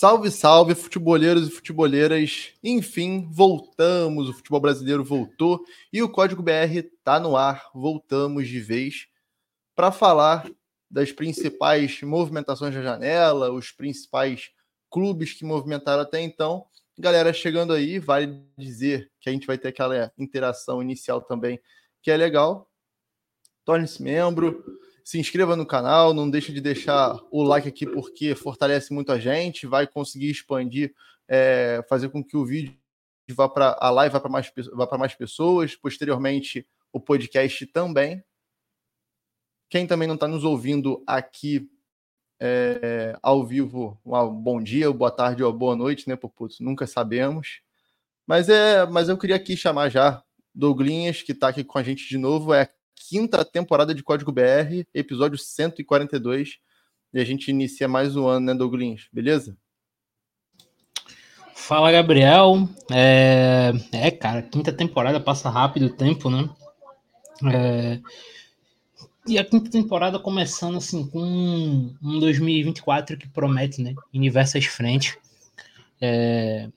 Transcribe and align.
Salve, 0.00 0.30
salve, 0.30 0.74
futeboleiros 0.74 1.46
e 1.46 1.50
futeboleiras. 1.50 2.54
Enfim, 2.64 3.28
voltamos. 3.30 4.30
O 4.30 4.32
futebol 4.32 4.58
brasileiro 4.58 5.04
voltou 5.04 5.62
e 5.92 6.02
o 6.02 6.08
Código 6.08 6.42
BR 6.42 6.88
tá 7.04 7.20
no 7.20 7.36
ar. 7.36 7.68
Voltamos 7.74 8.48
de 8.48 8.60
vez 8.60 9.08
para 9.76 9.92
falar 9.92 10.50
das 10.90 11.12
principais 11.12 12.00
movimentações 12.00 12.74
da 12.74 12.80
janela, 12.80 13.52
os 13.52 13.72
principais 13.72 14.50
clubes 14.88 15.34
que 15.34 15.44
movimentaram 15.44 16.00
até 16.00 16.18
então. 16.18 16.64
Galera 16.98 17.30
chegando 17.34 17.74
aí, 17.74 17.98
vale 17.98 18.42
dizer 18.56 19.12
que 19.20 19.28
a 19.28 19.32
gente 19.34 19.46
vai 19.46 19.58
ter 19.58 19.68
aquela 19.68 20.10
interação 20.16 20.80
inicial 20.80 21.20
também, 21.20 21.60
que 22.00 22.10
é 22.10 22.16
legal. 22.16 22.70
Torne-se 23.66 24.02
membro, 24.02 24.64
se 25.10 25.18
inscreva 25.18 25.56
no 25.56 25.66
canal, 25.66 26.14
não 26.14 26.30
deixe 26.30 26.52
de 26.52 26.60
deixar 26.60 27.18
o 27.32 27.42
like 27.42 27.66
aqui 27.66 27.84
porque 27.84 28.32
fortalece 28.36 28.94
muito 28.94 29.10
a 29.10 29.18
gente, 29.18 29.66
vai 29.66 29.84
conseguir 29.84 30.30
expandir, 30.30 30.94
é, 31.26 31.84
fazer 31.88 32.10
com 32.10 32.22
que 32.22 32.36
o 32.36 32.46
vídeo 32.46 32.78
vá 33.32 33.48
para 33.48 33.76
a 33.80 33.90
live 33.90 34.12
vá 34.12 34.20
para 34.20 34.30
mais, 34.30 34.52
mais 34.96 35.14
pessoas, 35.16 35.74
posteriormente 35.74 36.64
o 36.92 37.00
podcast 37.00 37.66
também. 37.66 38.22
Quem 39.68 39.84
também 39.84 40.06
não 40.06 40.14
está 40.14 40.28
nos 40.28 40.44
ouvindo 40.44 41.02
aqui 41.04 41.68
é, 42.38 43.18
ao 43.20 43.44
vivo, 43.44 44.00
um 44.06 44.32
bom 44.32 44.62
dia, 44.62 44.92
boa 44.92 45.10
tarde 45.10 45.42
ou 45.42 45.52
boa 45.52 45.74
noite, 45.74 46.08
né, 46.08 46.14
Poputo? 46.14 46.62
Nunca 46.62 46.86
sabemos. 46.86 47.62
Mas 48.24 48.48
é, 48.48 48.86
mas 48.86 49.08
eu 49.08 49.18
queria 49.18 49.34
aqui 49.34 49.56
chamar 49.56 49.88
já 49.88 50.22
Douglinhas, 50.54 51.20
que 51.20 51.32
está 51.32 51.48
aqui 51.48 51.64
com 51.64 51.78
a 51.78 51.82
gente 51.82 52.08
de 52.08 52.16
novo, 52.16 52.54
é 52.54 52.70
quinta 53.08 53.44
temporada 53.44 53.94
de 53.94 54.02
Código 54.02 54.30
BR, 54.30 54.84
episódio 54.92 55.38
142. 55.38 56.58
E 57.12 57.20
a 57.20 57.24
gente 57.24 57.48
inicia 57.50 57.88
mais 57.88 58.14
um 58.14 58.26
ano, 58.26 58.46
né, 58.46 58.54
Douglas? 58.54 59.08
Beleza? 59.12 59.56
Fala, 61.54 61.90
Gabriel. 61.90 62.68
É... 62.90 63.72
é, 63.92 64.10
cara, 64.10 64.42
quinta 64.42 64.72
temporada 64.72 65.18
passa 65.18 65.48
rápido 65.48 65.86
o 65.86 65.96
tempo, 65.96 66.28
né? 66.28 66.48
É... 67.52 68.00
E 69.26 69.38
a 69.38 69.44
quinta 69.44 69.70
temporada 69.70 70.18
começando 70.18 70.76
assim 70.76 71.06
com 71.06 71.20
um 72.02 72.18
2024 72.18 73.16
que 73.16 73.28
promete, 73.28 73.82
né? 73.82 73.94
Em 74.12 74.20
diversas 74.20 74.64
frentes. 74.66 75.16
É 76.00 76.68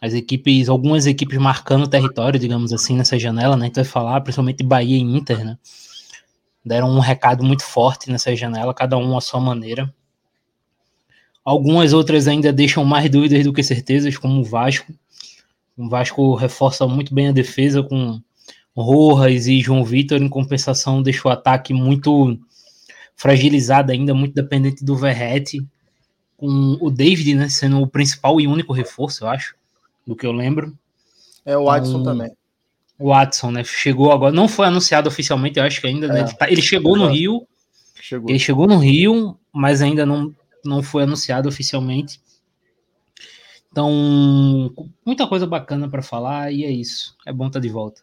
as 0.00 0.14
equipes, 0.14 0.68
algumas 0.68 1.06
equipes 1.06 1.38
marcando 1.38 1.88
território, 1.88 2.38
digamos 2.38 2.72
assim, 2.72 2.96
nessa 2.96 3.18
janela, 3.18 3.56
né? 3.56 3.70
Vai 3.74 3.84
falar, 3.84 4.20
principalmente 4.20 4.62
Bahia 4.62 4.96
e 4.96 5.00
Inter, 5.00 5.44
né? 5.44 5.58
Deram 6.64 6.90
um 6.90 7.00
recado 7.00 7.44
muito 7.44 7.64
forte 7.64 8.10
nessa 8.10 8.34
janela, 8.36 8.74
cada 8.74 8.96
um 8.96 9.16
à 9.16 9.20
sua 9.20 9.40
maneira. 9.40 9.92
Algumas 11.44 11.92
outras 11.92 12.28
ainda 12.28 12.52
deixam 12.52 12.84
mais 12.84 13.10
dúvidas 13.10 13.42
do 13.42 13.52
que 13.52 13.62
certezas, 13.62 14.16
como 14.16 14.40
o 14.40 14.44
Vasco. 14.44 14.92
O 15.76 15.88
Vasco 15.88 16.34
reforça 16.34 16.86
muito 16.86 17.14
bem 17.14 17.28
a 17.28 17.32
defesa 17.32 17.82
com 17.82 18.20
Rojas 18.76 19.46
e 19.46 19.60
João 19.60 19.84
Vitor, 19.84 20.22
em 20.22 20.28
compensação, 20.28 21.02
deixa 21.02 21.26
o 21.26 21.30
ataque 21.30 21.72
muito 21.72 22.38
fragilizado 23.16 23.90
ainda, 23.90 24.14
muito 24.14 24.34
dependente 24.34 24.84
do 24.84 24.94
Verrete, 24.94 25.66
com 26.36 26.78
o 26.80 26.88
David 26.88 27.34
né, 27.34 27.48
sendo 27.48 27.80
o 27.80 27.86
principal 27.86 28.40
e 28.40 28.46
único 28.46 28.72
reforço, 28.72 29.24
eu 29.24 29.28
acho 29.28 29.57
do 30.08 30.16
que 30.16 30.26
eu 30.26 30.32
lembro. 30.32 30.76
É 31.44 31.56
o 31.56 31.66
Watson 31.66 32.00
então, 32.00 32.04
também. 32.04 32.32
O 32.98 33.10
Watson, 33.10 33.50
né? 33.50 33.62
Chegou 33.62 34.10
agora, 34.10 34.32
não 34.32 34.48
foi 34.48 34.66
anunciado 34.66 35.06
oficialmente, 35.06 35.58
eu 35.58 35.64
acho 35.64 35.80
que 35.80 35.86
ainda. 35.86 36.08
Né? 36.08 36.20
É. 36.20 36.22
Né? 36.22 36.28
Ele, 36.28 36.36
tá, 36.36 36.50
ele, 36.50 36.62
chegou 36.62 36.96
no 36.96 37.08
Rio. 37.08 37.46
Chegou. 38.00 38.30
Ele 38.30 38.38
chegou 38.38 38.66
no 38.66 38.78
Rio, 38.78 39.38
mas 39.52 39.82
ainda 39.82 40.06
não, 40.06 40.34
não 40.64 40.82
foi 40.82 41.02
anunciado 41.02 41.46
oficialmente. 41.46 42.20
Então, 43.70 44.74
muita 45.04 45.26
coisa 45.28 45.46
bacana 45.46 45.88
para 45.90 46.02
falar 46.02 46.50
e 46.50 46.64
é 46.64 46.70
isso. 46.70 47.14
É 47.26 47.32
bom 47.32 47.48
estar 47.48 47.60
tá 47.60 47.62
de 47.62 47.68
volta. 47.68 48.00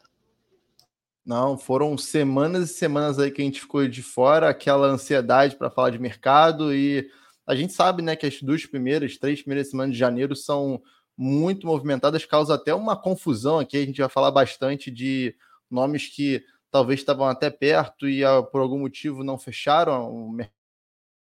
Não, 1.25 1.57
foram 1.57 1.97
semanas 1.97 2.69
e 2.69 2.73
semanas 2.73 3.17
aí 3.17 3.31
que 3.31 3.41
a 3.41 3.45
gente 3.45 3.59
ficou 3.59 3.87
de 3.87 4.03
fora, 4.03 4.47
aquela 4.47 4.87
ansiedade 4.87 5.55
para 5.55 5.71
falar 5.71 5.89
de 5.89 5.97
mercado 5.97 6.71
e 6.71 7.09
a 7.47 7.55
gente 7.55 7.73
sabe, 7.73 8.03
né, 8.03 8.15
que 8.15 8.27
as 8.27 8.39
duas 8.43 8.63
primeiras, 8.67 9.17
três 9.17 9.41
primeiras 9.41 9.71
semanas 9.71 9.93
de 9.93 9.99
janeiro 9.99 10.35
são 10.35 10.79
muito 11.17 11.65
movimentadas, 11.65 12.25
causa 12.25 12.55
até 12.55 12.73
uma 12.73 12.95
confusão 12.95 13.59
aqui. 13.59 13.77
A 13.77 13.85
gente 13.85 14.01
vai 14.01 14.09
falar 14.09 14.31
bastante 14.31 14.91
de 14.91 15.35
nomes 15.69 16.07
que 16.07 16.43
talvez 16.69 16.99
estavam 16.99 17.27
até 17.27 17.49
perto 17.49 18.07
e 18.07 18.23
ah, 18.23 18.43
por 18.43 18.61
algum 18.61 18.79
motivo 18.79 19.23
não 19.23 19.37
fecharam. 19.37 20.11
O 20.11 20.37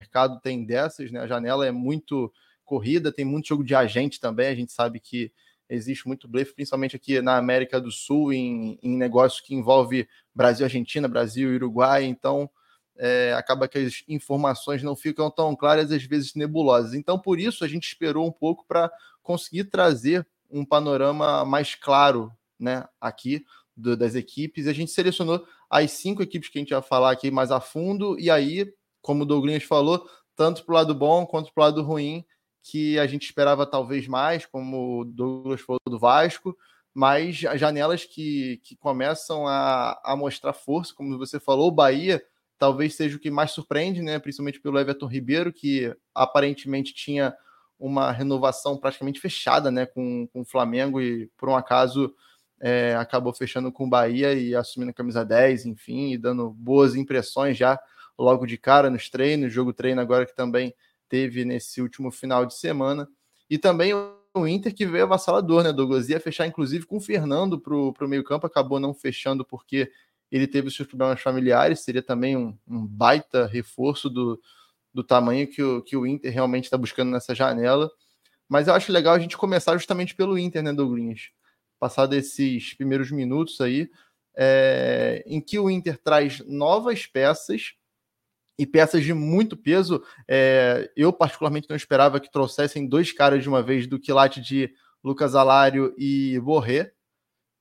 mercado 0.00 0.40
tem 0.40 0.64
dessas, 0.64 1.12
né? 1.12 1.20
A 1.20 1.26
janela 1.26 1.66
é 1.66 1.70
muito 1.70 2.32
corrida, 2.64 3.12
tem 3.12 3.24
muito 3.24 3.48
jogo 3.48 3.64
de 3.64 3.74
agente 3.74 4.18
também. 4.18 4.48
A 4.48 4.54
gente 4.54 4.72
sabe 4.72 4.98
que 4.98 5.32
existe 5.68 6.06
muito 6.06 6.28
blefe, 6.28 6.54
principalmente 6.54 6.96
aqui 6.96 7.20
na 7.22 7.36
América 7.36 7.80
do 7.80 7.90
Sul, 7.90 8.32
em, 8.32 8.78
em 8.82 8.96
negócio 8.96 9.42
que 9.44 9.54
envolve 9.54 10.08
Brasil, 10.34 10.66
Argentina, 10.66 11.08
Brasil 11.08 11.50
Uruguai. 11.54 12.04
Então, 12.04 12.50
é, 12.96 13.34
acaba 13.36 13.68
que 13.68 13.78
as 13.78 14.04
informações 14.08 14.82
não 14.82 14.94
ficam 14.94 15.30
tão 15.30 15.54
claras, 15.56 15.90
às 15.90 16.02
vezes 16.04 16.34
nebulosas. 16.34 16.94
Então, 16.94 17.18
por 17.18 17.38
isso, 17.38 17.64
a 17.64 17.68
gente 17.68 17.86
esperou 17.86 18.26
um 18.26 18.32
pouco 18.32 18.64
para 18.66 18.90
conseguir 19.22 19.64
trazer 19.64 20.26
um 20.50 20.64
panorama 20.64 21.44
mais 21.44 21.74
claro 21.74 22.32
né, 22.58 22.86
aqui 23.00 23.44
do, 23.76 23.96
das 23.96 24.14
equipes. 24.14 24.66
A 24.66 24.72
gente 24.72 24.90
selecionou 24.90 25.44
as 25.68 25.90
cinco 25.92 26.22
equipes 26.22 26.48
que 26.48 26.58
a 26.58 26.60
gente 26.60 26.72
vai 26.72 26.82
falar 26.82 27.10
aqui 27.10 27.30
mais 27.30 27.50
a 27.50 27.60
fundo, 27.60 28.18
e 28.18 28.30
aí, 28.30 28.72
como 29.02 29.24
o 29.24 29.26
Douglas 29.26 29.64
falou, 29.64 30.08
tanto 30.36 30.64
para 30.64 30.72
o 30.72 30.76
lado 30.76 30.94
bom 30.94 31.26
quanto 31.26 31.52
para 31.52 31.62
o 31.62 31.64
lado 31.64 31.82
ruim, 31.82 32.24
que 32.62 32.98
a 32.98 33.06
gente 33.06 33.24
esperava 33.24 33.66
talvez 33.66 34.06
mais, 34.06 34.46
como 34.46 35.00
o 35.00 35.04
Douglas 35.04 35.60
falou 35.60 35.80
do 35.86 35.98
Vasco, 35.98 36.56
mas 36.94 37.36
janelas 37.36 38.04
que, 38.04 38.58
que 38.62 38.76
começam 38.76 39.46
a, 39.48 40.00
a 40.04 40.16
mostrar 40.16 40.52
força, 40.52 40.94
como 40.94 41.18
você 41.18 41.40
falou, 41.40 41.68
o 41.68 41.74
Bahia 41.74 42.24
talvez 42.64 42.94
seja 42.94 43.18
o 43.18 43.20
que 43.20 43.30
mais 43.30 43.50
surpreende, 43.50 44.00
né? 44.00 44.18
Principalmente 44.18 44.58
pelo 44.58 44.78
Everton 44.78 45.06
Ribeiro, 45.06 45.52
que 45.52 45.94
aparentemente 46.14 46.94
tinha 46.94 47.36
uma 47.78 48.10
renovação 48.10 48.78
praticamente 48.78 49.20
fechada, 49.20 49.70
né? 49.70 49.84
Com, 49.84 50.26
com 50.32 50.40
o 50.40 50.44
Flamengo 50.46 50.98
e 50.98 51.26
por 51.36 51.50
um 51.50 51.54
acaso 51.54 52.14
é, 52.58 52.94
acabou 52.94 53.34
fechando 53.34 53.70
com 53.70 53.84
o 53.84 53.88
Bahia 53.88 54.32
e 54.32 54.54
assumindo 54.54 54.92
a 54.92 54.94
camisa 54.94 55.22
10, 55.22 55.66
enfim, 55.66 56.12
e 56.12 56.16
dando 56.16 56.48
boas 56.52 56.94
impressões 56.94 57.58
já 57.58 57.78
logo 58.18 58.46
de 58.46 58.56
cara 58.56 58.88
nos 58.88 59.10
treinos, 59.10 59.52
jogo 59.52 59.74
treino 59.74 60.00
agora 60.00 60.24
que 60.24 60.34
também 60.34 60.74
teve 61.06 61.44
nesse 61.44 61.82
último 61.82 62.10
final 62.10 62.46
de 62.46 62.54
semana. 62.54 63.06
E 63.50 63.58
também 63.58 63.92
o 63.92 64.48
Inter 64.48 64.74
que 64.74 64.86
veio 64.86 65.04
avassalador, 65.04 65.62
né, 65.62 65.70
Douglas? 65.70 66.08
Ia 66.08 66.18
fechar, 66.18 66.46
inclusive, 66.46 66.86
com 66.86 66.96
o 66.96 67.00
Fernando 67.00 67.60
para 67.60 67.74
o 67.74 68.08
meio-campo, 68.08 68.46
acabou 68.46 68.80
não 68.80 68.94
fechando 68.94 69.44
porque 69.44 69.92
ele 70.34 70.48
teve 70.48 70.66
os 70.66 70.74
seus 70.74 70.88
problemas 70.88 71.20
familiares, 71.20 71.84
seria 71.84 72.02
também 72.02 72.36
um, 72.36 72.58
um 72.66 72.84
baita 72.84 73.46
reforço 73.46 74.10
do, 74.10 74.40
do 74.92 75.04
tamanho 75.04 75.46
que 75.46 75.62
o, 75.62 75.80
que 75.80 75.96
o 75.96 76.04
Inter 76.04 76.32
realmente 76.32 76.64
está 76.64 76.76
buscando 76.76 77.12
nessa 77.12 77.36
janela. 77.36 77.88
Mas 78.48 78.66
eu 78.66 78.74
acho 78.74 78.90
legal 78.90 79.14
a 79.14 79.18
gente 79.20 79.36
começar 79.36 79.74
justamente 79.74 80.12
pelo 80.12 80.36
Inter, 80.36 80.60
né, 80.60 80.72
Douglas? 80.72 81.30
Passado 81.78 82.14
esses 82.14 82.74
primeiros 82.74 83.12
minutos 83.12 83.60
aí, 83.60 83.88
é, 84.36 85.22
em 85.24 85.40
que 85.40 85.56
o 85.56 85.70
Inter 85.70 85.96
traz 86.02 86.40
novas 86.40 87.06
peças 87.06 87.74
e 88.58 88.66
peças 88.66 89.04
de 89.04 89.14
muito 89.14 89.56
peso. 89.56 90.02
É, 90.26 90.90
eu, 90.96 91.12
particularmente, 91.12 91.70
não 91.70 91.76
esperava 91.76 92.18
que 92.18 92.32
trouxessem 92.32 92.88
dois 92.88 93.12
caras 93.12 93.40
de 93.40 93.48
uma 93.48 93.62
vez 93.62 93.86
do 93.86 94.00
quilate 94.00 94.40
de 94.40 94.74
Lucas 95.02 95.36
Alário 95.36 95.94
e 95.96 96.40
Borré. 96.40 96.92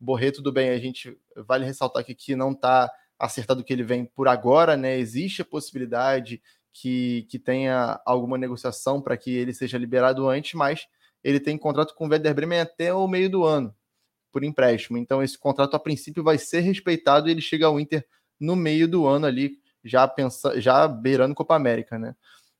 Borré, 0.03 0.31
tudo 0.31 0.51
bem, 0.51 0.69
a 0.69 0.77
gente 0.77 1.17
vale 1.47 1.65
ressaltar 1.65 2.01
aqui 2.01 2.13
que 2.13 2.35
não 2.35 2.51
está 2.51 2.91
acertado 3.17 3.63
que 3.63 3.71
ele 3.71 3.83
vem 3.83 4.03
por 4.03 4.27
agora, 4.27 4.75
né? 4.75 4.97
Existe 4.97 5.41
a 5.41 5.45
possibilidade 5.45 6.41
que, 6.73 7.25
que 7.29 7.39
tenha 7.39 8.01
alguma 8.05 8.37
negociação 8.37 9.01
para 9.01 9.15
que 9.15 9.31
ele 9.31 9.53
seja 9.53 9.77
liberado 9.77 10.27
antes, 10.27 10.55
mas 10.55 10.85
ele 11.23 11.39
tem 11.39 11.57
contrato 11.57 11.95
com 11.95 12.05
o 12.05 12.09
Werder 12.09 12.35
Bremen 12.35 12.59
até 12.59 12.93
o 12.93 13.07
meio 13.07 13.29
do 13.29 13.45
ano, 13.45 13.73
por 14.29 14.43
empréstimo. 14.43 14.97
Então, 14.97 15.23
esse 15.23 15.37
contrato, 15.37 15.75
a 15.75 15.79
princípio, 15.79 16.21
vai 16.21 16.37
ser 16.37 16.59
respeitado 16.59 17.29
e 17.29 17.31
ele 17.31 17.41
chega 17.41 17.67
ao 17.67 17.79
Inter 17.79 18.05
no 18.37 18.57
meio 18.57 18.89
do 18.89 19.07
ano 19.07 19.25
ali, 19.25 19.57
já, 19.85 20.05
pensa, 20.05 20.59
já 20.59 20.85
beirando 20.85 21.33
Copa 21.33 21.55
América, 21.55 21.97
né? 21.97 22.13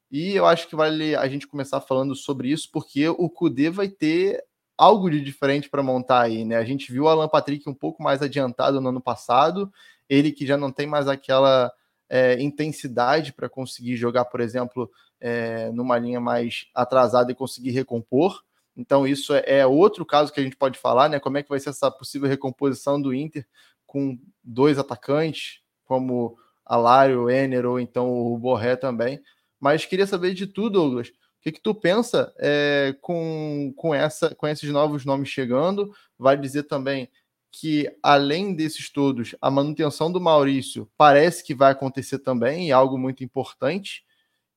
E 0.10 0.34
eu 0.34 0.46
acho 0.46 0.69
que 0.69 0.78
vale 0.78 1.13
a 1.13 1.28
gente 1.28 1.46
começar 1.46 1.81
falando 1.81 2.16
sobre 2.16 2.50
isso, 2.50 2.69
porque 2.72 3.10
o 3.10 3.30
Kudê 3.30 3.69
vai 3.69 3.89
ter 3.89 4.42
algo 4.84 5.10
de 5.10 5.22
diferente 5.22 5.70
para 5.70 5.82
montar 5.82 6.22
aí, 6.22 6.44
né? 6.44 6.58
A 6.58 6.66
gente 6.66 6.92
viu 6.92 7.04
o 7.04 7.08
Alan 7.08 7.30
Patrick 7.30 7.70
um 7.70 7.74
pouco 7.74 8.04
mais 8.04 8.22
adiantado 8.22 8.82
no 8.82 8.90
ano 8.90 9.02
passado, 9.02 9.72
ele 10.10 10.32
que 10.32 10.46
já 10.46 10.58
não 10.58 10.72
tem 10.72 10.86
mais 10.86 11.08
aquela 11.08 11.72
é, 12.10 12.42
intensidade 12.42 13.32
para 13.32 13.48
conseguir 13.48 13.96
jogar, 13.96 14.26
por 14.26 14.42
exemplo, 14.42 14.92
é, 15.22 15.72
numa 15.72 15.98
linha 15.98 16.20
mais 16.20 16.68
atrasada 16.76 17.32
e 17.32 17.36
conseguir 17.36 17.72
recompor. 17.72 18.44
Então, 18.76 19.08
isso 19.08 19.34
é, 19.34 19.44
é, 19.46 19.66
outro 19.66 20.06
caso 20.06 20.34
que 20.34 20.40
a 20.40 20.44
gente 20.44 20.58
pode 20.58 20.78
falar, 20.78 21.08
né? 21.08 21.18
Como 21.18 21.38
é 21.38 21.44
que 21.44 21.50
vai 21.50 21.60
ser 21.62 21.70
essa 21.70 21.90
possível 21.90 22.28
recomposição 22.28 23.02
do 23.02 23.14
Inter 23.14 23.48
com 23.86 24.20
dois 24.44 24.78
atacantes, 24.78 25.62
como 25.86 26.38
Alário, 26.66 27.30
Ener 27.30 27.66
ou 27.66 27.80
então 27.80 28.12
o 28.12 28.38
Borré 28.38 28.76
também. 28.76 29.22
Mas 29.60 29.86
queria 29.86 30.06
saber 30.06 30.34
de 30.34 30.46
tudo, 30.46 30.82
Douglas 30.82 31.14
que, 31.44 31.51
que 31.51 31.62
tu 31.62 31.75
pensa 31.75 32.34
é, 32.40 32.95
com, 33.01 33.74
com, 33.75 33.94
essa, 33.94 34.34
com 34.34 34.48
esses 34.48 34.69
novos 34.69 35.04
nomes 35.04 35.28
chegando? 35.28 35.94
Vai 36.18 36.38
dizer 36.38 36.63
também 36.63 37.10
que, 37.51 37.94
além 38.01 38.56
desses 38.56 38.90
todos, 38.90 39.36
a 39.42 39.51
manutenção 39.51 40.10
do 40.12 40.22
Maurício 40.22 40.90
parece 40.98 41.44
que 41.44 41.54
vai 41.54 41.72
acontecer 41.74 42.19
também, 42.19 42.69
é 42.69 42.74
algo 42.74 42.98
muito 42.98 43.24
importante. 43.24 44.06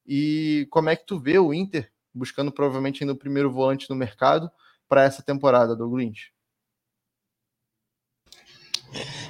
E 0.07 0.69
como 0.71 0.89
é 0.89 0.95
que 0.95 1.05
tu 1.05 1.19
vê 1.19 1.39
o 1.39 1.53
Inter 1.53 1.91
buscando 2.15 2.53
provavelmente 2.53 3.03
ainda 3.03 3.13
o 3.13 3.19
primeiro 3.19 3.51
volante 3.51 3.91
no 3.91 3.97
mercado 3.97 4.49
para 4.89 5.03
essa 5.03 5.23
temporada, 5.23 5.75
Douglas? 5.75 6.31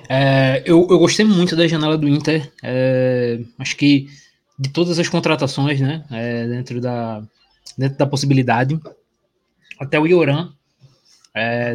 É, 0.09 0.63
eu, 0.67 0.87
eu, 0.91 0.99
gostei 0.99 1.25
muito 1.25 1.57
da 1.57 1.67
janela 1.67 1.97
do 1.97 2.07
Inter. 2.07 2.53
É, 2.63 3.41
acho 3.59 3.77
que 3.77 4.09
de 4.59 4.71
todas 4.71 4.99
as 4.99 5.09
contratações, 5.09 5.81
né, 5.81 6.05
é, 6.11 6.47
dentro, 6.47 6.81
da, 6.81 7.27
dentro 7.77 7.99
da 7.99 8.07
possibilidade, 8.07 8.79
até 9.79 9.99
o 9.99 10.07
Ioran, 10.07 10.53
é, 11.35 11.73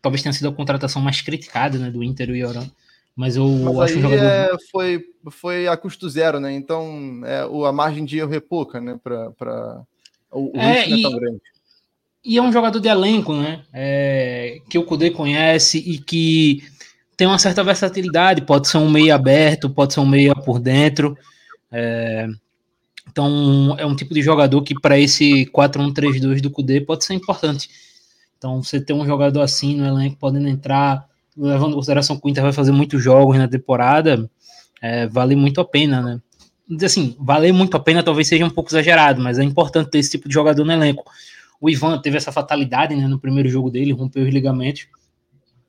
talvez 0.00 0.22
tenha 0.22 0.32
sido 0.32 0.48
a 0.48 0.52
contratação 0.52 1.00
mais 1.00 1.20
criticada 1.20 1.78
né, 1.78 1.90
do 1.90 2.02
Inter, 2.02 2.30
o 2.30 2.36
Ioran. 2.36 2.66
Mas 3.14 3.36
eu 3.36 3.46
mas 3.46 3.78
acho 3.78 3.98
um 3.98 4.02
jogador. 4.02 4.24
É, 4.24 4.50
foi, 4.70 5.04
foi 5.30 5.68
a 5.68 5.76
custo 5.76 6.08
zero, 6.08 6.40
né? 6.40 6.52
Então 6.52 7.20
é, 7.24 7.44
o, 7.44 7.66
a 7.66 7.72
margem 7.72 8.04
de 8.04 8.18
erro 8.18 8.34
é 8.34 8.40
pouca, 8.40 8.80
né? 8.80 8.98
Pra, 9.02 9.30
pra... 9.32 9.82
O, 10.30 10.56
o 10.56 10.60
é, 10.60 10.84
risco 10.84 10.88
e, 10.88 10.90
não 10.90 10.98
é 10.98 11.02
tão 11.02 11.20
grande. 11.20 11.42
E 12.24 12.38
é 12.38 12.42
um 12.42 12.52
jogador 12.52 12.80
de 12.80 12.88
elenco, 12.88 13.34
né? 13.34 13.64
É, 13.72 14.60
que 14.70 14.78
o 14.78 14.84
Kudê 14.84 15.10
conhece 15.10 15.78
e 15.78 15.98
que 15.98 16.62
tem 17.14 17.26
uma 17.26 17.38
certa 17.38 17.62
versatilidade. 17.62 18.42
Pode 18.42 18.68
ser 18.68 18.78
um 18.78 18.90
meio 18.90 19.14
aberto, 19.14 19.68
pode 19.68 19.92
ser 19.92 20.00
um 20.00 20.06
meio 20.06 20.34
por 20.42 20.58
dentro. 20.58 21.16
É, 21.70 22.26
então, 23.08 23.74
é 23.78 23.84
um 23.84 23.94
tipo 23.94 24.14
de 24.14 24.22
jogador 24.22 24.62
que, 24.62 24.78
para 24.78 24.98
esse 24.98 25.46
4-1-3-2 25.46 26.40
do 26.40 26.50
Kudê, 26.50 26.80
pode 26.80 27.04
ser 27.04 27.14
importante. 27.14 27.68
Então, 28.38 28.62
você 28.62 28.80
ter 28.80 28.92
um 28.92 29.06
jogador 29.06 29.42
assim 29.42 29.76
no 29.76 29.86
elenco, 29.86 30.16
podendo 30.16 30.48
entrar, 30.48 31.06
levando 31.36 31.72
em 31.72 31.74
consideração 31.74 32.18
que 32.18 32.26
o 32.26 32.30
Inter 32.30 32.42
vai 32.42 32.52
fazer 32.52 32.72
muitos 32.72 33.02
jogos 33.02 33.36
na 33.36 33.48
temporada, 33.48 34.28
é, 34.80 35.06
vale 35.06 35.36
muito 35.36 35.60
a 35.60 35.64
pena, 35.64 36.00
né? 36.00 36.20
Assim, 36.84 37.14
valer 37.20 37.52
muito 37.52 37.76
a 37.76 37.80
pena 37.80 38.02
talvez 38.02 38.28
seja 38.28 38.44
um 38.44 38.50
pouco 38.50 38.70
exagerado, 38.70 39.20
mas 39.20 39.38
é 39.38 39.44
importante 39.44 39.90
ter 39.90 39.98
esse 39.98 40.10
tipo 40.10 40.28
de 40.28 40.34
jogador 40.34 40.64
no 40.64 40.72
elenco. 40.72 41.04
O 41.60 41.68
Ivan 41.68 41.98
teve 41.98 42.16
essa 42.16 42.32
fatalidade 42.32 42.94
né, 42.96 43.06
no 43.06 43.18
primeiro 43.18 43.48
jogo 43.48 43.70
dele, 43.70 43.92
rompeu 43.92 44.24
os 44.24 44.32
ligamentos. 44.32 44.86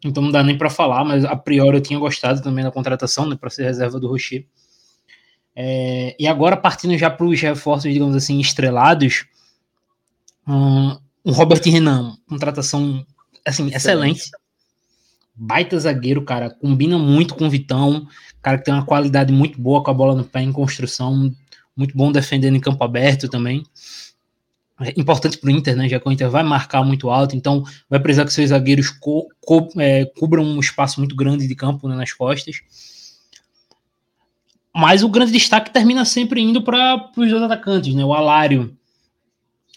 Então 0.04 0.24
não 0.24 0.32
dá 0.32 0.42
nem 0.42 0.58
para 0.58 0.70
falar, 0.70 1.04
mas 1.04 1.26
a 1.26 1.36
priori 1.36 1.78
eu 1.78 1.82
tinha 1.82 2.00
gostado 2.00 2.42
também 2.42 2.64
da 2.64 2.72
contratação, 2.72 3.28
né, 3.28 3.36
para 3.36 3.50
ser 3.50 3.64
reserva 3.64 4.00
do 4.00 4.08
Rocher. 4.08 4.46
É, 5.56 6.16
e 6.20 6.28
agora, 6.28 6.58
partindo 6.58 6.98
já 6.98 7.10
para 7.10 7.26
os 7.26 7.40
reforços, 7.40 7.92
digamos 7.92 8.16
assim, 8.16 8.40
estrelados, 8.40 9.26
um, 10.48 10.98
um 11.26 11.32
Robert 11.32 11.62
Renan, 11.64 12.18
contratação 12.28 13.06
assim, 13.46 13.68
excelente. 13.68 13.76
excelente. 13.76 14.32
Baita 15.36 15.80
zagueiro, 15.80 16.24
cara, 16.24 16.50
combina 16.50 16.98
muito 16.98 17.36
com 17.36 17.46
o 17.46 17.50
Vitão, 17.50 18.08
cara 18.42 18.58
que 18.58 18.66
tem 18.66 18.74
uma 18.74 18.86
qualidade 18.86 19.34
muito 19.34 19.60
boa 19.60 19.84
com 19.84 19.90
a 19.90 19.94
bola 19.94 20.16
no 20.16 20.24
pé 20.24 20.42
em 20.42 20.52
construção, 20.52 21.34
muito 21.76 21.98
bom 21.98 22.12
defendendo 22.12 22.56
em 22.56 22.60
campo 22.60 22.84
aberto 22.84 23.28
também. 23.28 23.64
É 24.80 24.94
importante 25.00 25.38
para 25.38 25.48
o 25.48 25.52
Inter, 25.52 25.76
né? 25.76 25.88
Já 25.88 26.00
que 26.00 26.08
o 26.08 26.12
Inter 26.12 26.30
vai 26.30 26.44
marcar 26.44 26.84
muito 26.84 27.10
alto, 27.10 27.36
então 27.36 27.64
vai 27.90 28.00
precisar 28.00 28.26
que 28.26 28.34
seus 28.34 28.50
zagueiros 28.50 28.90
co 28.90 29.28
co 29.40 29.70
é, 29.78 30.06
cubram 30.18 30.44
um 30.44 30.60
espaço 30.60 31.00
muito 31.00 31.16
grande 31.16 31.48
de 31.48 31.56
campo 31.56 31.88
né, 31.88 31.96
nas 31.96 32.12
costas. 32.12 32.58
Mas 34.76 35.04
o 35.04 35.10
grande 35.10 35.32
destaque 35.32 35.72
termina 35.72 36.04
sempre 36.04 36.42
indo 36.42 36.62
para 36.62 37.12
os 37.16 37.30
dois 37.30 37.44
atacantes, 37.44 37.94
né? 37.94 38.04
O 38.04 38.14
Alário 38.14 38.76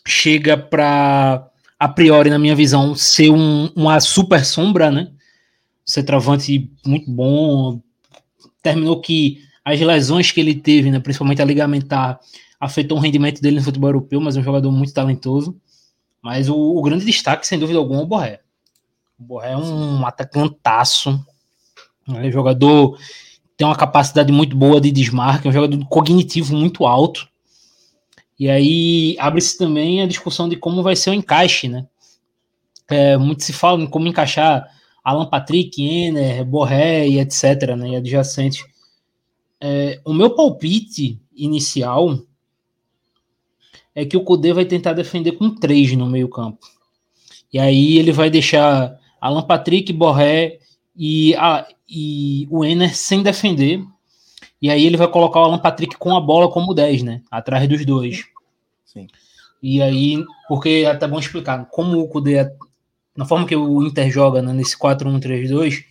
chega 0.06 0.56
para, 0.56 1.50
a 1.78 1.88
priori, 1.88 2.30
na 2.30 2.38
minha 2.38 2.54
visão, 2.54 2.94
ser 2.94 3.30
um, 3.30 3.70
uma 3.76 4.00
super 4.00 4.44
sombra, 4.44 4.90
né? 4.90 5.10
Centroavante 5.84 6.70
muito 6.84 7.10
bom. 7.10 7.80
Terminou 8.62 9.00
que 9.00 9.42
as 9.62 9.78
lesões 9.80 10.30
que 10.30 10.40
ele 10.40 10.54
teve, 10.54 10.90
né, 10.90 10.98
principalmente 11.00 11.42
a 11.42 11.44
ligamentar, 11.44 12.18
afetou 12.58 12.96
o 12.96 13.00
rendimento 13.00 13.42
dele 13.42 13.56
no 13.56 13.64
futebol 13.64 13.90
europeu, 13.90 14.20
mas 14.20 14.36
é 14.36 14.40
um 14.40 14.44
jogador 14.44 14.70
muito 14.70 14.94
talentoso. 14.94 15.60
Mas 16.22 16.48
o, 16.48 16.56
o 16.56 16.82
grande 16.82 17.04
destaque, 17.04 17.46
sem 17.46 17.58
dúvida 17.58 17.78
alguma, 17.78 18.00
é 18.00 18.02
o 18.02 18.06
Borré. 18.06 18.40
O 19.18 19.22
Borré 19.24 19.50
é 19.52 19.56
um 19.56 20.06
atacantaço, 20.06 21.20
né? 22.06 22.30
jogador 22.30 22.98
tem 23.56 23.66
uma 23.66 23.76
capacidade 23.76 24.32
muito 24.32 24.56
boa 24.56 24.80
de 24.80 24.90
desmarque, 24.90 25.46
é 25.46 25.50
um 25.50 25.52
jogador 25.52 25.84
cognitivo 25.86 26.54
muito 26.54 26.86
alto. 26.86 27.26
E 28.38 28.50
aí 28.50 29.16
abre-se 29.18 29.56
também 29.56 30.02
a 30.02 30.06
discussão 30.06 30.48
de 30.48 30.56
como 30.56 30.82
vai 30.82 30.94
ser 30.94 31.10
o 31.10 31.14
encaixe, 31.14 31.68
né? 31.68 31.86
É, 32.88 33.16
muito 33.16 33.42
se 33.42 33.52
fala 33.52 33.82
em 33.82 33.86
como 33.86 34.06
encaixar 34.06 34.70
Alan 35.02 35.26
Patrick, 35.26 35.82
Enner, 35.82 36.44
Borré 36.44 37.08
e 37.08 37.18
etc, 37.18 37.76
né, 37.76 37.90
e 37.90 37.96
adjacente. 37.96 38.64
É, 39.60 40.00
o 40.04 40.12
meu 40.12 40.34
palpite 40.34 41.20
inicial 41.34 42.18
é 43.94 44.04
que 44.04 44.16
o 44.16 44.22
Kudê 44.22 44.52
vai 44.52 44.64
tentar 44.64 44.92
defender 44.92 45.32
com 45.32 45.54
três 45.54 45.92
no 45.96 46.06
meio 46.06 46.28
campo. 46.28 46.58
E 47.52 47.58
aí 47.58 47.98
ele 47.98 48.12
vai 48.12 48.28
deixar 48.28 48.98
Alan 49.20 49.42
Patrick, 49.42 49.92
Borré 49.92 50.58
e, 50.94 51.34
a, 51.36 51.66
e 51.88 52.46
o 52.50 52.64
Enner 52.64 52.96
sem 52.96 53.22
defender. 53.22 53.82
E 54.60 54.70
aí 54.70 54.84
ele 54.84 54.96
vai 54.96 55.08
colocar 55.08 55.40
o 55.40 55.44
Alan 55.44 55.58
Patrick 55.58 55.96
com 55.96 56.16
a 56.16 56.20
bola 56.20 56.50
como 56.50 56.74
10, 56.74 57.02
né? 57.02 57.22
Atrás 57.30 57.68
dos 57.68 57.84
dois. 57.84 58.24
Sim. 58.84 59.06
E 59.62 59.82
aí, 59.82 60.22
porque 60.48 60.84
é 60.84 60.86
até 60.86 61.06
bom 61.06 61.18
explicar, 61.18 61.66
como 61.66 61.98
o 61.98 62.08
Kudê, 62.08 62.48
na 63.16 63.24
forma 63.24 63.46
que 63.46 63.56
o 63.56 63.82
Inter 63.82 64.10
joga 64.10 64.42
né, 64.42 64.52
nesse 64.52 64.78
4-1-3-2, 64.78 65.84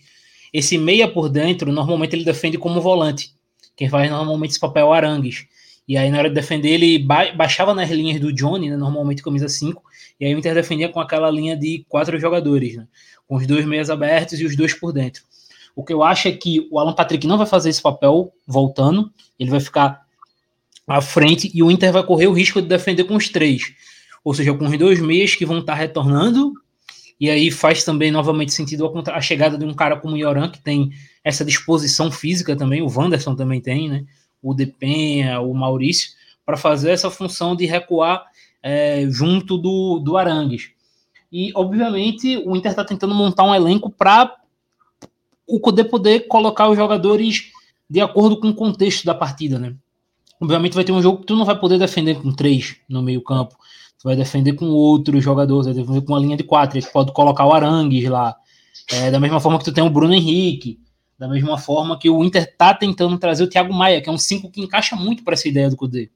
esse 0.52 0.78
meia 0.78 1.08
por 1.08 1.28
dentro, 1.28 1.72
normalmente 1.72 2.14
ele 2.14 2.24
defende 2.24 2.56
como 2.56 2.80
volante. 2.80 3.34
Quem 3.76 3.88
faz 3.88 4.10
normalmente 4.10 4.52
esse 4.52 4.60
papel 4.60 4.86
é 4.86 4.88
o 4.88 4.92
Arangues. 4.92 5.46
E 5.86 5.96
aí, 5.96 6.10
na 6.10 6.18
hora 6.18 6.28
de 6.28 6.34
defender, 6.34 6.70
ele 6.70 6.98
ba 6.98 7.32
baixava 7.32 7.74
nas 7.74 7.90
linhas 7.90 8.20
do 8.20 8.32
Johnny, 8.32 8.70
né, 8.70 8.76
normalmente 8.76 9.22
camisa 9.22 9.48
5, 9.48 9.82
e 10.18 10.26
aí 10.26 10.34
o 10.34 10.38
Inter 10.38 10.54
defendia 10.54 10.88
com 10.88 10.98
aquela 10.98 11.30
linha 11.30 11.56
de 11.56 11.84
quatro 11.88 12.18
jogadores, 12.18 12.76
né, 12.76 12.88
com 13.28 13.36
os 13.36 13.46
dois 13.46 13.64
meias 13.64 13.88
abertos 13.88 14.40
e 14.40 14.44
os 14.44 14.56
dois 14.56 14.74
por 14.74 14.92
dentro. 14.92 15.22
O 15.76 15.84
que 15.84 15.92
eu 15.92 16.02
acho 16.02 16.26
é 16.26 16.32
que 16.32 16.66
o 16.70 16.78
Alan 16.78 16.94
Patrick 16.94 17.26
não 17.26 17.36
vai 17.36 17.46
fazer 17.46 17.68
esse 17.68 17.82
papel 17.82 18.32
voltando, 18.46 19.12
ele 19.38 19.50
vai 19.50 19.60
ficar 19.60 20.06
à 20.86 21.02
frente 21.02 21.50
e 21.54 21.62
o 21.62 21.70
Inter 21.70 21.92
vai 21.92 22.02
correr 22.02 22.26
o 22.28 22.32
risco 22.32 22.62
de 22.62 22.66
defender 22.66 23.04
com 23.04 23.14
os 23.14 23.28
três. 23.28 23.74
Ou 24.24 24.32
seja, 24.32 24.54
com 24.54 24.64
os 24.64 24.78
dois 24.78 25.00
meias 25.00 25.34
que 25.34 25.44
vão 25.44 25.58
estar 25.58 25.74
retornando, 25.74 26.54
e 27.20 27.28
aí 27.28 27.50
faz 27.50 27.84
também 27.84 28.10
novamente 28.10 28.54
sentido 28.54 28.90
a, 29.12 29.20
chegada 29.20 29.58
de 29.58 29.66
um 29.66 29.74
cara 29.74 29.98
como 29.98 30.14
o 30.14 30.18
Yoran, 30.18 30.48
que 30.48 30.60
tem 30.60 30.92
essa 31.22 31.44
disposição 31.44 32.10
física 32.10 32.56
também, 32.56 32.80
o 32.80 32.88
Wanderson 32.88 33.34
também 33.34 33.60
tem, 33.60 33.88
né? 33.88 34.04
O 34.42 34.54
Depenha, 34.54 35.40
o 35.40 35.52
Maurício, 35.52 36.10
para 36.44 36.56
fazer 36.56 36.90
essa 36.90 37.10
função 37.10 37.54
de 37.54 37.66
recuar 37.66 38.24
é, 38.62 39.06
junto 39.10 39.58
do, 39.58 39.98
do 39.98 40.16
Arangues. 40.16 40.70
E, 41.30 41.52
obviamente, 41.54 42.38
o 42.46 42.56
Inter 42.56 42.70
está 42.70 42.84
tentando 42.84 43.14
montar 43.14 43.44
um 43.44 43.54
elenco 43.54 43.90
para 43.90 44.34
o 45.46 45.60
Cudê 45.60 45.84
poder 45.84 46.26
colocar 46.26 46.68
os 46.68 46.76
jogadores 46.76 47.52
de 47.88 48.00
acordo 48.00 48.38
com 48.40 48.48
o 48.48 48.54
contexto 48.54 49.04
da 49.04 49.14
partida, 49.14 49.58
né? 49.58 49.74
Obviamente 50.40 50.74
vai 50.74 50.84
ter 50.84 50.92
um 50.92 51.00
jogo 51.00 51.20
que 51.20 51.26
tu 51.26 51.36
não 51.36 51.44
vai 51.44 51.58
poder 51.58 51.78
defender 51.78 52.20
com 52.20 52.32
três 52.32 52.76
no 52.88 53.02
meio 53.02 53.22
campo, 53.22 53.56
tu 53.98 54.04
vai 54.04 54.16
defender 54.16 54.52
com 54.54 54.66
outros 54.66 55.22
jogadores, 55.22 55.66
vai 55.66 55.74
defender 55.74 56.02
com 56.02 56.12
uma 56.12 56.18
linha 56.18 56.36
de 56.36 56.42
quatro, 56.42 56.80
tu 56.80 56.92
pode 56.92 57.12
colocar 57.12 57.46
o 57.46 57.52
Arangues 57.52 58.08
lá, 58.08 58.36
é, 58.92 59.10
da 59.10 59.18
mesma 59.18 59.40
forma 59.40 59.58
que 59.58 59.64
tu 59.64 59.72
tem 59.72 59.84
o 59.84 59.90
Bruno 59.90 60.12
Henrique, 60.12 60.80
da 61.18 61.26
mesma 61.26 61.56
forma 61.56 61.98
que 61.98 62.10
o 62.10 62.22
Inter 62.22 62.54
tá 62.56 62.74
tentando 62.74 63.16
trazer 63.16 63.44
o 63.44 63.48
Thiago 63.48 63.72
Maia, 63.72 64.02
que 64.02 64.08
é 64.08 64.12
um 64.12 64.18
cinco 64.18 64.50
que 64.50 64.60
encaixa 64.60 64.94
muito 64.94 65.24
para 65.24 65.32
essa 65.32 65.48
ideia 65.48 65.70
do 65.70 65.76
Cudê. 65.76 66.10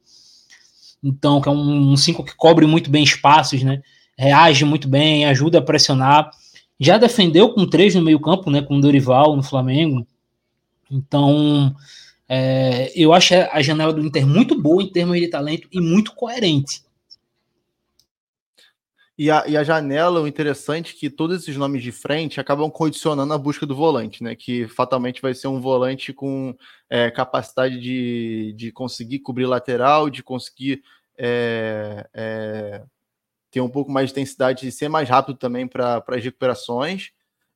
Então, 1.03 1.41
que 1.41 1.49
é 1.49 1.53
um 1.53 1.97
cinco 1.97 2.23
que 2.23 2.35
cobre 2.37 2.67
muito 2.67 2.91
bem 2.91 3.03
espaços, 3.03 3.63
né? 3.63 3.81
Reage 4.19 4.67
muito 4.67 4.87
bem, 4.87 5.25
ajuda 5.25 5.59
a 5.59 5.63
pressionar 5.63 6.31
já 6.81 6.97
defendeu 6.97 7.53
com 7.53 7.69
três 7.69 7.95
no 7.95 8.01
meio-campo, 8.01 8.51
né? 8.51 8.63
Com 8.63 8.79
o 8.79 8.81
Dorival 8.81 9.37
no 9.37 9.43
Flamengo. 9.43 10.07
Então, 10.91 11.77
é, 12.27 12.91
eu 12.97 13.13
acho 13.13 13.35
a 13.35 13.61
janela 13.61 13.93
do 13.93 14.05
Inter 14.05 14.27
muito 14.27 14.61
boa 14.61 14.83
em 14.83 14.91
termos 14.91 15.21
de 15.21 15.29
talento 15.29 15.69
e 15.71 15.79
muito 15.79 16.15
coerente. 16.15 16.83
E 19.19 19.31
a, 19.31 19.45
e 19.47 19.55
a 19.55 19.63
janela, 19.63 20.23
o 20.23 20.27
interessante 20.27 20.95
é 20.95 20.99
que 20.99 21.11
todos 21.11 21.43
esses 21.43 21.55
nomes 21.55 21.83
de 21.83 21.93
frente 21.93 22.41
acabam 22.41 22.71
condicionando 22.71 23.35
a 23.35 23.39
busca 23.39 23.67
do 23.67 23.77
volante, 23.77 24.25
né? 24.25 24.35
Que 24.35 24.67
fatalmente 24.67 25.21
vai 25.21 25.35
ser 25.35 25.49
um 25.49 25.61
volante 25.61 26.11
com 26.11 26.57
é, 26.89 27.11
capacidade 27.11 27.79
de, 27.79 28.55
de 28.57 28.73
conseguir 28.73 29.19
cobrir 29.19 29.45
lateral, 29.45 30.09
de 30.09 30.23
conseguir 30.23 30.83
é, 31.19 32.09
é, 32.15 32.83
ter 33.51 33.61
um 33.61 33.69
pouco 33.69 33.91
mais 33.91 34.09
de 34.09 34.13
intensidade 34.13 34.67
e 34.67 34.73
ser 34.73 34.89
mais 34.89 35.09
rápido 35.09 35.37
também 35.37 35.67
para 35.67 36.03
as 36.07 36.25
recuperações. 36.25 37.11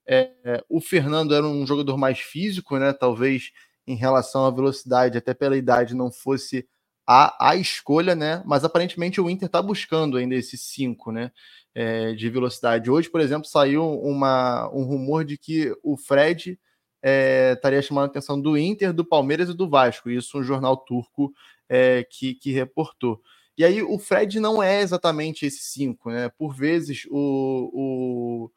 É, 0.07 0.63
o 0.69 0.81
Fernando 0.81 1.35
era 1.35 1.47
um 1.47 1.67
jogador 1.67 1.97
mais 1.97 2.19
físico, 2.19 2.79
né? 2.79 2.93
Talvez 2.93 3.53
em 3.87 3.95
relação 3.95 4.45
à 4.45 4.51
velocidade, 4.51 5.19
até 5.19 5.35
pela 5.35 5.57
idade, 5.57 5.95
não 5.95 6.11
fosse 6.11 6.67
a, 7.07 7.51
a 7.51 7.57
escolha, 7.57 8.15
né? 8.15 8.43
Mas 8.47 8.65
aparentemente 8.65 9.21
o 9.21 9.29
Inter 9.29 9.47
está 9.47 9.61
buscando 9.63 10.17
ainda 10.17 10.35
esse 10.35 10.57
5, 10.57 11.13
né? 11.13 11.31
É, 11.75 12.13
de 12.13 12.31
velocidade. 12.31 12.91
Hoje, 12.91 13.11
por 13.11 13.21
exemplo, 13.21 13.49
saiu 13.49 13.85
uma, 14.01 14.71
um 14.73 14.85
rumor 14.85 15.25
de 15.25 15.37
que 15.37 15.75
o 15.83 15.97
Fred 15.97 16.59
é, 17.03 17.53
estaria 17.55 17.83
chamando 17.83 18.05
a 18.05 18.07
atenção 18.07 18.41
do 18.41 18.57
Inter, 18.57 18.93
do 18.93 19.05
Palmeiras 19.05 19.49
e 19.49 19.55
do 19.55 19.69
Vasco. 19.69 20.09
Isso 20.09 20.39
um 20.39 20.43
jornal 20.43 20.77
turco 20.77 21.33
é, 21.69 22.05
que, 22.05 22.35
que 22.35 22.53
reportou. 22.53 23.21
E 23.57 23.65
aí 23.65 23.83
o 23.83 23.99
Fred 23.99 24.41
não 24.41 24.63
é 24.63 24.81
exatamente 24.81 25.47
esse 25.47 25.63
5, 25.63 26.11
né? 26.11 26.29
Por 26.31 26.55
vezes 26.55 27.07
o, 27.11 27.71
o, 27.73 28.51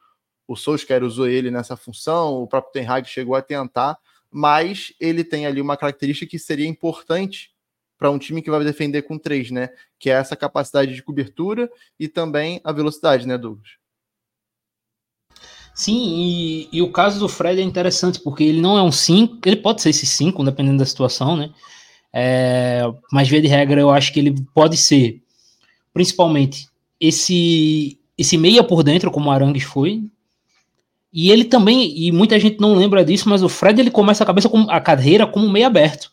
o 0.47 0.55
Solskjaer 0.55 1.03
usou 1.03 1.27
ele 1.27 1.51
nessa 1.51 1.77
função, 1.77 2.41
o 2.41 2.47
próprio 2.47 2.73
Ten 2.73 2.87
Hag 2.87 3.07
chegou 3.07 3.35
a 3.35 3.41
tentar, 3.41 3.97
mas 4.31 4.93
ele 4.99 5.23
tem 5.23 5.45
ali 5.45 5.61
uma 5.61 5.77
característica 5.77 6.29
que 6.29 6.39
seria 6.39 6.67
importante 6.67 7.51
para 7.97 8.11
um 8.11 8.19
time 8.19 8.41
que 8.41 8.51
vai 8.51 8.63
defender 8.63 9.03
com 9.03 9.17
três, 9.17 9.51
né? 9.51 9.69
Que 9.99 10.09
é 10.09 10.13
essa 10.13 10.35
capacidade 10.35 10.93
de 10.93 11.03
cobertura 11.03 11.69
e 11.99 12.07
também 12.07 12.61
a 12.63 12.71
velocidade, 12.71 13.27
né, 13.27 13.37
Douglas? 13.37 13.69
Sim, 15.73 15.95
e, 15.95 16.69
e 16.71 16.81
o 16.81 16.91
caso 16.91 17.19
do 17.19 17.29
Fred 17.29 17.61
é 17.61 17.63
interessante, 17.63 18.19
porque 18.19 18.43
ele 18.43 18.59
não 18.59 18.77
é 18.77 18.81
um 18.81 18.91
5, 18.91 19.39
ele 19.45 19.57
pode 19.57 19.81
ser 19.81 19.89
esse 19.91 20.07
5, 20.07 20.43
dependendo 20.43 20.79
da 20.79 20.85
situação, 20.85 21.35
né? 21.35 21.53
É, 22.13 22.81
mas, 23.11 23.27
via 23.27 23.41
de 23.41 23.47
regra, 23.47 23.79
eu 23.79 23.89
acho 23.89 24.11
que 24.11 24.19
ele 24.19 24.35
pode 24.53 24.77
ser, 24.77 25.21
principalmente, 25.93 26.67
esse, 26.99 27.99
esse 28.17 28.37
meia 28.37 28.63
por 28.63 28.83
dentro, 28.83 29.11
como 29.11 29.29
o 29.29 29.31
Arangues 29.31 29.63
foi, 29.63 30.03
e 31.13 31.31
ele 31.31 31.45
também, 31.45 31.97
e 31.97 32.11
muita 32.11 32.39
gente 32.39 32.59
não 32.59 32.75
lembra 32.75 33.03
disso, 33.03 33.29
mas 33.29 33.41
o 33.41 33.49
Fred 33.49 33.79
ele 33.79 33.91
começa 33.91 34.23
a 34.23 34.27
cabeça 34.27 34.49
com 34.49 34.69
a 34.69 34.79
carreira 34.79 35.25
como 35.25 35.49
meia 35.49 35.67
aberto 35.67 36.11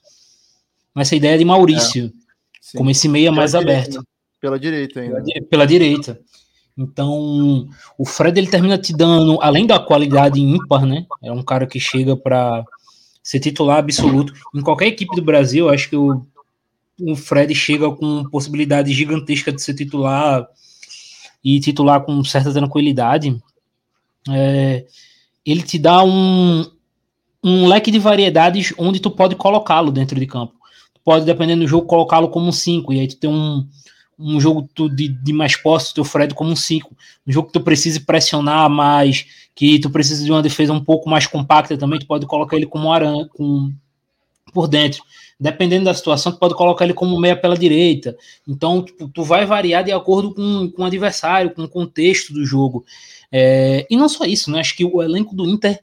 nessa 0.95 1.17
ideia 1.17 1.37
de 1.37 1.45
Maurício, 1.45 2.13
é, 2.75 2.79
como 2.79 2.91
esse 2.91 3.09
meia 3.09 3.31
pela 3.31 3.37
mais 3.37 3.53
direita, 3.53 3.73
aberto. 3.73 4.07
Pela 4.41 4.59
direita 4.59 5.01
ainda. 5.01 5.23
Pela, 5.23 5.47
pela, 5.47 5.67
direita. 5.67 6.21
Então, 6.77 7.69
o 7.99 8.05
Fred 8.05 8.39
ele 8.39 8.49
termina 8.49 8.79
te 8.79 8.97
dando, 8.97 9.39
além 9.41 9.67
da 9.67 9.79
qualidade 9.79 10.41
ímpar, 10.41 10.87
né? 10.87 11.07
É 11.23 11.33
um 11.33 11.43
cara 11.43 11.67
que 11.67 11.81
chega 11.81 12.17
para 12.17 12.65
ser 13.25 13.41
titular 13.41 13.79
absoluto. 13.79 14.33
Em 14.55 14.61
qualquer 14.61 14.87
equipe 14.87 15.17
do 15.17 15.23
Brasil, 15.23 15.69
acho 15.69 15.89
que 15.89 15.97
o, 15.97 16.25
o 17.01 17.17
Fred 17.17 17.53
chega 17.55 17.91
com 17.91 18.29
possibilidade 18.31 18.93
gigantesca 18.93 19.51
de 19.51 19.61
ser 19.61 19.75
titular 19.75 20.47
e 21.43 21.59
titular 21.59 22.03
com 22.03 22.23
certa 22.23 22.53
tranquilidade. 22.53 23.37
É, 24.31 24.87
ele 25.45 25.63
te 25.63 25.79
dá 25.79 26.05
um, 26.05 26.71
um 27.43 27.67
leque 27.67 27.91
de 27.91 27.99
variedades 27.99 28.73
onde 28.79 29.01
tu 29.01 29.11
pode 29.11 29.35
colocá-lo 29.35 29.91
dentro 29.91 30.21
de 30.21 30.27
campo 30.27 30.55
pode, 31.05 31.27
dependendo 31.27 31.63
do 31.63 31.69
jogo, 31.69 31.87
colocá-lo 31.87 32.29
como 32.29 32.49
um 32.49 32.53
5. 32.53 32.93
E 32.93 33.01
aí 33.01 33.07
tu 33.07 33.17
tem 33.17 33.31
um, 33.31 33.69
um 34.19 34.41
jogo 34.41 34.69
de, 34.95 35.09
de 35.09 35.33
mais 35.33 35.57
posse, 35.57 35.95
teu 35.95 36.05
Fred 36.05 36.35
como 36.35 36.51
um 36.51 36.57
5. 36.57 36.95
Um 37.27 37.33
jogo 37.33 37.49
que 37.49 37.53
tu 37.53 37.61
precise 37.61 38.01
pressionar 38.01 38.69
mais, 38.71 39.27
que 39.55 39.79
tu 39.79 39.91
precisa 39.91 40.25
de 40.25 40.31
uma 40.31 40.43
defesa 40.43 40.73
um 40.73 40.83
pouco 40.83 41.09
mais 41.09 41.27
compacta 41.27 41.77
também, 41.77 41.99
tu 41.99 42.07
pode 42.07 42.27
colocar 42.27 42.57
ele 42.57 42.67
como 42.67 42.93
aranha, 42.93 43.29
com, 43.35 43.73
por 44.53 44.69
dentro. 44.69 45.03
Dependendo 45.39 45.87
da 45.87 45.95
situação, 45.95 46.33
tu 46.33 46.39
pode 46.39 46.55
colocar 46.55 46.85
ele 46.85 46.95
como 46.95 47.19
meia 47.19 47.37
pela 47.37 47.57
direita. 47.57 48.17
Então, 48.47 48.83
tipo, 48.83 49.09
tu 49.09 49.23
vai 49.25 49.45
variar 49.45 49.83
de 49.83 49.93
acordo 49.93 50.33
com, 50.33 50.71
com 50.71 50.83
o 50.83 50.87
adversário, 50.87 51.51
com 51.51 51.65
o 51.65 51.69
contexto 51.69 52.33
do 52.33 52.47
jogo. 52.47 52.85
É, 53.31 53.87
e 53.91 53.97
não 53.97 54.09
só 54.09 54.25
isso, 54.25 54.51
né? 54.51 54.61
Acho 54.61 54.77
que 54.77 54.85
o 54.85 55.03
elenco 55.03 55.35
do 55.35 55.45
Inter, 55.45 55.81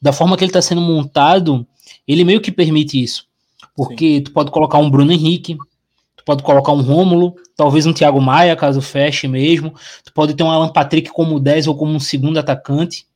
da 0.00 0.12
forma 0.12 0.36
que 0.36 0.44
ele 0.44 0.50
está 0.50 0.62
sendo 0.62 0.80
montado, 0.80 1.66
ele 2.08 2.24
meio 2.24 2.40
que 2.40 2.50
permite 2.50 3.02
isso. 3.02 3.26
Porque 3.76 4.16
Sim. 4.16 4.22
tu 4.22 4.32
pode 4.32 4.50
colocar 4.50 4.78
um 4.78 4.90
Bruno 4.90 5.12
Henrique, 5.12 5.58
tu 6.24 6.26
pode 6.26 6.42
colocar 6.42 6.72
um 6.72 6.80
Rômulo, 6.80 7.36
talvez 7.54 7.84
um 7.84 7.92
Thiago 7.92 8.18
Maia, 8.18 8.56
caso 8.56 8.80
feche 8.80 9.28
mesmo. 9.28 9.74
Tu 10.02 10.12
pode 10.12 10.34
ter 10.34 10.42
um 10.42 10.50
Alan 10.50 10.70
Patrick 10.70 11.10
como 11.10 11.38
10 11.38 11.66
ou 11.66 11.76
como 11.76 11.92
um 11.92 12.00
segundo 12.00 12.38
atacante. 12.38 13.06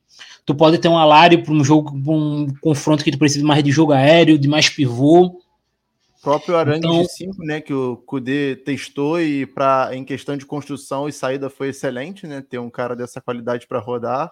Tu 0.44 0.54
pode 0.54 0.76
ter 0.76 0.88
um 0.88 0.98
Alário 0.98 1.42
para 1.42 1.52
um 1.52 1.64
jogo, 1.64 1.90
pra 2.02 2.12
um 2.12 2.46
confronto 2.60 3.02
que 3.02 3.10
tu 3.10 3.18
precisa 3.18 3.44
mais 3.46 3.64
de 3.64 3.70
jogo 3.70 3.92
aéreo, 3.92 4.38
de 4.38 4.46
mais 4.46 4.68
pivô. 4.68 5.26
O 5.26 6.22
próprio 6.22 6.56
Arangue 6.56 6.86
então, 6.86 7.02
de 7.02 7.12
5, 7.12 7.44
né, 7.44 7.60
que 7.62 7.72
o 7.72 7.96
Kudê 7.96 8.56
testou 8.56 9.20
e 9.20 9.46
para 9.46 9.90
em 9.92 10.04
questão 10.04 10.36
de 10.36 10.44
construção 10.44 11.08
e 11.08 11.12
saída 11.12 11.48
foi 11.48 11.68
excelente, 11.68 12.26
né, 12.26 12.42
ter 12.42 12.58
um 12.58 12.68
cara 12.68 12.94
dessa 12.94 13.20
qualidade 13.20 13.66
para 13.66 13.78
rodar. 13.78 14.30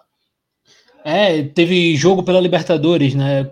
É, 1.03 1.41
teve 1.43 1.95
jogo 1.95 2.21
pela 2.21 2.41
Libertadores, 2.41 3.15
né? 3.15 3.49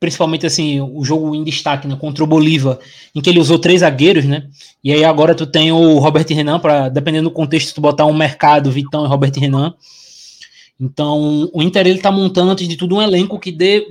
Principalmente 0.00 0.46
assim, 0.46 0.80
o 0.80 1.04
jogo 1.04 1.34
em 1.34 1.42
destaque, 1.42 1.88
né, 1.88 1.96
contra 1.96 2.22
o 2.22 2.26
Bolívar, 2.26 2.78
em 3.14 3.20
que 3.20 3.28
ele 3.28 3.40
usou 3.40 3.58
três 3.58 3.80
zagueiros, 3.80 4.24
né? 4.24 4.48
E 4.82 4.92
aí 4.92 5.04
agora 5.04 5.34
tu 5.34 5.46
tem 5.46 5.72
o 5.72 5.98
Robert 5.98 6.26
Renan 6.28 6.60
para 6.60 6.88
dependendo 6.88 7.28
do 7.28 7.34
contexto 7.34 7.74
tu 7.74 7.80
botar 7.80 8.06
um 8.06 8.16
mercado, 8.16 8.70
Vitão 8.70 9.04
e 9.04 9.08
Robert 9.08 9.32
Renan. 9.36 9.74
Então, 10.80 11.50
o 11.52 11.60
Inter 11.60 11.88
ele 11.88 11.98
tá 11.98 12.12
montando 12.12 12.52
antes 12.52 12.68
de 12.68 12.76
tudo 12.76 12.96
um 12.96 13.02
elenco 13.02 13.40
que 13.40 13.50
dê 13.50 13.88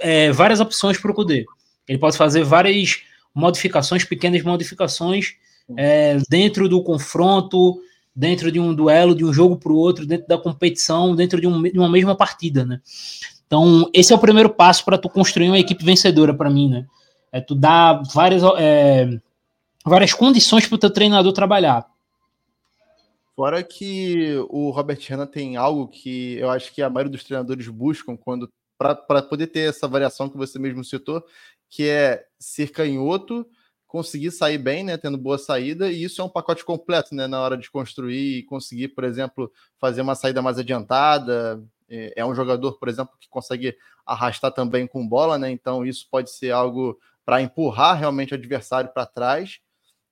é, 0.00 0.30
várias 0.30 0.60
opções 0.60 0.98
para 0.98 1.10
o 1.10 1.14
Cudê. 1.14 1.46
Ele 1.88 1.98
pode 1.98 2.16
fazer 2.16 2.44
várias 2.44 2.98
modificações, 3.34 4.04
pequenas 4.04 4.42
modificações 4.42 5.34
é, 5.76 6.18
dentro 6.28 6.68
do 6.68 6.82
confronto, 6.82 7.80
dentro 8.14 8.52
de 8.52 8.60
um 8.60 8.74
duelo, 8.74 9.14
de 9.14 9.24
um 9.24 9.32
jogo 9.32 9.56
para 9.56 9.72
o 9.72 9.76
outro, 9.76 10.06
dentro 10.06 10.26
da 10.26 10.36
competição, 10.36 11.14
dentro 11.16 11.40
de, 11.40 11.46
um, 11.46 11.62
de 11.62 11.78
uma 11.78 11.88
mesma 11.88 12.14
partida, 12.14 12.64
né? 12.66 12.80
Então, 13.46 13.88
esse 13.94 14.12
é 14.12 14.16
o 14.16 14.20
primeiro 14.20 14.50
passo 14.50 14.84
para 14.84 14.98
tu 14.98 15.08
construir 15.08 15.48
uma 15.48 15.58
equipe 15.58 15.84
vencedora 15.84 16.34
para 16.34 16.50
mim, 16.50 16.68
né? 16.68 16.86
É 17.30 17.40
tu 17.40 17.54
dar 17.54 18.02
várias, 18.12 18.42
é, 18.58 19.20
várias 19.84 20.12
condições 20.12 20.66
para 20.66 20.76
o 20.76 20.78
teu 20.78 20.90
treinador 20.90 21.32
trabalhar. 21.32 21.86
Fora 23.36 23.62
que 23.62 24.34
o 24.48 24.70
Robert 24.70 24.98
Hanna 25.10 25.26
tem 25.26 25.56
algo 25.56 25.88
que 25.88 26.38
eu 26.38 26.50
acho 26.50 26.72
que 26.72 26.82
a 26.82 26.88
maioria 26.88 27.12
dos 27.12 27.22
treinadores 27.22 27.68
buscam 27.68 28.16
quando 28.16 28.48
para 28.78 29.22
poder 29.22 29.46
ter 29.48 29.68
essa 29.68 29.86
variação 29.86 30.28
que 30.28 30.36
você 30.36 30.58
mesmo 30.58 30.84
citou, 30.84 31.22
que 31.68 31.88
é 31.88 32.24
ser 32.38 32.70
canhoto, 32.70 33.46
conseguir 33.86 34.30
sair 34.30 34.58
bem, 34.58 34.84
né, 34.84 34.96
tendo 34.96 35.16
boa 35.16 35.38
saída, 35.38 35.90
e 35.90 36.02
isso 36.02 36.20
é 36.20 36.24
um 36.24 36.28
pacote 36.28 36.64
completo, 36.64 37.14
né, 37.14 37.26
na 37.26 37.40
hora 37.40 37.56
de 37.56 37.70
construir 37.70 38.38
e 38.38 38.42
conseguir, 38.42 38.88
por 38.88 39.04
exemplo, 39.04 39.50
fazer 39.78 40.02
uma 40.02 40.14
saída 40.14 40.42
mais 40.42 40.58
adiantada, 40.58 41.62
é, 41.88 42.12
é 42.16 42.26
um 42.26 42.34
jogador, 42.34 42.78
por 42.78 42.88
exemplo, 42.88 43.14
que 43.18 43.28
consegue 43.28 43.76
arrastar 44.04 44.52
também 44.52 44.86
com 44.86 45.06
bola, 45.06 45.38
né? 45.38 45.50
Então 45.50 45.84
isso 45.84 46.06
pode 46.10 46.30
ser 46.30 46.50
algo 46.50 46.98
para 47.24 47.42
empurrar 47.42 47.98
realmente 47.98 48.32
o 48.32 48.36
adversário 48.36 48.90
para 48.92 49.06
trás. 49.06 49.58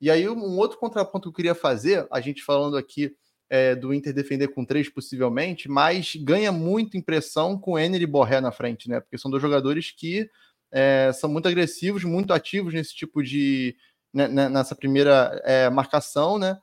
E 0.00 0.10
aí 0.10 0.28
um 0.28 0.58
outro 0.58 0.78
contraponto 0.78 1.24
que 1.24 1.28
eu 1.28 1.36
queria 1.36 1.54
fazer, 1.54 2.06
a 2.10 2.20
gente 2.20 2.42
falando 2.42 2.76
aqui 2.76 3.14
é, 3.48 3.74
do 3.74 3.94
Inter 3.94 4.12
defender 4.12 4.48
com 4.48 4.64
três 4.64 4.88
possivelmente, 4.88 5.68
mas 5.68 6.16
ganha 6.16 6.50
muito 6.50 6.96
impressão 6.96 7.58
com 7.58 7.78
Ener 7.78 8.02
e 8.02 8.06
Borré 8.06 8.40
na 8.40 8.50
frente, 8.50 8.88
né? 8.88 9.00
Porque 9.00 9.18
são 9.18 9.30
dois 9.30 9.42
jogadores 9.42 9.90
que 9.90 10.28
é, 10.72 11.12
são 11.14 11.30
muito 11.30 11.46
agressivos, 11.46 12.02
muito 12.02 12.32
ativos 12.32 12.74
nesse 12.74 12.94
tipo 12.94 13.22
de 13.22 13.76
né, 14.12 14.26
né 14.26 14.48
nessa 14.48 14.74
primeira 14.74 15.40
é, 15.44 15.70
marcação, 15.70 16.38
né? 16.38 16.58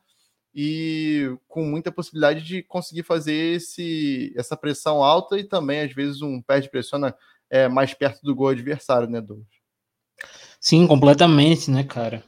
E 0.54 1.34
com 1.48 1.64
muita 1.64 1.92
possibilidade 1.92 2.44
de 2.44 2.62
conseguir 2.62 3.04
fazer 3.04 3.56
esse, 3.56 4.34
essa 4.36 4.58
pressão 4.58 5.04
alta 5.04 5.40
e 5.40 5.44
também, 5.44 5.82
às 5.82 5.94
vezes, 5.94 6.22
um 6.22 6.42
pé 6.42 6.60
de 6.60 6.70
pressiona 6.70 7.16
é, 7.50 7.68
mais 7.68 7.94
perto 7.94 8.22
do 8.22 8.36
gol 8.36 8.50
adversário, 8.50 9.08
né, 9.08 9.22
Douglas? 9.22 9.48
Sim, 10.60 10.86
completamente, 10.86 11.72
né, 11.72 11.84
cara? 11.84 12.24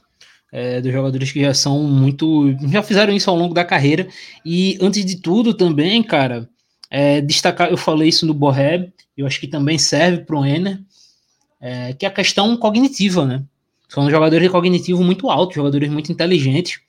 É, 0.50 0.80
dos 0.80 0.92
jogadores 0.92 1.32
que 1.32 1.40
já 1.40 1.52
são 1.52 1.82
muito. 1.82 2.54
já 2.70 2.82
fizeram 2.82 3.12
isso 3.12 3.28
ao 3.28 3.36
longo 3.36 3.54
da 3.54 3.64
carreira. 3.64 4.08
E 4.44 4.78
antes 4.80 5.04
de 5.04 5.20
tudo, 5.20 5.52
também, 5.52 6.02
cara, 6.02 6.48
é, 6.90 7.20
destacar, 7.20 7.70
eu 7.70 7.76
falei 7.76 8.08
isso 8.08 8.24
no 8.24 8.32
Borré, 8.32 8.92
eu 9.16 9.26
acho 9.26 9.40
que 9.40 9.48
também 9.48 9.78
serve 9.78 10.24
para 10.24 10.36
o 10.36 10.44
Ener, 10.44 10.80
é, 11.60 11.92
que 11.92 12.06
é 12.06 12.08
a 12.08 12.12
questão 12.12 12.56
cognitiva, 12.56 13.24
né? 13.24 13.44
São 13.88 14.08
jogadores 14.10 14.44
de 14.44 14.50
cognitivo 14.50 15.04
muito 15.04 15.28
alto, 15.28 15.54
jogadores 15.54 15.90
muito 15.90 16.10
inteligentes 16.10 16.80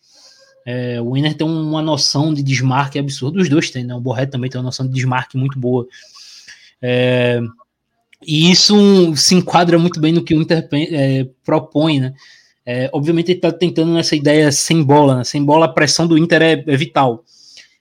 é, 0.65 0.99
o 0.99 1.13
Winner 1.13 1.35
tem 1.35 1.45
uma 1.45 1.81
noção 1.81 2.33
de 2.33 2.41
desmarque 2.41 2.97
absurda, 2.97 3.39
os 3.39 3.47
dois 3.47 3.69
têm, 3.69 3.83
né? 3.83 3.93
O 3.93 4.01
Borré 4.01 4.25
também 4.25 4.49
tem 4.49 4.59
uma 4.59 4.65
noção 4.65 4.87
de 4.87 4.93
desmarque 4.93 5.37
muito 5.37 5.59
boa. 5.59 5.87
É, 6.81 7.39
e 8.25 8.49
isso 8.49 9.15
se 9.15 9.35
enquadra 9.35 9.77
muito 9.77 9.99
bem 9.99 10.11
no 10.11 10.23
que 10.23 10.33
o 10.33 10.41
Inter 10.41 10.67
é, 10.73 11.27
propõe, 11.43 11.99
né? 11.99 12.13
É, 12.65 12.89
obviamente 12.91 13.29
ele 13.29 13.37
está 13.37 13.51
tentando 13.51 13.93
nessa 13.93 14.15
ideia 14.15 14.51
sem 14.51 14.83
bola, 14.83 15.17
né? 15.17 15.23
sem 15.23 15.43
bola 15.45 15.67
a 15.67 15.69
pressão 15.69 16.07
do 16.07 16.17
Inter 16.17 16.41
é, 16.41 16.63
é 16.65 16.75
vital. 16.75 17.23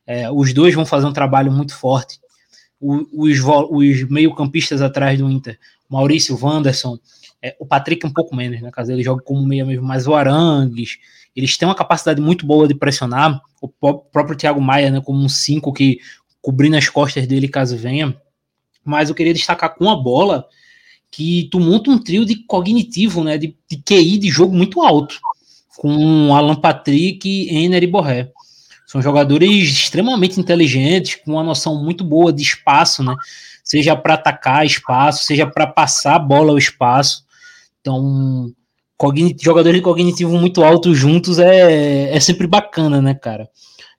É, 0.07 0.31
os 0.31 0.53
dois 0.53 0.75
vão 0.75 0.85
fazer 0.85 1.07
um 1.07 1.13
trabalho 1.13 1.51
muito 1.51 1.75
forte. 1.75 2.21
O, 2.79 3.25
os, 3.25 3.39
os 3.71 4.11
meio-campistas 4.11 4.83
atrás 4.83 5.19
do 5.19 5.31
Inter, 5.31 5.59
Maurício, 5.89 6.39
Wanderson, 6.39 6.99
é, 7.41 7.57
o 7.59 7.65
Patrick 7.65 8.07
um 8.07 8.13
pouco 8.13 8.37
menos, 8.37 8.61
né? 8.61 8.71
Caso 8.71 8.93
ele 8.93 9.03
jogue 9.03 9.25
como 9.25 9.47
meia 9.47 9.65
mesmo, 9.65 9.87
mas 9.87 10.07
o 10.07 10.15
Arangues, 10.15 10.99
eles 11.35 11.57
têm 11.57 11.67
uma 11.67 11.75
capacidade 11.75 12.21
muito 12.21 12.47
boa 12.47 12.69
de 12.69 12.75
pressionar. 12.75 13.41
O 13.61 13.69
próprio 13.69 14.37
Thiago 14.37 14.61
Maia, 14.61 14.91
né, 14.91 15.01
como 15.01 15.23
um 15.23 15.29
5 15.29 15.73
que 15.73 15.99
cobrindo 16.41 16.77
as 16.77 16.89
costas 16.89 17.27
dele 17.27 17.49
caso 17.49 17.77
venha. 17.77 18.17
Mas 18.85 19.09
eu 19.09 19.15
queria 19.15 19.33
destacar 19.33 19.75
com 19.75 19.91
a 19.91 19.97
bola 19.97 20.47
que 21.11 21.49
tu 21.51 21.59
monta 21.59 21.91
um 21.91 21.99
trio 21.99 22.25
de 22.25 22.45
cognitivo, 22.45 23.25
né, 23.25 23.39
de, 23.39 23.57
de 23.69 23.77
QI 23.77 24.19
de 24.19 24.29
jogo 24.29 24.55
muito 24.55 24.83
alto. 24.83 25.19
com 25.77 26.35
Alan 26.35 26.55
Patrick, 26.55 27.49
Ener 27.51 27.83
e 27.83 27.87
Borré. 27.87 28.31
São 28.87 29.03
jogadores 29.03 29.69
extremamente 29.69 30.39
inteligentes, 30.39 31.17
com 31.17 31.33
uma 31.33 31.43
noção 31.43 31.83
muito 31.83 32.05
boa 32.05 32.33
de 32.33 32.43
espaço, 32.43 33.03
né? 33.03 33.17
Seja 33.65 33.97
para 33.97 34.15
atacar 34.15 34.65
espaço, 34.65 35.25
seja 35.25 35.47
para 35.47 35.67
passar 35.67 36.15
a 36.15 36.19
bola 36.19 36.53
ao 36.53 36.59
espaço. 36.59 37.25
Então, 37.81 38.53
jogadores 39.41 39.79
de 39.79 39.83
cognitivo 39.83 40.37
muito 40.39 40.63
alto 40.63 40.95
juntos 40.95 41.39
é, 41.39 42.15
é 42.15 42.21
sempre 42.21 42.47
bacana, 42.47 43.03
né, 43.03 43.15
cara? 43.15 43.49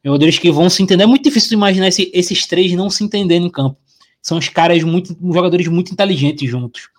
Jogadores 0.04 0.38
que 0.38 0.52
vão 0.52 0.70
se 0.70 0.84
entender. 0.84 1.04
É 1.04 1.08
muito 1.08 1.24
difícil 1.24 1.54
imaginar 1.54 1.88
esse, 1.88 2.12
esses 2.14 2.46
três 2.46 2.72
não 2.74 2.90
se 2.90 3.04
entendendo 3.04 3.48
em 3.48 3.50
campo. 3.50 3.78
São 4.22 4.38
os 4.38 4.50
caras 4.50 4.82
muito, 4.84 5.16
jogadores 5.34 5.68
muito 5.68 5.92
inteligentes 5.92 6.50
juntos. 6.50 6.90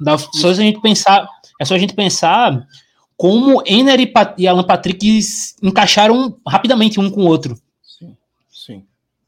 Dá, 0.00 0.18
só 0.18 0.50
a 0.50 0.54
gente 0.54 0.80
pensar, 0.80 1.28
é 1.60 1.64
só 1.64 1.74
a 1.74 1.78
gente 1.78 1.94
pensar 1.94 2.66
como 3.16 3.62
Ener 3.66 4.00
e, 4.00 4.12
e 4.38 4.48
Alan 4.48 4.64
Patrick 4.64 5.20
encaixaram 5.62 6.38
rapidamente 6.46 6.98
um 6.98 7.10
com 7.10 7.22
o 7.22 7.26
outro. 7.26 7.58
Sim, 7.82 8.16
sim, 8.50 8.86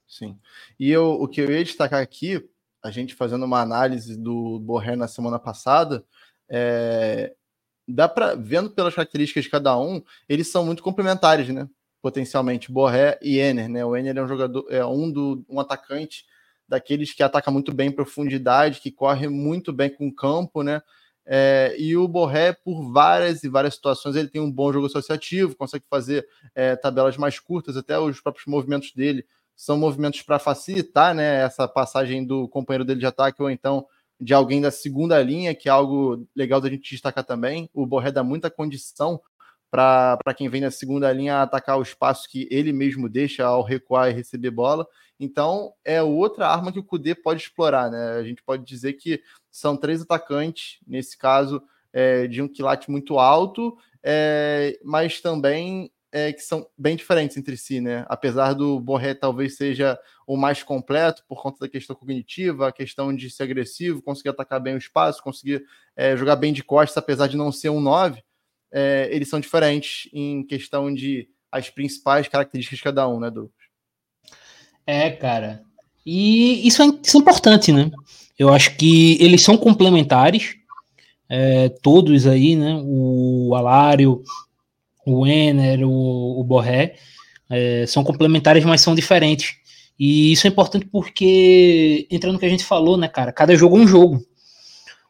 sim. 0.08 0.36
E 0.78 0.90
eu, 0.90 1.12
o 1.12 1.28
que 1.28 1.40
eu 1.40 1.50
ia 1.50 1.64
destacar 1.64 2.02
aqui, 2.02 2.44
a 2.82 2.90
gente 2.90 3.14
fazendo 3.14 3.44
uma 3.44 3.60
análise 3.60 4.16
do 4.16 4.58
Borré 4.58 4.96
na 4.96 5.08
semana 5.08 5.38
passada, 5.38 6.04
é, 6.48 7.32
dá 7.86 8.08
para 8.08 8.34
vendo 8.34 8.70
pelas 8.70 8.94
características 8.94 9.44
de 9.44 9.50
cada 9.50 9.78
um, 9.78 10.02
eles 10.28 10.48
são 10.48 10.64
muito 10.64 10.82
complementares, 10.82 11.48
né? 11.48 11.68
Potencialmente 12.02 12.70
Borré 12.70 13.18
e 13.22 13.38
Ener, 13.38 13.68
né? 13.68 13.84
O 13.84 13.96
Ener 13.96 14.16
é 14.16 14.22
um 14.22 14.28
jogador, 14.28 14.66
é 14.70 14.84
um 14.84 15.10
do 15.10 15.44
um 15.48 15.60
atacante 15.60 16.24
daqueles 16.68 17.12
que 17.12 17.22
ataca 17.22 17.50
muito 17.50 17.72
bem 17.72 17.88
em 17.88 17.92
profundidade, 17.92 18.80
que 18.80 18.90
corre 18.90 19.28
muito 19.28 19.72
bem 19.72 19.88
com 19.88 20.08
o 20.08 20.14
campo, 20.14 20.62
né? 20.62 20.82
É, 21.28 21.74
e 21.76 21.96
o 21.96 22.06
Borré, 22.06 22.52
por 22.52 22.92
várias 22.92 23.42
e 23.42 23.48
várias 23.48 23.74
situações, 23.74 24.14
ele 24.14 24.28
tem 24.28 24.40
um 24.40 24.50
bom 24.50 24.72
jogo 24.72 24.86
associativo, 24.86 25.56
consegue 25.56 25.84
fazer 25.90 26.26
é, 26.54 26.76
tabelas 26.76 27.16
mais 27.16 27.40
curtas, 27.40 27.76
até 27.76 27.98
os 27.98 28.20
próprios 28.20 28.46
movimentos 28.46 28.92
dele 28.92 29.26
são 29.56 29.76
movimentos 29.78 30.22
para 30.22 30.38
facilitar 30.38 31.14
né, 31.14 31.42
essa 31.42 31.66
passagem 31.66 32.24
do 32.24 32.46
companheiro 32.46 32.84
dele 32.84 33.00
de 33.00 33.06
ataque 33.06 33.42
ou 33.42 33.50
então 33.50 33.86
de 34.20 34.32
alguém 34.34 34.60
da 34.60 34.70
segunda 34.70 35.22
linha, 35.22 35.54
que 35.54 35.68
é 35.68 35.72
algo 35.72 36.26
legal 36.34 36.60
da 36.60 36.68
gente 36.68 36.90
destacar 36.90 37.24
também. 37.24 37.68
O 37.72 37.86
Borré 37.86 38.10
dá 38.10 38.22
muita 38.22 38.50
condição 38.50 39.20
para 39.70 40.34
quem 40.34 40.48
vem 40.48 40.60
na 40.60 40.70
segunda 40.70 41.12
linha 41.12 41.42
atacar 41.42 41.78
o 41.78 41.82
espaço 41.82 42.28
que 42.30 42.48
ele 42.50 42.72
mesmo 42.72 43.08
deixa 43.08 43.44
ao 43.44 43.62
recuar 43.62 44.10
e 44.10 44.14
receber 44.14 44.50
bola. 44.50 44.86
Então, 45.18 45.72
é 45.84 46.02
outra 46.02 46.48
arma 46.48 46.72
que 46.72 46.78
o 46.78 46.84
Cudê 46.84 47.14
pode 47.14 47.42
explorar, 47.42 47.90
né? 47.90 48.12
A 48.12 48.22
gente 48.22 48.42
pode 48.42 48.64
dizer 48.64 48.94
que 48.94 49.22
são 49.50 49.76
três 49.76 50.02
atacantes, 50.02 50.78
nesse 50.86 51.16
caso, 51.16 51.62
é, 51.92 52.26
de 52.26 52.40
um 52.42 52.48
quilate 52.48 52.90
muito 52.90 53.18
alto, 53.18 53.76
é, 54.02 54.78
mas 54.84 55.20
também 55.20 55.90
é, 56.12 56.32
que 56.32 56.40
são 56.40 56.66
bem 56.76 56.96
diferentes 56.96 57.36
entre 57.36 57.56
si, 57.56 57.80
né? 57.80 58.04
Apesar 58.08 58.52
do 58.52 58.80
Borré 58.80 59.14
talvez 59.14 59.56
seja 59.56 59.98
o 60.26 60.36
mais 60.36 60.62
completo 60.62 61.24
por 61.28 61.42
conta 61.42 61.58
da 61.60 61.68
questão 61.68 61.94
cognitiva, 61.94 62.68
a 62.68 62.72
questão 62.72 63.14
de 63.14 63.30
ser 63.30 63.44
agressivo, 63.44 64.02
conseguir 64.02 64.30
atacar 64.30 64.60
bem 64.60 64.74
o 64.74 64.78
espaço, 64.78 65.22
conseguir 65.22 65.64
é, 65.96 66.16
jogar 66.16 66.36
bem 66.36 66.52
de 66.52 66.62
costas, 66.62 66.96
apesar 66.96 67.26
de 67.26 67.36
não 67.36 67.52
ser 67.52 67.68
um 67.70 67.80
9, 67.80 68.22
é, 68.72 69.08
eles 69.12 69.28
são 69.28 69.40
diferentes 69.40 70.08
em 70.12 70.44
questão 70.44 70.92
de 70.92 71.28
as 71.50 71.70
principais 71.70 72.28
características 72.28 72.78
de 72.78 72.84
cada 72.84 73.08
um, 73.08 73.20
né, 73.20 73.30
Douglas? 73.30 73.54
É, 74.86 75.10
cara. 75.10 75.62
E 76.04 76.66
isso 76.66 76.82
é, 76.82 76.86
isso 77.02 77.16
é 77.16 77.20
importante, 77.20 77.72
né? 77.72 77.90
Eu 78.38 78.52
acho 78.52 78.76
que 78.76 79.16
eles 79.20 79.42
são 79.42 79.56
complementares, 79.56 80.56
é, 81.28 81.68
todos 81.68 82.26
aí, 82.26 82.54
né? 82.54 82.80
O 82.84 83.54
Alário, 83.54 84.22
o 85.06 85.26
Ener, 85.26 85.86
o, 85.86 86.40
o 86.40 86.44
Borré, 86.44 86.96
é, 87.48 87.84
são 87.86 88.02
complementares, 88.02 88.64
mas 88.64 88.80
são 88.80 88.94
diferentes. 88.94 89.54
E 89.98 90.32
isso 90.32 90.46
é 90.46 90.50
importante 90.50 90.86
porque, 90.86 92.06
entrando 92.10 92.34
no 92.34 92.38
que 92.38 92.46
a 92.46 92.50
gente 92.50 92.64
falou, 92.64 92.96
né, 92.96 93.08
cara? 93.08 93.32
Cada 93.32 93.56
jogo 93.56 93.76
é 93.76 93.80
um 93.80 93.86
jogo. 93.86 94.20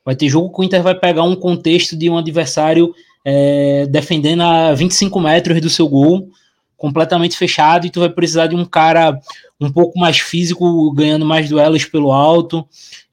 Vai 0.04 0.14
ter 0.14 0.28
jogo 0.28 0.52
que 0.52 0.60
o 0.60 0.64
Inter 0.64 0.82
vai 0.82 0.94
pegar 0.94 1.24
um 1.24 1.34
contexto 1.34 1.96
de 1.96 2.08
um 2.08 2.16
adversário 2.16 2.94
é, 3.24 3.86
defendendo 3.86 4.42
a 4.42 4.72
25 4.72 5.18
metros 5.18 5.60
do 5.60 5.68
seu 5.68 5.88
gol, 5.88 6.30
completamente 6.76 7.36
fechado, 7.36 7.86
e 7.86 7.90
tu 7.90 7.98
vai 7.98 8.08
precisar 8.08 8.46
de 8.46 8.54
um 8.54 8.64
cara 8.64 9.18
um 9.60 9.72
pouco 9.72 9.98
mais 9.98 10.18
físico, 10.18 10.92
ganhando 10.92 11.24
mais 11.24 11.48
duelos 11.48 11.84
pelo 11.86 12.12
alto, 12.12 12.64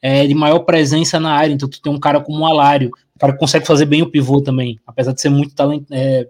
é, 0.01 0.27
de 0.27 0.35
maior 0.35 0.59
presença 0.59 1.19
na 1.19 1.31
área. 1.31 1.53
Então, 1.53 1.67
tu 1.67 1.81
tem 1.81 1.91
um 1.91 1.99
cara 1.99 2.19
como 2.21 2.39
o 2.39 2.45
Alário, 2.45 2.91
um 3.15 3.19
cara 3.19 3.33
que 3.33 3.39
consegue 3.39 3.65
fazer 3.65 3.85
bem 3.85 4.03
o 4.03 4.11
pivô 4.11 4.41
também, 4.41 4.79
apesar 4.85 5.13
de 5.13 5.21
ser 5.21 5.29
muito 5.29 5.55
talento, 5.55 5.87
é, 5.89 6.27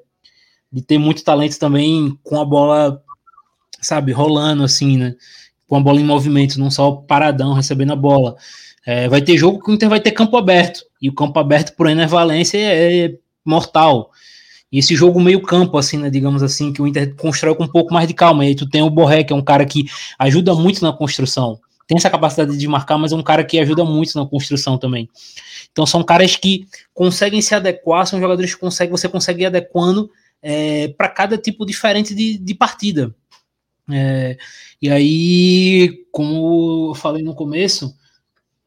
de 0.73 0.81
ter 0.81 0.97
muito 0.97 1.23
talento 1.23 1.59
também 1.59 2.17
com 2.23 2.41
a 2.41 2.43
bola, 2.43 2.99
sabe, 3.79 4.11
rolando 4.11 4.63
assim, 4.63 4.97
né? 4.97 5.15
Com 5.67 5.75
a 5.75 5.79
bola 5.79 6.01
em 6.01 6.03
movimento, 6.03 6.59
não 6.59 6.71
só 6.71 6.91
paradão 6.91 7.53
recebendo 7.53 7.93
a 7.93 7.95
bola. 7.95 8.35
É, 8.85 9.07
vai 9.07 9.21
ter 9.21 9.37
jogo 9.37 9.63
que 9.63 9.69
o 9.69 9.73
Inter 9.73 9.87
vai 9.87 9.99
ter 9.99 10.11
campo 10.11 10.35
aberto, 10.35 10.83
e 10.99 11.09
o 11.09 11.13
campo 11.13 11.39
aberto 11.39 11.75
por 11.75 11.87
Ener 11.87 12.09
Valência 12.09 12.57
é, 12.57 13.05
é 13.05 13.13
mortal. 13.45 14.09
E 14.71 14.79
esse 14.79 14.95
jogo 14.95 15.21
meio 15.21 15.39
campo, 15.43 15.77
assim, 15.77 15.99
né, 15.99 16.09
digamos 16.09 16.41
assim, 16.41 16.73
que 16.73 16.81
o 16.81 16.87
Inter 16.87 17.15
constrói 17.15 17.53
com 17.53 17.65
um 17.65 17.67
pouco 17.67 17.93
mais 17.93 18.07
de 18.07 18.13
calma. 18.15 18.43
E 18.43 18.47
aí 18.49 18.55
tu 18.55 18.67
tem 18.67 18.81
o 18.81 18.89
Borré, 18.89 19.23
que 19.23 19.31
é 19.31 19.35
um 19.35 19.43
cara 19.43 19.63
que 19.65 19.85
ajuda 20.17 20.55
muito 20.55 20.81
na 20.81 20.91
construção. 20.91 21.59
Tem 21.87 21.97
essa 21.97 22.09
capacidade 22.09 22.57
de 22.57 22.67
marcar, 22.67 22.97
mas 22.97 23.11
é 23.11 23.15
um 23.15 23.21
cara 23.21 23.43
que 23.43 23.59
ajuda 23.59 23.85
muito 23.85 24.17
na 24.17 24.25
construção 24.25 24.75
também. 24.77 25.07
Então 25.71 25.85
são 25.85 26.01
caras 26.01 26.35
que 26.35 26.65
conseguem 26.93 27.41
se 27.41 27.53
adequar, 27.53 28.07
são 28.07 28.19
jogadores 28.19 28.55
que 28.55 28.59
conseguem, 28.59 28.91
você 28.91 29.07
consegue 29.07 29.43
ir 29.43 29.45
adequando 29.45 30.09
é, 30.43 30.89
para 30.89 31.07
cada 31.07 31.37
tipo 31.37 31.65
diferente 31.65 32.13
de, 32.13 32.37
de 32.37 32.53
partida. 32.53 33.15
É, 33.89 34.37
e 34.81 34.89
aí, 34.89 36.05
como 36.11 36.89
eu 36.89 36.95
falei 36.95 37.23
no 37.23 37.33
começo, 37.33 37.95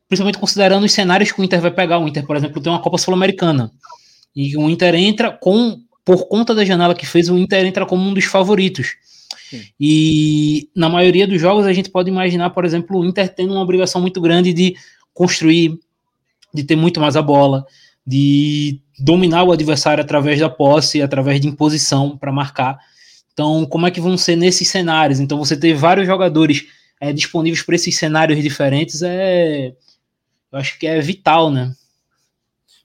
principalmente 0.08 0.38
considerando 0.38 0.84
os 0.84 0.92
cenários 0.92 1.30
que 1.30 1.40
o 1.40 1.44
Inter 1.44 1.60
vai 1.60 1.70
pegar. 1.70 1.98
O 1.98 2.08
Inter, 2.08 2.26
por 2.26 2.34
exemplo, 2.34 2.60
tem 2.62 2.72
uma 2.72 2.80
Copa 2.80 2.96
Sul-Americana. 2.96 3.70
E 4.34 4.56
o 4.56 4.68
Inter 4.70 4.94
entra 4.94 5.30
com 5.30 5.82
por 6.04 6.28
conta 6.28 6.54
da 6.54 6.64
janela 6.64 6.94
que 6.94 7.04
fez, 7.04 7.28
o 7.28 7.36
Inter 7.36 7.66
entra 7.66 7.84
como 7.84 8.08
um 8.08 8.14
dos 8.14 8.24
favoritos. 8.24 8.94
Sim. 9.50 9.64
E 9.78 10.70
na 10.74 10.88
maioria 10.88 11.26
dos 11.26 11.40
jogos 11.40 11.66
a 11.66 11.72
gente 11.72 11.90
pode 11.90 12.08
imaginar, 12.08 12.50
por 12.50 12.64
exemplo, 12.64 13.00
o 13.00 13.04
Inter 13.04 13.28
tendo 13.34 13.52
uma 13.52 13.62
obrigação 13.62 14.00
muito 14.00 14.20
grande 14.20 14.52
de 14.52 14.76
construir, 15.12 15.76
de 16.54 16.62
ter 16.62 16.76
muito 16.76 17.00
mais 17.00 17.16
a 17.16 17.22
bola, 17.22 17.66
de 18.06 18.80
dominar 18.98 19.44
o 19.44 19.52
adversário 19.52 20.02
através 20.02 20.40
da 20.40 20.48
posse, 20.48 21.02
através 21.02 21.40
de 21.40 21.48
imposição 21.48 22.16
para 22.16 22.32
marcar. 22.32 22.78
Então, 23.32 23.66
como 23.66 23.86
é 23.86 23.90
que 23.90 24.00
vão 24.00 24.16
ser 24.16 24.36
nesses 24.36 24.68
cenários? 24.68 25.20
Então, 25.20 25.38
você 25.38 25.56
ter 25.58 25.74
vários 25.74 26.06
jogadores 26.06 26.66
é, 27.00 27.12
disponíveis 27.12 27.62
para 27.62 27.74
esses 27.74 27.96
cenários 27.98 28.42
diferentes 28.42 29.02
é, 29.02 29.74
eu 30.50 30.58
acho 30.58 30.78
que 30.78 30.86
é 30.86 31.00
vital, 31.00 31.50
né? 31.50 31.74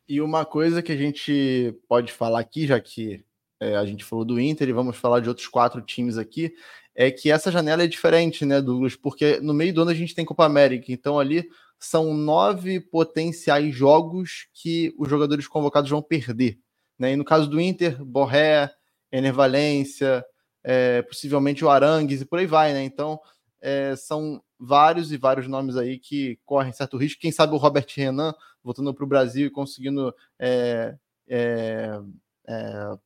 E 0.07 0.19
uma 0.19 0.43
coisa 0.43 0.81
que 0.81 0.91
a 0.91 0.97
gente 0.97 1.73
pode 1.87 2.11
falar 2.11 2.39
aqui, 2.39 2.67
já 2.67 2.79
que 2.79 3.23
é, 3.59 3.77
a 3.77 3.85
gente 3.85 4.03
falou 4.03 4.25
do 4.25 4.39
Inter 4.39 4.67
e 4.67 4.73
vamos 4.73 4.97
falar 4.97 5.21
de 5.21 5.29
outros 5.29 5.47
quatro 5.47 5.81
times 5.81 6.17
aqui, 6.17 6.53
é 6.93 7.09
que 7.09 7.31
essa 7.31 7.51
janela 7.51 7.83
é 7.83 7.87
diferente, 7.87 8.45
né, 8.45 8.61
Douglas? 8.61 8.95
Porque 8.95 9.39
no 9.39 9.53
meio 9.53 9.73
do 9.73 9.83
ano 9.83 9.91
a 9.91 9.95
gente 9.95 10.13
tem 10.13 10.25
Copa 10.25 10.45
América, 10.45 10.91
então 10.91 11.17
ali 11.17 11.47
são 11.81 12.13
nove 12.13 12.79
potenciais 12.79 13.75
jogos 13.75 14.47
que 14.53 14.93
os 14.97 15.09
jogadores 15.09 15.47
convocados 15.47 15.89
vão 15.89 16.01
perder. 16.01 16.59
Né? 16.97 17.13
E 17.13 17.15
no 17.15 17.25
caso 17.25 17.49
do 17.49 17.59
Inter, 17.59 18.03
Borré, 18.05 18.71
Ener 19.11 19.33
Valência, 19.33 20.23
é, 20.63 21.01
possivelmente 21.01 21.65
o 21.65 21.69
Arangues 21.69 22.21
e 22.21 22.25
por 22.25 22.37
aí 22.37 22.45
vai, 22.45 22.71
né? 22.71 22.83
Então 22.83 23.19
é, 23.59 23.95
são 23.95 24.41
vários 24.59 25.11
e 25.11 25.17
vários 25.17 25.47
nomes 25.47 25.75
aí 25.75 25.97
que 25.97 26.39
correm 26.45 26.71
certo 26.71 26.97
risco. 26.97 27.19
Quem 27.19 27.31
sabe 27.31 27.53
o 27.55 27.57
Robert 27.57 27.87
Renan 27.95 28.33
voltando 28.63 28.93
para 28.93 29.03
o 29.03 29.07
Brasil 29.07 29.47
e 29.47 29.51
conseguindo 29.51 30.13
é, 30.39 30.95
é, 31.27 31.99
é, 32.47 32.97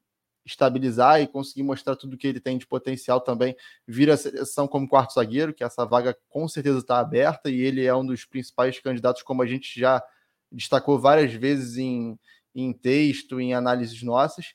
estabilizar 0.45 1.21
e 1.21 1.27
conseguir 1.27 1.63
mostrar 1.63 1.95
tudo 1.95 2.17
que 2.17 2.27
ele 2.27 2.39
tem 2.39 2.57
de 2.57 2.67
potencial 2.67 3.19
também, 3.19 3.55
vira 3.87 4.13
a 4.13 4.17
seleção 4.17 4.67
como 4.67 4.87
quarto 4.87 5.13
zagueiro, 5.13 5.53
que 5.53 5.63
essa 5.63 5.85
vaga 5.85 6.15
com 6.29 6.47
certeza 6.47 6.79
está 6.79 6.99
aberta 6.99 7.49
e 7.49 7.59
ele 7.59 7.85
é 7.85 7.95
um 7.95 8.05
dos 8.05 8.25
principais 8.25 8.79
candidatos, 8.79 9.23
como 9.23 9.41
a 9.41 9.47
gente 9.47 9.79
já 9.79 10.03
destacou 10.51 10.99
várias 10.99 11.33
vezes 11.33 11.77
em, 11.77 12.17
em 12.53 12.71
texto, 12.71 13.39
em 13.39 13.53
análises 13.53 14.01
nossas. 14.03 14.53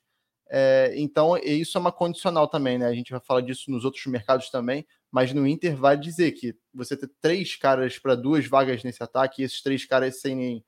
É, 0.49 0.93
então, 0.97 1.37
isso 1.37 1.77
é 1.77 1.81
uma 1.81 1.93
condicional 1.93 2.49
também, 2.49 2.79
né? 2.79 2.87
A 2.87 2.95
gente 2.95 3.13
vai 3.13 3.21
falar 3.21 3.41
disso 3.41 3.71
nos 3.71 3.85
outros 3.85 4.05
mercados 4.07 4.51
também, 4.51 4.87
mas 5.11 5.33
no 5.33 5.47
Inter 5.47 5.77
vai 5.77 5.97
dizer 5.97 6.33
que 6.33 6.57
você 6.73 6.97
ter 6.97 7.11
três 7.21 7.55
caras 7.57 7.99
para 7.99 8.15
duas 8.15 8.47
vagas 8.47 8.83
nesse 8.83 9.03
ataque, 9.03 9.43
e 9.43 9.45
esses 9.45 9.63
três 9.63 9.85
caras 9.85 10.21
serem 10.21 10.65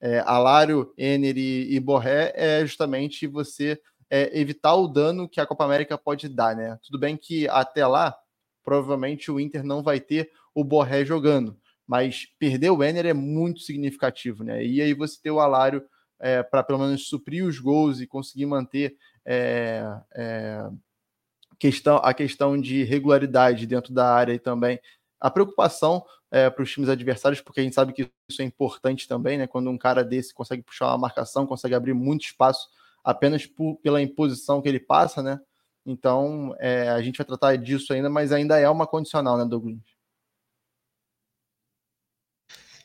é, 0.00 0.18
Alário, 0.20 0.92
Ener 0.98 1.38
e, 1.38 1.74
e 1.74 1.80
Borré, 1.80 2.32
é 2.34 2.60
justamente 2.66 3.26
você 3.26 3.80
é, 4.12 4.38
evitar 4.38 4.74
o 4.74 4.86
dano 4.86 5.26
que 5.26 5.40
a 5.40 5.46
Copa 5.46 5.64
América 5.64 5.96
pode 5.96 6.28
dar, 6.28 6.54
né? 6.54 6.78
Tudo 6.84 6.98
bem 6.98 7.16
que 7.16 7.48
até 7.48 7.86
lá, 7.86 8.14
provavelmente 8.62 9.30
o 9.30 9.40
Inter 9.40 9.64
não 9.64 9.82
vai 9.82 10.00
ter 10.00 10.30
o 10.54 10.62
Borré 10.62 11.02
jogando, 11.02 11.56
mas 11.86 12.26
perder 12.38 12.68
o 12.68 12.84
Ener 12.84 13.06
é 13.06 13.14
muito 13.14 13.60
significativo, 13.60 14.44
né? 14.44 14.62
E 14.62 14.82
aí 14.82 14.92
você 14.92 15.18
ter 15.18 15.30
o 15.30 15.40
Alário 15.40 15.82
é, 16.20 16.42
para 16.42 16.62
pelo 16.62 16.80
menos 16.80 17.08
suprir 17.08 17.42
os 17.42 17.58
gols 17.58 18.02
e 18.02 18.06
conseguir 18.06 18.44
manter 18.44 18.98
é, 19.24 19.82
é, 20.14 20.68
questão, 21.58 21.96
a 21.96 22.12
questão 22.12 22.60
de 22.60 22.84
regularidade 22.84 23.66
dentro 23.66 23.94
da 23.94 24.12
área 24.12 24.34
e 24.34 24.38
também 24.38 24.78
a 25.18 25.30
preocupação 25.30 26.04
é, 26.30 26.50
para 26.50 26.62
os 26.62 26.70
times 26.70 26.90
adversários, 26.90 27.40
porque 27.40 27.60
a 27.60 27.62
gente 27.62 27.74
sabe 27.74 27.94
que 27.94 28.10
isso 28.28 28.42
é 28.42 28.44
importante 28.44 29.08
também, 29.08 29.38
né? 29.38 29.46
Quando 29.46 29.70
um 29.70 29.78
cara 29.78 30.04
desse 30.04 30.34
consegue 30.34 30.62
puxar 30.62 30.88
uma 30.88 30.98
marcação, 30.98 31.46
consegue 31.46 31.74
abrir 31.74 31.94
muito 31.94 32.26
espaço 32.26 32.68
apenas 33.04 33.46
por, 33.46 33.76
pela 33.76 34.02
imposição 34.02 34.60
que 34.62 34.68
ele 34.68 34.80
passa, 34.80 35.22
né? 35.22 35.40
Então 35.84 36.54
é, 36.58 36.88
a 36.88 37.02
gente 37.02 37.16
vai 37.16 37.26
tratar 37.26 37.56
disso 37.56 37.92
ainda, 37.92 38.08
mas 38.08 38.32
ainda 38.32 38.58
é 38.58 38.68
uma 38.68 38.86
condicional, 38.86 39.36
né, 39.36 39.44
Douglas? 39.44 39.78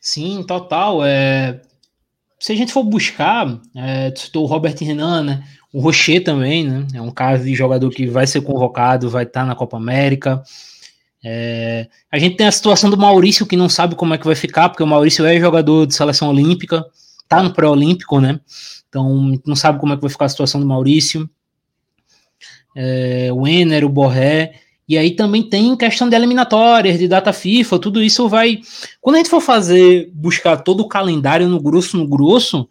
Sim, 0.01 0.43
total. 0.43 1.05
É... 1.05 1.61
Se 2.39 2.53
a 2.53 2.55
gente 2.55 2.71
for 2.71 2.83
buscar, 2.83 3.59
é, 3.75 4.13
citou 4.15 4.43
o 4.43 4.47
Robert 4.47 4.75
Renan, 4.79 5.23
né? 5.23 5.43
O 5.73 5.81
Rocher 5.81 6.23
também, 6.23 6.63
né? 6.65 6.87
É 6.93 7.01
um 7.01 7.11
caso 7.11 7.43
de 7.43 7.53
jogador 7.53 7.89
que 7.89 8.07
vai 8.07 8.25
ser 8.25 8.41
convocado, 8.41 9.09
vai 9.09 9.23
estar 9.23 9.45
na 9.45 9.55
Copa 9.55 9.75
América. 9.75 10.41
É, 11.23 11.89
a 12.11 12.17
gente 12.17 12.37
tem 12.37 12.47
a 12.47 12.51
situação 12.51 12.89
do 12.89 12.97
Maurício 12.97 13.45
que 13.45 13.57
não 13.57 13.67
sabe 13.67 13.95
como 13.95 14.13
é 14.13 14.17
que 14.17 14.25
vai 14.25 14.35
ficar, 14.35 14.69
porque 14.69 14.83
o 14.83 14.87
Maurício 14.87 15.25
é 15.25 15.39
jogador 15.39 15.85
de 15.85 15.93
seleção 15.93 16.29
olímpica, 16.29 16.85
tá 17.27 17.43
no 17.43 17.53
pré-olímpico, 17.53 18.19
né? 18.19 18.39
Então 18.89 19.39
não 19.45 19.55
sabe 19.55 19.79
como 19.79 19.93
é 19.93 19.95
que 19.95 20.01
vai 20.01 20.09
ficar 20.09 20.25
a 20.25 20.29
situação 20.29 20.59
do 20.59 20.67
Maurício. 20.67 21.29
É, 22.75 23.29
o 23.33 23.47
Ener, 23.47 23.83
o 23.83 23.89
Borré. 23.89 24.61
E 24.87 24.97
aí 24.97 25.11
também 25.11 25.43
tem 25.43 25.75
questão 25.75 26.07
de 26.07 26.15
eliminatórias, 26.15 26.97
de 26.97 27.07
data 27.07 27.33
FIFA, 27.33 27.77
tudo 27.79 28.01
isso 28.01 28.29
vai. 28.29 28.59
Quando 29.01 29.15
a 29.15 29.17
gente 29.17 29.29
for 29.29 29.41
fazer, 29.41 30.09
buscar 30.13 30.57
todo 30.57 30.79
o 30.79 30.87
calendário 30.87 31.49
no 31.49 31.61
grosso, 31.61 31.97
no 31.97 32.07
grosso, 32.07 32.69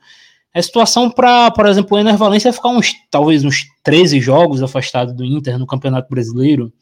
a 0.55 0.62
situação 0.62 1.11
para, 1.11 1.51
por 1.51 1.66
exemplo, 1.66 1.95
o 1.95 2.01
Ener 2.01 2.16
Valência 2.16 2.51
ficar 2.51 2.71
uns, 2.71 2.95
talvez 3.11 3.45
uns 3.45 3.66
13 3.83 4.19
jogos 4.21 4.62
afastado 4.62 5.12
do 5.12 5.23
Inter 5.23 5.59
no 5.59 5.66
Campeonato 5.66 6.09
Brasileiro, 6.09 6.73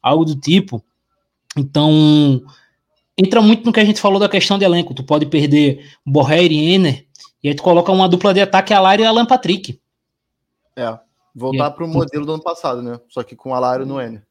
algo 0.00 0.24
do 0.24 0.36
tipo. 0.36 0.84
Então, 1.56 2.40
entra 3.20 3.42
muito 3.42 3.64
no 3.64 3.72
que 3.72 3.80
a 3.80 3.84
gente 3.84 4.00
falou 4.00 4.18
da 4.18 4.28
questão 4.28 4.58
de 4.58 4.64
elenco. 4.64 4.94
Tu 4.94 5.04
pode 5.04 5.26
perder 5.26 5.86
Borré 6.04 6.42
e 6.44 6.74
Ener, 6.74 7.06
e 7.42 7.48
aí 7.48 7.54
tu 7.54 7.62
coloca 7.62 7.92
uma 7.92 8.08
dupla 8.08 8.32
de 8.32 8.40
ataque, 8.40 8.72
Alário 8.72 9.02
e 9.02 9.06
Alan 9.06 9.26
Patrick. 9.26 9.80
É, 10.76 10.98
voltar 11.34 11.70
para 11.72 11.84
o 11.84 11.88
modelo 11.88 12.24
do 12.24 12.32
ano 12.34 12.42
passado, 12.42 12.82
né? 12.82 12.98
Só 13.08 13.22
que 13.22 13.36
com 13.36 13.54
Alário 13.54 13.84
no 13.84 14.00
Ener. 14.00 14.24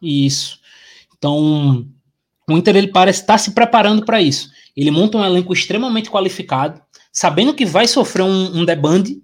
Isso. 0.00 0.60
Então, 1.16 1.86
o 2.48 2.52
Inter 2.52 2.76
ele 2.76 2.88
parece 2.88 3.20
estar 3.20 3.38
se 3.38 3.52
preparando 3.52 4.04
para 4.04 4.20
isso. 4.20 4.50
Ele 4.76 4.90
monta 4.90 5.18
um 5.18 5.24
elenco 5.24 5.52
extremamente 5.52 6.10
qualificado, 6.10 6.80
sabendo 7.12 7.54
que 7.54 7.66
vai 7.66 7.86
sofrer 7.86 8.22
um, 8.22 8.60
um 8.60 8.64
debande 8.64 9.22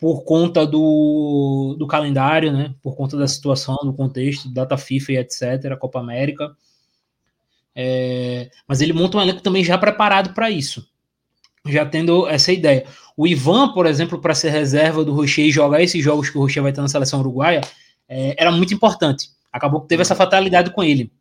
por 0.00 0.22
conta 0.24 0.66
do, 0.66 1.76
do 1.78 1.86
calendário, 1.86 2.52
né? 2.52 2.74
Por 2.82 2.94
conta 2.94 3.16
da 3.16 3.26
situação, 3.26 3.76
do 3.82 3.92
contexto, 3.92 4.52
data 4.52 4.76
FIFA 4.76 5.12
e 5.12 5.16
etc., 5.16 5.78
Copa 5.78 5.98
América. 5.98 6.54
É, 7.74 8.50
mas 8.68 8.80
ele 8.80 8.92
monta 8.92 9.18
um 9.18 9.20
elenco 9.20 9.42
também 9.42 9.64
já 9.64 9.76
preparado 9.76 10.32
para 10.32 10.50
isso, 10.50 10.86
já 11.66 11.84
tendo 11.84 12.28
essa 12.28 12.52
ideia. 12.52 12.86
O 13.16 13.26
Ivan, 13.26 13.72
por 13.72 13.86
exemplo, 13.86 14.20
para 14.20 14.34
ser 14.34 14.50
reserva 14.50 15.04
do 15.04 15.12
Rocher 15.12 15.46
e 15.46 15.50
jogar 15.50 15.82
esses 15.82 16.02
jogos 16.02 16.30
que 16.30 16.38
o 16.38 16.40
Rocher 16.40 16.62
vai 16.62 16.72
estar 16.72 16.82
na 16.82 16.88
seleção 16.88 17.20
uruguaia, 17.20 17.60
é, 18.08 18.34
era 18.38 18.52
muito 18.52 18.74
importante. 18.74 19.30
Acabou 19.52 19.80
que 19.80 19.88
teve 19.88 20.02
essa 20.02 20.14
fatalidade 20.14 20.70
com 20.70 20.82
ele. 20.82 21.12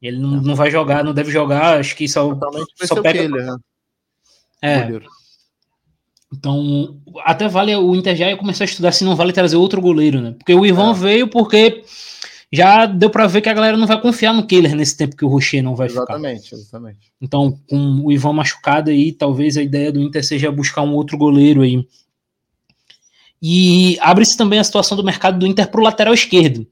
Ele 0.00 0.18
não, 0.18 0.30
não 0.40 0.54
vai 0.54 0.70
jogar, 0.70 1.04
não 1.04 1.12
deve 1.12 1.30
jogar, 1.30 1.78
acho 1.78 1.94
que 1.94 2.08
só, 2.08 2.36
só 2.84 3.02
pega. 3.02 3.22
Ele, 3.22 3.36
né? 3.36 3.56
É. 4.62 5.00
Então, 6.32 7.00
até 7.24 7.48
vale 7.48 7.74
o 7.74 7.94
Inter 7.94 8.14
já 8.14 8.36
começar 8.36 8.64
a 8.64 8.66
estudar 8.66 8.92
se 8.92 9.04
não 9.04 9.16
vale 9.16 9.32
trazer 9.32 9.56
outro 9.56 9.80
goleiro, 9.80 10.20
né? 10.20 10.32
Porque 10.32 10.54
o 10.54 10.64
Ivan 10.64 10.92
é. 10.92 10.94
veio 10.94 11.28
porque 11.28 11.84
já 12.52 12.84
deu 12.84 13.08
para 13.08 13.28
ver 13.28 13.40
que 13.40 13.48
a 13.48 13.54
galera 13.54 13.76
não 13.76 13.86
vai 13.86 14.00
confiar 14.00 14.32
no 14.32 14.46
Killer 14.46 14.74
nesse 14.74 14.96
tempo 14.96 15.16
que 15.16 15.24
o 15.24 15.28
Rocher 15.28 15.62
não 15.62 15.76
vai 15.76 15.86
exatamente, 15.86 16.42
ficar. 16.42 16.54
Exatamente, 16.54 16.54
exatamente. 16.54 17.12
Então, 17.20 17.56
com 17.68 18.00
o 18.04 18.10
Ivan 18.10 18.32
machucado 18.32 18.90
aí, 18.90 19.12
talvez 19.12 19.56
a 19.56 19.62
ideia 19.62 19.92
do 19.92 20.00
Inter 20.00 20.24
seja 20.24 20.50
buscar 20.50 20.82
um 20.82 20.94
outro 20.94 21.16
goleiro 21.16 21.62
aí. 21.62 21.86
E 23.40 23.96
abre-se 24.00 24.36
também 24.36 24.58
a 24.58 24.64
situação 24.64 24.96
do 24.96 25.04
mercado 25.04 25.38
do 25.38 25.46
Inter 25.46 25.70
para 25.70 25.80
o 25.80 25.84
lateral 25.84 26.12
esquerdo. 26.12 26.66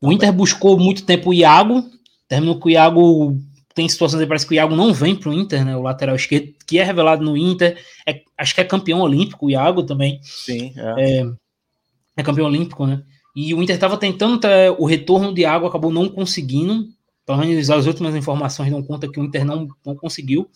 O 0.00 0.12
Inter 0.12 0.32
buscou 0.32 0.78
muito 0.78 1.04
tempo 1.04 1.30
o 1.30 1.34
Iago, 1.34 1.88
terminou 2.26 2.58
com 2.58 2.68
o 2.68 2.72
Iago. 2.72 3.38
Tem 3.74 3.88
situações 3.88 4.20
aí, 4.20 4.26
parece 4.26 4.44
que 4.44 4.54
o 4.54 4.56
Iago 4.56 4.74
não 4.74 4.92
vem 4.92 5.14
para 5.14 5.30
o 5.30 5.32
Inter, 5.32 5.64
né? 5.64 5.76
O 5.76 5.82
lateral 5.82 6.16
esquerdo, 6.16 6.52
que 6.66 6.78
é 6.80 6.84
revelado 6.84 7.24
no 7.24 7.36
Inter. 7.36 7.80
É, 8.06 8.22
acho 8.36 8.54
que 8.54 8.60
é 8.60 8.64
campeão 8.64 9.00
olímpico, 9.00 9.46
o 9.46 9.50
Iago 9.50 9.84
também. 9.84 10.18
Sim, 10.22 10.72
é. 10.76 11.20
É, 11.20 11.30
é 12.16 12.22
campeão 12.24 12.46
olímpico, 12.46 12.86
né? 12.86 13.02
E 13.40 13.54
o 13.54 13.62
Inter 13.62 13.76
estava 13.76 13.96
tentando 13.96 14.40
o 14.80 14.84
retorno 14.84 15.32
de 15.32 15.42
Iago, 15.42 15.64
acabou 15.64 15.92
não 15.92 16.08
conseguindo. 16.08 16.88
Pelo 17.24 17.38
menos 17.38 17.70
as 17.70 17.86
últimas 17.86 18.16
informações 18.16 18.68
dão 18.68 18.82
conta 18.82 19.06
que 19.08 19.20
o 19.20 19.22
Inter 19.22 19.44
não, 19.44 19.68
não 19.86 19.94
conseguiu. 19.94 20.50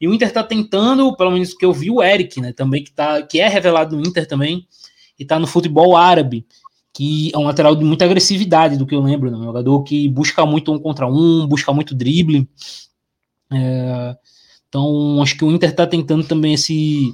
E 0.00 0.08
o 0.08 0.14
Inter 0.14 0.28
está 0.28 0.42
tentando, 0.42 1.14
pelo 1.14 1.30
menos 1.30 1.52
que 1.52 1.62
eu 1.62 1.74
vi, 1.74 1.90
o 1.90 2.02
Eric, 2.02 2.40
né? 2.40 2.50
Também 2.54 2.82
que, 2.82 2.90
tá, 2.90 3.20
que 3.20 3.38
é 3.38 3.46
revelado 3.48 3.94
no 3.94 4.02
Inter 4.02 4.26
também. 4.26 4.66
E 5.18 5.24
está 5.24 5.38
no 5.38 5.46
futebol 5.46 5.94
árabe 5.94 6.46
que 6.94 7.30
é 7.34 7.38
um 7.38 7.44
lateral 7.44 7.76
de 7.76 7.84
muita 7.84 8.06
agressividade, 8.06 8.78
do 8.78 8.86
que 8.86 8.94
eu 8.94 9.00
lembro, 9.00 9.30
né? 9.30 9.36
um 9.36 9.44
jogador 9.44 9.82
que 9.82 10.08
busca 10.08 10.44
muito 10.46 10.72
um 10.72 10.78
contra 10.78 11.06
um, 11.06 11.46
busca 11.46 11.70
muito 11.70 11.94
drible. 11.94 12.48
É, 13.50 14.16
então, 14.68 15.22
acho 15.22 15.36
que 15.36 15.44
o 15.44 15.50
Inter 15.50 15.68
está 15.68 15.86
tentando 15.86 16.24
também 16.24 16.54
esse 16.54 17.12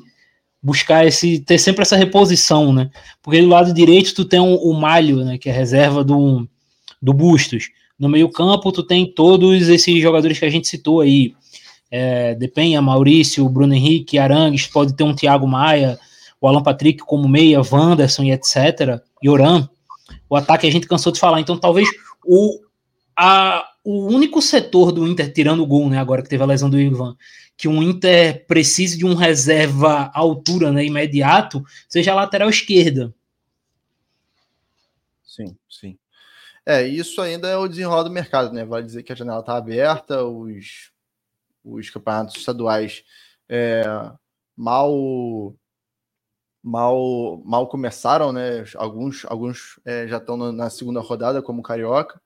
buscar 0.63 1.07
esse 1.07 1.41
ter 1.41 1.59
sempre 1.59 1.83
essa 1.83 1.97
reposição, 1.97 2.73
né? 2.73 2.91
Porque 3.23 3.41
do 3.41 3.49
lado 3.49 3.73
direito 3.73 4.15
tu 4.15 4.25
tem 4.25 4.41
o, 4.41 4.57
o 4.57 4.75
Malho, 4.75 5.25
né, 5.25 5.39
que 5.39 5.49
é 5.49 5.53
reserva 5.53 6.03
do, 6.03 6.47
do 7.01 7.13
Bustos. 7.13 7.71
No 7.99 8.09
meio-campo 8.09 8.73
tu 8.73 8.83
tem 8.83 9.07
todos 9.07 9.69
esses 9.69 10.01
jogadores 10.01 10.39
que 10.39 10.45
a 10.45 10.51
gente 10.51 10.69
citou 10.69 11.01
aí. 11.01 11.35
É, 11.91 12.35
Depenha, 12.35 12.83
Maurício, 12.83 13.49
Bruno 13.49 13.73
Henrique, 13.73 14.19
Arangues, 14.19 14.67
pode 14.67 14.95
ter 14.95 15.05
um 15.05 15.15
Thiago 15.15 15.47
Maia, 15.49 15.99
o 16.39 16.47
Alan 16.47 16.63
Patrick 16.63 17.01
como 17.01 17.27
meia, 17.27 17.63
Wanderson 17.63 18.25
e 18.25 18.31
etc. 18.31 19.01
Yoran, 19.25 19.67
o 20.29 20.37
ataque 20.37 20.67
a 20.67 20.71
gente 20.71 20.87
cansou 20.87 21.11
de 21.11 21.19
falar. 21.19 21.41
Então, 21.41 21.57
talvez 21.57 21.89
o, 22.27 22.61
a, 23.17 23.65
o 23.83 24.07
único 24.07 24.43
setor 24.43 24.93
do 24.93 25.09
Inter, 25.09 25.33
tirando 25.33 25.63
o 25.63 25.67
gol, 25.67 25.89
né, 25.89 25.99
agora 25.99 26.23
que 26.23 26.29
teve 26.29 26.43
a 26.43 26.47
lesão 26.47 26.69
do 26.69 26.79
Ivan, 26.79 27.17
que 27.59 27.67
um 27.67 27.83
Inter 27.83 28.47
precise 28.47 28.97
de 28.97 29.05
um 29.05 29.15
reserva 29.15 30.13
à 30.15 30.19
altura, 30.21 30.71
né, 30.71 30.85
imediato, 30.85 31.63
seja 31.89 32.15
lateral 32.15 32.49
esquerda. 32.49 33.13
Sim, 35.25 35.57
sim. 35.69 35.99
É, 36.65 36.87
isso 36.87 37.21
ainda 37.21 37.49
é 37.49 37.57
o 37.57 37.67
desenrolar 37.67 38.05
do 38.05 38.11
mercado, 38.11 38.53
né? 38.53 38.65
Vale 38.65 38.87
dizer 38.87 39.03
que 39.03 39.13
a 39.13 39.17
janela 39.17 39.41
está 39.41 39.57
aberta, 39.57 40.23
os, 40.25 40.93
os 41.65 41.91
campeonatos 41.91 42.37
estaduais 42.37 43.03
é, 43.49 43.83
mal 44.57 45.53
mal, 46.63 47.43
mal 47.45 47.67
começaram, 47.67 48.33
né? 48.33 48.65
Alguns, 48.77 49.25
alguns 49.25 49.81
é, 49.85 50.07
já 50.07 50.19
estão 50.19 50.37
na 50.53 50.71
segunda 50.71 51.01
rodada, 51.01 51.43
como 51.43 51.63
Carioca. 51.63 52.21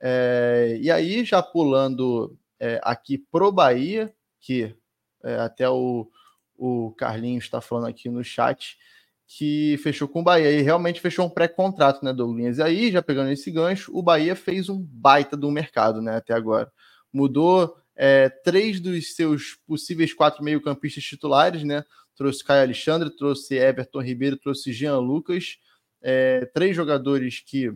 É, 0.00 0.76
e 0.80 0.90
aí, 0.90 1.24
já 1.24 1.42
pulando 1.42 2.36
é, 2.58 2.80
aqui 2.82 3.18
pro 3.18 3.52
Bahia, 3.52 4.12
que 4.46 4.76
é, 5.24 5.34
até 5.36 5.68
o, 5.68 6.08
o 6.56 6.92
Carlinhos 6.92 7.44
está 7.44 7.60
falando 7.60 7.88
aqui 7.88 8.08
no 8.08 8.22
chat, 8.22 8.78
que 9.26 9.76
fechou 9.82 10.06
com 10.06 10.20
o 10.20 10.22
Bahia 10.22 10.52
e 10.52 10.62
realmente 10.62 11.00
fechou 11.00 11.26
um 11.26 11.30
pré-contrato, 11.30 12.04
né, 12.04 12.12
Douglas? 12.12 12.58
E 12.58 12.62
aí, 12.62 12.92
já 12.92 13.02
pegando 13.02 13.30
esse 13.30 13.50
gancho, 13.50 13.90
o 13.92 14.02
Bahia 14.02 14.36
fez 14.36 14.68
um 14.68 14.80
baita 14.80 15.36
do 15.36 15.50
mercado, 15.50 16.00
né, 16.00 16.16
até 16.16 16.32
agora. 16.32 16.72
Mudou 17.12 17.76
é, 17.96 18.28
três 18.28 18.78
dos 18.78 19.16
seus 19.16 19.58
possíveis 19.66 20.14
quatro 20.14 20.44
meio-campistas 20.44 21.02
titulares, 21.02 21.64
né? 21.64 21.84
trouxe 22.16 22.42
Caio 22.42 22.62
Alexandre, 22.62 23.10
trouxe 23.14 23.56
Everton 23.56 24.00
Ribeiro, 24.00 24.38
trouxe 24.38 24.72
Jean 24.72 24.98
Lucas, 24.98 25.58
é, 26.00 26.46
três 26.46 26.74
jogadores 26.74 27.40
que, 27.40 27.72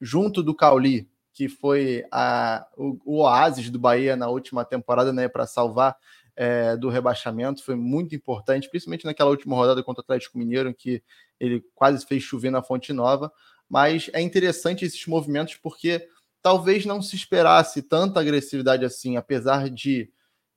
junto 0.00 0.42
do 0.42 0.54
Cauli, 0.54 1.08
que 1.38 1.48
foi 1.48 2.04
a, 2.10 2.66
o, 2.76 2.98
o 3.04 3.18
oásis 3.20 3.70
do 3.70 3.78
Bahia 3.78 4.16
na 4.16 4.28
última 4.28 4.64
temporada, 4.64 5.12
né, 5.12 5.28
para 5.28 5.46
salvar 5.46 5.96
é, 6.34 6.76
do 6.76 6.88
rebaixamento, 6.88 7.62
foi 7.62 7.76
muito 7.76 8.12
importante, 8.12 8.68
principalmente 8.68 9.04
naquela 9.04 9.30
última 9.30 9.54
rodada 9.54 9.80
contra 9.84 10.00
o 10.00 10.02
Atlético 10.02 10.36
Mineiro, 10.36 10.74
que 10.74 11.00
ele 11.38 11.64
quase 11.76 12.04
fez 12.04 12.24
chover 12.24 12.50
na 12.50 12.60
Fonte 12.60 12.92
Nova. 12.92 13.32
Mas 13.68 14.10
é 14.12 14.20
interessante 14.20 14.84
esses 14.84 15.06
movimentos 15.06 15.54
porque 15.54 16.08
talvez 16.42 16.84
não 16.84 17.00
se 17.00 17.14
esperasse 17.14 17.82
tanta 17.82 18.18
agressividade 18.18 18.84
assim, 18.84 19.16
apesar 19.16 19.70
de 19.70 20.10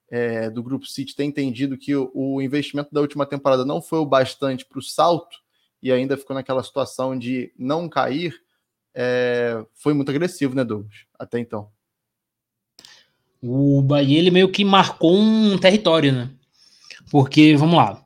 é, 0.10 0.50
do 0.50 0.63
Grupo 0.63 0.88
City 0.88 1.15
ter 1.15 1.26
entendido 1.26 1.78
que 1.78 1.96
o, 1.96 2.10
o, 2.12 2.41
investimento 2.41 2.91
da 2.91 3.02
última 3.02 3.28
temporada 3.28 3.63
não 3.63 3.84
foi 3.84 4.00
o 4.00 4.06
bastante 4.06 4.65
para 4.65 4.80
o 4.80 4.82
salto 4.82 5.38
e 5.80 5.91
ainda 5.91 6.17
ficou 6.17 6.34
naquela 6.34 6.63
situação 6.63 7.15
de 7.15 7.54
não 7.56 7.88
cair, 7.88 8.34
é, 8.94 9.64
foi 9.76 9.94
muito 9.94 10.10
agressivo, 10.10 10.56
né, 10.56 10.64
Douglas? 10.64 11.06
Até 11.18 11.40
então. 11.40 11.70
O 13.42 13.82
Bahia 13.82 14.20
ele 14.20 14.32
meio 14.32 14.50
que 14.50 14.64
marcou 14.64 15.18
um 15.18 15.58
território, 15.58 16.12
né? 16.12 16.30
Porque, 17.10 17.56
vamos 17.56 17.76
lá, 17.76 18.06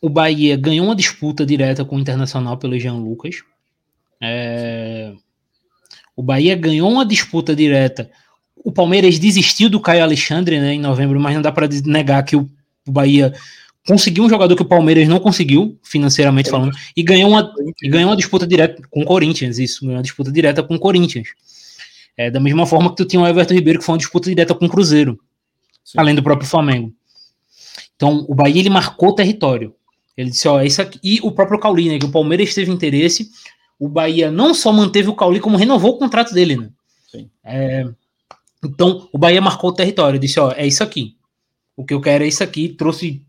o 0.00 0.08
Bahia 0.08 0.56
ganhou 0.56 0.86
uma 0.86 0.96
disputa 0.96 1.46
direta 1.46 1.84
com 1.84 1.96
o 1.96 2.00
Internacional 2.00 2.56
pelo 2.56 2.78
Jean 2.78 2.94
Lucas. 2.94 3.42
É... 4.20 5.12
O 6.16 6.22
Bahia 6.22 6.56
ganhou 6.56 6.90
uma 6.90 7.06
disputa 7.06 7.54
direta. 7.54 8.10
O 8.56 8.72
Palmeiras 8.72 9.18
desistiu 9.18 9.68
do 9.68 9.80
Caio 9.80 10.02
Alexandre 10.02 10.60
né, 10.60 10.74
em 10.74 10.80
novembro, 10.80 11.20
mas 11.20 11.34
não 11.34 11.42
dá 11.42 11.52
para 11.52 11.68
negar 11.84 12.22
que 12.24 12.36
o 12.36 12.48
Bahia 12.86 13.32
conseguiu 13.86 14.24
um 14.24 14.28
jogador 14.28 14.54
que 14.54 14.62
o 14.62 14.66
Palmeiras 14.66 15.08
não 15.08 15.18
conseguiu, 15.18 15.78
financeiramente 15.82 16.50
falando, 16.50 16.72
e 16.96 17.02
ganhou 17.02 17.30
uma, 17.30 17.52
e 17.82 17.88
ganhou 17.88 18.10
uma 18.10 18.16
disputa 18.16 18.46
direta 18.46 18.82
com 18.90 19.02
o 19.02 19.04
Corinthians, 19.04 19.58
isso, 19.58 19.80
ganhou 19.82 19.96
uma 19.96 20.02
disputa 20.02 20.30
direta 20.30 20.62
com 20.62 20.74
o 20.74 20.78
Corinthians. 20.78 21.28
É, 22.16 22.30
da 22.30 22.38
mesma 22.38 22.66
forma 22.66 22.90
que 22.90 22.96
tu 22.96 23.04
tinha 23.04 23.22
o 23.22 23.26
Everton 23.26 23.54
Ribeiro, 23.54 23.78
que 23.78 23.84
foi 23.84 23.94
uma 23.94 23.98
disputa 23.98 24.28
direta 24.28 24.54
com 24.54 24.66
o 24.66 24.68
Cruzeiro, 24.68 25.18
Sim. 25.84 25.98
além 25.98 26.14
do 26.14 26.22
próprio 26.22 26.48
Flamengo. 26.48 26.92
Então, 27.96 28.24
o 28.28 28.34
Bahia, 28.34 28.60
ele 28.60 28.70
marcou 28.70 29.10
o 29.10 29.14
território. 29.14 29.74
Ele 30.16 30.30
disse, 30.30 30.46
ó, 30.46 30.60
é 30.60 30.66
isso 30.66 30.82
aqui. 30.82 30.98
E 31.02 31.20
o 31.22 31.32
próprio 31.32 31.58
Cauli, 31.58 31.88
né, 31.88 31.98
que 31.98 32.04
o 32.04 32.10
Palmeiras 32.10 32.54
teve 32.54 32.70
interesse, 32.70 33.30
o 33.78 33.88
Bahia 33.88 34.30
não 34.30 34.54
só 34.54 34.72
manteve 34.72 35.08
o 35.08 35.14
Cauli, 35.14 35.40
como 35.40 35.56
renovou 35.56 35.92
o 35.92 35.98
contrato 35.98 36.34
dele, 36.34 36.56
né? 36.56 36.70
É, 37.44 37.86
então, 38.62 39.08
o 39.12 39.18
Bahia 39.18 39.40
marcou 39.40 39.70
o 39.70 39.74
território, 39.74 40.18
disse, 40.18 40.38
ó, 40.38 40.52
é 40.52 40.66
isso 40.66 40.82
aqui. 40.82 41.16
O 41.76 41.84
que 41.84 41.94
eu 41.94 42.00
quero 42.00 42.24
é 42.24 42.28
isso 42.28 42.44
aqui. 42.44 42.68
Trouxe 42.68 43.22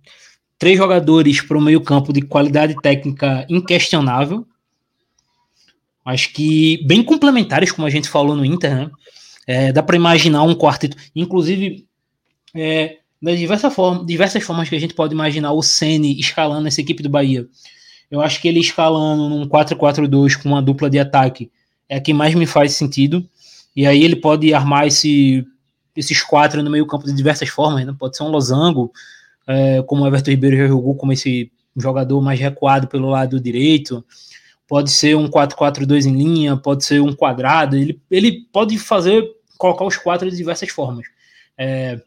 três 0.63 0.77
jogadores 0.77 1.41
para 1.41 1.57
o 1.57 1.61
meio-campo 1.61 2.13
de 2.13 2.21
qualidade 2.21 2.73
técnica 2.81 3.45
inquestionável. 3.49 4.47
Acho 6.05 6.31
que 6.31 6.81
bem 6.87 7.03
complementares, 7.03 7.69
como 7.69 7.85
a 7.85 7.89
gente 7.89 8.07
falou 8.07 8.33
no 8.33 8.45
Inter, 8.45 8.73
né? 8.73 8.91
É, 9.45 9.73
dá 9.73 9.83
para 9.83 9.97
imaginar 9.97 10.43
um 10.43 10.55
quarteto, 10.55 10.95
inclusive 11.13 11.85
é, 12.55 12.99
das 13.21 13.37
diversas, 13.37 13.73
formas, 13.73 14.07
diversas 14.07 14.41
formas 14.41 14.69
que 14.69 14.75
a 14.77 14.79
gente 14.79 14.93
pode 14.93 15.13
imaginar 15.13 15.51
o 15.51 15.61
Ceni 15.61 16.17
escalando 16.17 16.65
essa 16.65 16.79
equipe 16.79 17.03
do 17.03 17.09
Bahia. 17.09 17.45
Eu 18.09 18.21
acho 18.21 18.41
que 18.41 18.47
ele 18.47 18.61
escalando 18.61 19.27
num 19.27 19.45
4-4-2 19.45 20.41
com 20.41 20.47
uma 20.47 20.61
dupla 20.61 20.89
de 20.89 20.97
ataque 20.97 21.51
é 21.89 21.97
a 21.97 22.01
que 22.01 22.13
mais 22.13 22.33
me 22.35 22.45
faz 22.45 22.71
sentido. 22.71 23.21
E 23.75 23.85
aí 23.85 24.01
ele 24.01 24.15
pode 24.15 24.53
armar 24.53 24.87
esse, 24.87 25.45
esses 25.93 26.21
quatro 26.21 26.63
no 26.63 26.71
meio 26.71 26.87
campo 26.87 27.05
de 27.05 27.11
diversas 27.11 27.49
formas, 27.49 27.85
né? 27.85 27.93
Pode 27.99 28.15
ser 28.15 28.23
um 28.23 28.29
losango, 28.29 28.93
é, 29.47 29.81
como 29.83 30.03
o 30.03 30.07
Everton 30.07 30.31
Ribeiro 30.31 30.57
já 30.57 30.67
jogou 30.67 30.95
como 30.95 31.13
esse 31.13 31.51
jogador 31.75 32.21
mais 32.21 32.39
recuado 32.39 32.87
pelo 32.87 33.09
lado 33.09 33.39
direito, 33.39 34.03
pode 34.67 34.91
ser 34.91 35.15
um 35.15 35.27
4-4-2 35.27 36.05
em 36.05 36.15
linha, 36.15 36.57
pode 36.57 36.85
ser 36.85 37.01
um 37.01 37.13
quadrado, 37.13 37.75
ele, 37.75 37.99
ele 38.09 38.47
pode 38.51 38.77
fazer, 38.77 39.23
colocar 39.57 39.85
os 39.85 39.97
quatro 39.97 40.29
de 40.29 40.35
diversas 40.35 40.69
formas. 40.69 41.05
É, 41.57 41.99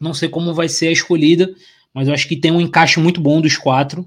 não 0.00 0.12
sei 0.12 0.28
como 0.28 0.54
vai 0.54 0.68
ser 0.68 0.88
a 0.88 0.92
escolhida, 0.92 1.54
mas 1.94 2.08
eu 2.08 2.14
acho 2.14 2.26
que 2.26 2.36
tem 2.36 2.50
um 2.50 2.60
encaixe 2.60 2.98
muito 2.98 3.20
bom 3.20 3.40
dos 3.40 3.56
quatro. 3.56 4.04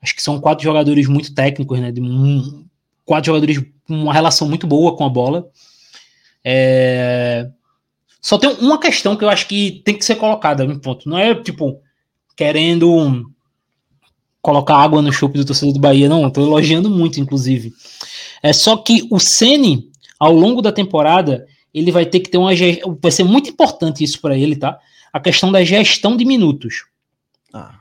Acho 0.00 0.14
que 0.14 0.22
são 0.22 0.40
quatro 0.40 0.62
jogadores 0.62 1.06
muito 1.08 1.34
técnicos, 1.34 1.78
né? 1.80 1.90
De 1.90 2.00
um, 2.00 2.64
quatro 3.04 3.26
jogadores 3.26 3.58
com 3.86 3.94
uma 3.94 4.12
relação 4.12 4.48
muito 4.48 4.66
boa 4.66 4.96
com 4.96 5.04
a 5.04 5.08
bola. 5.08 5.50
É, 6.44 7.50
só 8.20 8.36
tem 8.36 8.50
uma 8.60 8.78
questão 8.78 9.16
que 9.16 9.24
eu 9.24 9.30
acho 9.30 9.48
que 9.48 9.82
tem 9.84 9.96
que 9.96 10.04
ser 10.04 10.16
colocada 10.16 10.64
no 10.64 10.78
ponto. 10.78 11.08
Não 11.08 11.18
é 11.18 11.34
tipo 11.34 11.80
querendo 12.36 13.30
colocar 14.42 14.76
água 14.76 15.00
no 15.00 15.12
chope 15.12 15.38
do 15.38 15.44
torcedor 15.44 15.72
do 15.74 15.80
Bahia, 15.80 16.08
não. 16.08 16.26
Estou 16.26 16.44
elogiando 16.44 16.90
muito, 16.90 17.18
inclusive. 17.18 17.72
É 18.42 18.52
só 18.52 18.76
que 18.76 19.06
o 19.10 19.18
Ceni, 19.18 19.90
ao 20.18 20.32
longo 20.32 20.60
da 20.60 20.70
temporada, 20.70 21.46
ele 21.72 21.90
vai 21.90 22.04
ter 22.04 22.20
que 22.20 22.30
ter 22.30 22.38
uma 22.38 22.50
vai 23.00 23.10
ser 23.10 23.24
muito 23.24 23.50
importante 23.50 24.04
isso 24.04 24.20
para 24.20 24.36
ele, 24.36 24.56
tá? 24.56 24.78
A 25.12 25.18
questão 25.18 25.50
da 25.50 25.64
gestão 25.64 26.16
de 26.16 26.24
minutos. 26.24 26.84
Ah. 27.52 27.80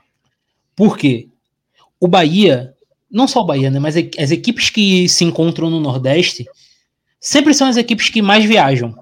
Por 0.75 0.97
quê? 0.97 1.27
O 1.99 2.07
Bahia, 2.07 2.73
não 3.11 3.27
só 3.27 3.41
o 3.41 3.45
Bahia, 3.45 3.69
né, 3.69 3.79
mas 3.79 3.95
as 4.17 4.31
equipes 4.31 4.69
que 4.69 5.09
se 5.09 5.25
encontram 5.25 5.69
no 5.69 5.81
Nordeste 5.81 6.45
sempre 7.19 7.53
são 7.53 7.67
as 7.67 7.75
equipes 7.75 8.09
que 8.09 8.21
mais 8.21 8.45
viajam 8.45 8.95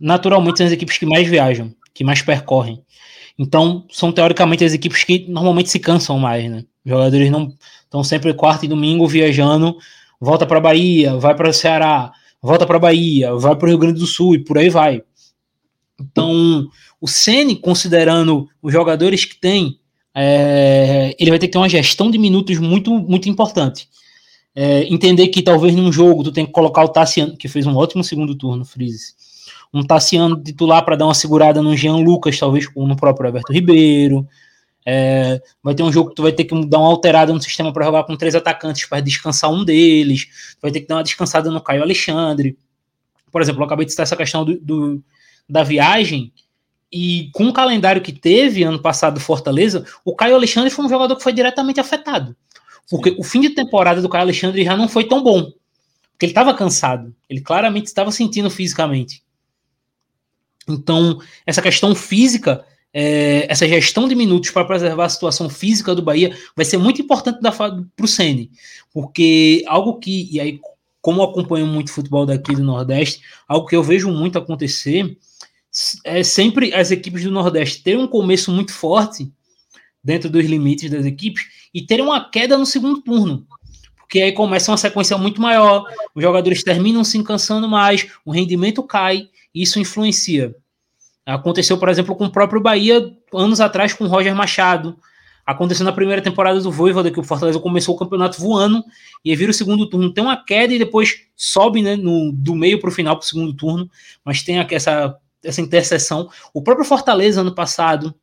naturalmente 0.00 0.58
são 0.58 0.66
as 0.66 0.72
equipes 0.72 0.98
que 0.98 1.06
mais 1.06 1.28
viajam, 1.28 1.74
que 1.94 2.04
mais 2.04 2.22
percorrem. 2.22 2.82
Então, 3.38 3.84
são 3.90 4.10
teoricamente 4.10 4.64
as 4.64 4.72
equipes 4.72 5.04
que 5.04 5.26
normalmente 5.28 5.70
se 5.70 5.78
cansam 5.78 6.18
mais, 6.18 6.50
né? 6.50 6.64
Os 6.84 6.90
jogadores 6.90 7.30
não 7.30 7.54
estão 7.84 8.02
sempre 8.02 8.34
quarta 8.34 8.66
e 8.66 8.68
domingo 8.68 9.06
viajando, 9.06 9.76
volta 10.20 10.44
para 10.44 10.60
Bahia, 10.60 11.16
vai 11.16 11.34
para 11.36 11.52
Ceará, 11.52 12.12
volta 12.42 12.66
para 12.66 12.78
Bahia, 12.78 13.32
vai 13.34 13.54
para 13.54 13.66
o 13.66 13.68
Rio 13.68 13.78
Grande 13.78 14.00
do 14.00 14.06
Sul 14.06 14.34
e 14.34 14.44
por 14.44 14.58
aí 14.58 14.68
vai. 14.68 15.02
Então, 16.00 16.68
o 17.00 17.06
Ceni, 17.06 17.54
considerando 17.54 18.48
os 18.60 18.72
jogadores 18.72 19.24
que 19.24 19.36
tem, 19.36 19.78
é, 20.14 21.14
ele 21.18 21.30
vai 21.30 21.38
ter 21.38 21.46
que 21.46 21.52
ter 21.52 21.58
uma 21.58 21.68
gestão 21.68 22.10
de 22.10 22.18
minutos 22.18 22.58
muito, 22.58 22.92
muito 22.92 23.28
importante. 23.28 23.88
É, 24.54 24.82
entender 24.92 25.28
que 25.28 25.42
talvez 25.42 25.76
num 25.76 25.92
jogo 25.92 26.24
tu 26.24 26.32
tem 26.32 26.44
que 26.44 26.50
colocar 26.50 26.82
o 26.82 26.88
Tassiano, 26.88 27.36
que 27.36 27.46
fez 27.46 27.66
um 27.66 27.76
ótimo 27.76 28.02
segundo 28.02 28.34
turno, 28.34 28.64
Freeze 28.64 29.17
um 29.72 29.82
Tassiano 29.82 30.42
titular 30.42 30.84
para 30.84 30.96
dar 30.96 31.06
uma 31.06 31.14
segurada 31.14 31.62
no 31.62 31.76
Jean 31.76 31.96
Lucas, 31.96 32.38
talvez 32.38 32.66
no 32.74 32.96
próprio 32.96 33.28
Everton 33.28 33.52
Ribeiro. 33.52 34.26
É, 34.86 35.42
vai 35.62 35.74
ter 35.74 35.82
um 35.82 35.92
jogo 35.92 36.10
que 36.10 36.14
tu 36.14 36.22
vai 36.22 36.32
ter 36.32 36.44
que 36.44 36.66
dar 36.66 36.78
uma 36.78 36.88
alterada 36.88 37.32
no 37.32 37.42
sistema 37.42 37.72
para 37.72 37.84
jogar 37.84 38.04
com 38.04 38.16
três 38.16 38.34
atacantes 38.34 38.86
para 38.86 39.00
descansar 39.00 39.52
um 39.52 39.64
deles. 39.64 40.24
Tu 40.54 40.62
vai 40.62 40.70
ter 40.70 40.80
que 40.80 40.86
dar 40.86 40.96
uma 40.96 41.02
descansada 41.02 41.50
no 41.50 41.60
Caio 41.60 41.82
Alexandre. 41.82 42.56
Por 43.30 43.42
exemplo, 43.42 43.60
eu 43.60 43.66
acabei 43.66 43.84
de 43.84 43.92
citar 43.92 44.04
essa 44.04 44.16
questão 44.16 44.44
do, 44.44 44.58
do 44.58 45.04
da 45.48 45.62
viagem. 45.62 46.32
E 46.90 47.30
com 47.34 47.48
o 47.48 47.52
calendário 47.52 48.00
que 48.00 48.12
teve 48.12 48.62
ano 48.62 48.80
passado 48.80 49.14
do 49.14 49.20
Fortaleza, 49.20 49.84
o 50.04 50.14
Caio 50.14 50.34
Alexandre 50.34 50.70
foi 50.70 50.86
um 50.86 50.88
jogador 50.88 51.16
que 51.16 51.22
foi 51.22 51.32
diretamente 51.32 51.78
afetado. 51.78 52.34
Porque 52.90 53.14
o 53.18 53.22
fim 53.22 53.42
de 53.42 53.50
temporada 53.50 54.00
do 54.00 54.08
Caio 54.08 54.22
Alexandre 54.22 54.64
já 54.64 54.74
não 54.76 54.88
foi 54.88 55.04
tão 55.04 55.22
bom. 55.22 55.52
Porque 56.12 56.24
ele 56.24 56.30
estava 56.32 56.54
cansado. 56.54 57.14
Ele 57.28 57.40
claramente 57.40 57.86
estava 57.86 58.10
sentindo 58.10 58.48
fisicamente. 58.48 59.22
Então, 60.68 61.18
essa 61.46 61.62
questão 61.62 61.94
física, 61.94 62.64
é, 62.92 63.50
essa 63.50 63.66
gestão 63.66 64.08
de 64.08 64.14
minutos 64.14 64.50
para 64.50 64.64
preservar 64.64 65.06
a 65.06 65.08
situação 65.08 65.48
física 65.48 65.94
do 65.94 66.02
Bahia 66.02 66.36
vai 66.54 66.64
ser 66.64 66.78
muito 66.78 67.00
importante 67.00 67.40
para 67.40 67.84
o 68.00 68.08
Sene, 68.08 68.50
porque 68.92 69.64
algo 69.66 69.98
que, 69.98 70.28
e 70.30 70.40
aí, 70.40 70.60
como 71.00 71.22
acompanho 71.22 71.66
muito 71.66 71.92
futebol 71.92 72.26
daqui 72.26 72.54
do 72.54 72.62
Nordeste, 72.62 73.20
algo 73.46 73.66
que 73.66 73.76
eu 73.76 73.82
vejo 73.82 74.10
muito 74.10 74.38
acontecer 74.38 75.16
é 76.04 76.22
sempre 76.22 76.74
as 76.74 76.90
equipes 76.90 77.22
do 77.22 77.30
Nordeste 77.30 77.82
terem 77.82 78.02
um 78.02 78.08
começo 78.08 78.50
muito 78.50 78.72
forte 78.72 79.30
dentro 80.02 80.30
dos 80.30 80.44
limites 80.44 80.90
das 80.90 81.04
equipes 81.04 81.46
e 81.72 81.82
terem 81.82 82.04
uma 82.04 82.28
queda 82.30 82.56
no 82.56 82.66
segundo 82.66 83.02
turno. 83.02 83.46
Porque 84.08 84.22
aí 84.22 84.32
começa 84.32 84.70
uma 84.70 84.78
sequência 84.78 85.18
muito 85.18 85.38
maior, 85.38 85.84
os 86.14 86.22
jogadores 86.22 86.64
terminam 86.64 87.04
se 87.04 87.22
cansando 87.22 87.68
mais, 87.68 88.08
o 88.24 88.30
rendimento 88.30 88.82
cai, 88.82 89.28
isso 89.54 89.78
influencia. 89.78 90.56
Aconteceu, 91.26 91.76
por 91.76 91.90
exemplo, 91.90 92.16
com 92.16 92.24
o 92.24 92.32
próprio 92.32 92.58
Bahia 92.58 93.14
anos 93.34 93.60
atrás 93.60 93.92
com 93.92 94.04
o 94.04 94.08
Roger 94.08 94.34
Machado. 94.34 94.96
Aconteceu 95.44 95.84
na 95.84 95.92
primeira 95.92 96.22
temporada 96.22 96.58
do 96.58 96.72
Voivoda, 96.72 97.10
que 97.10 97.20
o 97.20 97.22
Fortaleza 97.22 97.60
começou 97.60 97.94
o 97.94 97.98
campeonato 97.98 98.40
voando 98.40 98.82
e 99.22 99.36
vira 99.36 99.50
o 99.50 99.54
segundo 99.54 99.86
turno. 99.86 100.12
Tem 100.14 100.24
uma 100.24 100.42
queda 100.42 100.72
e 100.72 100.78
depois 100.78 101.26
sobe 101.36 101.82
né, 101.82 101.94
no, 101.94 102.32
do 102.32 102.54
meio 102.54 102.80
para 102.80 102.88
o 102.88 102.92
final 102.92 103.14
para 103.14 103.24
o 103.24 103.28
segundo 103.28 103.52
turno, 103.52 103.90
mas 104.24 104.42
tem 104.42 104.58
essa, 104.58 105.18
essa 105.44 105.60
interseção. 105.60 106.30
O 106.54 106.62
próprio 106.62 106.86
Fortaleza 106.86 107.42
ano 107.42 107.54
passado, 107.54 108.14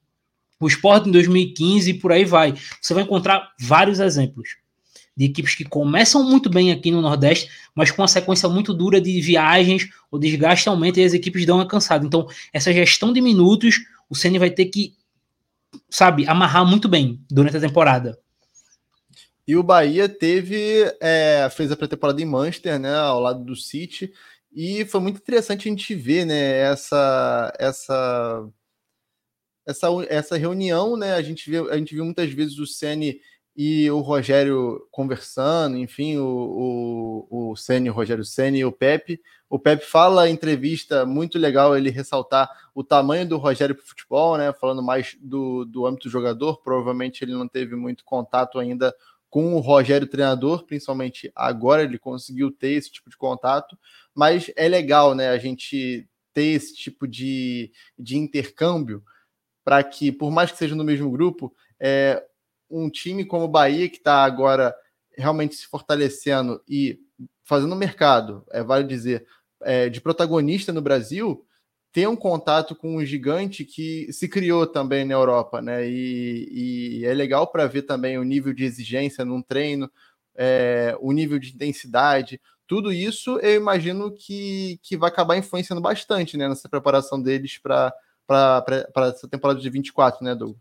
o 0.59 0.67
Sport 0.67 1.05
em 1.05 1.11
2015 1.11 1.91
e 1.91 1.93
por 1.93 2.11
aí 2.11 2.25
vai. 2.25 2.55
Você 2.81 2.91
vai 2.95 3.03
encontrar 3.03 3.51
vários 3.59 3.99
exemplos 3.99 4.64
de 5.15 5.25
equipes 5.25 5.55
que 5.55 5.63
começam 5.63 6.23
muito 6.23 6.49
bem 6.49 6.71
aqui 6.71 6.91
no 6.91 7.01
Nordeste, 7.01 7.49
mas 7.73 7.89
com 7.89 8.01
uma 8.01 8.07
sequência 8.07 8.49
muito 8.49 8.73
dura 8.73 8.99
de 8.99 9.21
viagens, 9.21 9.87
o 10.11 10.17
desgaste 10.17 10.67
aumenta 10.67 10.99
e 10.99 11.05
as 11.05 11.13
equipes 11.13 11.45
dão 11.45 11.57
uma 11.57 11.67
cansada. 11.67 12.05
Então, 12.05 12.27
essa 12.51 12.73
gestão 12.73 13.13
de 13.13 13.21
minutos, 13.21 13.79
o 14.09 14.15
Ceni 14.15 14.37
vai 14.37 14.49
ter 14.49 14.65
que, 14.65 14.93
sabe, 15.89 16.27
amarrar 16.27 16.65
muito 16.65 16.89
bem 16.89 17.23
durante 17.29 17.55
a 17.55 17.61
temporada. 17.61 18.19
E 19.47 19.55
o 19.55 19.63
Bahia 19.63 20.09
teve, 20.09 20.91
é, 20.99 21.47
fez 21.51 21.71
a 21.71 21.77
pré-temporada 21.77 22.21
em 22.21 22.25
Manchester, 22.25 22.79
né, 22.79 22.95
ao 22.95 23.19
lado 23.19 23.43
do 23.43 23.55
City, 23.55 24.11
e 24.51 24.83
foi 24.85 24.99
muito 24.99 25.17
interessante 25.17 25.67
a 25.67 25.71
gente 25.71 25.93
ver, 25.93 26.25
né, 26.25 26.59
essa, 26.61 27.53
essa, 27.59 28.49
essa, 29.65 29.87
essa 30.09 30.37
reunião, 30.37 30.97
né, 30.97 31.13
a 31.13 31.21
gente 31.21 31.55
a 31.55 31.77
gente 31.77 31.93
viu 31.93 32.03
muitas 32.03 32.31
vezes 32.33 32.57
o 32.57 32.65
Ceni 32.65 33.21
e 33.55 33.89
o 33.89 34.01
Rogério 34.01 34.85
conversando, 34.91 35.77
enfim, 35.77 36.17
o, 36.17 37.27
o, 37.29 37.51
o 37.51 37.53
o 37.53 37.93
Rogério 37.93 38.25
Ceni 38.25 38.59
e 38.59 38.65
o 38.65 38.71
Pepe. 38.71 39.21
O 39.49 39.57
Pepe 39.57 39.85
fala 39.85 40.29
entrevista 40.29 41.05
muito 41.05 41.39
legal 41.39 41.77
ele 41.77 41.89
ressaltar 41.89 42.49
o 42.73 42.83
tamanho 42.83 43.27
do 43.27 43.37
Rogério 43.37 43.73
para 43.73 43.83
o 43.83 43.87
futebol, 43.87 44.37
né? 44.37 44.51
Falando 44.51 44.83
mais 44.83 45.15
do, 45.21 45.63
do 45.63 45.85
âmbito 45.85 46.09
do 46.09 46.11
jogador. 46.11 46.61
Provavelmente 46.61 47.23
ele 47.23 47.31
não 47.31 47.47
teve 47.47 47.75
muito 47.75 48.03
contato 48.03 48.59
ainda 48.59 48.93
com 49.29 49.53
o 49.53 49.59
Rogério 49.59 50.07
treinador, 50.07 50.63
principalmente 50.63 51.31
agora 51.35 51.83
ele 51.83 51.97
conseguiu 51.97 52.51
ter 52.51 52.71
esse 52.71 52.91
tipo 52.91 53.09
de 53.09 53.17
contato, 53.17 53.77
mas 54.13 54.49
é 54.55 54.65
legal, 54.69 55.13
né, 55.13 55.27
a 55.27 55.37
gente 55.37 56.07
ter 56.33 56.53
esse 56.53 56.73
tipo 56.73 57.05
de, 57.05 57.69
de 57.99 58.17
intercâmbio 58.17 59.03
para 59.61 59.83
que, 59.83 60.09
por 60.09 60.31
mais 60.31 60.51
que 60.51 60.57
seja 60.57 60.73
no 60.73 60.85
mesmo 60.85 61.11
grupo, 61.11 61.53
é, 61.77 62.23
um 62.69 62.89
time 62.89 63.25
como 63.25 63.45
o 63.45 63.49
Bahia, 63.49 63.89
que 63.89 63.97
está 63.97 64.23
agora 64.23 64.75
realmente 65.17 65.55
se 65.55 65.67
fortalecendo 65.67 66.61
e 66.67 66.99
fazendo 67.43 67.75
mercado, 67.75 68.43
é, 68.51 68.63
vale 68.63 68.85
dizer, 68.85 69.25
é, 69.61 69.89
de 69.89 70.01
protagonista 70.01 70.73
no 70.73 70.81
Brasil, 70.81 71.45
ter 71.91 72.07
um 72.07 72.15
contato 72.15 72.75
com 72.75 72.97
um 72.97 73.05
gigante 73.05 73.63
que 73.63 74.11
se 74.11 74.27
criou 74.27 74.67
também 74.67 75.05
na 75.05 75.13
Europa, 75.13 75.61
né? 75.61 75.87
E, 75.87 76.99
e 77.01 77.05
é 77.05 77.13
legal 77.13 77.47
para 77.47 77.67
ver 77.67 77.83
também 77.83 78.17
o 78.17 78.23
nível 78.23 78.53
de 78.53 78.65
exigência 78.65 79.23
num 79.23 79.41
treino, 79.41 79.89
é, 80.35 80.97
o 80.99 81.13
nível 81.13 81.39
de 81.39 81.53
intensidade, 81.53 82.41
tudo 82.67 82.91
isso 82.91 83.39
eu 83.39 83.55
imagino 83.55 84.11
que, 84.11 84.79
que 84.81 84.97
vai 84.97 85.09
acabar 85.09 85.37
influenciando 85.37 85.81
bastante 85.81 86.35
né, 86.35 86.47
nessa 86.47 86.67
preparação 86.67 87.21
deles 87.21 87.59
para 87.59 87.93
essa 89.07 89.27
temporada 89.27 89.59
de 89.59 89.69
24, 89.69 90.23
né, 90.23 90.33
Douglas? 90.33 90.59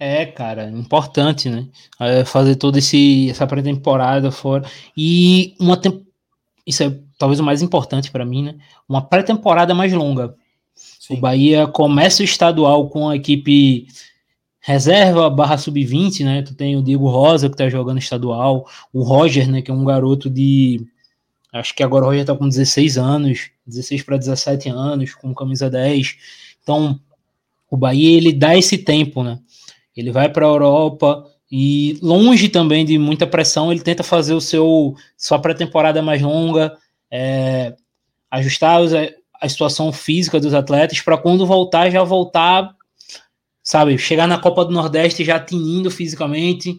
É, 0.00 0.24
cara, 0.26 0.70
importante, 0.70 1.50
né? 1.50 1.66
É 1.98 2.24
fazer 2.24 2.54
toda 2.54 2.78
esse, 2.78 3.28
essa 3.30 3.46
pré-temporada 3.46 4.30
fora. 4.30 4.68
E 4.96 5.56
uma 5.58 5.76
tem... 5.76 6.06
isso 6.64 6.84
é 6.84 6.96
talvez 7.18 7.40
o 7.40 7.44
mais 7.44 7.62
importante 7.62 8.10
para 8.10 8.24
mim, 8.24 8.44
né? 8.44 8.54
Uma 8.88 9.02
pré-temporada 9.02 9.74
mais 9.74 9.92
longa. 9.92 10.34
Sim. 10.74 11.14
O 11.14 11.20
Bahia 11.20 11.66
começa 11.66 12.22
o 12.22 12.24
estadual 12.24 12.88
com 12.88 13.08
a 13.08 13.16
equipe 13.16 13.88
reserva 14.60 15.28
barra 15.28 15.58
sub-20, 15.58 16.24
né? 16.24 16.42
Tu 16.42 16.54
tem 16.54 16.76
o 16.76 16.82
Diego 16.82 17.08
Rosa, 17.08 17.50
que 17.50 17.56
tá 17.56 17.68
jogando 17.68 17.98
estadual, 17.98 18.68
o 18.92 19.02
Roger, 19.02 19.50
né? 19.50 19.62
Que 19.62 19.70
é 19.70 19.74
um 19.74 19.84
garoto 19.84 20.30
de. 20.30 20.86
Acho 21.52 21.74
que 21.74 21.82
agora 21.82 22.04
o 22.04 22.08
Roger 22.08 22.24
tá 22.24 22.36
com 22.36 22.48
16 22.48 22.98
anos, 22.98 23.50
16 23.66 24.02
para 24.02 24.16
17 24.16 24.68
anos, 24.68 25.14
com 25.14 25.34
camisa 25.34 25.68
10. 25.68 26.16
Então, 26.62 27.00
o 27.70 27.76
Bahia 27.76 28.16
ele 28.16 28.32
dá 28.32 28.56
esse 28.56 28.78
tempo, 28.78 29.24
né? 29.24 29.40
Ele 30.00 30.12
vai 30.12 30.28
para 30.28 30.46
a 30.46 30.48
Europa 30.48 31.24
e 31.50 31.98
longe 32.02 32.48
também 32.48 32.84
de 32.84 32.98
muita 32.98 33.26
pressão, 33.26 33.72
ele 33.72 33.80
tenta 33.80 34.02
fazer 34.02 34.34
o 34.34 34.40
seu 34.40 34.94
sua 35.16 35.38
pré-temporada 35.38 36.02
mais 36.02 36.20
longa, 36.20 36.76
é, 37.10 37.74
ajustar 38.30 38.80
os, 38.80 38.92
a 38.94 39.48
situação 39.48 39.92
física 39.92 40.38
dos 40.38 40.52
atletas 40.52 41.00
para 41.00 41.16
quando 41.16 41.46
voltar 41.46 41.90
já 41.90 42.04
voltar 42.04 42.76
sabe? 43.68 43.98
Chegar 43.98 44.26
na 44.26 44.38
Copa 44.38 44.64
do 44.64 44.70
Nordeste 44.70 45.22
já 45.22 45.38
tinindo 45.38 45.90
fisicamente. 45.90 46.78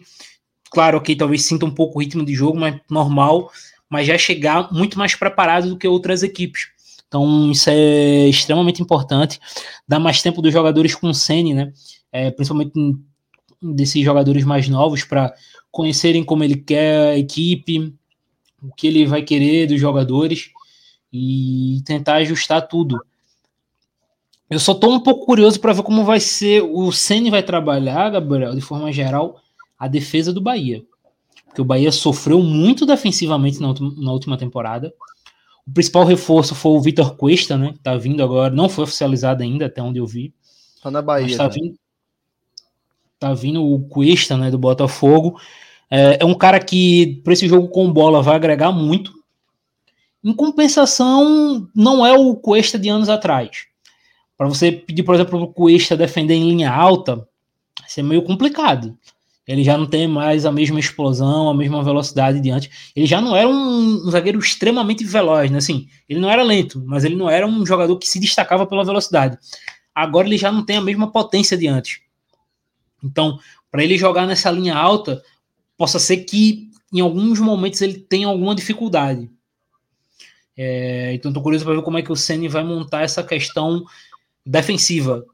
Claro 0.72 1.00
que 1.00 1.14
talvez 1.14 1.42
sinta 1.42 1.64
um 1.64 1.70
pouco 1.70 1.96
o 1.96 2.02
ritmo 2.02 2.24
de 2.24 2.34
jogo, 2.34 2.58
mas 2.58 2.80
normal, 2.90 3.48
mas 3.88 4.08
já 4.08 4.18
chegar 4.18 4.72
muito 4.72 4.98
mais 4.98 5.14
preparado 5.14 5.68
do 5.68 5.78
que 5.78 5.86
outras 5.86 6.24
equipes. 6.24 6.66
Então, 7.06 7.52
isso 7.52 7.70
é 7.70 8.26
extremamente 8.26 8.82
importante. 8.82 9.38
Dá 9.86 10.00
mais 10.00 10.20
tempo 10.20 10.42
dos 10.42 10.52
jogadores 10.52 10.92
com 10.96 11.14
Sene, 11.14 11.54
né? 11.54 11.72
É, 12.10 12.32
principalmente 12.32 12.72
desses 13.60 14.04
jogadores 14.04 14.44
mais 14.44 14.68
novos, 14.68 15.04
para 15.04 15.34
conhecerem 15.70 16.24
como 16.24 16.44
ele 16.44 16.56
quer 16.56 17.12
a 17.12 17.18
equipe, 17.18 17.94
o 18.62 18.74
que 18.74 18.86
ele 18.86 19.06
vai 19.06 19.22
querer 19.22 19.66
dos 19.66 19.80
jogadores 19.80 20.50
e 21.12 21.82
tentar 21.84 22.16
ajustar 22.16 22.66
tudo. 22.66 23.00
Eu 24.48 24.58
só 24.58 24.72
estou 24.72 24.92
um 24.92 25.00
pouco 25.00 25.26
curioso 25.26 25.60
para 25.60 25.72
ver 25.72 25.82
como 25.82 26.04
vai 26.04 26.18
ser. 26.18 26.62
O 26.62 26.90
Ceni 26.90 27.30
vai 27.30 27.42
trabalhar, 27.42 28.10
Gabriel, 28.10 28.54
de 28.54 28.60
forma 28.60 28.92
geral, 28.92 29.40
a 29.78 29.86
defesa 29.86 30.32
do 30.32 30.40
Bahia. 30.40 30.84
Porque 31.46 31.62
o 31.62 31.64
Bahia 31.64 31.92
sofreu 31.92 32.42
muito 32.42 32.84
defensivamente 32.84 33.60
na 33.60 34.12
última, 34.12 34.36
temporada. 34.36 34.92
O 35.66 35.72
principal 35.72 36.04
reforço 36.04 36.54
foi 36.54 36.72
o 36.72 36.80
Vitor 36.80 37.16
Cuesta, 37.16 37.56
né? 37.56 37.72
Que 37.72 37.78
tá 37.78 37.96
vindo 37.96 38.22
agora, 38.22 38.52
não 38.52 38.68
foi 38.68 38.84
oficializado 38.84 39.42
ainda, 39.42 39.66
até 39.66 39.80
onde 39.80 40.00
eu 40.00 40.06
vi. 40.06 40.34
Tá 40.82 40.90
na 40.90 41.00
Bahia. 41.00 41.36
Tá, 41.36 41.46
vindo, 41.46 41.76
tá 43.20 43.34
vindo 43.34 43.62
o 43.62 43.80
Cuesta, 43.80 44.36
né? 44.36 44.50
Do 44.50 44.58
Botafogo. 44.58 45.38
É, 45.90 46.18
é 46.20 46.24
um 46.24 46.34
cara 46.34 46.58
que, 46.58 47.20
para 47.22 47.34
esse 47.34 47.46
jogo 47.46 47.68
com 47.68 47.92
bola, 47.92 48.22
vai 48.22 48.34
agregar 48.34 48.72
muito. 48.72 49.12
Em 50.24 50.32
compensação, 50.32 51.68
não 51.74 52.04
é 52.04 52.12
o 52.18 52.34
Cuesta 52.34 52.78
de 52.78 52.88
anos 52.88 53.10
atrás. 53.10 53.66
Para 54.36 54.48
você 54.48 54.72
pedir, 54.72 55.02
por 55.02 55.14
exemplo, 55.14 55.40
o 55.40 55.48
Cuesta 55.48 55.96
defender 55.96 56.34
em 56.34 56.48
linha 56.48 56.72
alta, 56.72 57.28
isso 57.86 58.00
é 58.00 58.02
meio 58.02 58.22
complicado. 58.22 58.96
Ele 59.46 59.64
já 59.64 59.76
não 59.76 59.86
tem 59.86 60.06
mais 60.06 60.46
a 60.46 60.52
mesma 60.52 60.78
explosão, 60.78 61.50
a 61.50 61.54
mesma 61.54 61.82
velocidade 61.82 62.40
de 62.40 62.50
antes. 62.50 62.92
Ele 62.94 63.04
já 63.04 63.20
não 63.20 63.36
era 63.36 63.48
um, 63.48 64.06
um, 64.06 64.10
zagueiro 64.10 64.38
extremamente 64.38 65.04
veloz, 65.04 65.50
né? 65.50 65.58
Assim, 65.58 65.88
ele 66.08 66.20
não 66.20 66.30
era 66.30 66.42
lento, 66.42 66.82
mas 66.86 67.04
ele 67.04 67.16
não 67.16 67.28
era 67.28 67.46
um 67.46 67.66
jogador 67.66 67.98
que 67.98 68.08
se 68.08 68.20
destacava 68.20 68.64
pela 68.64 68.84
velocidade. 68.84 69.36
Agora 69.94 70.26
ele 70.26 70.38
já 70.38 70.52
não 70.52 70.64
tem 70.64 70.76
a 70.76 70.80
mesma 70.80 71.10
potência 71.10 71.56
de 71.56 71.66
antes. 71.66 72.00
Então, 73.02 73.38
para 73.70 73.82
ele 73.82 73.96
jogar 73.96 74.26
nessa 74.26 74.50
linha 74.50 74.76
alta, 74.76 75.22
possa 75.76 75.98
ser 75.98 76.18
que 76.18 76.70
em 76.92 77.00
alguns 77.00 77.38
momentos 77.38 77.80
ele 77.80 77.98
tenha 77.98 78.26
alguma 78.26 78.54
dificuldade. 78.54 79.30
É, 80.56 81.12
então, 81.14 81.30
estou 81.30 81.42
curioso 81.42 81.64
para 81.64 81.74
ver 81.74 81.82
como 81.82 81.98
é 81.98 82.02
que 82.02 82.12
o 82.12 82.16
Ceni 82.16 82.48
vai 82.48 82.62
montar 82.62 83.02
essa 83.02 83.22
questão 83.22 83.84
defensiva 84.44 85.24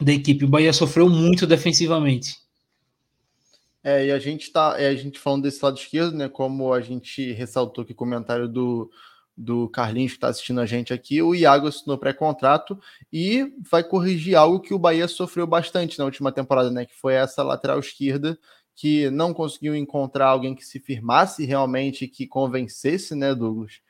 da 0.00 0.12
equipe. 0.12 0.44
O 0.44 0.48
Bahia 0.48 0.72
sofreu 0.72 1.08
muito 1.08 1.46
defensivamente. 1.46 2.36
É, 3.84 4.06
e 4.06 4.12
a 4.12 4.18
gente 4.18 4.52
tá, 4.52 4.76
é, 4.78 4.88
a 4.88 4.94
gente 4.94 5.18
falando 5.18 5.42
desse 5.42 5.64
lado 5.64 5.76
esquerdo, 5.76 6.16
né? 6.16 6.28
Como 6.28 6.72
a 6.72 6.80
gente 6.80 7.32
ressaltou 7.32 7.82
aqui 7.82 7.92
o 7.92 7.96
comentário 7.96 8.48
do, 8.48 8.90
do 9.42 9.68
Carlinhos 9.68 10.12
que 10.12 10.18
está 10.18 10.28
assistindo 10.28 10.60
a 10.60 10.66
gente 10.66 10.92
aqui, 10.94 11.20
o 11.20 11.34
Iago 11.34 11.66
assinou 11.66 11.98
pré-contrato 11.98 12.78
e 13.12 13.52
vai 13.68 13.82
corrigir 13.82 14.36
algo 14.36 14.60
que 14.60 14.72
o 14.72 14.78
Bahia 14.78 15.08
sofreu 15.08 15.46
bastante 15.48 15.98
na 15.98 16.04
última 16.04 16.30
temporada, 16.30 16.70
né? 16.70 16.86
Que 16.86 16.94
foi 16.94 17.14
essa 17.14 17.42
lateral 17.42 17.80
esquerda 17.80 18.38
que 18.74 19.10
não 19.10 19.34
conseguiu 19.34 19.74
encontrar 19.74 20.28
alguém 20.28 20.54
que 20.54 20.64
se 20.64 20.78
firmasse 20.78 21.44
realmente, 21.44 22.06
que 22.06 22.26
convencesse, 22.26 23.16
né, 23.16 23.34
Douglas? 23.34 23.80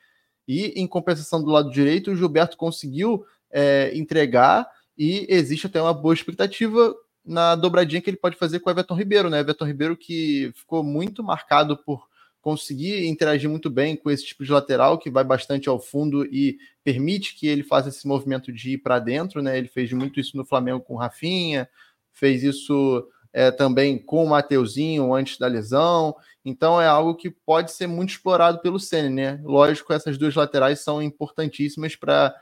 E 0.47 0.73
em 0.75 0.87
compensação 0.87 1.41
do 1.43 1.51
lado 1.51 1.69
direito, 1.69 2.11
o 2.11 2.15
Gilberto 2.15 2.57
conseguiu 2.57 3.23
é, 3.51 3.95
entregar 3.95 4.67
e 4.97 5.27
existe 5.29 5.67
até 5.67 5.79
uma 5.79 5.93
boa 5.93 6.15
expectativa 6.15 6.95
na 7.23 7.55
dobradinha 7.55 8.01
que 8.01 8.09
ele 8.09 8.17
pode 8.17 8.35
fazer 8.35 8.59
com 8.59 8.69
o 8.69 8.73
Everton 8.73 8.95
Ribeiro, 8.95 9.29
né? 9.29 9.39
Everton 9.39 9.65
Ribeiro 9.65 9.95
que 9.95 10.51
ficou 10.55 10.83
muito 10.83 11.23
marcado 11.23 11.77
por 11.77 12.07
conseguir 12.43 13.07
interagir 13.07 13.49
muito 13.49 13.69
bem 13.69 13.95
com 13.95 14.11
esse 14.11 14.25
tipo 14.25 14.43
de 14.43 14.51
lateral 14.51 14.99
que 14.99 15.09
vai 15.09 15.23
bastante 15.23 15.69
ao 15.69 15.79
fundo 15.79 16.25
e 16.25 16.57
permite 16.83 17.35
que 17.35 17.47
ele 17.47 17.63
faça 17.63 17.87
esse 17.87 18.05
movimento 18.05 18.51
de 18.51 18.71
ir 18.71 18.79
para 18.79 18.99
dentro, 18.99 19.41
né? 19.41 19.57
Ele 19.57 19.69
fez 19.69 19.93
muito 19.93 20.19
isso 20.19 20.35
no 20.35 20.43
Flamengo 20.43 20.81
com 20.81 20.95
o 20.95 20.97
Rafinha, 20.97 21.69
fez 22.11 22.43
isso 22.43 23.07
é, 23.31 23.49
também 23.49 23.97
com 23.97 24.25
o 24.25 24.29
Mateuzinho 24.29 25.13
antes 25.13 25.37
da 25.37 25.47
lesão. 25.47 26.13
Então 26.43 26.81
é 26.81 26.85
algo 26.85 27.15
que 27.15 27.31
pode 27.31 27.71
ser 27.71 27.87
muito 27.87 28.09
explorado 28.09 28.59
pelo 28.59 28.77
Senna, 28.77 29.09
né? 29.09 29.41
Lógico, 29.45 29.93
essas 29.93 30.17
duas 30.17 30.35
laterais 30.35 30.81
são 30.81 31.01
importantíssimas 31.01 31.95
para 31.95 32.35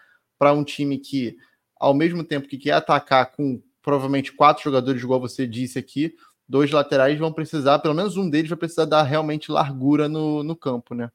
um 0.52 0.64
time 0.64 0.98
que, 0.98 1.38
ao 1.80 1.94
mesmo 1.94 2.24
tempo 2.24 2.48
que 2.48 2.58
quer 2.58 2.72
atacar 2.72 3.32
com 3.34 3.62
provavelmente 3.84 4.34
quatro 4.34 4.64
jogadores, 4.64 5.04
igual 5.04 5.20
você 5.20 5.46
disse 5.46 5.78
aqui, 5.78 6.16
dois 6.52 6.70
laterais 6.70 7.18
vão 7.18 7.32
precisar, 7.32 7.80
pelo 7.80 7.96
menos 7.96 8.18
um 8.18 8.30
deles 8.30 8.50
vai 8.50 8.58
precisar 8.58 8.86
dar 8.86 9.04
realmente 9.04 9.52
largura 9.52 10.10
no, 10.10 10.44
no 10.44 10.56
campo, 10.56 10.94
né? 10.94 11.10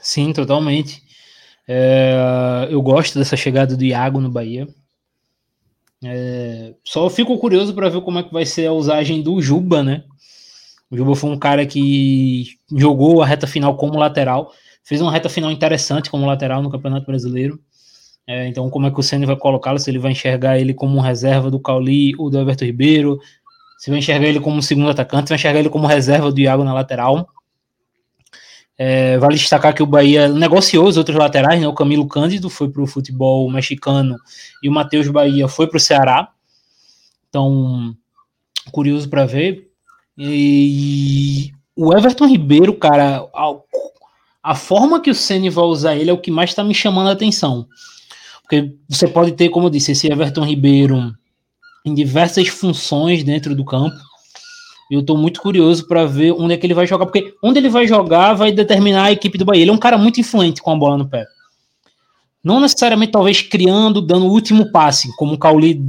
Sim, 0.00 0.32
totalmente. 0.32 1.02
É, 1.66 2.68
eu 2.70 2.80
gosto 2.80 3.18
dessa 3.18 3.36
chegada 3.36 3.76
do 3.76 3.84
Iago 3.84 4.20
no 4.20 4.30
Bahia. 4.30 4.66
É, 6.04 6.74
só 6.84 7.08
fico 7.10 7.38
curioso 7.38 7.74
para 7.74 7.88
ver 7.88 8.00
como 8.00 8.18
é 8.18 8.22
que 8.22 8.32
vai 8.32 8.46
ser 8.46 8.66
a 8.66 8.72
usagem 8.72 9.22
do 9.22 9.40
Juba, 9.42 9.82
né? 9.82 10.04
O 10.90 10.96
Juba 10.96 11.14
foi 11.14 11.30
um 11.30 11.38
cara 11.38 11.66
que 11.66 12.56
jogou 12.70 13.22
a 13.22 13.26
reta 13.26 13.46
final 13.46 13.76
como 13.76 13.98
lateral, 13.98 14.52
Fez 14.84 15.00
uma 15.00 15.12
reta 15.12 15.28
final 15.28 15.50
interessante 15.50 16.10
como 16.10 16.26
lateral 16.26 16.60
no 16.60 16.70
Campeonato 16.70 17.06
Brasileiro. 17.06 17.60
É, 18.26 18.46
então, 18.46 18.70
como 18.70 18.86
é 18.86 18.90
que 18.90 19.00
o 19.00 19.02
Senna 19.02 19.26
vai 19.26 19.36
colocá-lo? 19.36 19.78
Se 19.78 19.90
ele 19.90 19.98
vai 19.98 20.12
enxergar 20.12 20.58
ele 20.58 20.72
como 20.72 21.00
reserva 21.00 21.50
do 21.50 21.58
Cauli 21.58 22.14
ou 22.18 22.30
do 22.30 22.38
Everton 22.38 22.64
Ribeiro? 22.64 23.18
Se 23.78 23.90
vai 23.90 23.98
enxergar 23.98 24.26
ele 24.26 24.40
como 24.40 24.62
segundo 24.62 24.90
atacante? 24.90 25.28
Se 25.28 25.30
vai 25.30 25.38
enxergar 25.38 25.58
ele 25.58 25.68
como 25.68 25.86
reserva 25.86 26.30
do 26.30 26.40
Iago 26.40 26.64
na 26.64 26.72
lateral? 26.72 27.28
É, 28.78 29.18
vale 29.18 29.36
destacar 29.36 29.74
que 29.74 29.82
o 29.82 29.86
Bahia 29.86 30.28
negociou 30.28 30.86
os 30.86 30.96
outros 30.96 31.16
laterais, 31.16 31.60
né? 31.60 31.68
O 31.68 31.74
Camilo 31.74 32.06
Cândido 32.06 32.48
foi 32.48 32.68
para 32.68 32.82
o 32.82 32.86
futebol 32.86 33.50
mexicano 33.50 34.16
e 34.62 34.68
o 34.68 34.72
Matheus 34.72 35.08
Bahia 35.08 35.46
foi 35.48 35.66
para 35.66 35.76
o 35.76 35.80
Ceará. 35.80 36.30
Então, 37.28 37.94
curioso 38.70 39.08
para 39.08 39.26
ver. 39.26 39.68
E 40.16 41.52
o 41.74 41.92
Everton 41.96 42.26
Ribeiro, 42.26 42.74
cara, 42.74 43.28
a 44.42 44.54
forma 44.54 45.00
que 45.00 45.10
o 45.10 45.14
Ceni 45.14 45.50
vai 45.50 45.64
usar 45.64 45.96
ele 45.96 46.10
é 46.10 46.12
o 46.12 46.20
que 46.20 46.30
mais 46.30 46.50
está 46.50 46.62
me 46.64 46.74
chamando 46.74 47.08
a 47.08 47.12
atenção. 47.12 47.66
Porque 48.42 48.74
você 48.88 49.08
pode 49.08 49.32
ter, 49.32 49.48
como 49.48 49.66
eu 49.66 49.70
disse, 49.70 49.92
esse 49.92 50.10
Everton 50.10 50.44
Ribeiro 50.44 51.14
em 51.84 51.94
diversas 51.94 52.48
funções 52.48 53.24
dentro 53.24 53.54
do 53.54 53.64
campo. 53.64 53.96
Eu 54.90 55.00
estou 55.00 55.16
muito 55.16 55.40
curioso 55.40 55.86
para 55.88 56.04
ver 56.04 56.32
onde 56.32 56.54
é 56.54 56.56
que 56.56 56.66
ele 56.66 56.74
vai 56.74 56.86
jogar, 56.86 57.06
porque 57.06 57.34
onde 57.42 57.58
ele 57.58 57.68
vai 57.68 57.86
jogar 57.86 58.34
vai 58.34 58.52
determinar 58.52 59.04
a 59.04 59.12
equipe 59.12 59.38
do 59.38 59.44
Bahia. 59.44 59.62
Ele 59.62 59.70
é 59.70 59.74
um 59.74 59.78
cara 59.78 59.96
muito 59.96 60.20
influente 60.20 60.60
com 60.60 60.70
a 60.70 60.76
bola 60.76 60.98
no 60.98 61.08
pé. 61.08 61.26
Não 62.44 62.60
necessariamente, 62.60 63.12
talvez, 63.12 63.40
criando, 63.40 64.00
dando 64.00 64.26
o 64.26 64.30
último 64.30 64.70
passe, 64.70 65.14
como 65.16 65.34
o 65.34 65.38
Cauli 65.38 65.80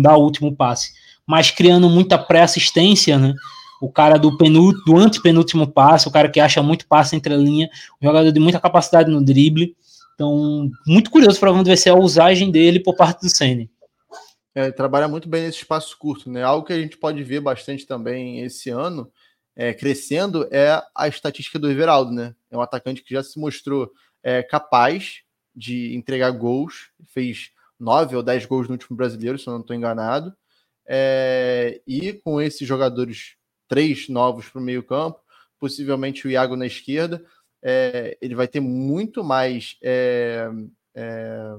dá 0.00 0.16
o 0.16 0.22
último 0.22 0.54
passe, 0.54 0.92
mas 1.26 1.50
criando 1.50 1.88
muita 1.90 2.16
pré-assistência, 2.16 3.18
né? 3.18 3.34
O 3.80 3.90
cara 3.90 4.18
do, 4.18 4.36
penúltimo, 4.36 4.84
do 4.84 4.96
antepenúltimo 4.96 5.66
passe, 5.66 6.06
o 6.06 6.10
cara 6.10 6.28
que 6.28 6.38
acha 6.38 6.62
muito 6.62 6.86
passe 6.86 7.16
entre 7.16 7.34
a 7.34 7.36
linha, 7.36 7.68
um 8.00 8.06
jogador 8.06 8.30
de 8.30 8.38
muita 8.38 8.60
capacidade 8.60 9.10
no 9.10 9.24
drible. 9.24 9.74
Então, 10.20 10.70
muito 10.86 11.10
curioso 11.10 11.40
para 11.40 11.50
onde 11.50 11.70
vai 11.70 11.78
ser 11.78 11.88
a 11.88 11.94
usagem 11.94 12.50
dele 12.50 12.78
por 12.78 12.94
parte 12.94 13.22
do 13.22 13.30
Senna. 13.30 13.66
É, 14.54 14.70
trabalha 14.70 15.08
muito 15.08 15.26
bem 15.26 15.44
nesse 15.44 15.56
espaço 15.56 15.96
curto, 15.96 16.30
né? 16.30 16.42
Algo 16.42 16.66
que 16.66 16.74
a 16.74 16.78
gente 16.78 16.98
pode 16.98 17.22
ver 17.22 17.40
bastante 17.40 17.86
também 17.86 18.40
esse 18.40 18.68
ano, 18.68 19.10
é, 19.56 19.72
crescendo, 19.72 20.46
é 20.50 20.78
a 20.94 21.08
estatística 21.08 21.58
do 21.58 21.70
Everaldo, 21.70 22.12
né? 22.12 22.34
É 22.50 22.56
um 22.58 22.60
atacante 22.60 23.02
que 23.02 23.14
já 23.14 23.22
se 23.22 23.40
mostrou 23.40 23.90
é, 24.22 24.42
capaz 24.42 25.22
de 25.56 25.96
entregar 25.96 26.32
gols, 26.32 26.90
fez 27.06 27.52
nove 27.78 28.14
ou 28.14 28.22
dez 28.22 28.44
gols 28.44 28.68
no 28.68 28.72
último 28.72 28.98
brasileiro, 28.98 29.38
se 29.38 29.46
eu 29.46 29.54
não 29.54 29.62
estou 29.62 29.74
enganado. 29.74 30.34
É, 30.86 31.80
e 31.86 32.12
com 32.12 32.42
esses 32.42 32.68
jogadores, 32.68 33.36
três 33.66 34.06
novos 34.06 34.50
para 34.50 34.60
o 34.60 34.64
meio-campo, 34.64 35.18
possivelmente 35.58 36.26
o 36.26 36.30
Iago 36.30 36.56
na 36.56 36.66
esquerda, 36.66 37.24
é, 37.62 38.16
ele 38.20 38.34
vai 38.34 38.48
ter 38.48 38.60
muito 38.60 39.22
mais 39.22 39.76
é, 39.82 40.48
é 40.94 41.54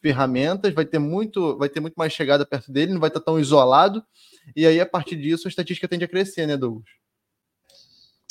ferramentas, 0.00 0.72
vai 0.72 0.84
ter 0.84 0.98
muito, 0.98 1.56
vai 1.58 1.68
ter 1.68 1.80
muito 1.80 1.94
mais 1.94 2.12
chegada 2.12 2.46
perto 2.46 2.70
dele, 2.70 2.92
não 2.92 3.00
vai 3.00 3.08
estar 3.08 3.20
tão 3.20 3.40
isolado. 3.40 4.04
E 4.54 4.64
aí, 4.66 4.80
a 4.80 4.86
partir 4.86 5.16
disso, 5.16 5.48
a 5.48 5.50
estatística 5.50 5.88
tende 5.88 6.04
a 6.04 6.08
crescer, 6.08 6.46
né, 6.46 6.56
Douglas? 6.56 6.84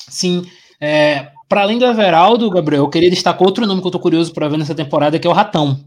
Sim, 0.08 0.46
é, 0.80 1.32
para 1.48 1.62
além 1.62 1.78
do 1.78 1.86
Everaldo, 1.86 2.50
Gabriel, 2.50 2.84
eu 2.84 2.90
queria 2.90 3.10
destacar 3.10 3.44
outro 3.44 3.66
nome 3.66 3.82
que 3.82 3.88
eu 3.88 3.92
tô 3.92 4.00
curioso 4.00 4.34
para 4.34 4.48
ver 4.48 4.58
nessa 4.58 4.76
temporada, 4.76 5.20
que 5.20 5.28
é 5.28 5.30
o 5.30 5.34
Ratão. 5.34 5.84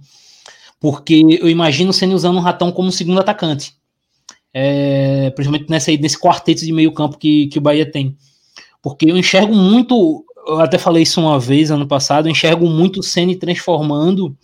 Porque 0.81 1.39
eu 1.41 1.49
imagino 1.49 1.93
sendo 1.93 2.15
usando 2.15 2.37
o 2.37 2.41
Ratão 2.41 2.71
como 2.71 2.93
segundo 2.93 3.21
atacante. 3.21 3.75
É, 4.53 5.31
principalmente 5.31 5.71
nessa, 5.71 5.91
nesse 5.93 6.19
quarteto 6.19 6.65
de 6.65 6.73
meio 6.73 6.93
campo 6.93 7.19
que, 7.19 7.49
que 7.49 7.59
o 7.59 7.61
Bahia 7.61 7.91
tem. 7.91 8.17
Porque 8.83 9.11
eu 9.11 9.17
enxergo 9.17 9.55
muito, 9.55 10.25
eu 10.49 10.61
até 10.61 10.79
falei 10.79 11.03
isso 11.03 11.21
uma 11.21 11.39
vez 11.39 11.71
ano 11.71 11.87
passado, 11.87 12.29
enxergo 12.29 12.69
muito 12.69 13.01
o 13.01 13.03
Ceni 13.03 13.37
transformando 13.37 14.37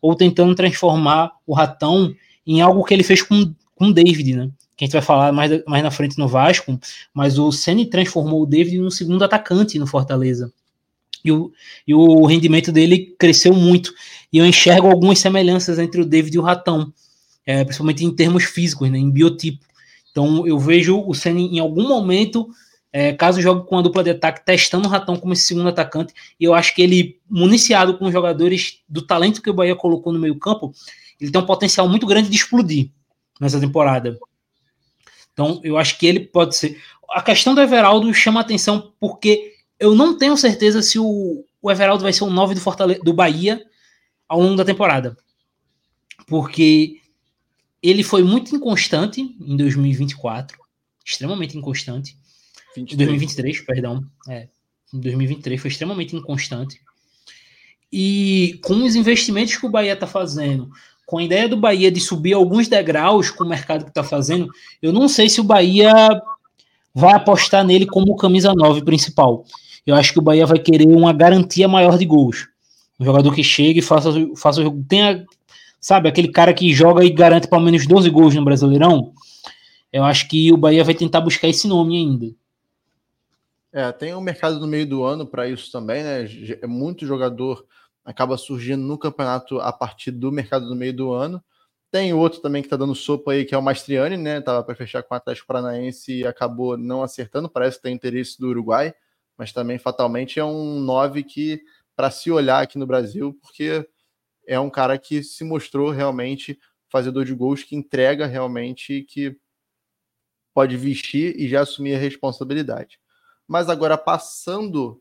ou 0.00 0.14
tentando 0.14 0.54
transformar 0.54 1.32
o 1.46 1.54
Ratão 1.54 2.14
em 2.46 2.60
algo 2.60 2.84
que 2.84 2.94
ele 2.94 3.02
fez 3.02 3.22
com, 3.22 3.52
com 3.74 3.86
o 3.86 3.92
David, 3.92 4.34
né? 4.34 4.50
que 4.76 4.84
a 4.84 4.86
gente 4.86 4.92
vai 4.92 5.02
falar 5.02 5.32
mais, 5.32 5.64
mais 5.64 5.82
na 5.82 5.90
frente 5.90 6.18
no 6.18 6.28
Vasco, 6.28 6.78
mas 7.12 7.38
o 7.38 7.50
Ceni 7.50 7.86
transformou 7.86 8.42
o 8.42 8.46
David 8.46 8.78
no 8.78 8.90
segundo 8.90 9.24
atacante 9.24 9.78
no 9.78 9.86
Fortaleza. 9.86 10.52
E 11.24 11.32
o, 11.32 11.50
e 11.88 11.94
o 11.94 12.24
rendimento 12.26 12.70
dele 12.70 13.16
cresceu 13.18 13.54
muito. 13.54 13.92
E 14.32 14.38
eu 14.38 14.46
enxergo 14.46 14.86
algumas 14.86 15.18
semelhanças 15.18 15.78
entre 15.78 16.00
o 16.00 16.04
David 16.04 16.36
e 16.36 16.38
o 16.38 16.42
Ratão, 16.42 16.92
é, 17.46 17.64
principalmente 17.64 18.04
em 18.04 18.14
termos 18.14 18.44
físicos, 18.44 18.90
né, 18.90 18.98
em 18.98 19.10
biotipo. 19.10 19.64
Então 20.10 20.46
eu 20.46 20.58
vejo 20.58 21.02
o 21.06 21.14
Ceni 21.14 21.56
em 21.56 21.58
algum 21.58 21.88
momento, 21.88 22.48
é, 22.98 23.12
caso 23.12 23.42
jogue 23.42 23.68
com 23.68 23.76
a 23.76 23.82
dupla 23.82 24.02
de 24.02 24.08
ataque, 24.08 24.42
testando 24.42 24.88
o 24.88 24.90
Ratão 24.90 25.18
como 25.18 25.34
esse 25.34 25.42
segundo 25.42 25.68
atacante. 25.68 26.14
E 26.40 26.44
eu 26.44 26.54
acho 26.54 26.74
que 26.74 26.80
ele, 26.80 27.20
municiado 27.28 27.98
com 27.98 28.10
jogadores 28.10 28.80
do 28.88 29.02
talento 29.02 29.42
que 29.42 29.50
o 29.50 29.52
Bahia 29.52 29.76
colocou 29.76 30.14
no 30.14 30.18
meio 30.18 30.38
campo, 30.38 30.72
ele 31.20 31.30
tem 31.30 31.38
um 31.38 31.44
potencial 31.44 31.86
muito 31.90 32.06
grande 32.06 32.30
de 32.30 32.36
explodir 32.36 32.88
nessa 33.38 33.60
temporada. 33.60 34.18
Então, 35.30 35.60
eu 35.62 35.76
acho 35.76 35.98
que 35.98 36.06
ele 36.06 36.20
pode 36.20 36.56
ser. 36.56 36.80
A 37.10 37.20
questão 37.20 37.54
do 37.54 37.60
Everaldo 37.60 38.14
chama 38.14 38.40
atenção 38.40 38.90
porque 38.98 39.52
eu 39.78 39.94
não 39.94 40.16
tenho 40.16 40.34
certeza 40.34 40.80
se 40.80 40.98
o, 40.98 41.44
o 41.60 41.70
Everaldo 41.70 42.02
vai 42.02 42.14
ser 42.14 42.24
o 42.24 42.30
9 42.30 42.54
do, 42.54 43.04
do 43.04 43.12
Bahia 43.12 43.62
ao 44.26 44.40
longo 44.40 44.56
da 44.56 44.64
temporada. 44.64 45.14
Porque 46.26 47.02
ele 47.82 48.02
foi 48.02 48.22
muito 48.22 48.56
inconstante 48.56 49.20
em 49.20 49.54
2024, 49.54 50.58
extremamente 51.04 51.58
inconstante. 51.58 52.16
23. 52.76 53.08
2023, 53.08 53.60
perdão. 53.60 54.04
É, 54.28 54.48
em 54.92 55.00
2023 55.00 55.60
foi 55.60 55.70
extremamente 55.70 56.14
inconstante. 56.14 56.80
E 57.92 58.58
com 58.62 58.84
os 58.84 58.94
investimentos 58.94 59.56
que 59.56 59.66
o 59.66 59.70
Bahia 59.70 59.94
está 59.94 60.06
fazendo, 60.06 60.70
com 61.06 61.18
a 61.18 61.22
ideia 61.22 61.48
do 61.48 61.56
Bahia 61.56 61.90
de 61.90 62.00
subir 62.00 62.32
alguns 62.32 62.68
degraus 62.68 63.30
com 63.30 63.44
o 63.44 63.48
mercado 63.48 63.84
que 63.84 63.90
está 63.90 64.02
fazendo, 64.02 64.48
eu 64.82 64.92
não 64.92 65.08
sei 65.08 65.28
se 65.28 65.40
o 65.40 65.44
Bahia 65.44 65.92
vai 66.92 67.14
apostar 67.14 67.64
nele 67.64 67.86
como 67.86 68.16
camisa 68.16 68.52
9 68.54 68.82
principal. 68.82 69.44
Eu 69.86 69.94
acho 69.94 70.12
que 70.12 70.18
o 70.18 70.22
Bahia 70.22 70.46
vai 70.46 70.58
querer 70.58 70.88
uma 70.88 71.12
garantia 71.12 71.68
maior 71.68 71.96
de 71.96 72.04
gols. 72.04 72.48
Um 72.98 73.04
jogador 73.04 73.32
que 73.34 73.44
chegue 73.44 73.78
e 73.78 73.82
faça, 73.82 74.10
faça 74.36 74.60
o 74.60 74.64
jogo. 74.64 74.84
Tenha, 74.88 75.24
sabe, 75.80 76.08
aquele 76.08 76.28
cara 76.28 76.52
que 76.52 76.72
joga 76.74 77.04
e 77.04 77.10
garante 77.10 77.46
pelo 77.46 77.62
menos 77.62 77.86
12 77.86 78.10
gols 78.10 78.34
no 78.34 78.44
Brasileirão. 78.44 79.12
Eu 79.92 80.02
acho 80.02 80.26
que 80.28 80.52
o 80.52 80.56
Bahia 80.56 80.82
vai 80.82 80.94
tentar 80.94 81.20
buscar 81.20 81.48
esse 81.48 81.68
nome 81.68 81.96
ainda. 81.96 82.34
É, 83.76 83.92
tem 83.92 84.14
um 84.14 84.22
mercado 84.22 84.58
no 84.58 84.66
meio 84.66 84.86
do 84.88 85.04
ano 85.04 85.26
para 85.26 85.46
isso 85.46 85.70
também, 85.70 86.02
né? 86.02 86.24
Muito 86.66 87.04
jogador 87.04 87.66
acaba 88.02 88.38
surgindo 88.38 88.82
no 88.82 88.96
campeonato 88.96 89.60
a 89.60 89.70
partir 89.70 90.12
do 90.12 90.32
mercado 90.32 90.66
do 90.66 90.74
meio 90.74 90.94
do 90.94 91.12
ano. 91.12 91.44
Tem 91.90 92.14
outro 92.14 92.40
também 92.40 92.62
que 92.62 92.66
está 92.68 92.76
dando 92.78 92.94
sopa 92.94 93.32
aí, 93.32 93.44
que 93.44 93.54
é 93.54 93.58
o 93.58 93.62
Mastriani, 93.62 94.16
né? 94.16 94.40
Tava 94.40 94.64
para 94.64 94.74
fechar 94.74 95.02
com 95.02 95.14
o 95.14 95.16
Atlético 95.18 95.46
Paranaense 95.48 96.20
e 96.20 96.26
acabou 96.26 96.78
não 96.78 97.02
acertando. 97.02 97.50
Parece 97.50 97.76
que 97.76 97.82
tem 97.82 97.94
interesse 97.94 98.40
do 98.40 98.48
Uruguai, 98.48 98.94
mas 99.36 99.52
também 99.52 99.78
fatalmente 99.78 100.40
é 100.40 100.44
um 100.44 100.80
9 100.80 101.22
que, 101.22 101.60
para 101.94 102.10
se 102.10 102.30
olhar 102.30 102.62
aqui 102.62 102.78
no 102.78 102.86
Brasil, 102.86 103.38
porque 103.42 103.86
é 104.46 104.58
um 104.58 104.70
cara 104.70 104.98
que 104.98 105.22
se 105.22 105.44
mostrou 105.44 105.90
realmente 105.90 106.58
fazedor 106.90 107.26
de 107.26 107.34
gols, 107.34 107.62
que 107.62 107.76
entrega 107.76 108.26
realmente, 108.26 109.02
que 109.02 109.36
pode 110.54 110.76
vestir 110.78 111.38
e 111.38 111.46
já 111.46 111.60
assumir 111.60 111.94
a 111.94 111.98
responsabilidade. 111.98 112.98
Mas 113.48 113.68
agora, 113.68 113.96
passando, 113.96 115.00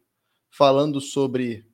falando 0.51 1.01
sobre 1.01 1.65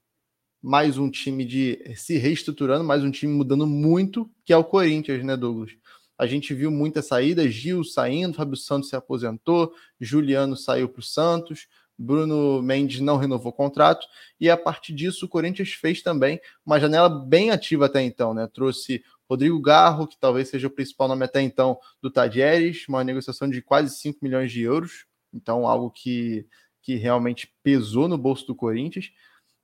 mais 0.61 0.97
um 0.97 1.09
time 1.09 1.43
de 1.43 1.93
se 1.95 2.17
reestruturando, 2.17 2.83
mais 2.83 3.03
um 3.03 3.11
time 3.11 3.33
mudando 3.33 3.67
muito, 3.67 4.31
que 4.45 4.53
é 4.53 4.57
o 4.57 4.63
Corinthians, 4.63 5.21
né, 5.23 5.35
Douglas? 5.35 5.71
A 6.17 6.25
gente 6.25 6.53
viu 6.53 6.71
muitas 6.71 7.07
saídas, 7.07 7.53
Gil 7.53 7.83
saindo, 7.83 8.35
Fábio 8.35 8.55
Santos 8.55 8.89
se 8.89 8.95
aposentou, 8.95 9.73
Juliano 9.99 10.55
saiu 10.55 10.87
para 10.87 10.99
o 11.01 11.03
Santos, 11.03 11.67
Bruno 11.97 12.61
Mendes 12.61 13.01
não 13.01 13.17
renovou 13.17 13.51
o 13.51 13.55
contrato, 13.55 14.07
e 14.39 14.49
a 14.49 14.55
partir 14.55 14.93
disso 14.93 15.25
o 15.25 15.29
Corinthians 15.29 15.73
fez 15.73 16.01
também 16.01 16.39
uma 16.65 16.79
janela 16.79 17.09
bem 17.09 17.51
ativa 17.51 17.87
até 17.87 18.01
então, 18.01 18.33
né? 18.33 18.47
Trouxe 18.47 19.03
Rodrigo 19.29 19.59
Garro, 19.59 20.07
que 20.07 20.17
talvez 20.17 20.47
seja 20.47 20.67
o 20.67 20.71
principal 20.71 21.09
nome 21.09 21.25
até 21.25 21.41
então 21.41 21.77
do 22.01 22.09
Tadieres, 22.09 22.87
uma 22.87 23.03
negociação 23.03 23.49
de 23.49 23.61
quase 23.61 23.97
5 23.97 24.19
milhões 24.21 24.51
de 24.51 24.61
euros, 24.61 25.05
então 25.33 25.67
algo 25.67 25.89
que, 25.89 26.45
que 26.81 26.95
realmente 26.95 27.53
pesou 27.63 28.07
no 28.07 28.17
bolso 28.17 28.45
do 28.47 28.55
Corinthians. 28.55 29.11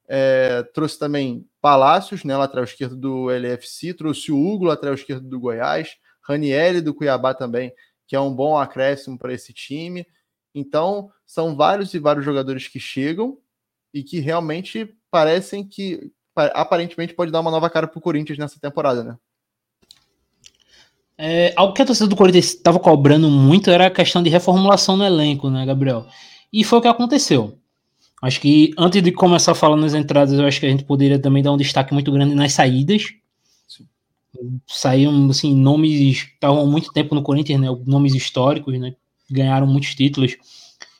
É, 0.09 0.63
trouxe 0.74 0.97
também 0.97 1.45
Palácios, 1.59 2.24
né, 2.24 2.36
lateral 2.38 2.63
esquerdo 2.63 2.95
do 2.95 3.30
LFC, 3.30 3.93
trouxe 3.93 4.32
o 4.32 4.39
Hugo, 4.39 4.65
lateral 4.65 4.95
esquerdo 4.95 5.28
do 5.28 5.39
Goiás, 5.39 5.97
Ranieri 6.22 6.82
do 6.82 6.93
Cuiabá 6.93 7.34
também, 7.34 7.74
que 8.07 8.15
é 8.15 8.20
um 8.20 8.34
bom 8.34 8.57
acréscimo 8.57 9.18
para 9.18 9.34
esse 9.34 9.53
time. 9.53 10.05
Então, 10.55 11.11
são 11.26 11.55
vários 11.55 11.93
e 11.93 11.99
vários 11.99 12.24
jogadores 12.24 12.68
que 12.68 12.80
chegam 12.80 13.38
e 13.93 14.03
que 14.03 14.20
realmente 14.20 14.97
parecem 15.11 15.68
que 15.68 16.11
aparentemente 16.36 17.13
pode 17.13 17.32
dar 17.32 17.39
uma 17.39 17.51
nova 17.51 17.70
cara 17.70 17.88
para 17.88 17.97
o 17.97 18.01
Corinthians 18.01 18.38
nessa 18.38 18.59
temporada, 18.59 19.03
né? 19.03 19.18
É, 21.18 21.53
algo 21.55 21.74
que 21.74 21.82
a 21.82 21.86
torcida 21.86 22.07
do 22.07 22.15
Corinthians 22.15 22.45
estava 22.45 22.80
cobrando 22.80 23.30
muito 23.30 23.72
era 23.72 23.88
a 23.88 23.91
questão 23.91 24.22
de 24.22 24.30
reformulação 24.30 24.95
no 24.95 25.03
elenco, 25.03 25.49
né, 25.49 25.65
Gabriel? 25.65 26.05
E 26.53 26.63
foi 26.63 26.80
o 26.80 26.82
que 26.82 26.88
aconteceu. 26.88 27.57
Acho 28.22 28.39
que 28.41 28.74
antes 28.78 29.01
de 29.01 29.11
começar 29.11 29.51
a 29.51 29.55
falar 29.55 29.76
nas 29.76 29.93
entradas, 29.93 30.38
eu 30.38 30.45
acho 30.45 30.59
que 30.59 30.65
a 30.65 30.70
gente 30.70 30.84
poderia 30.84 31.20
também 31.20 31.43
dar 31.43 31.51
um 31.51 31.57
destaque 31.57 31.93
muito 31.93 32.11
grande 32.11 32.34
nas 32.34 32.53
saídas. 32.53 33.13
Sim. 33.68 33.86
Saíram 34.68 35.30
assim, 35.30 35.55
nomes 35.55 36.24
que 36.24 36.34
estavam 36.34 36.61
há 36.61 36.65
muito 36.65 36.91
tempo 36.91 37.13
no 37.13 37.22
Corinthians, 37.22 37.61
né? 37.61 37.68
Nomes 37.86 38.15
históricos, 38.15 38.80
né? 38.80 38.95
Ganharam 39.30 39.68
muitos 39.68 39.93
títulos. 39.93 40.36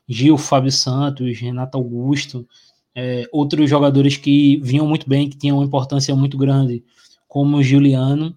Gil, 0.07 0.38
Fábio 0.38 0.72
Santos, 0.72 1.38
Renato 1.39 1.78
Augusto, 1.78 2.47
é, 2.95 3.28
outros 3.32 3.70
jogadores 3.70 4.15
que 4.15 4.57
vinham 4.63 4.88
muito 4.88 5.07
bem, 5.07 5.30
que 5.30 5.38
tinham 5.38 5.57
uma 5.57 5.65
importância 5.65 6.15
muito 6.15 6.38
grande, 6.38 6.84
como 7.28 7.57
o 7.57 7.63
Juliano. 7.63 8.36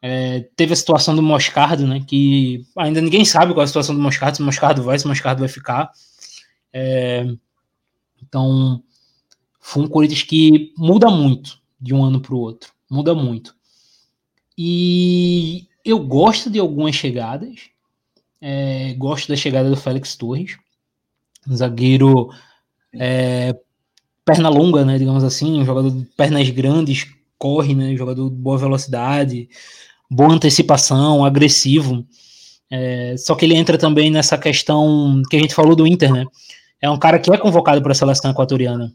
É, 0.00 0.48
teve 0.54 0.72
a 0.72 0.76
situação 0.76 1.14
do 1.14 1.22
Moscardo, 1.22 1.86
né? 1.86 2.04
Que 2.06 2.64
ainda 2.76 3.00
ninguém 3.00 3.24
sabe 3.24 3.52
qual 3.52 3.62
é 3.62 3.64
a 3.64 3.68
situação 3.68 3.94
do 3.94 4.00
Moscardo, 4.00 4.36
se 4.36 4.42
o 4.42 4.46
Moscardo 4.46 4.82
vai, 4.82 4.98
se 4.98 5.04
o 5.04 5.08
Moscardo 5.08 5.40
vai 5.40 5.48
ficar. 5.48 5.90
É, 6.72 7.26
então, 8.22 8.82
foi 9.60 9.82
um 9.82 9.88
Corinthians 9.88 10.22
que 10.22 10.72
muda 10.76 11.10
muito 11.10 11.60
de 11.80 11.94
um 11.94 12.04
ano 12.04 12.20
para 12.20 12.34
o 12.34 12.38
outro. 12.38 12.72
Muda 12.90 13.14
muito. 13.14 13.54
E 14.56 15.66
eu 15.84 15.98
gosto 15.98 16.50
de 16.50 16.58
algumas 16.58 16.94
chegadas. 16.94 17.70
É, 18.40 18.94
gosto 18.94 19.28
da 19.28 19.36
chegada 19.36 19.68
do 19.68 19.76
Félix 19.76 20.14
Torres, 20.14 20.56
um 21.48 21.56
zagueiro 21.56 22.30
é, 22.92 23.58
perna 24.24 24.48
longa, 24.48 24.84
né, 24.84 24.96
digamos 24.96 25.24
assim, 25.24 25.60
um 25.60 25.64
jogador 25.64 25.90
de 25.90 26.04
pernas 26.16 26.48
grandes, 26.50 27.08
corre, 27.38 27.74
né? 27.74 27.94
Jogador 27.96 28.28
de 28.28 28.36
boa 28.36 28.58
velocidade, 28.58 29.48
boa 30.10 30.32
antecipação, 30.32 31.24
agressivo. 31.24 32.04
É, 32.70 33.14
só 33.16 33.34
que 33.34 33.44
ele 33.44 33.54
entra 33.54 33.78
também 33.78 34.10
nessa 34.10 34.36
questão 34.36 35.22
que 35.30 35.36
a 35.36 35.40
gente 35.40 35.54
falou 35.54 35.74
do 35.74 35.86
Inter, 35.86 36.12
né? 36.12 36.26
É 36.80 36.90
um 36.90 36.98
cara 36.98 37.18
que 37.18 37.32
é 37.32 37.38
convocado 37.38 37.82
para 37.82 37.92
a 37.92 37.94
seleção 37.94 38.30
equatoriana. 38.30 38.92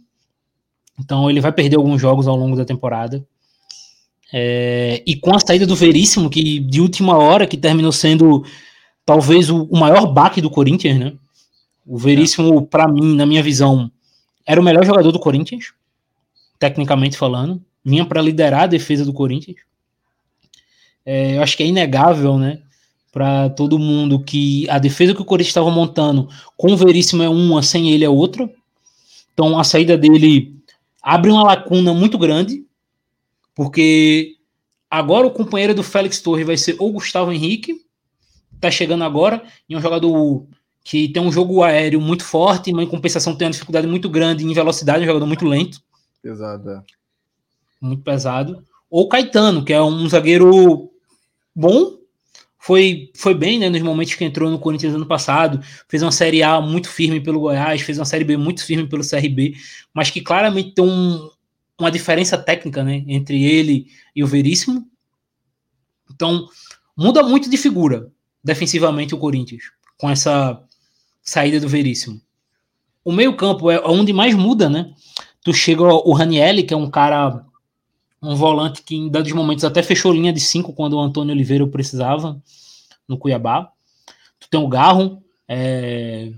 Então 0.99 1.29
ele 1.29 1.41
vai 1.41 1.51
perder 1.51 1.77
alguns 1.77 1.99
jogos 1.99 2.27
ao 2.27 2.35
longo 2.35 2.55
da 2.55 2.65
temporada. 2.65 3.25
É, 4.31 5.03
e 5.05 5.15
com 5.15 5.35
a 5.35 5.39
saída 5.39 5.65
do 5.65 5.75
Veríssimo, 5.75 6.29
que 6.29 6.59
de 6.59 6.81
última 6.81 7.17
hora, 7.17 7.45
que 7.45 7.57
terminou 7.57 7.91
sendo 7.91 8.43
talvez 9.05 9.49
o, 9.49 9.63
o 9.65 9.77
maior 9.77 10.07
baque 10.07 10.41
do 10.41 10.49
Corinthians, 10.49 10.99
né? 10.99 11.13
O 11.85 11.97
Veríssimo, 11.97 12.59
é. 12.59 12.61
para 12.61 12.87
mim, 12.87 13.15
na 13.15 13.25
minha 13.25 13.43
visão, 13.43 13.91
era 14.45 14.59
o 14.59 14.63
melhor 14.63 14.85
jogador 14.85 15.11
do 15.11 15.19
Corinthians, 15.19 15.73
tecnicamente 16.57 17.17
falando. 17.17 17.61
Vinha 17.83 18.05
para 18.05 18.21
liderar 18.21 18.63
a 18.63 18.67
defesa 18.67 19.03
do 19.03 19.13
Corinthians. 19.13 19.57
É, 21.05 21.37
eu 21.37 21.43
acho 21.43 21.57
que 21.57 21.63
é 21.63 21.67
inegável, 21.67 22.37
né? 22.37 22.61
Para 23.11 23.49
todo 23.49 23.77
mundo 23.77 24.23
que 24.23 24.67
a 24.69 24.79
defesa 24.79 25.13
que 25.13 25.21
o 25.21 25.25
Corinthians 25.25 25.49
estava 25.49 25.69
montando 25.69 26.29
com 26.57 26.71
o 26.71 26.77
Veríssimo 26.77 27.21
é 27.21 27.29
uma, 27.29 27.61
sem 27.61 27.91
ele 27.91 28.05
é 28.05 28.09
outra. 28.09 28.49
Então 29.33 29.59
a 29.59 29.63
saída 29.63 29.97
dele 29.97 30.55
abre 31.01 31.29
uma 31.29 31.43
lacuna 31.43 31.93
muito 31.93 32.17
grande, 32.17 32.65
porque 33.53 34.37
agora 34.89 35.27
o 35.27 35.31
companheiro 35.31 35.75
do 35.75 35.83
Félix 35.83 36.21
Torres 36.21 36.47
vai 36.47 36.57
ser 36.57 36.75
o 36.79 36.91
Gustavo 36.91 37.31
Henrique, 37.31 37.81
tá 38.59 38.71
chegando 38.71 39.03
agora, 39.03 39.43
e 39.67 39.73
é 39.73 39.77
um 39.77 39.81
jogador 39.81 40.45
que 40.83 41.07
tem 41.09 41.21
um 41.21 41.31
jogo 41.31 41.63
aéreo 41.63 41.99
muito 41.99 42.23
forte, 42.23 42.71
mas 42.71 42.85
em 42.85 42.89
compensação 42.89 43.35
tem 43.35 43.47
uma 43.47 43.51
dificuldade 43.51 43.87
muito 43.87 44.09
grande 44.09 44.45
em 44.45 44.53
velocidade, 44.53 45.03
um 45.03 45.07
jogador 45.07 45.25
muito 45.25 45.45
lento. 45.45 45.81
Pesado, 46.21 46.69
é. 46.69 46.81
Muito 47.83 48.01
pesado. 48.01 48.63
Ou 48.89 49.09
Caetano, 49.09 49.65
que 49.65 49.73
é 49.73 49.81
um 49.81 50.07
zagueiro 50.07 50.89
bom, 51.53 51.97
foi, 52.57 53.11
foi 53.13 53.33
bem 53.33 53.59
né, 53.59 53.69
nos 53.69 53.81
momentos 53.81 54.13
que 54.15 54.23
entrou 54.23 54.49
no 54.49 54.57
Corinthians 54.57 54.95
ano 54.95 55.05
passado, 55.05 55.59
fez 55.89 56.01
uma 56.01 56.11
Série 56.11 56.41
A 56.41 56.61
muito 56.61 56.89
firme 56.89 57.19
pelo 57.19 57.41
Goiás, 57.41 57.81
fez 57.81 57.99
uma 57.99 58.05
Série 58.05 58.23
B 58.23 58.37
muito 58.37 58.63
firme 58.65 58.87
pelo 58.87 59.03
CRB, 59.03 59.55
mas 59.93 60.09
que 60.09 60.21
claramente 60.21 60.71
tem 60.71 60.85
um, 60.85 61.29
uma 61.77 61.91
diferença 61.91 62.37
técnica 62.37 62.81
né, 62.81 63.03
entre 63.05 63.43
ele 63.43 63.87
e 64.15 64.23
o 64.23 64.27
Veríssimo. 64.27 64.87
Então, 66.09 66.47
muda 66.95 67.21
muito 67.21 67.49
de 67.49 67.57
figura 67.57 68.09
defensivamente 68.41 69.13
o 69.13 69.17
Corinthians, 69.17 69.63
com 69.97 70.09
essa 70.09 70.63
saída 71.21 71.59
do 71.59 71.67
Veríssimo. 71.67 72.21
O 73.03 73.11
meio-campo 73.11 73.69
é 73.69 73.81
onde 73.85 74.13
mais 74.13 74.33
muda, 74.35 74.69
né? 74.69 74.93
Tu 75.43 75.53
chega 75.53 75.83
o 75.83 76.13
Ranielli, 76.13 76.63
que 76.63 76.73
é 76.73 76.77
um 76.77 76.89
cara, 76.89 77.45
um 78.23 78.35
volante 78.35 78.81
que 78.81 78.95
em 78.95 79.09
dados 79.09 79.31
momentos 79.33 79.65
até 79.65 79.83
fechou 79.83 80.13
linha 80.13 80.31
de 80.31 80.39
cinco 80.39 80.71
quando 80.71 80.93
o 80.93 80.99
Antônio 81.01 81.33
Oliveira 81.33 81.67
precisava 81.67 82.41
no 83.07 83.17
Cuiabá. 83.17 83.69
Tu 84.39 84.49
tem 84.49 84.59
o 84.59 84.67
Garro, 84.67 85.21
é, 85.47 86.31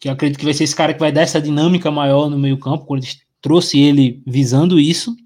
que 0.00 0.08
eu 0.08 0.12
acredito 0.12 0.38
que 0.38 0.44
vai 0.44 0.54
ser 0.54 0.64
esse 0.64 0.76
cara 0.76 0.94
que 0.94 1.00
vai 1.00 1.10
dar 1.10 1.22
essa 1.22 1.40
dinâmica 1.40 1.90
maior 1.90 2.30
no 2.30 2.38
meio-campo, 2.38 2.86
quando 2.86 3.02
eles 3.02 3.20
trouxe 3.40 3.80
ele 3.80 4.22
visando 4.24 4.78
isso. 4.78 5.16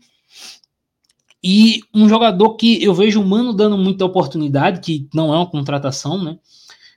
E 1.45 1.83
um 1.95 2.09
jogador 2.09 2.57
que 2.57 2.83
eu 2.83 2.95
vejo 2.95 3.21
o 3.21 3.25
Mano 3.25 3.53
dando 3.53 3.77
muita 3.77 4.05
oportunidade, 4.05 4.81
que 4.81 5.09
não 5.15 5.33
é 5.33 5.37
uma 5.37 5.47
contratação, 5.47 6.23
né? 6.23 6.39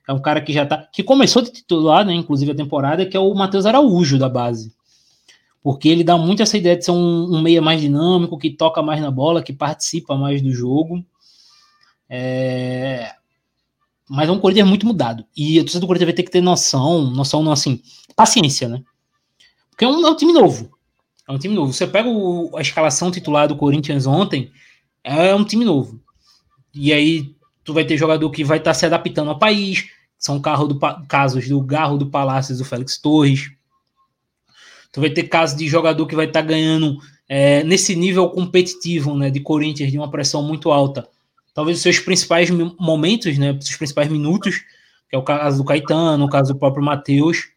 É 0.08 0.14
um 0.14 0.22
cara 0.22 0.42
que 0.42 0.52
já 0.52 0.66
tá. 0.66 0.78
que 0.92 1.04
começou 1.04 1.42
de 1.42 1.52
titular, 1.52 2.04
né? 2.06 2.14
Inclusive 2.14 2.52
a 2.52 2.56
temporada, 2.56 3.06
que 3.06 3.16
é 3.16 3.20
o 3.20 3.34
Matheus 3.36 3.66
Araújo 3.66 4.18
da 4.18 4.28
base. 4.28 4.74
Porque 5.62 5.90
ele 5.90 6.04
dá 6.04 6.18
muito 6.18 6.42
essa 6.42 6.58
ideia 6.58 6.78
de 6.78 6.86
ser 6.86 6.92
um, 6.92 7.36
um, 7.36 7.42
meia 7.42 7.62
mais 7.62 7.82
dinâmico, 7.82 8.38
que 8.38 8.50
toca 8.50 8.82
mais 8.82 9.02
na 9.02 9.12
bola, 9.12 9.44
que 9.44 9.52
participa 9.52 10.16
mais 10.16 10.42
do 10.42 10.52
jogo. 10.52 11.04
É... 12.10 13.14
Mas 14.10 14.28
é 14.28 14.32
um 14.32 14.40
Corinthians 14.40 14.68
muito 14.68 14.88
mudado. 14.88 15.26
E 15.36 15.60
a 15.60 15.62
torcida 15.62 15.82
do 15.82 15.88
Corinthians 15.88 16.08
vai 16.08 16.16
ter 16.16 16.24
que 16.24 16.32
ter 16.32 16.42
noção, 16.42 17.12
noção 17.12 17.44
não 17.44 17.52
assim, 17.52 17.82
paciência, 18.16 18.68
né? 18.68 18.82
Porque 19.70 19.86
é 19.86 19.88
um, 19.88 20.08
é 20.08 20.10
um 20.10 20.16
time 20.16 20.34
novo. 20.34 20.72
É 21.28 21.32
um 21.32 21.38
time 21.38 21.54
novo. 21.54 21.72
Você 21.72 21.86
pega 21.86 22.10
o, 22.10 22.56
a 22.58 22.62
escalação 22.62 23.12
titular 23.12 23.48
do 23.48 23.56
Corinthians 23.56 24.08
ontem, 24.08 24.52
é 25.04 25.36
um 25.36 25.44
time 25.44 25.64
novo. 25.64 26.02
E 26.74 26.92
aí 26.92 27.36
tu 27.64 27.74
vai 27.74 27.86
ter 27.86 27.98
jogador 27.98 28.30
que 28.32 28.44
vai 28.44 28.58
estar 28.58 28.72
tá 28.72 28.74
se 28.74 28.86
adaptando 28.86 29.30
ao 29.30 29.38
país, 29.38 29.90
são 30.18 30.42
carro 30.42 30.68
do, 30.68 30.80
casos 31.08 31.48
do 31.48 31.62
Garro 31.62 31.98
do 31.98 32.08
Palácio 32.08 32.58
do 32.58 32.66
Félix 32.66 32.98
Torres. 32.98 33.52
Tu 34.92 35.02
vai 35.02 35.10
ter 35.10 35.24
casos 35.24 35.58
de 35.58 35.68
jogador 35.68 36.06
que 36.08 36.16
vai 36.16 36.26
estar 36.26 36.42
tá 36.42 36.48
ganhando 36.48 36.98
é, 37.28 37.64
nesse 37.64 37.96
nível 37.96 38.30
competitivo 38.30 39.16
né, 39.16 39.30
de 39.30 39.40
Corinthians, 39.40 39.92
de 39.92 39.98
uma 39.98 40.10
pressão 40.10 40.42
muito 40.42 40.72
alta. 40.72 41.08
Talvez 41.54 41.78
os 41.78 41.84
seus 41.84 42.00
principais 42.00 42.50
momentos, 42.50 43.38
né, 43.38 43.52
os 43.52 43.66
seus 43.66 43.78
principais 43.78 44.10
minutos, 44.10 44.64
que 45.10 45.16
é 45.16 45.18
o 45.18 45.24
caso 45.24 45.58
do 45.58 45.66
Caetano, 45.66 46.26
o 46.26 46.30
caso 46.30 46.54
do 46.54 46.60
próprio 46.60 46.84
Matheus. 46.84 47.50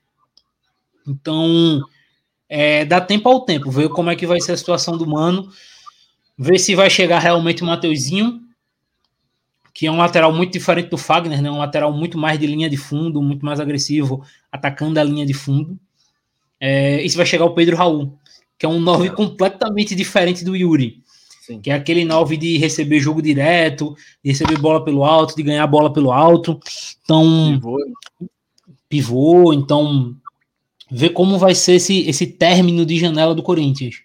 Então, 1.07 1.81
é, 2.49 2.85
dá 2.85 3.01
tempo 3.01 3.29
ao 3.29 3.41
tempo, 3.45 3.71
ver 3.71 3.89
como 3.89 4.11
é 4.11 4.17
que 4.17 4.27
vai 4.27 4.41
ser 4.41 4.53
a 4.53 4.57
situação 4.57 4.97
do 4.99 5.07
Mano, 5.07 5.49
ver 6.37 6.59
se 6.59 6.75
vai 6.75 6.91
chegar 6.91 7.19
realmente 7.19 7.63
o 7.63 7.67
Mateuzinho, 7.67 8.41
que 9.75 9.87
é 9.87 9.91
um 9.91 9.97
lateral 9.97 10.33
muito 10.33 10.53
diferente 10.53 10.91
do 10.91 10.99
Fagner, 10.99 11.41
né? 11.41 11.51
Um 11.51 11.59
lateral 11.59 11.93
muito 11.93 12.19
mais 12.19 12.39
de 12.39 12.47
linha 12.47 12.69
de 12.69 12.77
fundo, 12.77 13.23
muito 13.23 13.45
mais 13.45 13.59
agressivo, 13.59 14.23
atacando 14.51 15.01
a 15.01 15.05
linha 15.05 15.25
de 15.25 15.33
fundo. 15.33 15.79
É, 16.65 17.03
e 17.03 17.11
se 17.11 17.17
vai 17.17 17.27
chegar 17.27 17.45
o 17.45 17.55
Pedro 17.55 17.77
Raul, 17.77 18.17
que 18.57 18.65
é 18.65 18.69
um 18.69 18.79
9 18.79 19.11
completamente 19.11 19.97
diferente 19.97 20.45
do 20.45 20.55
Yuri. 20.55 21.03
Sim. 21.45 21.61
Que 21.61 21.71
é 21.71 21.75
aquele 21.75 22.05
9 22.05 22.37
de 22.37 22.57
receber 22.57 23.01
jogo 23.01 23.21
direto, 23.21 23.97
de 24.25 24.31
receber 24.31 24.57
bola 24.59 24.85
pelo 24.85 25.03
alto, 25.03 25.35
de 25.35 25.43
ganhar 25.43 25.67
bola 25.67 25.93
pelo 25.93 26.13
alto. 26.13 26.61
Então. 27.03 27.59
Pivô. 27.61 27.79
Pivô, 28.89 29.53
então. 29.53 30.15
Ver 30.89 31.09
como 31.09 31.37
vai 31.37 31.53
ser 31.53 31.75
esse, 31.75 32.09
esse 32.09 32.29
término 32.29 32.87
de 32.87 32.97
janela 32.97 33.35
do 33.35 33.43
Corinthians. 33.43 33.97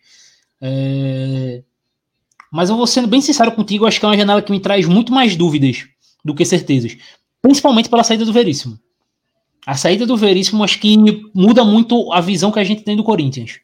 É, 0.59 1.61
mas 2.51 2.71
eu 2.71 2.77
vou 2.77 2.87
sendo 2.87 3.07
bem 3.07 3.21
sincero 3.21 3.51
contigo, 3.51 3.85
acho 3.85 3.99
que 3.99 4.05
é 4.05 4.09
uma 4.09 4.17
janela 4.17 4.41
que 4.41 4.51
me 4.51 4.59
traz 4.59 4.87
muito 4.87 5.13
mais 5.13 5.35
dúvidas 5.35 5.85
do 6.25 6.33
que 6.33 6.43
certezas. 6.43 6.97
Principalmente 7.39 7.87
pela 7.87 8.03
saída 8.03 8.25
do 8.25 8.33
Veríssimo. 8.33 8.79
A 9.67 9.75
saída 9.75 10.05
do 10.05 10.15
Veríssimo 10.15 10.63
acho 10.63 10.79
que 10.79 10.95
muda 11.35 11.61
muito 11.65 12.13
a 12.13 12.21
visão 12.21 12.53
que 12.53 12.59
a 12.59 12.63
gente 12.63 12.83
tem 12.83 12.95
do 12.95 13.03
Corinthians. 13.03 13.59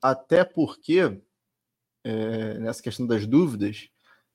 Até 0.00 0.44
porque, 0.44 1.18
é, 2.04 2.58
nessa 2.58 2.82
questão 2.82 3.06
das 3.06 3.26
dúvidas, 3.26 3.88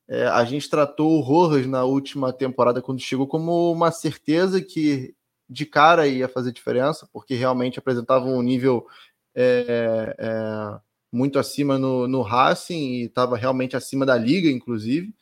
é, 0.08 0.26
a 0.26 0.44
gente 0.44 0.68
tratou 0.68 1.20
o 1.20 1.22
Rojas 1.22 1.68
na 1.68 1.84
última 1.84 2.34
temporada, 2.34 2.82
quando 2.82 3.00
chegou, 3.00 3.28
como 3.28 3.72
uma 3.72 3.92
certeza 3.92 4.60
que 4.60 5.14
de 5.48 5.68
cara 5.68 6.08
ia 6.08 6.28
fazer 6.28 6.52
diferença, 6.52 7.08
porque 7.14 7.36
realmente 7.36 7.78
apresentava 7.78 8.26
um 8.26 8.42
nível 8.42 8.88
é, 9.36 10.16
é 10.18 10.80
muito 11.12 11.38
acima 11.38 11.78
no, 11.78 12.08
no 12.08 12.24
Racing 12.24 12.94
e 12.94 13.04
estava 13.04 13.38
realmente 13.38 13.78
acima 13.78 14.04
da 14.04 14.18
liga, 14.18 14.50
inclusive. 14.50 15.14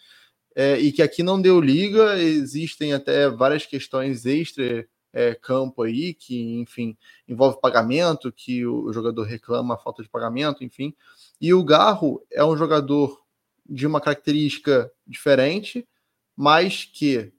É, 0.56 0.80
e 0.80 0.92
que 0.92 1.02
aqui 1.02 1.22
não 1.22 1.42
deu 1.42 1.60
liga, 1.60 2.18
existem 2.18 2.94
até 2.94 3.30
várias 3.30 3.66
questões 3.66 4.26
extra 4.26 4.88
é, 5.12 5.36
campo 5.36 5.84
aí, 5.84 6.14
que, 6.14 6.60
enfim, 6.60 6.98
envolve 7.28 7.60
pagamento, 7.62 8.32
que 8.32 8.66
o 8.66 8.92
jogador 8.92 9.24
reclama 9.24 9.76
a 9.76 9.78
falta 9.78 10.02
de 10.02 10.10
pagamento, 10.10 10.64
enfim. 10.64 10.94
E 11.40 11.54
o 11.54 11.64
Garro 11.64 12.22
é 12.32 12.44
um 12.44 12.56
jogador 12.56 13.22
de 13.68 13.88
uma 13.88 14.00
característica 14.00 14.92
diferente, 15.08 15.88
mas 16.36 16.86
que 16.86 17.32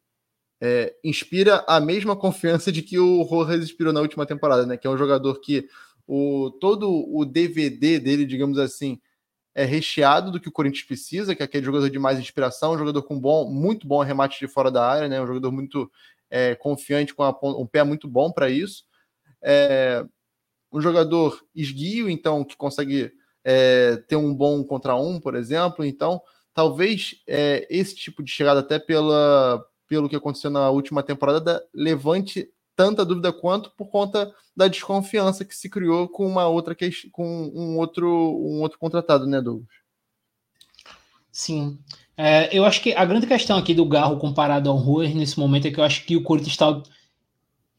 é, 0.60 0.94
inspira 1.04 1.64
a 1.68 1.78
mesma 1.78 2.16
confiança 2.16 2.72
de 2.72 2.82
que 2.82 2.98
o 2.98 3.22
Rojas 3.22 3.62
inspirou 3.62 3.92
na 3.92 4.00
última 4.00 4.26
temporada, 4.26 4.66
né? 4.66 4.76
Que 4.76 4.86
é 4.86 4.90
um 4.90 4.98
jogador 4.98 5.40
que 5.40 5.68
o, 6.06 6.50
todo 6.60 6.90
o 6.90 7.24
DVD 7.24 7.98
dele, 7.98 8.24
digamos 8.24 8.58
assim, 8.58 9.00
é 9.57 9.64
recheado 9.64 10.30
do 10.30 10.38
que 10.38 10.50
o 10.50 10.52
Corinthians 10.52 10.84
precisa, 10.84 11.34
que 11.34 11.40
é 11.40 11.46
aquele 11.46 11.64
jogador 11.64 11.88
de 11.88 11.98
mais 11.98 12.18
inspiração, 12.18 12.74
um 12.74 12.78
jogador 12.78 13.02
com 13.04 13.18
bom, 13.18 13.50
muito 13.50 13.88
bom 13.88 14.02
remate 14.02 14.38
de 14.38 14.46
fora 14.46 14.70
da 14.70 14.86
área, 14.86 15.09
né? 15.09 15.18
Um 15.18 15.26
jogador 15.26 15.50
muito 15.50 15.90
é, 16.28 16.54
confiante, 16.54 17.14
com 17.14 17.22
a, 17.22 17.34
um 17.42 17.66
pé 17.66 17.82
muito 17.82 18.07
bom 18.07 18.30
para 18.30 18.50
isso. 18.50 18.84
É, 19.42 20.04
um 20.70 20.78
jogador 20.78 21.42
esguio, 21.54 22.11
então, 22.11 22.44
que 22.44 22.54
consegue 22.54 23.11
é, 23.42 23.96
ter 24.07 24.16
um 24.16 24.34
bom 24.34 24.62
contra 24.62 24.94
um, 24.94 25.18
por 25.18 25.34
exemplo. 25.34 25.86
Então, 25.86 26.20
talvez 26.52 27.14
é, 27.26 27.66
esse 27.70 27.96
tipo 27.96 28.22
de 28.22 28.30
chegada, 28.30 28.61
até 28.61 28.78
pela, 28.78 29.64
pelo 29.88 30.07
que 30.07 30.16
aconteceu 30.16 30.50
na 30.50 30.68
última 30.68 31.02
temporada, 31.02 31.66
levante 31.72 32.46
tanta 32.76 33.04
dúvida 33.04 33.32
quanto 33.32 33.70
por 33.70 33.88
conta 33.88 34.32
da 34.54 34.68
desconfiança 34.68 35.44
que 35.44 35.56
se 35.56 35.68
criou 35.68 36.08
com 36.08 36.26
uma 36.26 36.46
outra 36.46 36.76
com 37.10 37.50
um 37.54 37.78
outro 37.78 38.06
um 38.06 38.60
outro 38.60 38.78
contratado, 38.78 39.26
né, 39.26 39.40
Douglas? 39.40 39.68
Sim. 41.32 41.78
É, 42.16 42.48
eu 42.56 42.64
acho 42.64 42.80
que 42.80 42.94
a 42.94 43.04
grande 43.04 43.26
questão 43.26 43.58
aqui 43.58 43.74
do 43.74 43.84
Garro 43.84 44.16
comparado 44.18 44.70
ao 44.70 44.76
Ruas 44.76 45.14
nesse 45.14 45.38
momento 45.38 45.68
é 45.68 45.70
que 45.70 45.78
eu 45.78 45.84
acho 45.84 46.04
que 46.04 46.16
o 46.16 46.22
Corinthians 46.22 46.52
está. 46.52 46.66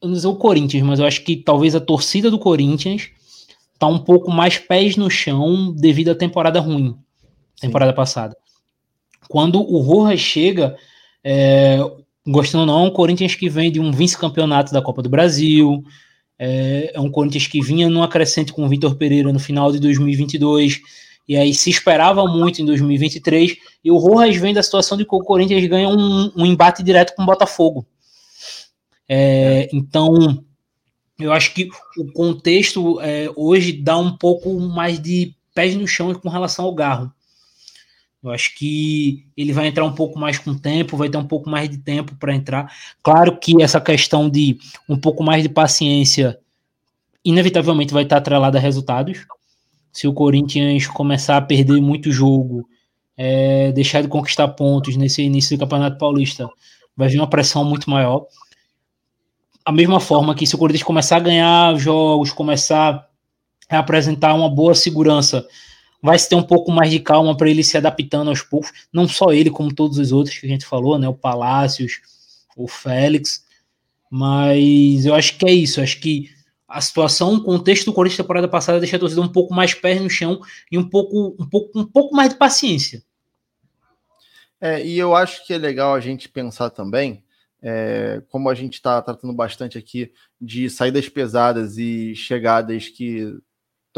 Eu 0.00 0.08
não 0.08 0.14
sei 0.14 0.30
o 0.30 0.36
Corinthians, 0.36 0.84
mas 0.84 1.00
eu 1.00 1.06
acho 1.06 1.24
que 1.24 1.36
talvez 1.36 1.74
a 1.74 1.80
torcida 1.80 2.30
do 2.30 2.38
Corinthians 2.38 3.10
está 3.74 3.88
um 3.88 3.98
pouco 3.98 4.30
mais 4.30 4.58
pés 4.58 4.96
no 4.96 5.10
chão 5.10 5.72
devido 5.72 6.10
à 6.10 6.14
temporada 6.14 6.60
ruim. 6.60 6.96
temporada 7.60 7.90
Sim. 7.90 7.96
passada. 7.96 8.36
Quando 9.28 9.60
o 9.60 9.78
Rojas 9.80 10.20
chega, 10.20 10.76
é, 11.24 11.78
gostando 12.28 12.60
ou 12.62 12.66
não, 12.66 12.84
é 12.84 12.88
um 12.88 12.92
Corinthians 12.92 13.34
que 13.34 13.48
vem 13.48 13.72
de 13.72 13.80
um 13.80 13.90
vice-campeonato 13.90 14.72
da 14.72 14.82
Copa 14.82 15.02
do 15.02 15.08
Brasil, 15.08 15.82
é, 16.38 16.92
é 16.94 17.00
um 17.00 17.10
Corinthians 17.10 17.46
que 17.46 17.60
vinha 17.60 17.88
numa 17.88 18.08
crescente 18.08 18.52
com 18.52 18.64
o 18.64 18.68
Vitor 18.68 18.96
Pereira 18.96 19.32
no 19.32 19.38
final 19.38 19.72
de 19.72 19.80
2022, 19.80 20.80
e 21.26 21.36
aí 21.36 21.52
se 21.54 21.70
esperava 21.70 22.26
muito 22.26 22.60
em 22.60 22.64
2023, 22.64 23.56
e 23.82 23.90
o 23.90 23.96
Rojas 23.96 24.36
vem 24.36 24.54
da 24.54 24.62
situação 24.62 24.96
de 24.96 25.04
que 25.04 25.14
o 25.14 25.20
Corinthians 25.20 25.66
ganha 25.66 25.88
um, 25.88 26.30
um 26.36 26.46
embate 26.46 26.82
direto 26.82 27.14
com 27.14 27.22
o 27.22 27.26
Botafogo. 27.26 27.86
É, 29.08 29.68
então, 29.72 30.44
eu 31.18 31.32
acho 31.32 31.54
que 31.54 31.68
o 31.96 32.12
contexto 32.12 33.00
é, 33.00 33.30
hoje 33.34 33.72
dá 33.72 33.96
um 33.96 34.16
pouco 34.16 34.58
mais 34.60 35.00
de 35.00 35.34
pés 35.54 35.74
no 35.74 35.86
chão 35.86 36.14
com 36.14 36.28
relação 36.28 36.66
ao 36.66 36.74
Garro. 36.74 37.12
Eu 38.22 38.30
acho 38.30 38.56
que 38.56 39.26
ele 39.36 39.52
vai 39.52 39.68
entrar 39.68 39.84
um 39.84 39.94
pouco 39.94 40.18
mais 40.18 40.38
com 40.38 40.56
tempo, 40.56 40.96
vai 40.96 41.08
ter 41.08 41.18
um 41.18 41.26
pouco 41.26 41.48
mais 41.48 41.70
de 41.70 41.78
tempo 41.78 42.16
para 42.16 42.34
entrar. 42.34 42.72
Claro 43.02 43.38
que 43.38 43.62
essa 43.62 43.80
questão 43.80 44.28
de 44.28 44.58
um 44.88 44.98
pouco 44.98 45.22
mais 45.22 45.42
de 45.42 45.48
paciência, 45.48 46.38
inevitavelmente 47.24 47.92
vai 47.92 48.02
estar 48.02 48.16
atrelada 48.16 48.58
a 48.58 48.60
resultados. 48.60 49.24
Se 49.92 50.08
o 50.08 50.12
Corinthians 50.12 50.86
começar 50.88 51.36
a 51.36 51.42
perder 51.42 51.80
muito 51.80 52.10
jogo, 52.10 52.68
é, 53.16 53.70
deixar 53.72 54.02
de 54.02 54.08
conquistar 54.08 54.48
pontos 54.48 54.96
nesse 54.96 55.22
início 55.22 55.56
do 55.56 55.60
Campeonato 55.60 55.98
Paulista, 55.98 56.48
vai 56.96 57.08
vir 57.08 57.18
uma 57.18 57.30
pressão 57.30 57.64
muito 57.64 57.88
maior. 57.88 58.26
A 59.64 59.70
mesma 59.70 60.00
forma 60.00 60.34
que 60.34 60.46
se 60.46 60.56
o 60.56 60.58
Corinthians 60.58 60.82
começar 60.82 61.16
a 61.18 61.20
ganhar 61.20 61.76
jogos, 61.76 62.32
começar 62.32 63.08
a 63.68 63.78
apresentar 63.78 64.34
uma 64.34 64.48
boa 64.48 64.74
segurança 64.74 65.46
vai 66.02 66.18
se 66.18 66.28
ter 66.28 66.34
um 66.34 66.42
pouco 66.42 66.70
mais 66.70 66.90
de 66.90 67.00
calma 67.00 67.36
para 67.36 67.50
ele 67.50 67.64
se 67.64 67.76
adaptando 67.76 68.28
aos 68.28 68.42
poucos, 68.42 68.72
não 68.92 69.08
só 69.08 69.32
ele, 69.32 69.50
como 69.50 69.74
todos 69.74 69.98
os 69.98 70.12
outros 70.12 70.38
que 70.38 70.46
a 70.46 70.48
gente 70.48 70.66
falou, 70.66 70.98
né? 70.98 71.08
O 71.08 71.14
Palácios, 71.14 72.00
o 72.56 72.68
Félix. 72.68 73.44
Mas 74.10 75.04
eu 75.04 75.14
acho 75.14 75.36
que 75.36 75.46
é 75.46 75.52
isso. 75.52 75.80
Acho 75.80 76.00
que 76.00 76.30
a 76.68 76.80
situação, 76.80 77.34
o 77.34 77.44
contexto 77.44 77.86
do 77.86 77.92
Corinthians 77.92 78.18
temporada 78.18 78.48
passada 78.48 78.78
deixa 78.78 78.96
a 78.96 79.00
torcida 79.00 79.20
um 79.20 79.28
pouco 79.28 79.54
mais 79.54 79.74
pés 79.74 80.00
no 80.00 80.10
chão 80.10 80.40
e 80.70 80.78
um 80.78 80.88
pouco, 80.88 81.34
um 81.38 81.48
pouco, 81.48 81.78
um 81.78 81.84
pouco 81.84 82.14
mais 82.14 82.30
de 82.30 82.36
paciência. 82.36 83.02
É, 84.60 84.84
e 84.84 84.98
eu 84.98 85.14
acho 85.14 85.46
que 85.46 85.54
é 85.54 85.58
legal 85.58 85.94
a 85.94 86.00
gente 86.00 86.28
pensar 86.28 86.70
também, 86.70 87.22
é, 87.62 88.22
como 88.28 88.50
a 88.50 88.54
gente 88.54 88.74
está 88.74 89.00
tratando 89.00 89.32
bastante 89.32 89.78
aqui 89.78 90.12
de 90.40 90.68
saídas 90.68 91.08
pesadas 91.08 91.78
e 91.78 92.14
chegadas 92.14 92.88
que 92.88 93.36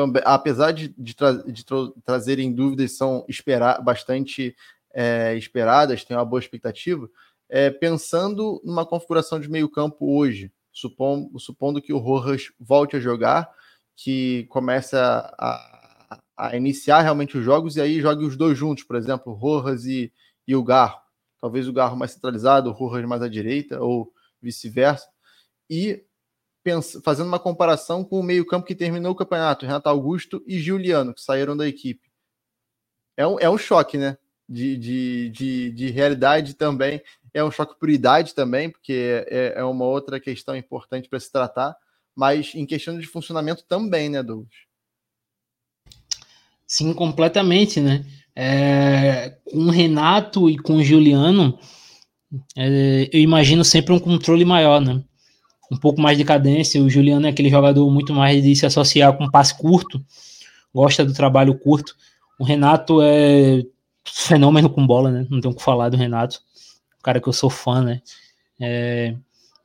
também, 0.01 0.22
apesar 0.24 0.72
de, 0.72 0.94
de, 0.96 1.14
tra 1.14 1.32
de 1.32 1.64
tra 1.64 1.76
trazerem 2.05 2.53
dúvidas, 2.53 2.96
são 2.96 3.24
esperar, 3.28 3.82
bastante 3.82 4.57
é, 4.94 5.34
esperadas, 5.36 6.05
tem 6.05 6.16
uma 6.16 6.24
boa 6.24 6.40
expectativa. 6.40 7.09
É, 7.48 7.68
pensando 7.68 8.62
numa 8.64 8.86
configuração 8.86 9.38
de 9.38 9.51
meio-campo 9.51 10.16
hoje, 10.16 10.51
supondo, 10.72 11.38
supondo 11.38 11.82
que 11.82 11.92
o 11.92 11.98
Rojas 11.98 12.51
volte 12.59 12.96
a 12.96 13.01
jogar, 13.01 13.51
que 13.94 14.46
comece 14.48 14.96
a, 14.96 15.34
a, 15.38 16.20
a, 16.36 16.57
iniciar 16.57 17.03
realmente 17.03 17.36
os 17.36 17.44
jogos 17.44 17.76
e 17.76 17.80
aí 17.80 18.01
jogue 18.01 18.24
os 18.24 18.36
dois 18.36 18.57
juntos, 18.57 18.84
por 18.84 18.96
exemplo, 18.96 19.34
Rojas 19.34 19.84
e, 19.84 20.11
e 20.46 20.57
o 20.57 20.62
Garro. 20.62 20.98
Talvez 21.40 21.68
o 21.68 21.72
Garro 21.72 21.96
mais 21.96 22.12
centralizado, 22.12 22.70
o 22.70 22.72
Rojas 22.72 23.07
mais 23.07 23.20
à 23.20 23.28
direita, 23.28 23.82
ou 23.82 24.11
vice-versa. 24.40 25.09
E 25.68 26.05
fazendo 27.03 27.27
uma 27.27 27.39
comparação 27.39 28.05
com 28.05 28.21
o 28.21 28.23
meio-campo 28.23 28.67
que 28.67 28.75
terminou 28.75 29.13
o 29.13 29.17
campeonato, 29.17 29.67
Renato 29.67 29.89
Augusto 29.89 30.43
e 30.47 30.59
Juliano, 30.59 31.15
que 31.15 31.23
saíram 31.23 31.57
da 31.57 31.67
equipe. 31.67 32.11
É 33.17 33.27
um, 33.27 33.39
é 33.39 33.51
um 33.51 33.59
choque, 33.59 33.97
né? 33.97 34.17
De, 34.49 34.77
de, 34.77 35.31
de, 35.31 35.71
de 35.71 35.91
realidade 35.91 36.55
também. 36.55 37.01
É 37.33 37.43
um 37.43 37.51
choque 37.51 37.79
por 37.79 37.89
idade 37.89 38.35
também, 38.35 38.71
porque 38.71 39.25
é, 39.29 39.55
é 39.57 39.65
uma 39.65 39.85
outra 39.85 40.19
questão 40.19 40.57
importante 40.57 41.09
para 41.09 41.21
se 41.21 41.31
tratar, 41.31 41.77
mas 42.15 42.55
em 42.55 42.67
questão 42.67 42.99
de 42.99 43.07
funcionamento 43.07 43.65
também, 43.65 44.09
né, 44.09 44.23
Douglas? 44.23 44.55
Sim, 46.67 46.93
completamente, 46.93 47.81
né? 47.81 48.05
É, 48.35 49.31
com 49.45 49.67
o 49.67 49.71
Renato 49.71 50.49
e 50.49 50.57
com 50.57 50.77
o 50.77 50.85
Juliano, 50.85 51.59
é, 52.57 53.09
eu 53.13 53.21
imagino 53.21 53.65
sempre 53.65 53.93
um 53.93 53.99
controle 53.99 54.45
maior, 54.45 54.81
né? 54.81 55.03
Um 55.71 55.77
pouco 55.77 56.01
mais 56.01 56.18
de 56.18 56.25
cadência. 56.25 56.83
O 56.83 56.91
Juliano 56.91 57.27
é 57.27 57.31
aquele 57.31 57.49
jogador 57.49 57.89
muito 57.91 58.12
mais 58.12 58.43
de 58.43 58.55
se 58.57 58.66
associar 58.66 59.16
com 59.16 59.31
passe 59.31 59.57
curto, 59.57 60.05
gosta 60.75 61.05
do 61.05 61.12
trabalho 61.12 61.59
curto. 61.59 61.97
O 62.39 62.45
Renato 62.45 63.01
é 63.03 63.62
fenômeno 64.05 64.68
com 64.68 64.87
bola, 64.87 65.11
né? 65.11 65.27
Não 65.31 65.41
tenho 65.41 65.53
o 65.53 65.57
que 65.57 65.62
falar 65.62 65.89
do 65.89 65.97
Renato, 65.97 66.41
o 66.99 67.03
cara 67.03 67.21
que 67.21 67.29
eu 67.29 67.33
sou 67.33 67.51
fã, 67.51 67.83
né? 67.83 68.03
É, 68.59 69.14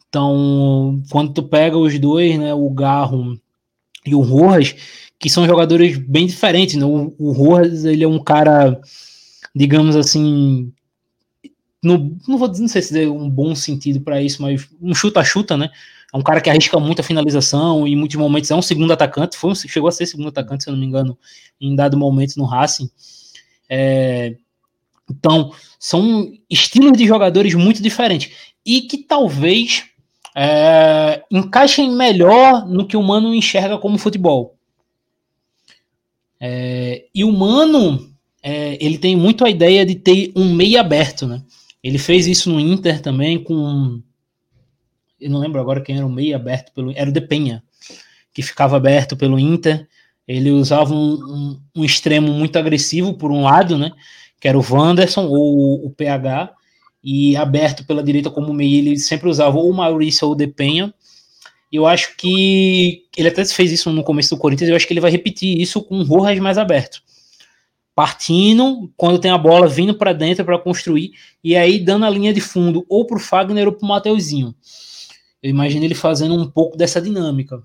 então, 0.07 1.01
quando 1.09 1.33
tu 1.33 1.43
pega 1.43 1.77
os 1.77 1.97
dois, 1.99 2.37
né, 2.37 2.53
o 2.53 2.69
Garro 2.69 3.39
e 4.05 4.13
o 4.15 4.21
Rojas, 4.21 4.75
que 5.19 5.29
são 5.29 5.45
jogadores 5.45 5.97
bem 5.97 6.27
diferentes, 6.27 6.75
né? 6.75 6.85
O, 6.85 7.13
o 7.17 7.31
Rojas, 7.31 7.85
ele 7.85 8.03
é 8.03 8.07
um 8.07 8.19
cara, 8.19 8.79
digamos 9.53 9.95
assim, 9.95 10.71
no, 11.83 12.17
não 12.27 12.37
vou 12.37 12.47
não 12.47 12.67
sei 12.67 12.81
se 12.81 13.03
é 13.03 13.07
um 13.07 13.29
bom 13.29 13.53
sentido 13.53 14.01
para 14.01 14.21
isso, 14.21 14.41
mas 14.41 14.67
um 14.81 14.93
chuta-chuta, 14.93 15.55
né? 15.55 15.69
É 16.13 16.17
um 16.17 16.21
cara 16.21 16.39
que 16.39 16.49
arrisca 16.49 16.79
muito 16.79 17.01
a 17.01 17.03
finalização 17.03 17.87
e 17.87 17.93
em 17.93 17.95
muitos 17.95 18.15
momentos 18.17 18.49
é 18.51 18.55
um 18.55 18.61
segundo 18.61 18.93
atacante, 18.93 19.37
foi, 19.37 19.53
chegou 19.55 19.89
a 19.89 19.91
ser 19.91 20.05
segundo 20.05 20.29
atacante, 20.29 20.63
se 20.63 20.69
eu 20.69 20.73
não 20.73 20.79
me 20.79 20.85
engano, 20.85 21.17
em 21.59 21.75
dado 21.75 21.97
momento 21.97 22.37
no 22.37 22.45
Racing. 22.45 22.89
É, 23.69 24.35
então, 25.09 25.51
são 25.79 26.31
estilos 26.49 26.97
de 26.97 27.05
jogadores 27.05 27.53
muito 27.53 27.81
diferentes 27.81 28.31
e 28.65 28.81
que 28.81 28.97
talvez 28.97 29.85
é, 30.35 31.23
encaixem 31.31 31.91
melhor 31.91 32.67
no 32.67 32.85
que 32.85 32.97
o 32.97 33.03
Mano 33.03 33.33
enxerga 33.33 33.77
como 33.77 33.97
futebol. 33.97 34.57
É, 36.39 37.05
e 37.13 37.23
o 37.23 37.31
Mano, 37.31 38.11
é, 38.43 38.77
ele 38.83 38.97
tem 38.97 39.15
muito 39.15 39.45
a 39.45 39.49
ideia 39.49 39.85
de 39.85 39.95
ter 39.95 40.31
um 40.35 40.53
meio 40.53 40.79
aberto, 40.79 41.25
né? 41.25 41.41
Ele 41.83 41.97
fez 41.97 42.27
isso 42.27 42.49
no 42.49 42.59
Inter 42.59 43.01
também 43.01 43.41
com 43.41 44.01
eu 45.19 45.29
não 45.29 45.39
lembro 45.39 45.59
agora 45.59 45.81
quem 45.81 45.97
era 45.97 46.05
o 46.05 46.11
meio 46.11 46.35
aberto 46.35 46.71
pelo. 46.73 46.91
Era 46.95 47.09
o 47.09 47.13
De 47.13 47.21
Penha, 47.21 47.63
que 48.33 48.41
ficava 48.41 48.77
aberto 48.77 49.15
pelo 49.15 49.39
Inter. 49.39 49.87
Ele 50.27 50.51
usava 50.51 50.93
um, 50.93 51.13
um, 51.13 51.61
um 51.75 51.85
extremo 51.85 52.31
muito 52.31 52.57
agressivo 52.57 53.13
por 53.13 53.31
um 53.31 53.43
lado, 53.43 53.77
né? 53.77 53.91
Que 54.39 54.47
era 54.47 54.57
o 54.57 54.65
Wanderson 54.67 55.27
ou 55.27 55.85
o 55.85 55.89
PH, 55.91 56.53
e 57.03 57.37
aberto 57.37 57.85
pela 57.85 58.03
direita 58.03 58.31
como 58.31 58.51
meio, 58.51 58.79
ele 58.79 58.97
sempre 58.97 59.29
usava 59.29 59.55
ou 59.57 59.69
o 59.69 59.73
Maurício 59.73 60.25
ou 60.25 60.33
o 60.33 60.35
De 60.35 60.47
Penha. 60.47 60.91
Eu 61.71 61.85
acho 61.85 62.15
que 62.17 63.03
ele 63.15 63.27
até 63.27 63.45
fez 63.45 63.71
isso 63.71 63.91
no 63.91 64.03
começo 64.03 64.35
do 64.35 64.39
Corinthians, 64.39 64.69
eu 64.69 64.75
acho 64.75 64.87
que 64.87 64.93
ele 64.93 65.01
vai 65.01 65.11
repetir 65.11 65.61
isso 65.61 65.83
com 65.83 65.99
o 65.99 66.03
Rojas 66.03 66.39
mais 66.39 66.57
aberto. 66.57 67.03
Partindo, 67.93 68.91
quando 68.97 69.19
tem 69.19 69.29
a 69.29 69.37
bola, 69.37 69.67
vindo 69.67 69.93
para 69.93 70.13
dentro 70.13 70.43
para 70.43 70.57
construir, 70.57 71.11
e 71.43 71.55
aí 71.55 71.79
dando 71.79 72.05
a 72.05 72.09
linha 72.09 72.33
de 72.33 72.41
fundo 72.41 72.85
ou 72.89 73.05
para 73.05 73.17
o 73.17 73.19
Fagner 73.19 73.67
ou 73.67 73.73
para 73.73 73.85
o 73.85 73.87
Mateuzinho. 73.87 74.55
Eu 75.45 75.51
imagino 75.51 75.85
ele 75.85 75.93
fazendo 75.93 76.33
um 76.33 76.49
pouco 76.49 76.75
dessa 76.75 76.99
dinâmica. 76.99 77.61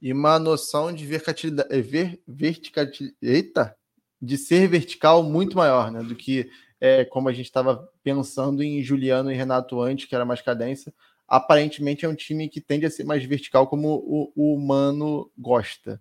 E 0.00 0.10
uma 0.10 0.38
noção 0.38 0.90
de 0.90 1.04
eh, 1.04 1.82
ver, 1.82 2.18
verticalidade 2.26 3.14
eita, 3.20 3.76
de 4.18 4.38
ser 4.38 4.68
vertical 4.68 5.22
muito 5.22 5.54
maior, 5.54 5.92
né? 5.92 6.02
Do 6.02 6.14
que 6.16 6.50
é, 6.80 7.04
como 7.04 7.28
a 7.28 7.32
gente 7.34 7.44
estava 7.44 7.86
pensando 8.02 8.62
em 8.62 8.82
Juliano 8.82 9.30
e 9.30 9.34
Renato 9.34 9.82
antes, 9.82 10.06
que 10.06 10.14
era 10.14 10.24
mais 10.24 10.40
cadência. 10.40 10.94
Aparentemente 11.28 12.06
é 12.06 12.08
um 12.08 12.14
time 12.14 12.48
que 12.48 12.58
tende 12.58 12.86
a 12.86 12.90
ser 12.90 13.04
mais 13.04 13.22
vertical, 13.22 13.66
como 13.66 14.02
o, 14.06 14.32
o 14.34 14.58
Mano 14.58 15.30
gosta. 15.36 16.00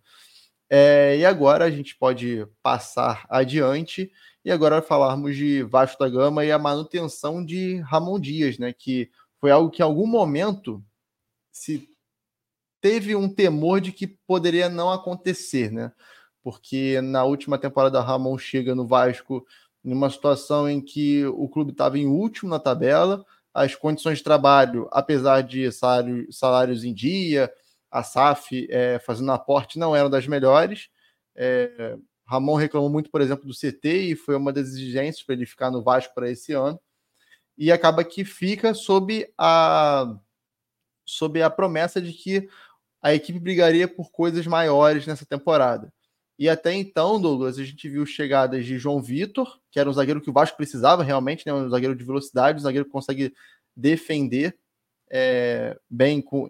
É, 0.70 1.18
e 1.18 1.26
agora 1.26 1.66
a 1.66 1.70
gente 1.70 1.98
pode 1.98 2.48
passar 2.64 3.26
adiante 3.30 4.10
e 4.46 4.50
agora 4.50 4.82
falarmos 4.82 5.36
de 5.36 5.64
Vasco 5.64 6.02
da 6.02 6.10
Gama 6.10 6.46
e 6.46 6.52
a 6.54 6.58
manutenção 6.58 7.46
de 7.46 7.82
Ramon 7.82 8.18
Dias, 8.18 8.58
né? 8.58 8.72
Que 8.72 9.12
foi 9.42 9.50
algo 9.50 9.72
que 9.72 9.82
em 9.82 9.86
algum 9.86 10.06
momento 10.06 10.86
se 11.52 11.90
teve 12.80 13.16
um 13.16 13.28
temor 13.28 13.82
de 13.82 13.92
que 13.92 14.08
poderia 14.08 14.70
não 14.70 14.92
acontecer, 14.92 15.72
né? 15.72 15.92
Porque 16.44 17.02
na 17.02 17.24
última 17.24 17.58
temporada 17.58 18.02
Ramon 18.02 18.38
chega 18.38 18.76
no 18.76 18.88
Vasco 18.88 19.46
numa 19.84 20.10
situação 20.12 20.70
em 20.70 20.80
que 20.80 21.26
o 21.26 21.50
clube 21.50 21.72
estava 21.72 21.98
em 21.98 22.06
último 22.06 22.52
na 22.52 22.60
tabela, 22.60 23.26
as 23.52 23.76
condições 23.76 24.20
de 24.20 24.24
trabalho, 24.24 24.88
apesar 24.92 25.42
de 25.42 25.72
salário, 25.72 26.32
salários 26.32 26.84
em 26.84 26.94
dia, 26.94 27.52
a 27.90 28.04
SAF 28.04 28.68
é, 28.70 29.00
fazendo 29.00 29.32
aporte, 29.32 29.80
não 29.80 29.96
eram 29.96 30.10
das 30.10 30.28
melhores. 30.28 30.88
É, 31.36 31.98
Ramon 32.26 32.56
reclamou 32.56 32.90
muito, 32.90 33.10
por 33.10 33.22
exemplo, 33.22 33.46
do 33.46 33.54
CT 33.54 34.12
e 34.12 34.16
foi 34.16 34.36
uma 34.36 34.54
das 34.54 34.68
exigências 34.68 35.24
para 35.26 35.36
ele 35.36 35.46
ficar 35.48 35.72
no 35.72 35.84
Vasco 35.84 36.14
para 36.14 36.30
esse 36.30 36.54
ano 36.54 36.80
e 37.58 37.72
acaba 37.72 38.04
que 38.04 38.24
fica 38.26 38.74
sob 38.74 39.28
a 39.38 40.16
sob 41.06 41.42
a 41.42 41.50
promessa 41.50 42.02
de 42.02 42.14
que 42.14 42.48
a 43.02 43.14
equipe 43.14 43.40
brigaria 43.40 43.88
por 43.88 44.12
coisas 44.12 44.46
maiores 44.48 45.06
nessa 45.06 45.26
temporada. 45.26 45.92
E 46.38 46.50
até 46.50 46.74
então, 46.74 47.22
Douglas, 47.22 47.60
a 47.60 47.64
gente 47.64 47.88
viu 47.90 48.06
chegadas 48.06 48.66
de 48.66 48.78
João 48.78 49.02
Vitor, 49.02 49.60
que 49.70 49.80
era 49.80 49.90
um 49.90 49.94
zagueiro 49.94 50.22
que 50.22 50.30
o 50.30 50.34
Vasco 50.34 50.58
precisava 50.58 51.04
realmente, 51.04 51.46
né? 51.46 51.54
um 51.54 51.70
zagueiro 51.70 51.96
de 51.96 52.04
velocidade, 52.04 52.58
um 52.58 52.62
zagueiro 52.62 52.86
que 52.86 52.92
consegue 52.92 53.34
defender 53.76 54.58
é, 55.10 55.78
bem 55.90 56.22
com, 56.22 56.50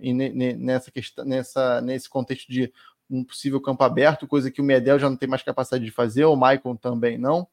nessa 0.57 0.91
questão, 0.91 1.25
nessa, 1.25 1.81
nesse 1.81 2.09
contexto 2.09 2.49
de 2.49 2.71
um 3.09 3.23
possível 3.23 3.59
campo 3.59 3.83
aberto, 3.83 4.27
coisa 4.27 4.51
que 4.51 4.61
o 4.61 4.63
Medel 4.63 4.97
já 4.97 5.09
não 5.09 5.17
tem 5.17 5.27
mais 5.27 5.43
capacidade 5.43 5.83
de 5.83 5.91
fazer, 5.91 6.23
o 6.23 6.35
Maicon 6.35 6.75
também 6.75 7.17
não. 7.17 7.47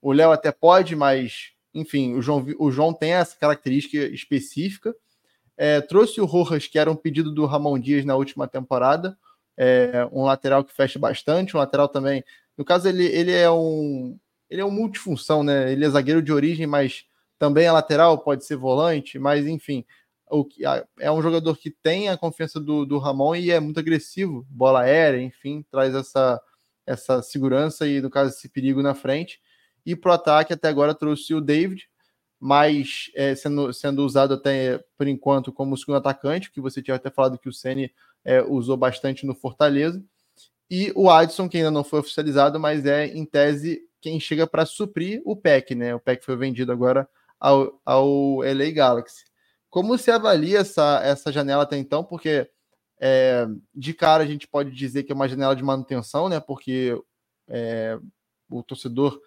O 0.00 0.12
Léo 0.12 0.30
até 0.30 0.50
pode, 0.52 0.96
mas 0.96 1.52
enfim, 1.76 2.14
o 2.14 2.22
João, 2.22 2.44
o 2.58 2.70
João 2.70 2.92
tem 2.92 3.12
essa 3.12 3.36
característica 3.36 3.96
específica. 3.96 4.94
É, 5.56 5.80
trouxe 5.80 6.20
o 6.20 6.24
Rojas, 6.24 6.66
que 6.66 6.78
era 6.78 6.90
um 6.90 6.96
pedido 6.96 7.32
do 7.32 7.46
Ramon 7.46 7.78
Dias 7.78 8.04
na 8.04 8.16
última 8.16 8.48
temporada, 8.48 9.16
é, 9.56 10.06
um 10.12 10.24
lateral 10.24 10.64
que 10.64 10.74
fecha 10.74 10.98
bastante, 10.98 11.56
um 11.56 11.60
lateral 11.60 11.88
também. 11.88 12.24
No 12.56 12.64
caso, 12.64 12.88
ele, 12.88 13.04
ele 13.04 13.32
é 13.32 13.50
um 13.50 14.18
ele 14.48 14.60
é 14.60 14.64
um 14.64 14.70
multifunção, 14.70 15.42
né? 15.42 15.72
Ele 15.72 15.84
é 15.84 15.90
zagueiro 15.90 16.22
de 16.22 16.32
origem, 16.32 16.66
mas 16.66 17.04
também 17.38 17.66
é 17.66 17.72
lateral, 17.72 18.18
pode 18.18 18.44
ser 18.44 18.56
volante, 18.56 19.18
mas 19.18 19.46
enfim, 19.46 19.84
o, 20.30 20.46
é 20.98 21.10
um 21.10 21.20
jogador 21.20 21.56
que 21.56 21.70
tem 21.70 22.08
a 22.08 22.16
confiança 22.16 22.58
do, 22.60 22.84
do 22.86 22.98
Ramon 22.98 23.34
e 23.34 23.50
é 23.50 23.60
muito 23.60 23.78
agressivo, 23.80 24.46
bola 24.48 24.82
aérea, 24.82 25.20
enfim, 25.20 25.64
traz 25.70 25.94
essa, 25.94 26.40
essa 26.86 27.22
segurança 27.22 27.86
e, 27.86 28.00
no 28.00 28.10
caso, 28.10 28.30
esse 28.30 28.48
perigo 28.48 28.82
na 28.82 28.94
frente. 28.94 29.40
E 29.86 29.94
para 29.94 30.10
o 30.10 30.14
ataque, 30.14 30.52
até 30.52 30.66
agora 30.66 30.92
trouxe 30.92 31.32
o 31.32 31.40
David, 31.40 31.88
mas 32.40 33.10
é, 33.14 33.34
sendo, 33.36 33.72
sendo 33.72 34.04
usado 34.04 34.34
até 34.34 34.84
por 34.98 35.06
enquanto 35.06 35.52
como 35.52 35.76
segundo 35.76 35.98
atacante, 35.98 36.50
que 36.50 36.60
você 36.60 36.82
tinha 36.82 36.96
até 36.96 37.08
falado 37.08 37.38
que 37.38 37.48
o 37.48 37.52
Ceni 37.52 37.94
é, 38.24 38.42
usou 38.42 38.76
bastante 38.76 39.24
no 39.24 39.34
Fortaleza. 39.34 40.04
E 40.68 40.92
o 40.96 41.08
Adson, 41.08 41.48
que 41.48 41.58
ainda 41.58 41.70
não 41.70 41.84
foi 41.84 42.00
oficializado, 42.00 42.58
mas 42.58 42.84
é, 42.84 43.06
em 43.06 43.24
tese, 43.24 43.80
quem 44.00 44.18
chega 44.18 44.46
para 44.46 44.66
suprir 44.66 45.22
o 45.24 45.36
PEC, 45.36 45.76
né? 45.76 45.94
O 45.94 46.00
PEC 46.00 46.24
foi 46.24 46.36
vendido 46.36 46.72
agora 46.72 47.08
ao, 47.38 47.80
ao 47.84 48.38
LA 48.38 48.72
Galaxy. 48.74 49.24
Como 49.70 49.96
se 49.96 50.10
avalia 50.10 50.58
essa, 50.58 51.00
essa 51.04 51.30
janela 51.30 51.62
até 51.62 51.76
então? 51.76 52.02
Porque 52.02 52.50
é, 52.98 53.46
de 53.72 53.94
cara 53.94 54.24
a 54.24 54.26
gente 54.26 54.48
pode 54.48 54.72
dizer 54.72 55.04
que 55.04 55.12
é 55.12 55.14
uma 55.14 55.28
janela 55.28 55.54
de 55.54 55.62
manutenção, 55.62 56.28
né? 56.28 56.40
Porque 56.40 57.00
é, 57.48 57.96
o 58.50 58.62
torcedor 58.62 59.20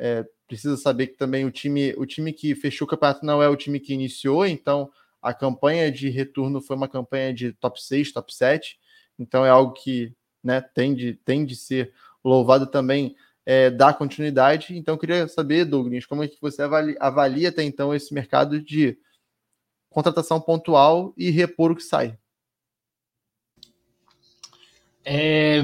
é, 0.00 0.24
precisa 0.48 0.76
saber 0.76 1.08
que 1.08 1.16
também 1.16 1.44
o 1.44 1.50
time, 1.50 1.94
o 1.96 2.06
time 2.06 2.32
que 2.32 2.54
fechou 2.54 2.86
o 2.86 2.90
campeonato 2.90 3.24
não 3.24 3.42
é 3.42 3.48
o 3.48 3.56
time 3.56 3.78
que 3.78 3.92
iniciou, 3.92 4.46
então 4.46 4.90
a 5.20 5.34
campanha 5.34 5.92
de 5.92 6.08
retorno 6.08 6.60
foi 6.60 6.74
uma 6.74 6.88
campanha 6.88 7.34
de 7.34 7.52
top 7.52 7.80
6, 7.80 8.12
top 8.12 8.34
7, 8.34 8.78
então 9.18 9.44
é 9.44 9.50
algo 9.50 9.74
que 9.74 10.14
né, 10.42 10.60
tem, 10.60 10.94
de, 10.94 11.14
tem 11.14 11.44
de 11.44 11.54
ser 11.54 11.92
louvado 12.24 12.66
também 12.66 13.14
é, 13.44 13.70
dar 13.70 13.94
continuidade. 13.94 14.76
Então, 14.76 14.96
queria 14.96 15.28
saber, 15.28 15.66
Douglas, 15.66 16.06
como 16.06 16.22
é 16.22 16.28
que 16.28 16.40
você 16.40 16.62
avalia, 16.62 16.96
avalia 16.98 17.48
até 17.50 17.62
então 17.62 17.94
esse 17.94 18.14
mercado 18.14 18.60
de 18.60 18.98
contratação 19.90 20.40
pontual 20.40 21.12
e 21.16 21.30
repor 21.30 21.72
o 21.72 21.76
que 21.76 21.82
sai? 21.82 22.18
É... 25.04 25.60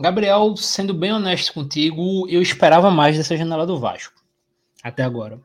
Gabriel, 0.00 0.56
sendo 0.56 0.94
bem 0.94 1.12
honesto 1.12 1.52
contigo, 1.52 2.26
eu 2.28 2.40
esperava 2.40 2.90
mais 2.90 3.16
dessa 3.16 3.36
janela 3.36 3.66
do 3.66 3.78
Vasco 3.78 4.20
até 4.82 5.02
agora. 5.02 5.38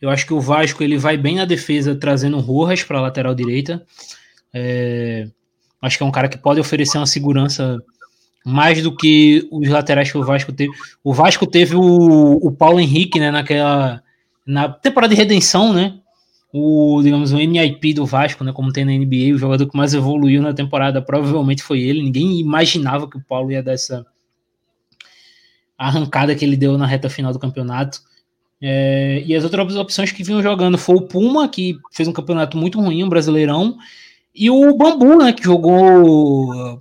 Eu 0.00 0.10
acho 0.10 0.26
que 0.26 0.34
o 0.34 0.40
Vasco 0.40 0.82
ele 0.82 0.98
vai 0.98 1.16
bem 1.16 1.36
na 1.36 1.44
defesa, 1.44 1.94
trazendo 1.94 2.40
Rojas 2.40 2.82
para 2.82 2.98
a 2.98 3.02
lateral 3.02 3.34
direita. 3.34 3.84
É, 4.52 5.28
acho 5.80 5.96
que 5.96 6.02
é 6.02 6.06
um 6.06 6.10
cara 6.10 6.28
que 6.28 6.36
pode 6.36 6.60
oferecer 6.60 6.98
uma 6.98 7.06
segurança 7.06 7.80
mais 8.44 8.82
do 8.82 8.94
que 8.94 9.48
os 9.50 9.68
laterais 9.68 10.10
que 10.10 10.18
o 10.18 10.24
Vasco 10.24 10.52
teve. 10.52 10.72
O 11.02 11.14
Vasco 11.14 11.46
teve 11.46 11.74
o, 11.76 12.38
o 12.42 12.52
Paulo 12.52 12.80
Henrique, 12.80 13.18
né, 13.18 13.30
naquela 13.30 14.02
na 14.46 14.68
temporada 14.68 15.14
de 15.14 15.18
redenção, 15.18 15.72
né? 15.72 15.98
O, 16.56 17.02
digamos, 17.02 17.32
o 17.32 17.36
MIP 17.36 17.94
do 17.94 18.06
Vasco, 18.06 18.44
né, 18.44 18.52
como 18.52 18.72
tem 18.72 18.84
na 18.84 18.92
NBA, 18.92 19.34
o 19.34 19.38
jogador 19.38 19.68
que 19.68 19.76
mais 19.76 19.92
evoluiu 19.92 20.40
na 20.40 20.54
temporada 20.54 21.02
provavelmente 21.02 21.64
foi 21.64 21.80
ele. 21.80 22.00
Ninguém 22.00 22.38
imaginava 22.38 23.10
que 23.10 23.16
o 23.16 23.20
Paulo 23.20 23.50
ia 23.50 23.60
dar 23.60 23.72
essa 23.72 24.06
arrancada 25.76 26.32
que 26.32 26.44
ele 26.44 26.56
deu 26.56 26.78
na 26.78 26.86
reta 26.86 27.10
final 27.10 27.32
do 27.32 27.40
campeonato. 27.40 28.00
É, 28.62 29.20
e 29.26 29.34
as 29.34 29.42
outras 29.42 29.74
opções 29.74 30.12
que 30.12 30.22
vinham 30.22 30.40
jogando 30.40 30.78
foi 30.78 30.94
o 30.94 31.02
Puma, 31.02 31.48
que 31.48 31.76
fez 31.90 32.08
um 32.08 32.12
campeonato 32.12 32.56
muito 32.56 32.80
ruim, 32.80 33.02
um 33.02 33.08
brasileirão, 33.08 33.76
e 34.32 34.48
o 34.48 34.76
Bambu, 34.76 35.18
né, 35.18 35.32
que 35.32 35.42
jogou 35.42 36.78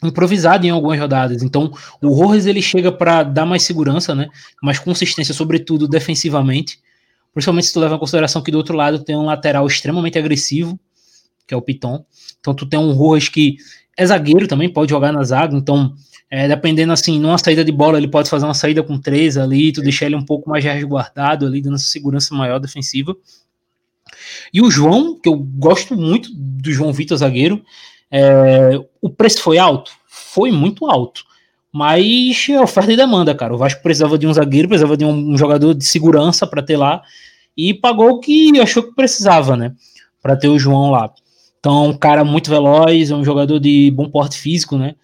improvisado 0.00 0.64
em 0.64 0.70
algumas 0.70 1.00
rodadas. 1.00 1.42
Então, 1.42 1.72
o 2.00 2.10
Rojas 2.10 2.46
ele 2.46 2.62
chega 2.62 2.92
para 2.92 3.24
dar 3.24 3.46
mais 3.46 3.64
segurança, 3.64 4.14
né, 4.14 4.28
mais 4.62 4.78
consistência, 4.78 5.34
sobretudo 5.34 5.88
defensivamente. 5.88 6.78
Principalmente 7.36 7.66
se 7.66 7.74
tu 7.74 7.80
leva 7.80 7.96
em 7.96 7.98
consideração 7.98 8.40
que 8.40 8.50
do 8.50 8.56
outro 8.56 8.74
lado 8.74 9.04
tem 9.04 9.14
um 9.14 9.26
lateral 9.26 9.66
extremamente 9.66 10.18
agressivo, 10.18 10.80
que 11.46 11.52
é 11.52 11.56
o 11.56 11.60
Piton. 11.60 12.02
Então, 12.40 12.54
tu 12.54 12.64
tem 12.64 12.80
um 12.80 12.92
Rojas 12.92 13.28
que 13.28 13.58
é 13.94 14.06
zagueiro 14.06 14.48
também, 14.48 14.72
pode 14.72 14.88
jogar 14.88 15.12
na 15.12 15.22
zaga, 15.22 15.54
então 15.54 15.94
é, 16.30 16.48
dependendo 16.48 16.94
assim, 16.94 17.20
numa 17.20 17.36
saída 17.36 17.62
de 17.62 17.70
bola, 17.70 17.98
ele 17.98 18.08
pode 18.08 18.30
fazer 18.30 18.46
uma 18.46 18.54
saída 18.54 18.82
com 18.82 18.98
três 18.98 19.36
ali, 19.36 19.70
tu 19.70 19.82
deixar 19.82 20.06
ele 20.06 20.16
um 20.16 20.24
pouco 20.24 20.48
mais 20.48 20.64
resguardado 20.64 21.44
ali, 21.44 21.60
dando 21.60 21.74
essa 21.74 21.84
segurança 21.84 22.34
maior 22.34 22.58
defensiva. 22.58 23.14
E 24.50 24.62
o 24.62 24.70
João, 24.70 25.20
que 25.20 25.28
eu 25.28 25.36
gosto 25.36 25.94
muito 25.94 26.30
do 26.34 26.72
João 26.72 26.90
Vitor 26.90 27.18
zagueiro, 27.18 27.62
é, 28.10 28.80
o 29.02 29.10
preço 29.10 29.42
foi 29.42 29.58
alto? 29.58 29.92
Foi 30.06 30.50
muito 30.50 30.86
alto. 30.86 31.22
Mas 31.76 32.46
é 32.48 32.60
oferta 32.60 32.92
e 32.92 32.96
demanda, 32.96 33.34
cara. 33.34 33.54
O 33.54 33.58
Vasco 33.58 33.82
precisava 33.82 34.16
de 34.16 34.26
um 34.26 34.32
zagueiro, 34.32 34.68
precisava 34.68 34.96
de 34.96 35.04
um, 35.04 35.36
jogador 35.36 35.74
de 35.74 35.84
segurança 35.84 36.46
para 36.46 36.62
ter 36.62 36.76
lá. 36.76 37.02
E 37.56 37.74
pagou 37.74 38.10
o 38.10 38.20
que 38.20 38.58
achou 38.60 38.82
que 38.82 38.94
precisava, 38.94 39.56
né? 39.56 39.74
Para 40.22 40.36
ter 40.36 40.48
o 40.48 40.58
João 40.58 40.90
lá. 40.90 41.12
Então, 41.58 41.88
um 41.88 41.96
cara 41.96 42.24
muito 42.24 42.48
veloz, 42.50 43.10
é 43.10 43.14
um 43.14 43.24
jogador 43.24 43.58
de 43.58 43.90
bom 43.90 44.08
porte 44.08 44.38
físico, 44.38 44.76
né? 44.76 44.94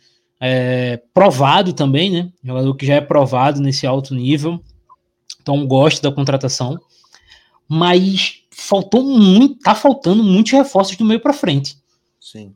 é, 0.45 1.01
provado 1.15 1.73
também, 1.73 2.11
né? 2.11 2.33
Jogador 2.43 2.75
que 2.75 2.85
já 2.85 2.95
é 2.95 3.01
provado 3.01 3.61
nesse 3.61 3.87
alto 3.87 4.13
nível. 4.13 4.61
Então 5.41 5.65
gosto 5.65 6.03
da 6.03 6.11
contratação. 6.11 6.81
Mas 7.69 8.43
faltou 8.51 9.05
muito, 9.05 9.61
tá 9.61 9.73
faltando 9.73 10.25
muitos 10.25 10.51
reforços 10.51 10.97
do 10.97 11.05
meio 11.05 11.21
para 11.21 11.33
frente. 11.33 11.79
Sim. 12.21 12.53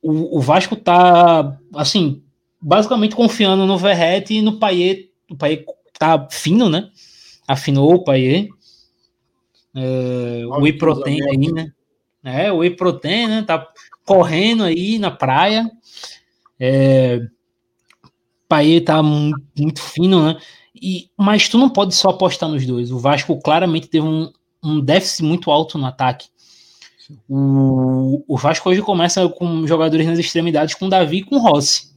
O, 0.00 0.38
o, 0.38 0.40
Vasco 0.40 0.76
tá 0.76 1.58
assim, 1.74 2.22
basicamente 2.64 3.14
confiando 3.14 3.66
no 3.66 3.76
Verrete 3.76 4.34
e 4.34 4.42
no 4.42 4.58
Paier. 4.58 5.10
O 5.30 5.36
Paier 5.36 5.64
tá 5.98 6.26
fino, 6.30 6.70
né? 6.70 6.90
Afinou 7.46 7.94
o 7.94 8.04
Paier. 8.04 8.48
É, 9.76 10.42
o 10.46 10.78
Protein 10.78 11.20
aí, 11.22 11.52
né? 11.52 11.72
É, 12.24 12.50
o 12.50 12.58
Whey 12.58 12.70
Protein, 12.70 13.26
né? 13.26 13.42
Tá 13.42 13.68
correndo 14.06 14.64
aí 14.64 14.98
na 14.98 15.10
praia. 15.10 15.70
É, 16.58 17.20
Paê 18.48 18.80
tá 18.80 19.02
muito 19.02 19.82
fino, 19.82 20.24
né? 20.24 20.38
E, 20.74 21.10
mas 21.16 21.48
tu 21.48 21.58
não 21.58 21.68
pode 21.68 21.94
só 21.94 22.10
apostar 22.10 22.48
nos 22.48 22.64
dois. 22.66 22.90
O 22.90 22.98
Vasco 22.98 23.38
claramente 23.40 23.88
teve 23.88 24.06
um, 24.06 24.32
um 24.62 24.80
déficit 24.80 25.22
muito 25.22 25.50
alto 25.50 25.76
no 25.76 25.86
ataque. 25.86 26.28
O, 27.28 28.24
o, 28.26 28.36
Vasco 28.38 28.70
hoje 28.70 28.80
começa 28.80 29.28
com 29.28 29.66
jogadores 29.66 30.06
nas 30.06 30.18
extremidades, 30.18 30.74
com 30.74 30.88
Davi 30.88 31.18
e 31.18 31.24
com 31.24 31.38
Rossi. 31.38 31.93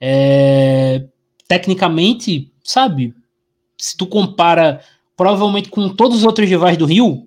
É, 0.00 1.06
tecnicamente, 1.48 2.52
sabe, 2.62 3.14
se 3.78 3.96
tu 3.96 4.06
compara 4.06 4.80
provavelmente 5.16 5.68
com 5.70 5.88
todos 5.88 6.18
os 6.18 6.24
outros 6.24 6.48
rivais 6.48 6.76
do 6.76 6.84
Rio, 6.84 7.24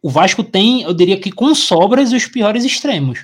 o 0.00 0.08
Vasco 0.08 0.42
tem, 0.42 0.82
eu 0.82 0.94
diria 0.94 1.20
que 1.20 1.30
com 1.30 1.54
sobras, 1.54 2.12
os 2.12 2.26
piores 2.26 2.64
extremos. 2.64 3.20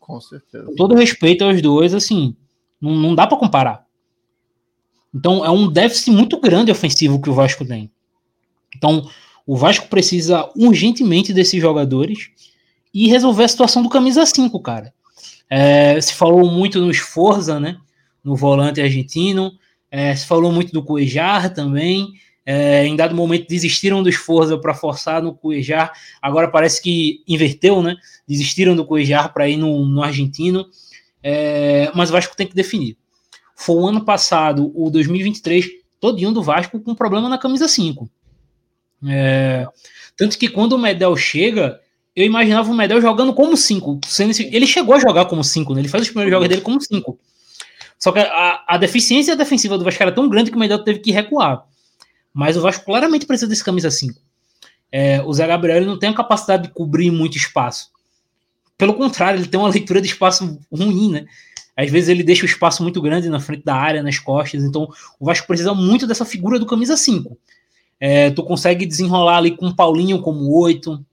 Com 0.00 0.20
certeza. 0.20 0.72
todo 0.76 0.94
respeito 0.94 1.44
aos 1.44 1.60
dois, 1.60 1.92
assim, 1.92 2.36
não, 2.80 2.94
não 2.94 3.14
dá 3.14 3.26
para 3.26 3.36
comparar. 3.36 3.84
Então 5.12 5.44
é 5.44 5.50
um 5.50 5.68
déficit 5.68 6.10
muito 6.10 6.40
grande 6.40 6.70
ofensivo 6.70 7.20
que 7.20 7.28
o 7.28 7.34
Vasco 7.34 7.64
tem. 7.64 7.90
Então 8.74 9.08
o 9.46 9.56
Vasco 9.56 9.88
precisa 9.88 10.50
urgentemente 10.56 11.32
desses 11.32 11.60
jogadores 11.60 12.30
e 12.92 13.08
resolver 13.08 13.44
a 13.44 13.48
situação 13.48 13.82
do 13.82 13.88
camisa 13.88 14.24
5, 14.24 14.60
cara. 14.60 14.92
É, 15.48 16.00
se 16.00 16.14
falou 16.14 16.50
muito 16.50 16.80
no 16.80 16.90
Esforza, 16.90 17.58
né? 17.60 17.78
No 18.26 18.36
volante 18.36 18.80
argentino. 18.82 19.52
É, 19.90 20.14
se 20.14 20.26
falou 20.26 20.52
muito 20.52 20.72
do 20.72 20.82
Cuejar 20.82 21.54
também. 21.54 22.12
É, 22.44 22.86
em 22.86 22.94
dado 22.94 23.14
momento 23.14 23.48
desistiram 23.48 24.02
do 24.02 24.08
Esforza 24.08 24.56
para 24.56 24.72
forçar 24.72 25.20
no 25.20 25.34
Cuejar, 25.34 25.92
agora 26.22 26.46
parece 26.46 26.80
que 26.80 27.24
inverteu, 27.26 27.82
né? 27.82 27.96
Desistiram 28.26 28.76
do 28.76 28.84
Cuejar 28.84 29.32
para 29.32 29.48
ir 29.48 29.56
no, 29.56 29.84
no 29.84 30.00
argentino, 30.00 30.64
é, 31.20 31.90
mas 31.92 32.08
o 32.08 32.12
Vasco 32.12 32.36
tem 32.36 32.46
que 32.46 32.54
definir. 32.54 32.96
Foi 33.56 33.74
o 33.74 33.88
ano 33.88 34.04
passado, 34.04 34.70
o 34.76 34.88
2023, 34.90 35.66
todinho 35.98 36.30
do 36.30 36.40
Vasco 36.40 36.78
com 36.78 36.94
problema 36.94 37.28
na 37.28 37.36
camisa 37.36 37.66
5. 37.66 38.08
É, 39.08 39.66
tanto 40.16 40.38
que 40.38 40.48
quando 40.48 40.74
o 40.74 40.78
Medel 40.78 41.16
chega, 41.16 41.80
eu 42.14 42.24
imaginava 42.24 42.70
o 42.70 42.74
Medel 42.74 43.00
jogando 43.00 43.34
como 43.34 43.56
5. 43.56 44.00
Ele 44.52 44.66
chegou 44.68 44.94
a 44.94 45.00
jogar 45.00 45.24
como 45.24 45.42
5, 45.42 45.74
né? 45.74 45.80
Ele 45.80 45.88
faz 45.88 46.04
os 46.04 46.10
primeiros 46.10 46.32
jogos 46.32 46.48
dele 46.48 46.60
como 46.60 46.80
5. 46.80 47.18
Só 47.98 48.12
que 48.12 48.18
a, 48.18 48.64
a 48.66 48.76
deficiência 48.76 49.34
defensiva 49.34 49.78
do 49.78 49.84
Vasco 49.84 50.02
era 50.02 50.12
tão 50.12 50.28
grande 50.28 50.50
que 50.50 50.56
o 50.56 50.60
Medel 50.60 50.84
teve 50.84 50.98
que 50.98 51.10
recuar. 51.10 51.64
Mas 52.32 52.56
o 52.56 52.60
Vasco 52.60 52.84
claramente 52.84 53.26
precisa 53.26 53.48
desse 53.48 53.64
camisa 53.64 53.90
5. 53.90 54.20
É, 54.92 55.22
o 55.22 55.32
Zé 55.32 55.46
Gabriel 55.46 55.84
não 55.84 55.98
tem 55.98 56.10
a 56.10 56.14
capacidade 56.14 56.64
de 56.64 56.68
cobrir 56.70 57.10
muito 57.10 57.36
espaço. 57.36 57.90
Pelo 58.76 58.94
contrário, 58.94 59.40
ele 59.40 59.48
tem 59.48 59.58
uma 59.58 59.70
leitura 59.70 60.00
de 60.00 60.08
espaço 60.08 60.58
ruim, 60.70 61.12
né? 61.12 61.26
Às 61.76 61.90
vezes 61.90 62.08
ele 62.08 62.22
deixa 62.22 62.42
o 62.42 62.48
espaço 62.48 62.82
muito 62.82 63.02
grande 63.02 63.28
na 63.28 63.40
frente 63.40 63.64
da 63.64 63.74
área, 63.74 64.02
nas 64.02 64.18
costas. 64.18 64.62
Então 64.62 64.88
o 65.20 65.26
Vasco 65.26 65.46
precisa 65.46 65.74
muito 65.74 66.06
dessa 66.06 66.24
figura 66.24 66.58
do 66.58 66.66
camisa 66.66 66.96
5. 66.96 67.36
É, 67.98 68.30
tu 68.30 68.42
consegue 68.42 68.86
desenrolar 68.86 69.38
ali 69.38 69.56
com 69.56 69.68
o 69.68 69.74
Paulinho 69.74 70.20
como 70.20 70.50
8, 70.58 71.04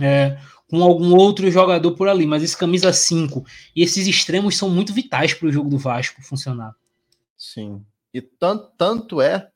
é, 0.00 0.38
com 0.72 0.82
algum 0.82 1.14
outro 1.14 1.50
jogador 1.50 1.92
por 1.92 2.08
ali, 2.08 2.26
mas 2.26 2.42
esse 2.42 2.56
camisa 2.56 2.90
5 2.94 3.44
e 3.76 3.82
esses 3.82 4.06
extremos 4.06 4.56
são 4.56 4.70
muito 4.70 4.90
vitais 4.90 5.34
para 5.34 5.46
o 5.46 5.52
jogo 5.52 5.68
do 5.68 5.76
Vasco 5.76 6.22
funcionar. 6.22 6.74
Sim. 7.36 7.84
E 8.14 8.22
tanto, 8.22 8.72
tanto 8.78 9.20
é 9.20 9.50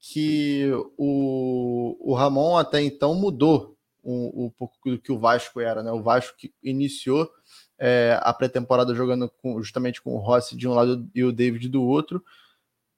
que 0.00 0.68
o, 0.96 1.96
o 2.00 2.12
Ramon 2.12 2.56
até 2.56 2.82
então 2.82 3.14
mudou 3.14 3.76
um, 4.04 4.50
pouco 4.58 4.74
do 4.84 4.98
que 4.98 5.12
o 5.12 5.18
Vasco 5.20 5.60
era, 5.60 5.80
né? 5.80 5.92
O 5.92 6.02
Vasco 6.02 6.36
que 6.36 6.52
iniciou 6.60 7.30
é, 7.78 8.18
a 8.20 8.32
pré-temporada 8.34 8.92
jogando 8.96 9.30
com, 9.40 9.62
justamente 9.62 10.02
com 10.02 10.14
o 10.14 10.18
Rossi 10.18 10.56
de 10.56 10.66
um 10.66 10.74
lado 10.74 11.08
e 11.14 11.22
o 11.22 11.30
David 11.30 11.68
do 11.68 11.84
outro. 11.84 12.20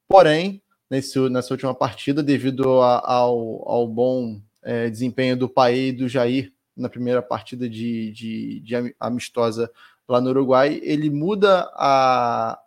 Porém, 0.09 0.63
nesse, 0.89 1.19
nessa 1.29 1.53
última 1.53 1.75
partida, 1.75 2.23
devido 2.23 2.81
a, 2.81 3.07
ao, 3.07 3.69
ao 3.69 3.87
bom 3.87 4.41
é, 4.63 4.89
desempenho 4.89 5.37
do 5.37 5.47
Paê 5.47 5.89
e 5.89 5.93
do 5.93 6.09
Jair 6.09 6.55
na 6.81 6.89
primeira 6.89 7.23
partida 7.23 7.69
de, 7.69 8.11
de, 8.13 8.61
de, 8.61 8.95
amistosa 8.99 9.71
lá 10.09 10.21
no 10.21 10.31
Uruguai, 10.31 10.81
ele 10.83 11.11
muda 11.11 11.71
a, 11.75 12.59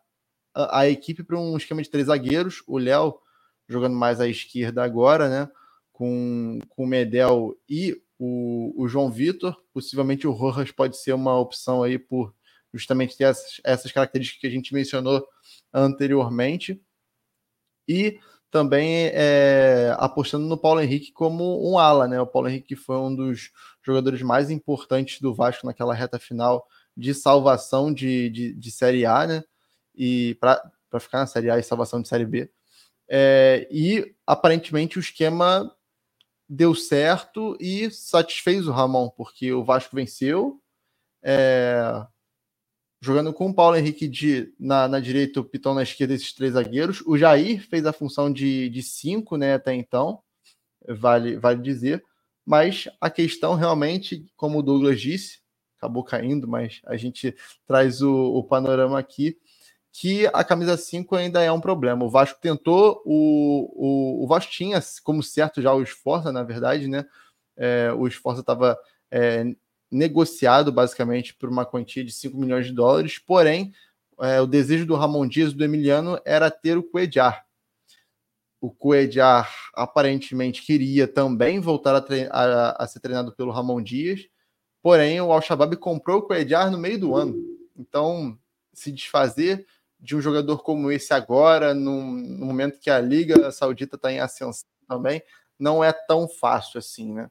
a, 0.53 0.79
a 0.79 0.89
equipe 0.89 1.23
para 1.23 1.37
um 1.37 1.57
esquema 1.57 1.81
de 1.81 1.89
três 1.89 2.07
zagueiros. 2.07 2.63
O 2.67 2.77
Léo 2.77 3.19
jogando 3.67 3.95
mais 3.95 4.21
à 4.21 4.27
esquerda 4.27 4.83
agora, 4.83 5.27
né? 5.27 5.51
Com, 5.91 6.59
com 6.69 6.83
o 6.83 6.87
Medel 6.87 7.57
e 7.67 8.01
o, 8.19 8.73
o 8.77 8.87
João 8.87 9.11
Vitor. 9.11 9.55
Possivelmente 9.73 10.27
o 10.27 10.31
Rojas 10.31 10.71
pode 10.71 10.97
ser 10.97 11.13
uma 11.13 11.37
opção 11.37 11.83
aí 11.83 11.97
por 11.97 12.33
justamente 12.73 13.17
ter 13.17 13.25
essas, 13.25 13.61
essas 13.63 13.91
características 13.91 14.41
que 14.41 14.47
a 14.47 14.49
gente 14.49 14.73
mencionou 14.73 15.25
anteriormente. 15.73 16.81
E 17.87 18.19
também 18.53 19.09
é, 19.11 19.95
apostando 19.97 20.45
no 20.45 20.55
Paulo 20.55 20.79
Henrique 20.79 21.11
como 21.11 21.67
um 21.67 21.79
ala, 21.79 22.07
né? 22.07 22.21
O 22.21 22.27
Paulo 22.27 22.47
Henrique 22.47 22.75
foi 22.75 22.95
um 22.97 23.13
dos 23.13 23.49
jogadores 23.81 24.21
mais 24.21 24.51
importantes 24.51 25.19
do 25.19 25.33
Vasco 25.33 25.65
naquela 25.65 25.91
reta 25.91 26.19
final 26.19 26.67
de 26.95 27.15
salvação 27.15 27.91
de, 27.91 28.29
de, 28.29 28.53
de 28.53 28.71
Série 28.71 29.07
A, 29.07 29.25
né? 29.25 29.43
E 29.95 30.37
para 30.39 30.99
ficar 30.99 31.17
na 31.17 31.25
Série 31.25 31.49
A 31.49 31.57
e 31.57 31.63
salvação 31.63 31.99
de 31.99 32.07
Série 32.07 32.27
B. 32.27 32.47
É, 33.09 33.67
e 33.71 34.13
aparentemente 34.23 34.99
o 34.99 35.01
esquema 35.01 35.75
deu 36.47 36.75
certo 36.75 37.57
e 37.59 37.89
satisfez 37.89 38.67
o 38.67 38.71
Ramon, 38.71 39.09
porque 39.09 39.51
o 39.51 39.63
Vasco 39.63 39.95
venceu, 39.95 40.61
é, 41.23 42.05
jogando 43.03 43.33
com 43.33 43.49
o 43.49 43.53
Paulo 43.53 43.75
Henrique 43.75 44.07
de, 44.07 44.53
na, 44.57 44.87
na 44.87 44.99
direita, 45.01 45.41
o 45.41 45.43
Pitão 45.43 45.73
na 45.73 45.83
esquerda, 45.83 46.13
esses 46.13 46.33
três 46.33 46.53
zagueiros. 46.53 47.03
O 47.05 47.17
Jair 47.17 47.67
fez 47.67 47.85
a 47.85 47.91
função 47.91 48.31
de, 48.31 48.69
de 48.69 48.81
cinco 48.81 49.35
né, 49.35 49.55
até 49.55 49.73
então, 49.73 50.21
vale, 50.87 51.35
vale 51.35 51.61
dizer. 51.61 52.01
Mas 52.45 52.87
a 53.01 53.09
questão 53.09 53.55
realmente, 53.55 54.25
como 54.37 54.59
o 54.59 54.63
Douglas 54.63 55.01
disse, 55.01 55.39
acabou 55.77 56.01
caindo, 56.01 56.47
mas 56.47 56.79
a 56.85 56.95
gente 56.95 57.35
traz 57.67 58.01
o, 58.01 58.13
o 58.13 58.41
panorama 58.41 58.97
aqui 58.97 59.37
que 59.91 60.25
a 60.27 60.43
camisa 60.43 60.75
5 60.75 61.15
ainda 61.15 61.43
é 61.43 61.51
um 61.51 61.61
problema. 61.61 62.03
O 62.03 62.09
Vasco 62.09 62.39
tentou, 62.41 63.01
o, 63.05 63.69
o, 63.75 64.23
o 64.23 64.27
Vasco 64.27 64.51
tinha 64.51 64.79
como 65.03 65.21
certo 65.21 65.61
já 65.61 65.71
o 65.71 65.83
Esforça, 65.83 66.31
na 66.31 66.41
verdade, 66.41 66.87
né? 66.87 67.05
É, 67.55 67.93
o 67.93 68.07
Esforça 68.07 68.41
estava 68.41 68.75
é, 69.11 69.45
negociado 69.93 70.71
basicamente 70.71 71.33
por 71.35 71.49
uma 71.49 71.65
quantia 71.65 72.03
de 72.03 72.11
5 72.11 72.37
milhões 72.37 72.65
de 72.65 72.73
dólares, 72.73 73.19
porém, 73.19 73.73
é, 74.19 74.41
o 74.41 74.47
desejo 74.47 74.85
do 74.85 74.95
Ramon 74.95 75.27
Dias 75.27 75.53
do 75.53 75.63
Emiliano 75.63 76.19
era 76.25 76.49
ter 76.49 76.77
o 76.77 76.83
Coedjar. 76.83 77.45
O 78.59 78.71
Coedjar 78.71 79.53
aparentemente 79.73 80.65
queria 80.65 81.07
também 81.07 81.59
voltar 81.59 81.95
a, 81.95 82.05
a, 82.31 82.83
a, 82.83 82.87
ser 82.87 82.99
treinado 82.99 83.33
pelo 83.35 83.51
Ramon 83.51 83.81
Dias, 83.81 84.27
porém 84.81 85.19
o 85.21 85.31
Al-Shabaab 85.31 85.75
comprou 85.77 86.19
o 86.19 86.21
Coedjar 86.23 86.71
no 86.71 86.77
meio 86.77 86.99
do 86.99 87.15
ano. 87.15 87.35
Então, 87.77 88.37
se 88.73 88.91
desfazer 88.91 89.65
de 89.99 90.15
um 90.15 90.21
jogador 90.21 90.63
como 90.63 90.91
esse 90.91 91.13
agora, 91.13 91.73
no, 91.73 92.01
no 92.01 92.45
momento 92.45 92.79
que 92.79 92.89
a 92.89 92.99
Liga 92.99 93.51
Saudita 93.51 93.95
está 93.95 94.11
em 94.11 94.19
ascensão 94.19 94.67
também, 94.87 95.21
não 95.57 95.83
é 95.83 95.93
tão 95.93 96.27
fácil 96.27 96.79
assim, 96.79 97.13
né? 97.13 97.29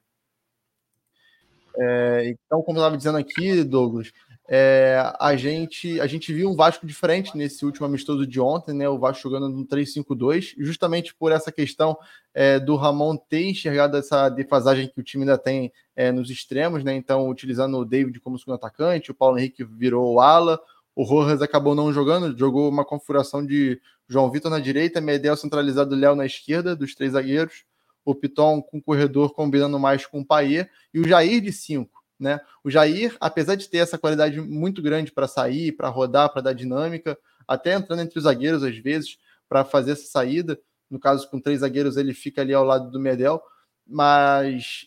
É, 1.76 2.28
então, 2.28 2.62
como 2.62 2.78
eu 2.78 2.82
estava 2.82 2.96
dizendo 2.96 3.18
aqui, 3.18 3.64
Douglas, 3.64 4.12
é, 4.48 5.02
a, 5.18 5.36
gente, 5.36 6.00
a 6.00 6.06
gente 6.06 6.32
viu 6.32 6.50
um 6.50 6.56
Vasco 6.56 6.86
diferente 6.86 7.36
nesse 7.36 7.64
último 7.64 7.86
amistoso 7.86 8.26
de 8.26 8.40
ontem, 8.40 8.74
né? 8.74 8.88
O 8.88 8.98
Vasco 8.98 9.22
jogando 9.22 9.48
no 9.48 9.64
3-5-2, 9.66 10.54
justamente 10.58 11.14
por 11.14 11.32
essa 11.32 11.52
questão 11.52 11.96
é, 12.34 12.58
do 12.58 12.76
Ramon 12.76 13.16
ter 13.16 13.48
enxergado 13.48 13.96
essa 13.96 14.28
defasagem 14.28 14.88
que 14.88 15.00
o 15.00 15.02
time 15.02 15.22
ainda 15.22 15.38
tem 15.38 15.72
é, 15.94 16.10
nos 16.10 16.28
extremos, 16.28 16.82
né? 16.84 16.94
Então, 16.94 17.28
utilizando 17.28 17.78
o 17.78 17.84
David 17.84 18.18
como 18.20 18.38
segundo 18.38 18.56
atacante, 18.56 19.10
o 19.10 19.14
Paulo 19.14 19.38
Henrique 19.38 19.64
virou 19.64 20.14
o 20.14 20.20
ala, 20.20 20.60
o 20.94 21.04
Rojas 21.04 21.40
acabou 21.40 21.74
não 21.74 21.92
jogando, 21.92 22.36
jogou 22.36 22.68
uma 22.68 22.84
configuração 22.84 23.44
de 23.46 23.80
João 24.08 24.30
Vitor 24.30 24.50
na 24.50 24.58
direita, 24.58 25.00
Medel 25.00 25.36
centralizado, 25.36 25.94
Léo 25.94 26.14
na 26.14 26.26
esquerda, 26.26 26.76
dos 26.76 26.94
três 26.94 27.12
zagueiros, 27.12 27.64
o 28.04 28.14
Piton 28.14 28.60
com 28.62 28.78
o 28.78 28.82
corredor 28.82 29.34
combinando 29.34 29.78
mais 29.78 30.06
com 30.06 30.20
o 30.20 30.26
Paier 30.26 30.70
e 30.92 31.00
o 31.00 31.06
Jair 31.06 31.40
de 31.40 31.52
cinco. 31.52 32.02
Né? 32.18 32.40
O 32.62 32.70
Jair, 32.70 33.16
apesar 33.20 33.56
de 33.56 33.68
ter 33.68 33.78
essa 33.78 33.98
qualidade 33.98 34.40
muito 34.40 34.80
grande 34.80 35.10
para 35.10 35.26
sair, 35.26 35.72
para 35.72 35.88
rodar, 35.88 36.32
para 36.32 36.42
dar 36.42 36.52
dinâmica, 36.52 37.18
até 37.46 37.74
entrando 37.74 38.02
entre 38.02 38.18
os 38.18 38.24
zagueiros 38.24 38.62
às 38.62 38.76
vezes 38.76 39.18
para 39.48 39.64
fazer 39.64 39.92
essa 39.92 40.06
saída. 40.06 40.58
No 40.88 41.00
caso, 41.00 41.28
com 41.28 41.40
três 41.40 41.60
zagueiros, 41.60 41.96
ele 41.96 42.14
fica 42.14 42.42
ali 42.42 42.54
ao 42.54 42.64
lado 42.64 42.90
do 42.90 43.00
Medel, 43.00 43.42
mas 43.86 44.86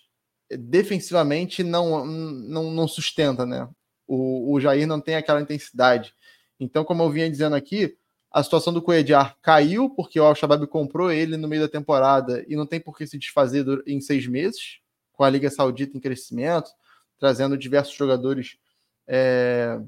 defensivamente 0.49 1.63
não, 1.63 2.05
não, 2.05 2.71
não 2.71 2.87
sustenta, 2.87 3.45
né? 3.45 3.67
O, 4.07 4.53
o 4.53 4.59
Jair 4.59 4.87
não 4.87 5.01
tem 5.01 5.15
aquela 5.15 5.41
intensidade. 5.41 6.13
Então, 6.59 6.85
como 6.85 7.03
eu 7.03 7.09
vinha 7.09 7.29
dizendo 7.29 7.55
aqui, 7.55 7.97
a 8.35 8.43
situação 8.43 8.73
do 8.73 8.81
Coediar 8.81 9.37
caiu 9.41 9.89
porque 9.89 10.19
o 10.19 10.25
Al-Shabaab 10.25 10.67
comprou 10.67 11.09
ele 11.09 11.37
no 11.37 11.47
meio 11.47 11.61
da 11.61 11.69
temporada 11.69 12.43
e 12.49 12.55
não 12.57 12.65
tem 12.65 12.81
por 12.81 12.97
que 12.97 13.07
se 13.07 13.17
desfazer 13.17 13.65
em 13.87 14.01
seis 14.01 14.27
meses, 14.27 14.81
com 15.13 15.23
a 15.23 15.29
Liga 15.29 15.49
Saudita 15.49 15.95
em 15.95 16.01
crescimento, 16.01 16.69
trazendo 17.17 17.57
diversos 17.57 17.95
jogadores 17.95 18.57
é, 19.07 19.79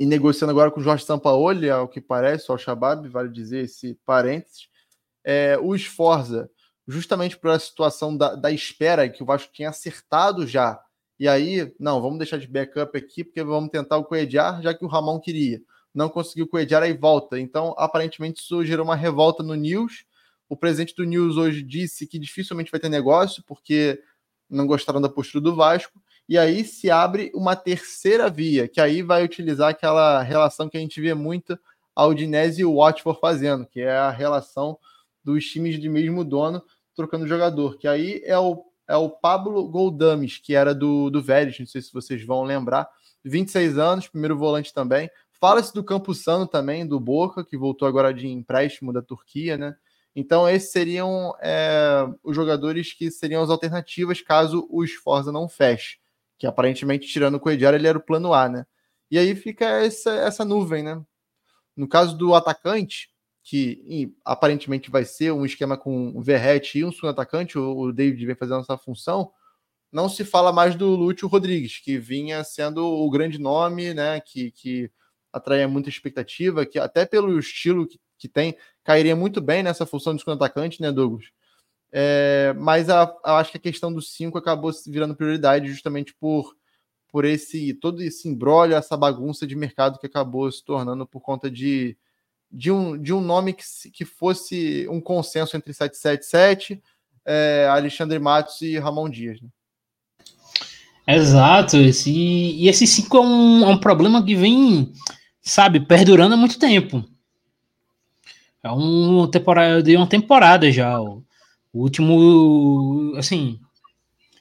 e 0.00 0.06
negociando 0.06 0.50
agora 0.50 0.70
com 0.70 0.80
o 0.80 0.82
Jorge 0.82 1.04
Sampaoli, 1.04 1.68
ao 1.68 1.86
que 1.86 2.00
parece, 2.00 2.48
o 2.48 2.52
Al-Shabaab, 2.52 3.06
vale 3.06 3.28
dizer 3.28 3.64
esse 3.64 3.92
parênteses. 4.06 4.70
É, 5.22 5.58
o 5.58 5.74
Esforza, 5.74 6.50
justamente 6.86 7.36
por 7.36 7.50
essa 7.50 7.66
situação 7.66 8.16
da, 8.16 8.34
da 8.34 8.50
espera 8.50 9.10
que 9.10 9.22
o 9.22 9.26
Vasco 9.26 9.52
tinha 9.52 9.68
acertado 9.68 10.46
já 10.46 10.82
e 11.18 11.26
aí, 11.26 11.74
não, 11.80 12.00
vamos 12.00 12.18
deixar 12.18 12.38
de 12.38 12.46
backup 12.46 12.96
aqui, 12.96 13.24
porque 13.24 13.42
vamos 13.42 13.70
tentar 13.70 13.96
o 13.96 14.04
Coediar, 14.04 14.62
já 14.62 14.72
que 14.72 14.84
o 14.84 14.88
Ramon 14.88 15.18
queria. 15.18 15.60
Não 15.94 16.08
conseguiu 16.08 16.46
Coediar, 16.46 16.82
aí 16.82 16.92
volta. 16.92 17.38
Então, 17.38 17.74
aparentemente, 17.78 18.40
isso 18.40 18.64
gerou 18.64 18.84
uma 18.84 18.96
revolta 18.96 19.42
no 19.42 19.54
News. 19.54 20.04
O 20.48 20.56
presidente 20.56 20.94
do 20.94 21.04
News 21.04 21.36
hoje 21.36 21.62
disse 21.62 22.06
que 22.06 22.18
dificilmente 22.18 22.70
vai 22.70 22.80
ter 22.80 22.88
negócio, 22.88 23.42
porque 23.46 24.00
não 24.48 24.66
gostaram 24.66 25.00
da 25.00 25.08
postura 25.08 25.42
do 25.42 25.54
Vasco. 25.54 26.00
E 26.28 26.36
aí 26.36 26.64
se 26.64 26.90
abre 26.90 27.30
uma 27.34 27.56
terceira 27.56 28.28
via, 28.28 28.68
que 28.68 28.80
aí 28.80 29.02
vai 29.02 29.24
utilizar 29.24 29.70
aquela 29.70 30.22
relação 30.22 30.68
que 30.68 30.76
a 30.76 30.80
gente 30.80 31.00
vê 31.00 31.14
muito 31.14 31.58
a 31.96 32.06
Udinese 32.06 32.60
e 32.60 32.64
o 32.64 32.76
Watford 32.76 33.18
fazendo, 33.20 33.66
que 33.66 33.80
é 33.80 33.96
a 33.96 34.10
relação 34.10 34.78
dos 35.24 35.44
times 35.46 35.80
de 35.80 35.88
mesmo 35.88 36.24
dono 36.24 36.62
trocando 36.94 37.26
jogador, 37.26 37.78
que 37.78 37.88
aí 37.88 38.22
é 38.24 38.38
o 38.38 38.64
é 38.88 38.96
o 38.96 39.10
Pablo 39.10 39.68
Goldames, 39.68 40.38
que 40.38 40.54
era 40.54 40.74
do, 40.74 41.10
do 41.10 41.22
Vélez, 41.22 41.58
não 41.58 41.66
sei 41.66 41.82
se 41.82 41.92
vocês 41.92 42.24
vão 42.24 42.42
lembrar. 42.42 42.88
26 43.22 43.76
anos, 43.76 44.08
primeiro 44.08 44.38
volante 44.38 44.72
também. 44.72 45.10
Fala-se 45.40 45.72
do 45.72 45.84
Campusano 45.84 46.46
também, 46.46 46.86
do 46.86 46.98
Boca, 46.98 47.44
que 47.44 47.56
voltou 47.56 47.86
agora 47.86 48.12
de 48.12 48.26
empréstimo 48.26 48.92
da 48.92 49.00
Turquia, 49.00 49.56
né? 49.56 49.76
Então, 50.14 50.48
esses 50.48 50.72
seriam 50.72 51.32
é, 51.40 52.04
os 52.24 52.34
jogadores 52.34 52.92
que 52.92 53.10
seriam 53.10 53.42
as 53.42 53.50
alternativas 53.50 54.20
caso 54.20 54.66
o 54.68 54.82
Esforza 54.82 55.30
não 55.30 55.48
feche. 55.48 55.98
Que 56.36 56.46
aparentemente, 56.46 57.06
tirando 57.06 57.36
o 57.36 57.40
Coediar, 57.40 57.74
ele 57.74 57.86
era 57.86 57.98
o 57.98 58.02
plano 58.02 58.34
A, 58.34 58.48
né? 58.48 58.66
E 59.10 59.18
aí 59.18 59.34
fica 59.36 59.64
essa, 59.64 60.10
essa 60.10 60.44
nuvem, 60.44 60.82
né? 60.82 61.00
No 61.76 61.86
caso 61.86 62.16
do 62.16 62.34
atacante, 62.34 63.10
que 63.44 64.12
aparentemente 64.24 64.90
vai 64.90 65.04
ser 65.04 65.32
um 65.32 65.46
esquema 65.46 65.78
com 65.78 66.12
o 66.14 66.20
Verrete 66.20 66.80
e 66.80 66.84
um 66.84 66.92
segundo 66.92 67.10
atacante, 67.10 67.56
o, 67.56 67.78
o 67.78 67.92
David 67.92 68.26
vem 68.26 68.34
fazendo 68.34 68.60
essa 68.60 68.76
função, 68.76 69.30
não 69.90 70.08
se 70.08 70.24
fala 70.24 70.52
mais 70.52 70.74
do 70.74 70.94
Lúcio 70.94 71.28
Rodrigues, 71.28 71.78
que 71.78 71.96
vinha 71.96 72.44
sendo 72.44 72.84
o 72.84 73.08
grande 73.08 73.38
nome, 73.38 73.94
né, 73.94 74.20
que, 74.20 74.50
que 74.50 74.90
atraía 75.32 75.68
muita 75.68 75.88
expectativa, 75.88 76.66
que 76.66 76.78
até 76.78 77.04
pelo 77.04 77.38
estilo 77.38 77.86
que, 77.86 77.98
que 78.16 78.28
tem, 78.28 78.56
cairia 78.82 79.14
muito 79.14 79.40
bem 79.40 79.62
nessa 79.62 79.86
função 79.86 80.14
de 80.14 80.20
segundo 80.20 80.42
atacante, 80.42 80.80
né, 80.80 80.90
Douglas? 80.90 81.26
É, 81.90 82.54
mas 82.58 82.88
a, 82.90 83.02
a, 83.24 83.38
acho 83.38 83.52
que 83.52 83.56
a 83.56 83.60
questão 83.60 83.92
do 83.92 84.02
5 84.02 84.36
acabou 84.36 84.70
virando 84.86 85.16
prioridade 85.16 85.68
justamente 85.68 86.14
por, 86.14 86.54
por 87.10 87.24
esse 87.24 87.72
todo 87.74 88.02
esse 88.02 88.28
embrólio, 88.28 88.76
essa 88.76 88.96
bagunça 88.96 89.46
de 89.46 89.56
mercado 89.56 89.98
que 89.98 90.06
acabou 90.06 90.50
se 90.52 90.62
tornando 90.62 91.06
por 91.06 91.20
conta 91.20 91.50
de, 91.50 91.96
de, 92.50 92.70
um, 92.70 93.00
de 93.00 93.12
um 93.12 93.20
nome 93.20 93.54
que, 93.54 93.64
que 93.90 94.04
fosse 94.04 94.86
um 94.90 95.00
consenso 95.00 95.56
entre 95.56 95.72
777, 95.72 96.82
é, 97.24 97.66
Alexandre 97.70 98.18
Matos 98.18 98.60
e 98.60 98.78
Ramon 98.78 99.08
Dias. 99.08 99.40
Né? 99.40 99.48
Exato, 101.06 101.78
esse, 101.78 102.10
e 102.10 102.68
esse 102.68 102.86
5 102.86 103.16
é 103.16 103.20
um, 103.20 103.62
é 103.64 103.68
um 103.68 103.80
problema 103.80 104.22
que 104.22 104.34
vem, 104.34 104.92
sabe, 105.48 105.80
perdurando 105.80 106.34
há 106.34 106.36
muito 106.36 106.58
tempo. 106.58 107.04
É 108.62 108.70
um 108.70 109.26
temporada, 109.26 109.82
de 109.82 109.96
uma 109.96 110.06
temporada 110.06 110.70
já. 110.70 111.00
O, 111.00 111.24
último, 111.72 113.14
assim. 113.16 113.58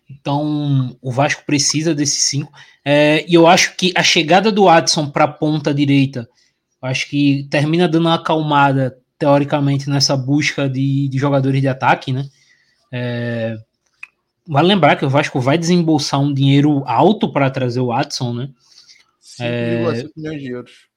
Então, 0.09 0.97
o 1.01 1.11
Vasco 1.11 1.43
precisa 1.45 1.93
desses 1.93 2.23
cinco. 2.23 2.51
É, 2.83 3.25
e 3.27 3.33
eu 3.33 3.47
acho 3.47 3.75
que 3.75 3.93
a 3.95 4.03
chegada 4.03 4.51
do 4.51 4.69
Adson 4.69 5.09
para 5.09 5.25
a 5.25 5.31
ponta 5.31 5.73
direita, 5.73 6.27
acho 6.81 7.09
que 7.09 7.47
termina 7.49 7.87
dando 7.87 8.05
uma 8.05 8.15
acalmada, 8.15 8.97
teoricamente, 9.19 9.89
nessa 9.89 10.15
busca 10.15 10.69
de, 10.69 11.07
de 11.09 11.17
jogadores 11.17 11.61
de 11.61 11.67
ataque, 11.67 12.13
né? 12.13 12.27
É, 12.91 13.57
Vale 14.47 14.67
lembrar 14.67 14.95
que 14.95 15.05
o 15.05 15.09
Vasco 15.09 15.41
vai 15.41 15.57
desembolsar 15.57 16.21
um 16.21 16.33
dinheiro 16.33 16.81
alto 16.85 17.31
para 17.31 17.49
trazer 17.49 17.81
o 17.81 17.87
Watson, 17.87 18.33
né? 18.33 18.49
5,5 19.21 19.41
é... 19.41 20.09
milhões 20.15 20.41
de 20.41 20.51
euros. 20.51 20.87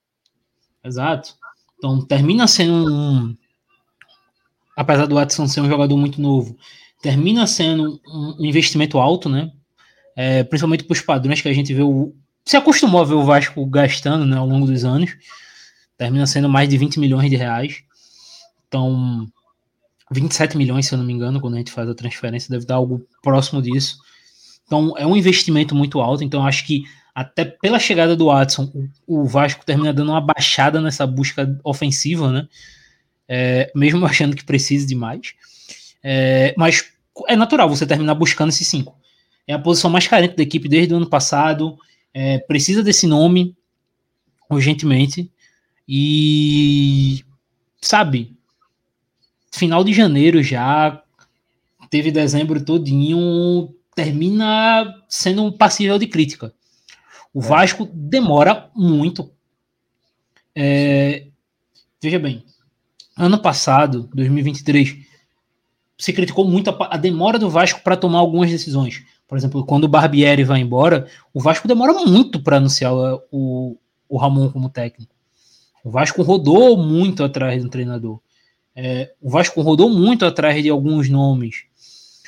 Exato. 0.85 1.35
Então 1.79 2.05
termina 2.05 2.47
sendo 2.47 2.93
um. 2.93 3.37
Apesar 4.77 5.07
do 5.07 5.15
Watson 5.15 5.47
ser 5.47 5.61
um 5.61 5.69
jogador 5.69 5.97
muito 5.97 6.21
novo, 6.21 6.57
termina 7.03 7.47
sendo 7.47 8.01
um 8.07 8.45
investimento 8.45 8.99
alto, 8.99 9.29
né? 9.29 9.51
É, 10.17 10.43
principalmente 10.43 10.85
para 10.85 10.95
os 10.95 11.01
padrões 11.01 11.41
que 11.41 11.49
a 11.49 11.53
gente 11.53 11.73
vê 11.73 11.83
o. 11.83 12.15
Se 12.45 12.57
acostumou 12.57 13.01
a 13.01 13.05
ver 13.05 13.15
o 13.15 13.25
Vasco 13.25 13.65
gastando 13.67 14.25
né, 14.25 14.37
ao 14.37 14.47
longo 14.47 14.67
dos 14.67 14.85
anos. 14.85 15.11
Termina 15.97 16.27
sendo 16.27 16.49
mais 16.49 16.69
de 16.69 16.79
20 16.79 16.99
milhões 16.99 17.29
de 17.29 17.37
reais. 17.37 17.83
Então, 18.67 19.27
27 20.11 20.57
milhões, 20.57 20.87
se 20.87 20.95
eu 20.95 20.99
não 20.99 21.05
me 21.05 21.13
engano, 21.13 21.41
quando 21.41 21.55
a 21.55 21.59
gente 21.59 21.71
faz 21.71 21.89
a 21.89 21.95
transferência, 21.95 22.51
deve 22.51 22.65
dar 22.65 22.77
algo 22.77 23.07
próximo 23.23 23.61
disso. 23.61 23.99
Então 24.67 24.95
é 24.97 25.07
um 25.07 25.17
investimento 25.17 25.75
muito 25.75 26.01
alto. 26.01 26.25
Então 26.25 26.47
acho 26.47 26.65
que 26.67 26.85
até 27.21 27.45
pela 27.45 27.79
chegada 27.79 28.17
do 28.17 28.27
Watson, 28.27 28.73
o, 29.07 29.27
Vasco 29.27 29.65
termina 29.65 29.93
dando 29.93 30.11
uma 30.11 30.23
baixada 30.23 30.81
nessa 30.81 31.07
busca 31.07 31.59
ofensiva, 31.63 32.33
né? 32.33 32.49
É, 33.29 33.71
mesmo 33.75 34.05
achando 34.07 34.35
que 34.35 34.43
precisa 34.43 34.87
de 34.87 34.95
mais. 34.95 35.35
É, 36.03 36.55
mas 36.57 36.83
é 37.29 37.37
natural 37.37 37.69
você 37.69 37.87
terminar 37.87 38.15
buscando 38.15 38.49
esses 38.49 38.67
cinco. 38.67 38.99
É 39.47 39.53
a 39.53 39.59
posição 39.59 39.91
mais 39.91 40.07
carente 40.07 40.35
da 40.35 40.43
equipe 40.43 40.67
desde 40.67 40.95
o 40.95 40.97
ano 40.97 41.11
passado. 41.11 41.77
É, 42.15 42.39
precisa 42.39 42.83
desse 42.83 43.07
nome 43.07 43.55
urgentemente. 44.49 45.31
E 45.87 47.23
sabe, 47.83 48.35
final 49.53 49.85
de 49.85 49.93
janeiro 49.93 50.43
já, 50.43 51.03
teve 51.91 52.11
dezembro 52.11 52.65
todinho, 52.65 53.75
termina 53.95 54.95
sendo 55.07 55.45
um 55.45 55.53
passível 55.53 55.99
de 55.99 56.07
crítica. 56.07 56.55
O 57.33 57.41
é. 57.41 57.43
Vasco 57.43 57.89
demora 57.93 58.71
muito. 58.75 59.31
É, 60.55 61.27
veja 62.03 62.19
bem, 62.19 62.45
ano 63.17 63.39
passado, 63.39 64.09
2023, 64.15 64.99
se 65.97 66.13
criticou 66.13 66.45
muito 66.45 66.71
a, 66.71 66.95
a 66.95 66.97
demora 66.97 67.39
do 67.39 67.51
Vasco 67.51 67.83
para 67.83 67.97
tomar 67.97 68.19
algumas 68.19 68.51
decisões. 68.51 69.05
Por 69.29 69.39
exemplo, 69.39 69.65
quando 69.65 69.85
o 69.85 69.89
Barbieri 69.89 70.43
vai 70.43 70.61
embora, 70.61 71.07
o 71.33 71.41
Vasco 71.41 71.69
demora 71.69 71.93
muito 71.93 72.43
para 72.43 72.57
anunciar 72.57 72.93
o, 73.31 73.77
o 74.09 74.17
Ramon 74.17 74.51
como 74.51 74.69
técnico. 74.69 75.15
O 75.85 75.91
Vasco 75.91 76.23
rodou 76.23 76.77
muito 76.77 77.23
atrás 77.23 77.63
do 77.63 77.71
treinador. 77.71 78.21
É, 78.75 79.13
o 79.21 79.31
Vasco 79.31 79.61
rodou 79.61 79.89
muito 79.89 80.25
atrás 80.25 80.63
de 80.63 80.69
alguns 80.69 81.09
nomes. 81.09 81.65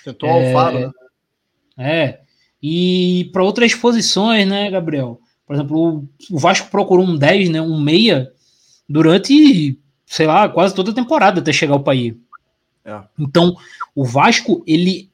Tentou 0.05 0.28
é, 0.28 0.48
Alfaro, 0.48 0.78
né? 0.78 0.92
É. 1.76 2.20
E 2.63 3.29
para 3.33 3.43
outras 3.43 3.75
posições, 3.75 4.47
né, 4.47 4.71
Gabriel? 4.71 5.21
Por 5.47 5.55
exemplo, 5.55 6.09
o 6.31 6.39
Vasco 6.39 6.71
procurou 6.71 7.05
um 7.05 7.17
10, 7.17 7.51
né, 7.51 7.61
um 7.61 7.81
meia, 7.81 8.33
durante, 8.89 9.79
sei 10.07 10.27
lá, 10.27 10.49
quase 10.49 10.75
toda 10.75 10.91
a 10.91 10.95
temporada 10.95 11.41
até 11.41 11.53
chegar 11.53 11.75
ao 11.75 11.83
país. 11.83 12.15
É. 12.85 13.01
Então, 13.19 13.57
o 13.95 14.05
Vasco, 14.05 14.63
ele 14.67 15.11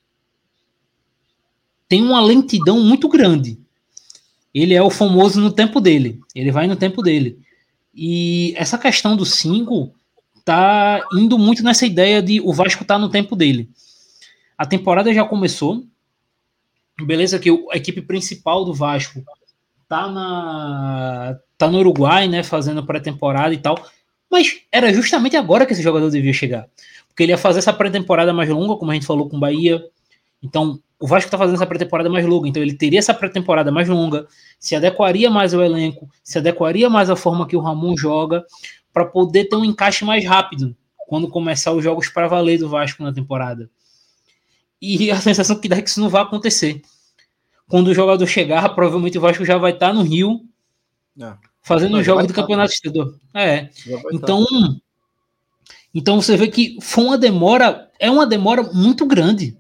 tem 1.89 2.03
uma 2.03 2.21
lentidão 2.21 2.81
muito 2.81 3.09
grande. 3.09 3.59
Ele 4.53 4.75
é 4.75 4.83
o 4.83 4.91
famoso 4.91 5.41
no 5.41 5.51
tempo 5.51 5.81
dele. 5.81 6.21
Ele 6.35 6.51
vai 6.51 6.67
no 6.67 6.77
tempo 6.77 7.03
dele. 7.03 7.39
E 7.95 8.55
essa 8.57 8.77
questão 8.77 9.17
do 9.17 9.25
5 9.25 9.93
tá 10.45 11.05
indo 11.13 11.39
muito 11.39 11.63
nessa 11.63 11.87
ideia 11.87 12.23
de 12.23 12.41
o 12.41 12.53
Vasco 12.53 12.85
tá 12.85 12.99
no 12.99 13.09
tempo 13.09 13.35
dele. 13.35 13.69
A 14.57 14.67
temporada 14.67 15.13
já 15.13 15.25
começou. 15.25 15.85
Beleza 17.01 17.39
que 17.39 17.51
a 17.71 17.77
equipe 17.77 18.03
principal 18.03 18.65
do 18.65 18.75
Vasco 18.75 19.23
tá 19.89 20.09
na 20.11 21.39
tá 21.57 21.69
no 21.69 21.79
Uruguai, 21.79 22.29
né, 22.29 22.43
fazendo 22.43 22.85
pré-temporada 22.85 23.53
e 23.53 23.59
tal. 23.59 23.77
Mas 24.31 24.61
era 24.71 24.93
justamente 24.93 25.37
agora 25.37 25.67
que 25.67 25.73
esse 25.73 25.83
jogador 25.83 26.11
devia 26.11 26.33
chegar. 26.33 26.69
Porque 27.09 27.23
ele 27.23 27.33
ia 27.33 27.39
fazer 27.39 27.59
essa 27.59 27.73
pré-temporada 27.73 28.33
mais 28.33 28.49
longa, 28.49 28.77
como 28.77 28.91
a 28.91 28.95
gente 28.95 29.07
falou 29.07 29.29
com 29.29 29.37
o 29.37 29.41
Bahia. 29.41 29.83
Então, 30.43 30.79
o 31.01 31.07
Vasco 31.07 31.31
tá 31.31 31.39
fazendo 31.39 31.57
essa 31.57 31.67
pré-temporada 31.67 32.11
mais 32.11 32.27
longa, 32.27 32.49
então 32.49 32.63
ele 32.63 32.75
teria 32.75 32.99
essa 32.99 33.15
pré-temporada 33.15 33.71
mais 33.71 33.89
longa, 33.89 34.27
se 34.59 34.75
adequaria 34.75 35.31
mais 35.31 35.55
ao 35.55 35.63
elenco, 35.63 36.09
se 36.23 36.39
adequaria 36.39 36.91
mais 36.91 37.09
à 37.09 37.17
forma 37.17 37.47
que 37.47 37.57
o 37.57 37.61
Ramon 37.61 37.97
joga 37.97 38.45
para 38.93 39.05
poder 39.05 39.45
ter 39.45 39.57
um 39.57 39.65
encaixe 39.65 40.05
mais 40.05 40.25
rápido 40.25 40.77
quando 41.07 41.29
começar 41.29 41.73
os 41.73 41.83
jogos 41.83 42.09
para 42.09 42.27
valer 42.27 42.59
do 42.59 42.69
Vasco 42.69 43.03
na 43.03 43.13
temporada. 43.13 43.71
E 44.81 45.11
a 45.11 45.21
sensação 45.21 45.59
que 45.59 45.69
dá 45.69 45.77
é 45.77 45.83
que 45.83 45.89
isso 45.89 46.01
não 46.01 46.09
vai 46.09 46.23
acontecer. 46.23 46.83
Quando 47.69 47.89
o 47.89 47.95
jogador 47.95 48.27
chegar, 48.27 48.69
provavelmente 48.75 49.19
o 49.19 49.21
Vasco 49.21 49.45
já 49.45 49.59
vai 49.59 49.73
estar 49.73 49.89
tá 49.89 49.93
no 49.93 50.03
Rio 50.03 50.41
é. 51.21 51.35
fazendo 51.63 51.99
um 51.99 52.03
jogo 52.03 52.27
do 52.27 52.33
Campeonato 52.33 52.73
Estadual. 52.73 53.13
É. 53.35 53.69
Então, 54.13 54.47
então 55.93 56.21
você 56.21 56.37
vê 56.37 56.49
que 56.49 56.79
foi 56.81 57.05
uma 57.05 57.19
demora, 57.19 57.91
é 57.99 58.11
uma 58.11 58.27
demora 58.27 58.63
muito 58.63 59.05
grande. 59.05 59.57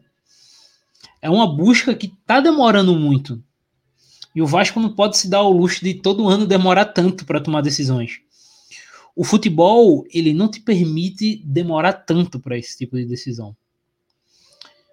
É 1.20 1.28
uma 1.28 1.46
busca 1.46 1.94
que 1.94 2.06
está 2.06 2.40
demorando 2.40 2.94
muito. 2.94 3.42
E 4.34 4.40
o 4.40 4.46
Vasco 4.46 4.78
não 4.78 4.94
pode 4.94 5.18
se 5.18 5.28
dar 5.28 5.42
o 5.42 5.50
luxo 5.50 5.84
de 5.84 5.94
todo 5.94 6.28
ano 6.28 6.46
demorar 6.46 6.86
tanto 6.86 7.24
para 7.24 7.40
tomar 7.40 7.60
decisões 7.60 8.20
o 9.18 9.24
futebol 9.24 10.06
ele 10.14 10.32
não 10.32 10.48
te 10.48 10.60
permite 10.60 11.42
demorar 11.44 11.92
tanto 11.92 12.38
para 12.38 12.56
esse 12.56 12.78
tipo 12.78 12.96
de 12.96 13.04
decisão. 13.04 13.56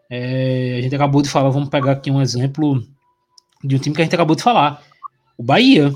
É, 0.10 0.78
a 0.78 0.82
gente 0.82 0.96
acabou 0.96 1.22
de 1.22 1.30
falar, 1.30 1.50
vamos 1.50 1.70
pegar 1.70 1.94
aqui 1.94 2.12
um 2.12 2.22
exemplo 2.22 2.84
de 3.64 3.76
um 3.76 3.80
time 3.80 3.96
que 3.96 4.02
a 4.02 4.06
gente 4.06 4.16
acabou 4.16 4.36
de 4.36 4.44
falar, 4.44 4.82
o 5.38 5.44
Bahia. 5.44 5.90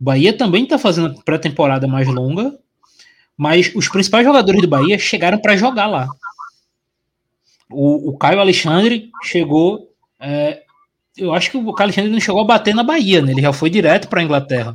O 0.00 0.04
Bahia 0.04 0.36
também 0.36 0.64
está 0.64 0.78
fazendo 0.78 1.22
pré-temporada 1.22 1.86
mais 1.86 2.06
longa, 2.08 2.58
mas 3.36 3.72
os 3.74 3.88
principais 3.88 4.24
jogadores 4.24 4.60
do 4.60 4.68
Bahia 4.68 4.98
chegaram 4.98 5.38
para 5.38 5.56
jogar 5.56 5.86
lá. 5.86 6.08
O, 7.70 8.10
o, 8.10 8.18
Caio 8.18 8.40
Alexandre 8.40 9.10
chegou. 9.22 9.92
É, 10.18 10.62
eu 11.16 11.34
acho 11.34 11.50
que 11.50 11.56
o 11.56 11.72
Caio 11.72 11.86
Alexandre 11.86 12.10
não 12.10 12.20
chegou 12.20 12.40
a 12.40 12.46
bater 12.46 12.74
na 12.74 12.82
Bahia, 12.82 13.20
né? 13.20 13.32
ele 13.32 13.42
já 13.42 13.52
foi 13.52 13.70
direto 13.70 14.08
para 14.08 14.20
a 14.20 14.24
Inglaterra 14.24 14.74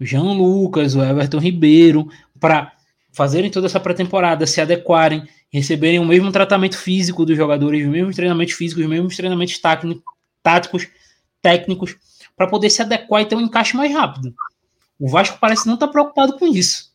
o 0.00 0.06
Jean 0.06 0.32
Lucas, 0.32 0.94
o 0.94 1.02
Everton 1.02 1.38
Ribeiro, 1.38 2.08
para 2.40 2.72
fazerem 3.12 3.50
toda 3.50 3.66
essa 3.66 3.78
pré-temporada, 3.78 4.46
se 4.46 4.60
adequarem, 4.60 5.28
receberem 5.52 5.98
o 5.98 6.04
mesmo 6.04 6.30
tratamento 6.30 6.78
físico 6.78 7.26
dos 7.26 7.36
jogadores, 7.36 7.84
os 7.84 7.90
mesmos 7.90 8.16
treinamentos 8.16 8.54
físicos, 8.54 8.84
os 8.84 8.90
mesmos 8.90 9.16
treinamentos 9.16 9.60
táticos, 10.42 10.88
técnicos, 11.42 11.96
para 12.36 12.48
poder 12.48 12.70
se 12.70 12.82
adequar 12.82 13.22
e 13.22 13.26
ter 13.26 13.34
um 13.34 13.40
encaixe 13.40 13.76
mais 13.76 13.92
rápido. 13.92 14.34
O 14.98 15.08
Vasco 15.08 15.38
parece 15.40 15.66
não 15.66 15.74
estar 15.74 15.86
tá 15.86 15.92
preocupado 15.92 16.38
com 16.38 16.46
isso. 16.46 16.90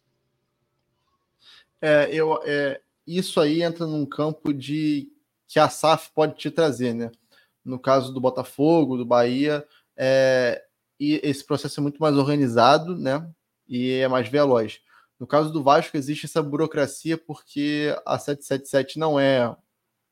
É, 1.81 2.09
eu, 2.11 2.39
é, 2.43 2.79
isso 3.05 3.39
aí 3.39 3.61
entra 3.61 3.85
num 3.85 4.05
campo 4.05 4.53
de 4.53 5.11
que 5.47 5.59
a 5.59 5.69
SAF 5.69 6.09
pode 6.13 6.35
te 6.35 6.49
trazer, 6.49 6.93
né? 6.93 7.11
No 7.63 7.77
caso 7.77 8.13
do 8.13 8.21
Botafogo, 8.21 8.97
do 8.97 9.05
Bahia, 9.05 9.65
é, 9.97 10.63
e 10.99 11.19
esse 11.23 11.43
processo 11.43 11.79
é 11.79 11.83
muito 11.83 11.99
mais 11.99 12.15
organizado, 12.15 12.97
né? 12.97 13.27
E 13.67 13.91
é 13.93 14.07
mais 14.07 14.27
veloz. 14.27 14.79
No 15.19 15.25
caso 15.25 15.51
do 15.51 15.63
Vasco, 15.63 15.95
existe 15.95 16.25
essa 16.25 16.43
burocracia 16.43 17.17
porque 17.17 17.95
a 18.05 18.19
777 18.19 18.99
não 18.99 19.19
é, 19.19 19.55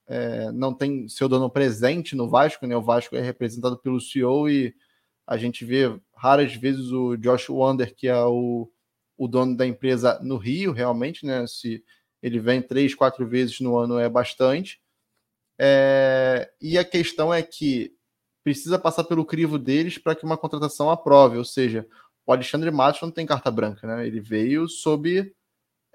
é 0.08 0.52
não 0.52 0.74
tem 0.74 1.08
seu 1.10 1.28
dono 1.28 1.50
presente 1.50 2.16
no 2.16 2.30
Vasco, 2.30 2.66
né? 2.66 2.76
O 2.76 2.82
Vasco 2.82 3.16
é 3.16 3.22
representado 3.22 3.78
pelo 3.78 4.00
CEO 4.00 4.50
e 4.50 4.74
a 5.28 5.38
gente 5.38 5.66
vê 5.66 6.00
raras 6.16 6.56
vezes 6.56 6.92
o 6.92 7.18
Josh 7.18 7.50
Wander, 7.50 7.96
que 7.96 8.08
é 8.08 8.26
o, 8.26 8.70
o 9.18 9.28
dono 9.28 9.56
da 9.58 9.66
empresa 9.66 10.20
no 10.22 10.38
Rio, 10.38 10.72
realmente, 10.72 11.26
né? 11.26 11.46
Se 11.48 11.84
ele 12.22 12.40
vem 12.40 12.62
três, 12.62 12.96
quatro 12.96 13.28
vezes 13.28 13.60
no 13.60 13.78
ano 13.78 14.00
é 14.00 14.08
bastante. 14.10 14.82
É, 15.60 16.50
e 16.62 16.78
a 16.78 16.86
questão 16.86 17.34
é 17.34 17.42
que 17.44 17.94
precisa 18.44 18.80
passar 18.80 19.04
pelo 19.04 19.26
crivo 19.26 19.58
deles 19.58 19.98
para 19.98 20.16
que 20.16 20.26
uma 20.26 20.38
contratação 20.38 20.90
aprove, 20.90 21.38
ou 21.38 21.46
seja, 21.46 21.88
o 22.26 22.32
Alexandre 22.32 22.72
Matos 22.72 23.02
não 23.02 23.12
tem 23.12 23.26
carta 23.26 23.52
branca, 23.52 23.86
né? 23.86 24.08
Ele 24.08 24.20
veio 24.20 24.68
sob, 24.68 25.34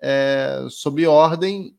é, 0.01 0.67
sob 0.71 1.07
ordem, 1.07 1.77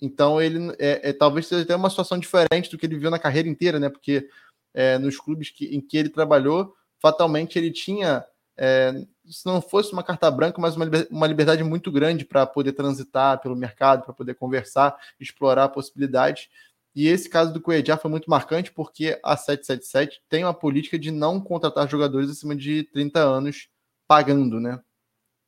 então 0.00 0.42
ele 0.42 0.74
é, 0.78 1.10
é, 1.10 1.12
talvez 1.12 1.46
seja 1.46 1.62
até 1.62 1.76
uma 1.76 1.88
situação 1.90 2.18
diferente 2.18 2.70
do 2.70 2.76
que 2.76 2.86
ele 2.86 2.98
viu 2.98 3.10
na 3.10 3.18
carreira 3.18 3.48
inteira, 3.48 3.78
né? 3.78 3.88
Porque 3.88 4.28
é, 4.74 4.98
nos 4.98 5.18
clubes 5.18 5.50
que, 5.50 5.66
em 5.66 5.80
que 5.80 5.96
ele 5.96 6.08
trabalhou, 6.08 6.74
fatalmente 7.00 7.58
ele 7.58 7.70
tinha, 7.70 8.24
é, 8.56 8.92
se 9.26 9.46
não 9.46 9.62
fosse 9.62 9.92
uma 9.92 10.02
carta 10.02 10.30
branca, 10.30 10.60
mas 10.60 10.74
uma, 10.74 10.86
uma 11.10 11.26
liberdade 11.26 11.62
muito 11.62 11.92
grande 11.92 12.24
para 12.24 12.44
poder 12.46 12.72
transitar 12.72 13.40
pelo 13.40 13.54
mercado, 13.54 14.04
para 14.04 14.14
poder 14.14 14.34
conversar, 14.34 14.96
explorar 15.20 15.68
possibilidades. 15.68 16.48
E 16.94 17.06
esse 17.06 17.28
caso 17.28 17.52
do 17.52 17.60
Cuejá 17.60 17.96
foi 17.96 18.10
muito 18.10 18.28
marcante 18.28 18.70
porque 18.72 19.18
a 19.24 19.36
777 19.36 20.22
tem 20.28 20.44
uma 20.44 20.52
política 20.52 20.98
de 20.98 21.10
não 21.10 21.40
contratar 21.40 21.88
jogadores 21.88 22.28
acima 22.28 22.54
de 22.54 22.82
30 22.92 23.20
anos 23.20 23.68
pagando, 24.12 24.60
né? 24.60 24.78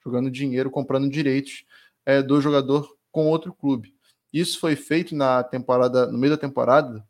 Jogando 0.02 0.30
dinheiro, 0.30 0.70
comprando 0.70 1.10
direitos 1.10 1.66
é, 2.06 2.22
do 2.22 2.40
jogador 2.40 2.96
com 3.12 3.26
outro 3.26 3.52
clube. 3.52 3.94
Isso 4.32 4.58
foi 4.58 4.74
feito 4.74 5.14
na 5.14 5.44
temporada, 5.44 6.10
no 6.10 6.16
meio 6.16 6.32
da 6.32 6.38
temporada, 6.38 7.06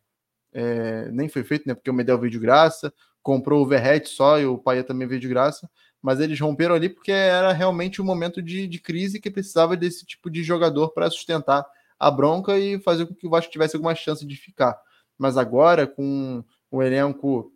é, 0.53 1.09
nem 1.13 1.29
foi 1.29 1.45
feito, 1.45 1.69
né? 1.69 1.75
Porque 1.75 1.89
o 1.89 1.95
Medel 1.95 2.19
veio 2.19 2.33
de 2.33 2.41
graça, 2.41 2.93
comprou 3.23 3.63
o 3.63 3.69
Verret 3.69 4.09
só 4.09 4.41
e 4.41 4.47
o 4.47 4.59
Paia 4.59 4.83
também 4.83 5.07
veio 5.07 5.21
de 5.21 5.29
graça, 5.29 5.71
mas 6.03 6.19
eles 6.19 6.41
romperam 6.41 6.75
ali 6.75 6.89
porque 6.89 7.13
era 7.13 7.53
realmente 7.53 8.03
um 8.03 8.05
momento 8.05 8.43
de, 8.43 8.67
de 8.67 8.81
crise 8.81 9.21
que 9.21 9.31
precisava 9.31 9.77
desse 9.77 10.05
tipo 10.05 10.29
de 10.29 10.43
jogador 10.43 10.91
para 10.91 11.09
sustentar 11.09 11.65
a 12.01 12.11
bronca 12.11 12.59
e 12.59 12.81
fazer 12.81 13.07
com 13.07 13.15
que 13.15 13.29
o 13.29 13.31
Vasco 13.31 13.53
tivesse 13.53 13.77
alguma 13.77 13.95
chance 13.95 14.27
de 14.27 14.35
ficar. 14.35 14.77
Mas 15.17 15.37
agora, 15.37 15.87
com 15.87 16.45
o 16.69 16.83
elenco 16.83 17.54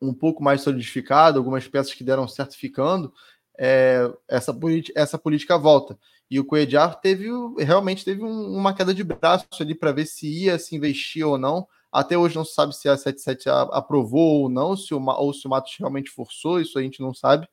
um 0.00 0.14
pouco 0.14 0.42
mais 0.42 0.62
solidificado, 0.62 1.38
algumas 1.38 1.66
peças 1.68 1.94
que 1.94 2.04
deram 2.04 2.26
certo 2.26 2.56
ficando, 2.56 3.12
é, 3.58 4.10
essa, 4.28 4.56
essa 4.94 5.18
política 5.18 5.58
volta. 5.58 5.98
E 6.30 6.38
o 6.38 6.44
Coedjar 6.44 7.00
teve 7.00 7.28
realmente 7.58 8.04
teve 8.04 8.22
um, 8.22 8.56
uma 8.56 8.72
queda 8.72 8.94
de 8.94 9.02
braço 9.02 9.46
ali 9.60 9.74
para 9.74 9.92
ver 9.92 10.06
se 10.06 10.26
ia 10.28 10.58
se 10.58 10.74
investir 10.76 11.26
ou 11.26 11.36
não. 11.36 11.66
Até 11.92 12.16
hoje 12.16 12.36
não 12.36 12.44
se 12.44 12.54
sabe 12.54 12.74
se 12.74 12.88
a 12.88 12.96
77 12.96 13.48
aprovou 13.48 14.42
ou 14.42 14.48
não, 14.48 14.76
se 14.76 14.94
o, 14.94 15.04
ou 15.04 15.34
se 15.34 15.46
o 15.46 15.50
Matos 15.50 15.74
realmente 15.76 16.08
forçou, 16.08 16.60
isso 16.60 16.78
a 16.78 16.82
gente 16.82 17.00
não 17.00 17.12
sabe. 17.12 17.48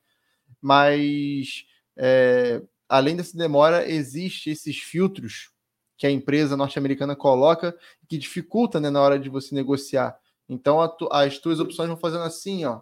Mas 0.62 1.64
é, 1.96 2.62
além 2.88 3.16
dessa 3.16 3.36
demora, 3.36 3.88
existe 3.90 4.50
esses 4.50 4.78
filtros 4.78 5.50
que 5.98 6.06
a 6.06 6.10
empresa 6.10 6.56
norte-americana 6.56 7.16
coloca 7.16 7.76
que 8.08 8.16
dificulta 8.16 8.80
né, 8.80 8.88
na 8.88 9.02
hora 9.02 9.18
de 9.18 9.28
você 9.28 9.54
negociar. 9.54 10.16
Então 10.48 10.86
tu, 10.96 11.08
as 11.12 11.38
tuas 11.38 11.60
opções 11.60 11.88
vão 11.88 11.96
fazendo 11.96 12.22
assim, 12.22 12.64
ó, 12.64 12.80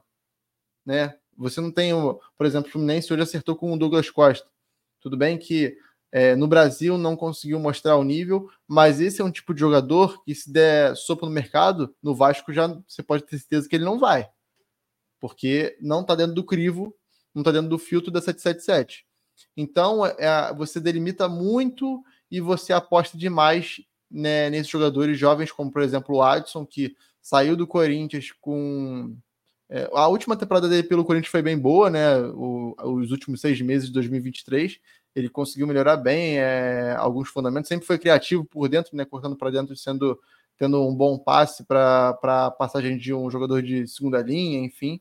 né? 0.85 1.17
Você 1.37 1.61
não 1.61 1.71
tem, 1.71 1.93
por 2.37 2.47
exemplo, 2.47 2.69
o 2.69 2.73
Fluminense 2.73 3.12
hoje 3.12 3.23
acertou 3.23 3.57
com 3.57 3.73
o 3.73 3.79
Douglas 3.79 4.09
Costa. 4.09 4.49
Tudo 5.01 5.17
bem 5.17 5.37
que 5.37 5.77
é, 6.11 6.35
no 6.35 6.47
Brasil 6.47 6.97
não 6.97 7.17
conseguiu 7.17 7.59
mostrar 7.59 7.97
o 7.97 8.05
nível, 8.05 8.49
mas 8.67 9.01
esse 9.01 9.21
é 9.21 9.25
um 9.25 9.31
tipo 9.31 9.53
de 9.53 9.61
jogador 9.61 10.23
que 10.25 10.35
se 10.35 10.51
der 10.51 10.97
sopa 10.97 11.27
no 11.27 11.33
mercado, 11.33 11.95
no 12.03 12.14
Vasco 12.14 12.53
já 12.53 12.69
você 12.87 13.03
pode 13.03 13.25
ter 13.25 13.39
certeza 13.39 13.69
que 13.69 13.77
ele 13.77 13.85
não 13.85 13.99
vai, 13.99 14.29
porque 15.21 15.77
não 15.81 16.01
está 16.01 16.14
dentro 16.14 16.35
do 16.35 16.45
crivo, 16.45 16.95
não 17.35 17.43
está 17.43 17.53
dentro 17.53 17.69
do 17.69 17.79
filtro 17.79 18.11
da 18.11 18.21
777. 18.21 19.05
Então 19.57 20.07
é, 20.07 20.55
você 20.55 20.81
delimita 20.81 21.29
muito 21.29 22.03
e 22.31 22.41
você 22.41 22.73
aposta 22.73 23.19
demais 23.19 23.83
né, 24.11 24.49
nesses 24.49 24.71
jogadores 24.71 25.19
jovens, 25.19 25.53
como 25.53 25.71
por 25.71 25.83
exemplo 25.83 26.17
o 26.17 26.23
Adson, 26.23 26.64
que 26.64 26.97
saiu 27.27 27.57
do 27.57 27.66
Corinthians 27.66 28.31
com. 28.41 29.16
É, 29.68 29.91
a 29.93 30.07
última 30.07 30.37
temporada 30.37 30.68
dele 30.68 30.85
pelo 30.85 31.05
Corinthians 31.05 31.31
foi 31.31 31.43
bem 31.43 31.59
boa, 31.59 31.91
né? 31.91 32.18
O, 32.18 32.77
os 32.85 33.11
últimos 33.11 33.41
seis 33.41 33.61
meses 33.61 33.89
de 33.89 33.95
2023. 33.95 34.79
Ele 35.12 35.29
conseguiu 35.29 35.66
melhorar 35.66 35.97
bem 35.97 36.39
é, 36.39 36.95
alguns 36.97 37.29
fundamentos, 37.29 37.68
sempre 37.68 37.87
foi 37.87 37.99
criativo 37.99 38.45
por 38.45 38.68
dentro, 38.68 38.97
né? 38.97 39.05
Cortando 39.05 39.35
para 39.37 39.51
dentro, 39.51 39.77
sendo 39.77 40.20
tendo 40.57 40.87
um 40.87 40.95
bom 40.95 41.18
passe 41.18 41.64
para 41.64 42.55
passagem 42.59 42.97
de 42.97 43.12
um 43.12 43.31
jogador 43.31 43.61
de 43.61 43.87
segunda 43.89 44.22
linha, 44.22 44.61
enfim. 44.61 45.01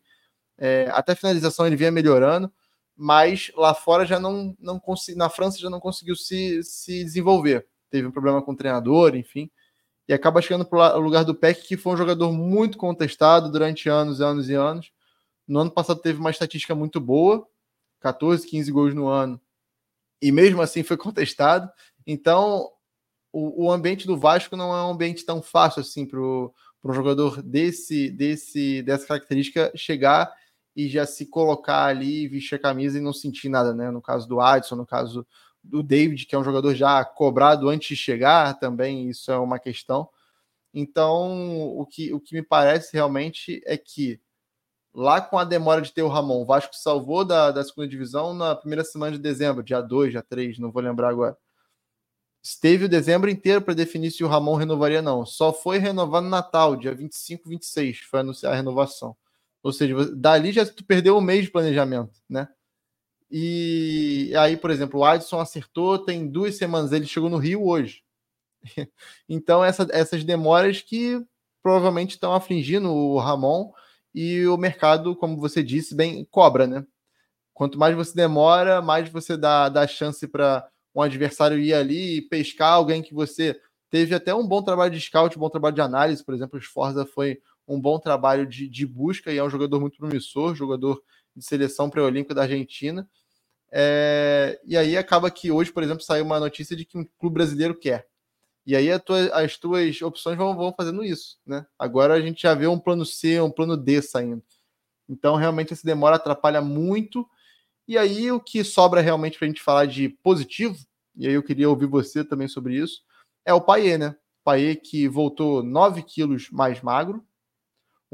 É, 0.57 0.89
até 0.91 1.15
finalização 1.15 1.67
ele 1.67 1.75
vinha 1.75 1.91
melhorando 1.91 2.51
mas 2.95 3.51
lá 3.57 3.73
fora 3.73 4.05
já 4.05 4.19
não, 4.19 4.55
não 4.57 4.79
consegui, 4.79 5.17
na 5.17 5.29
França 5.29 5.59
já 5.59 5.69
não 5.69 5.81
conseguiu 5.81 6.15
se, 6.15 6.63
se 6.63 7.03
desenvolver. 7.03 7.67
Teve 7.89 8.07
um 8.07 8.11
problema 8.11 8.41
com 8.41 8.53
o 8.53 8.55
treinador, 8.55 9.15
enfim, 9.15 9.51
e 10.07 10.13
acaba 10.13 10.41
chegando 10.41 10.65
para 10.65 10.97
o 10.97 11.01
lugar 11.01 11.23
do 11.23 11.33
Peck, 11.33 11.67
que 11.67 11.77
foi 11.77 11.93
um 11.93 11.97
jogador 11.97 12.31
muito 12.31 12.77
contestado 12.77 13.51
durante 13.51 13.89
anos 13.89 14.19
e 14.19 14.23
anos 14.23 14.49
e 14.49 14.53
anos. 14.53 14.91
No 15.47 15.59
ano 15.59 15.71
passado 15.71 15.99
teve 15.99 16.19
uma 16.19 16.31
estatística 16.31 16.75
muito 16.75 16.99
boa, 16.99 17.47
14, 17.99 18.45
15 18.47 18.71
gols 18.71 18.93
no 18.93 19.07
ano, 19.07 19.39
e 20.21 20.31
mesmo 20.31 20.61
assim 20.61 20.83
foi 20.83 20.97
contestado. 20.97 21.69
Então, 22.05 22.69
o, 23.31 23.65
o 23.65 23.71
ambiente 23.71 24.07
do 24.07 24.17
Vasco 24.17 24.55
não 24.55 24.73
é 24.73 24.83
um 24.83 24.91
ambiente 24.91 25.25
tão 25.25 25.41
fácil 25.41 25.81
assim 25.81 26.05
para 26.05 26.19
um 26.19 26.93
jogador 26.93 27.41
desse, 27.41 28.09
desse, 28.09 28.81
dessa 28.83 29.07
característica 29.07 29.71
chegar 29.75 30.31
e 30.75 30.87
já 30.87 31.05
se 31.05 31.25
colocar 31.25 31.85
ali, 31.85 32.27
vestir 32.27 32.55
a 32.55 32.59
camisa 32.59 32.97
e 32.97 33.01
não 33.01 33.13
sentir 33.13 33.49
nada, 33.49 33.73
né? 33.73 33.89
No 33.89 34.01
caso 34.01 34.27
do 34.27 34.41
Adson, 34.41 34.75
no 34.75 34.85
caso 34.85 35.25
do 35.65 35.83
David, 35.83 36.25
que 36.25 36.35
é 36.35 36.37
um 36.37 36.43
jogador 36.43 36.73
já 36.75 37.03
cobrado 37.03 37.69
antes 37.69 37.89
de 37.89 37.95
chegar, 37.95 38.57
também 38.59 39.09
isso 39.09 39.31
é 39.31 39.37
uma 39.37 39.59
questão. 39.59 40.09
Então, 40.73 41.69
o 41.77 41.85
que, 41.85 42.13
o 42.13 42.19
que 42.19 42.35
me 42.35 42.43
parece 42.43 42.93
realmente 42.93 43.61
é 43.65 43.77
que 43.77 44.19
lá 44.93 45.21
com 45.21 45.37
a 45.37 45.43
demora 45.43 45.81
de 45.81 45.91
ter 45.91 46.03
o 46.03 46.07
Ramon, 46.07 46.41
o 46.41 46.45
Vasco 46.45 46.75
salvou 46.75 47.25
da, 47.25 47.51
da 47.51 47.63
segunda 47.63 47.87
divisão 47.87 48.33
na 48.33 48.55
primeira 48.55 48.83
semana 48.83 49.13
de 49.13 49.19
dezembro, 49.19 49.63
dia 49.63 49.81
2, 49.81 50.11
dia 50.11 50.21
3, 50.21 50.59
não 50.59 50.71
vou 50.71 50.81
lembrar 50.81 51.09
agora. 51.09 51.37
Esteve 52.41 52.85
o 52.85 52.89
dezembro 52.89 53.29
inteiro 53.29 53.61
para 53.61 53.73
definir 53.73 54.11
se 54.11 54.23
o 54.23 54.27
Ramon 54.27 54.55
renovaria, 54.55 55.01
não. 55.01 55.25
Só 55.25 55.51
foi 55.51 55.79
renovar 55.79 56.21
no 56.21 56.29
Natal, 56.29 56.75
dia 56.75 56.93
25, 56.93 57.49
26, 57.49 57.99
foi 57.99 58.19
anunciar 58.19 58.53
a 58.53 58.55
renovação. 58.55 59.17
Ou 59.63 59.73
seja, 59.73 59.95
dali 60.15 60.51
já 60.51 60.63
tu 60.65 60.85
perdeu 60.85 61.17
um 61.17 61.21
mês 61.21 61.45
de 61.45 61.51
planejamento, 61.51 62.13
né? 62.29 62.47
E 63.29 64.33
aí, 64.37 64.55
por 64.55 64.69
exemplo, 64.69 64.99
o 64.99 65.05
Adson 65.05 65.39
acertou, 65.39 65.97
tem 65.97 66.27
duas 66.27 66.57
semanas, 66.57 66.91
ele 66.91 67.05
chegou 67.07 67.29
no 67.29 67.37
Rio 67.37 67.65
hoje. 67.65 68.03
então, 69.27 69.63
essa, 69.63 69.87
essas 69.91 70.23
demoras 70.23 70.81
que 70.81 71.23
provavelmente 71.61 72.11
estão 72.11 72.33
afligindo 72.33 72.91
o 72.91 73.17
Ramon 73.17 73.71
e 74.13 74.45
o 74.47 74.57
mercado, 74.57 75.15
como 75.15 75.37
você 75.37 75.63
disse, 75.63 75.95
bem 75.95 76.25
cobra, 76.29 76.67
né? 76.67 76.85
Quanto 77.53 77.79
mais 77.79 77.95
você 77.95 78.13
demora, 78.15 78.81
mais 78.81 79.09
você 79.09 79.35
dá, 79.35 79.69
dá 79.69 79.87
chance 79.87 80.27
para 80.27 80.67
um 80.93 81.01
adversário 81.01 81.57
ir 81.57 81.73
ali 81.73 82.17
e 82.17 82.21
pescar 82.21 82.73
alguém 82.73 83.01
que 83.01 83.13
você 83.13 83.59
teve 83.89 84.13
até 84.13 84.33
um 84.33 84.47
bom 84.47 84.61
trabalho 84.61 84.91
de 84.91 85.01
scout, 85.01 85.37
um 85.37 85.39
bom 85.39 85.49
trabalho 85.49 85.75
de 85.75 85.81
análise, 85.81 86.23
por 86.23 86.33
exemplo, 86.33 86.57
o 86.57 86.61
Sforza 86.61 87.05
foi 87.05 87.41
um 87.67 87.79
bom 87.79 87.99
trabalho 87.99 88.45
de, 88.45 88.69
de 88.69 88.85
busca 88.85 89.31
e 89.31 89.37
é 89.37 89.43
um 89.43 89.49
jogador 89.49 89.79
muito 89.79 89.97
promissor, 89.97 90.53
jogador 90.53 91.01
de 91.35 91.43
seleção 91.45 91.89
pré-olímpica 91.89 92.33
da 92.33 92.43
Argentina. 92.43 93.07
É, 93.71 94.59
e 94.63 94.77
aí 94.77 94.95
acaba 94.95 95.29
que 95.29 95.51
hoje, 95.51 95.71
por 95.71 95.83
exemplo, 95.83 96.03
saiu 96.03 96.23
uma 96.23 96.39
notícia 96.39 96.75
de 96.75 96.85
que 96.85 96.97
um 96.97 97.05
clube 97.19 97.35
brasileiro 97.35 97.75
quer. 97.75 98.07
E 98.65 98.75
aí 98.75 98.97
tua, 98.99 99.27
as 99.27 99.57
tuas 99.57 100.01
opções 100.01 100.37
vão, 100.37 100.55
vão 100.55 100.73
fazendo 100.75 101.03
isso, 101.03 101.37
né? 101.45 101.65
Agora 101.77 102.15
a 102.15 102.21
gente 102.21 102.41
já 102.43 102.53
vê 102.55 102.65
um 102.65 102.79
plano 102.79 103.05
C, 103.05 103.39
um 103.39 103.51
plano 103.51 103.77
D 103.77 104.01
saindo. 104.01 104.41
Então, 105.07 105.35
realmente, 105.35 105.71
essa 105.71 105.85
demora 105.85 106.15
atrapalha 106.15 106.61
muito. 106.61 107.27
E 107.87 107.97
aí, 107.97 108.31
o 108.31 108.39
que 108.39 108.63
sobra 108.63 109.01
realmente 109.01 109.37
para 109.37 109.45
a 109.45 109.49
gente 109.49 109.61
falar 109.61 109.85
de 109.85 110.09
positivo, 110.09 110.75
e 111.15 111.27
aí 111.27 111.33
eu 111.33 111.43
queria 111.43 111.69
ouvir 111.69 111.85
você 111.85 112.23
também 112.23 112.47
sobre 112.47 112.75
isso, 112.75 113.01
é 113.45 113.53
o 113.53 113.61
Paê, 113.61 113.97
né? 113.97 114.15
Paê 114.43 114.75
que 114.75 115.07
voltou 115.07 115.61
9 115.61 116.01
quilos 116.01 116.49
mais 116.49 116.81
magro, 116.81 117.23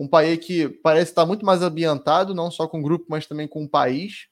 um 0.01 0.07
país 0.07 0.43
que 0.43 0.67
parece 0.67 1.11
estar 1.11 1.27
muito 1.27 1.45
mais 1.45 1.61
ambientado, 1.61 2.33
não 2.33 2.49
só 2.49 2.67
com 2.67 2.79
o 2.79 2.83
grupo, 2.83 3.05
mas 3.07 3.27
também 3.27 3.47
com 3.47 3.63
o 3.63 3.69
país. 3.69 4.27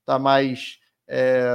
Está 0.00 0.18
mais 0.18 0.78
é, 1.06 1.46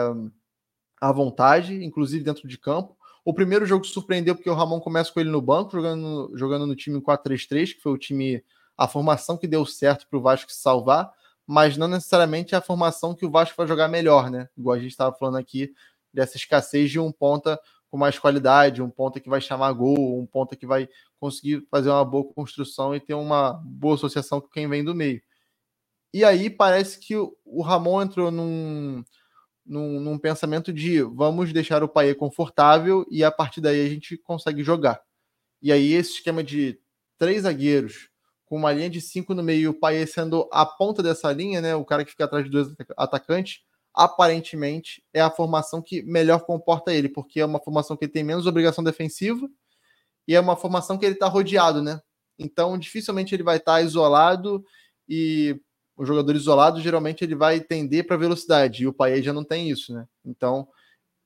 à 1.02 1.12
vontade, 1.12 1.84
inclusive 1.84 2.24
dentro 2.24 2.48
de 2.48 2.60
campo. 2.60 2.96
O 3.26 3.34
primeiro 3.34 3.66
jogo 3.66 3.84
surpreendeu 3.84 4.36
porque 4.36 4.52
o 4.52 4.54
Ramon 4.54 4.80
começa 4.80 5.12
com 5.12 5.20
ele 5.20 5.32
no 5.32 5.42
banco, 5.42 5.72
jogando, 5.72 6.32
jogando 6.36 6.68
no 6.68 6.76
time 6.76 7.02
4-3-3, 7.02 7.74
que 7.74 7.82
foi 7.82 7.92
o 7.92 7.98
time, 7.98 8.44
a 8.78 8.88
formação 8.88 9.36
que 9.36 9.48
deu 9.48 9.66
certo 9.66 10.08
para 10.08 10.20
o 10.20 10.22
Vasco 10.22 10.52
se 10.52 10.62
salvar, 10.62 11.12
mas 11.48 11.76
não 11.76 11.88
necessariamente 11.88 12.56
a 12.56 12.62
formação 12.62 13.16
que 13.16 13.26
o 13.26 13.32
Vasco 13.32 13.58
vai 13.58 13.66
jogar 13.66 13.88
melhor, 13.88 14.30
né? 14.30 14.48
Igual 14.56 14.76
a 14.76 14.80
gente 14.80 14.92
estava 14.92 15.16
falando 15.18 15.38
aqui 15.38 15.74
dessa 16.14 16.38
escassez 16.38 16.92
de 16.92 17.00
um 17.00 17.12
ponta 17.12 17.60
com 17.90 17.98
mais 17.98 18.20
qualidade, 18.20 18.82
um 18.82 18.90
ponta 18.90 19.20
que 19.20 19.30
vai 19.30 19.40
chamar 19.40 19.72
gol, 19.74 20.20
um 20.20 20.26
ponta 20.26 20.56
que 20.56 20.66
vai 20.66 20.88
conseguir 21.20 21.66
fazer 21.70 21.90
uma 21.90 22.04
boa 22.04 22.26
construção 22.34 22.96
e 22.96 23.00
ter 23.00 23.14
uma 23.14 23.54
boa 23.64 23.96
associação 23.96 24.42
com 24.42 24.48
quem 24.48 24.68
vem 24.68 24.84
do 24.84 24.96
meio. 24.96 25.22
E 26.14 26.24
aí 26.24 26.50
parece 26.50 27.00
que 27.00 27.16
o 27.16 27.62
Ramon 27.62 28.02
entrou 28.02 28.32
num, 28.32 29.04
num, 29.66 30.00
num 30.00 30.18
pensamento 30.18 30.72
de 30.72 31.02
vamos 31.02 31.52
deixar 31.52 31.84
o 31.84 31.90
Paê 31.90 32.14
confortável 32.16 33.06
e 33.10 33.24
a 33.24 33.32
partir 33.32 33.62
daí 33.62 33.86
a 33.86 33.90
gente 33.90 34.18
consegue 34.18 34.64
jogar. 34.64 35.02
E 35.62 35.72
aí 35.72 35.94
esse 35.94 36.14
esquema 36.14 36.44
de 36.44 36.80
três 37.18 37.44
zagueiros 37.44 38.10
com 38.46 38.58
uma 38.58 38.72
linha 38.72 38.90
de 38.90 39.02
cinco 39.02 39.34
no 39.34 39.42
meio, 39.42 39.72
o 39.72 39.74
Paê 39.74 40.06
sendo 40.06 40.48
a 40.52 40.66
ponta 40.66 41.02
dessa 41.02 41.32
linha, 41.32 41.60
né, 41.60 41.76
o 41.76 41.84
cara 41.84 42.06
que 42.06 42.12
fica 42.12 42.26
atrás 42.26 42.46
de 42.46 42.52
dois 42.52 42.68
atacantes, 42.96 43.62
aparentemente 43.96 45.04
é 45.14 45.22
a 45.22 45.32
formação 45.32 45.82
que 45.82 46.04
melhor 46.04 46.42
comporta 46.42 46.94
ele, 46.94 47.08
porque 47.08 47.40
é 47.40 47.46
uma 47.46 47.60
formação 47.60 47.96
que 47.96 48.06
ele 48.06 48.12
tem 48.12 48.24
menos 48.24 48.46
obrigação 48.46 48.84
defensiva 48.84 49.50
e 50.28 50.36
é 50.36 50.40
uma 50.40 50.56
formação 50.56 50.98
que 50.98 51.06
ele 51.06 51.14
está 51.14 51.28
rodeado, 51.28 51.82
né? 51.82 52.02
Então 52.38 52.78
dificilmente 52.78 53.34
ele 53.34 53.44
vai 53.44 53.58
estar 53.58 53.76
tá 53.76 53.82
isolado 53.82 54.64
e 55.08 55.60
o 55.96 56.06
jogador 56.06 56.36
isolado 56.36 56.82
geralmente 56.82 57.24
ele 57.24 57.36
vai 57.36 57.62
tender 57.62 58.06
para 58.06 58.18
velocidade 58.18 58.84
e 58.84 58.88
o 58.88 58.94
Paê 58.94 59.24
já 59.24 59.32
não 59.32 59.44
tem 59.44 59.70
isso, 59.70 59.94
né? 59.94 60.06
Então 60.26 60.68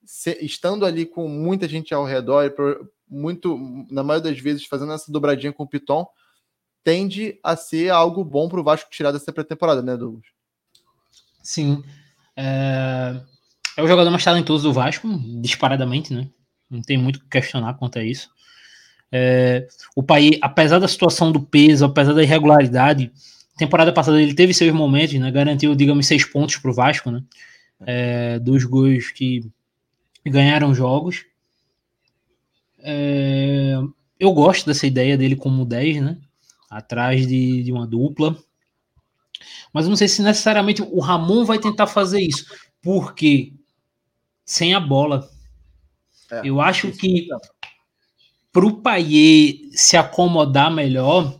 se, 0.05 0.37
estando 0.43 0.85
ali 0.85 1.05
com 1.05 1.27
muita 1.27 1.67
gente 1.67 1.93
ao 1.93 2.05
redor, 2.05 2.53
muito 3.07 3.57
na 3.89 4.03
maioria 4.03 4.31
das 4.31 4.39
vezes 4.39 4.65
fazendo 4.65 4.93
essa 4.93 5.11
dobradinha 5.11 5.51
com 5.51 5.63
o 5.63 5.67
Piton, 5.67 6.07
tende 6.83 7.39
a 7.43 7.55
ser 7.55 7.89
algo 7.89 8.23
bom 8.23 8.47
para 8.47 8.59
o 8.59 8.63
Vasco 8.63 8.89
tirar 8.89 9.11
dessa 9.11 9.33
pré-temporada, 9.33 9.81
né, 9.81 9.97
Douglas? 9.97 10.25
Sim. 11.43 11.83
É... 12.39 13.21
é 13.77 13.83
o 13.83 13.87
jogador 13.87 14.09
mais 14.09 14.23
talentoso 14.23 14.67
do 14.67 14.73
Vasco, 14.73 15.07
disparadamente, 15.41 16.13
né? 16.13 16.27
Não 16.69 16.81
tem 16.81 16.97
muito 16.97 17.17
o 17.17 17.19
que 17.21 17.29
questionar 17.29 17.73
quanto 17.73 17.99
a 17.99 18.03
isso. 18.03 18.29
É... 19.11 19.67
O 19.95 20.03
Pai, 20.03 20.31
apesar 20.41 20.79
da 20.79 20.87
situação 20.87 21.31
do 21.31 21.41
peso, 21.41 21.85
apesar 21.85 22.13
da 22.13 22.23
irregularidade, 22.23 23.11
temporada 23.57 23.91
passada 23.91 24.21
ele 24.21 24.33
teve 24.33 24.53
seus 24.53 24.73
momentos, 24.73 25.15
né? 25.15 25.29
Garantiu, 25.31 25.75
digamos, 25.75 26.07
seis 26.07 26.23
pontos 26.23 26.57
para 26.57 26.71
o 26.71 26.73
Vasco, 26.73 27.11
né? 27.11 27.23
É... 27.85 28.39
Dos 28.39 28.63
gols 28.63 29.11
que 29.11 29.49
ganharam 30.25 30.73
jogos. 30.73 31.25
É... 32.79 33.75
Eu 34.19 34.31
gosto 34.33 34.65
dessa 34.65 34.85
ideia 34.85 35.17
dele 35.17 35.35
como 35.35 35.65
10, 35.65 36.01
né? 36.01 36.17
atrás 36.69 37.25
de, 37.25 37.63
de 37.63 37.71
uma 37.71 37.87
dupla. 37.87 38.37
Mas 39.73 39.85
eu 39.85 39.89
não 39.89 39.97
sei 39.97 40.07
se 40.07 40.21
necessariamente 40.21 40.81
o 40.81 40.99
Ramon 40.99 41.45
vai 41.45 41.59
tentar 41.59 41.87
fazer 41.87 42.21
isso, 42.21 42.45
porque 42.81 43.53
sem 44.45 44.73
a 44.73 44.79
bola. 44.79 45.29
É, 46.31 46.41
eu 46.43 46.59
acho 46.59 46.91
que 46.91 47.27
para 48.51 48.65
o 48.65 48.81
Paier 48.81 49.59
se 49.71 49.95
acomodar 49.95 50.71
melhor, 50.71 51.39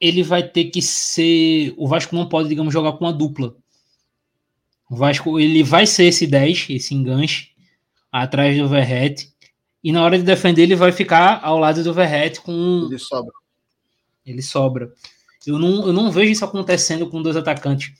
ele 0.00 0.22
vai 0.22 0.42
ter 0.42 0.64
que 0.64 0.80
ser. 0.80 1.74
O 1.76 1.86
Vasco 1.86 2.14
não 2.14 2.28
pode, 2.28 2.48
digamos, 2.48 2.72
jogar 2.72 2.92
com 2.92 3.04
uma 3.04 3.12
dupla. 3.12 3.54
O 4.90 4.96
Vasco 4.96 5.40
ele 5.40 5.62
vai 5.62 5.86
ser 5.86 6.04
esse 6.04 6.26
10, 6.26 6.66
esse 6.70 6.94
enganche, 6.94 7.50
atrás 8.10 8.56
do 8.56 8.68
Verrete. 8.68 9.32
E 9.82 9.90
na 9.90 10.04
hora 10.04 10.16
de 10.16 10.24
defender, 10.24 10.62
ele 10.62 10.76
vai 10.76 10.92
ficar 10.92 11.40
ao 11.42 11.58
lado 11.58 11.82
do 11.82 11.94
Verrete 11.94 12.40
com. 12.40 12.86
Ele 12.88 12.98
sobra. 12.98 13.32
Ele 14.24 14.42
sobra. 14.42 14.92
Eu 15.46 15.58
não, 15.58 15.86
eu 15.86 15.92
não 15.92 16.10
vejo 16.10 16.32
isso 16.32 16.44
acontecendo 16.44 17.08
com 17.08 17.22
dois 17.22 17.36
atacantes, 17.36 17.92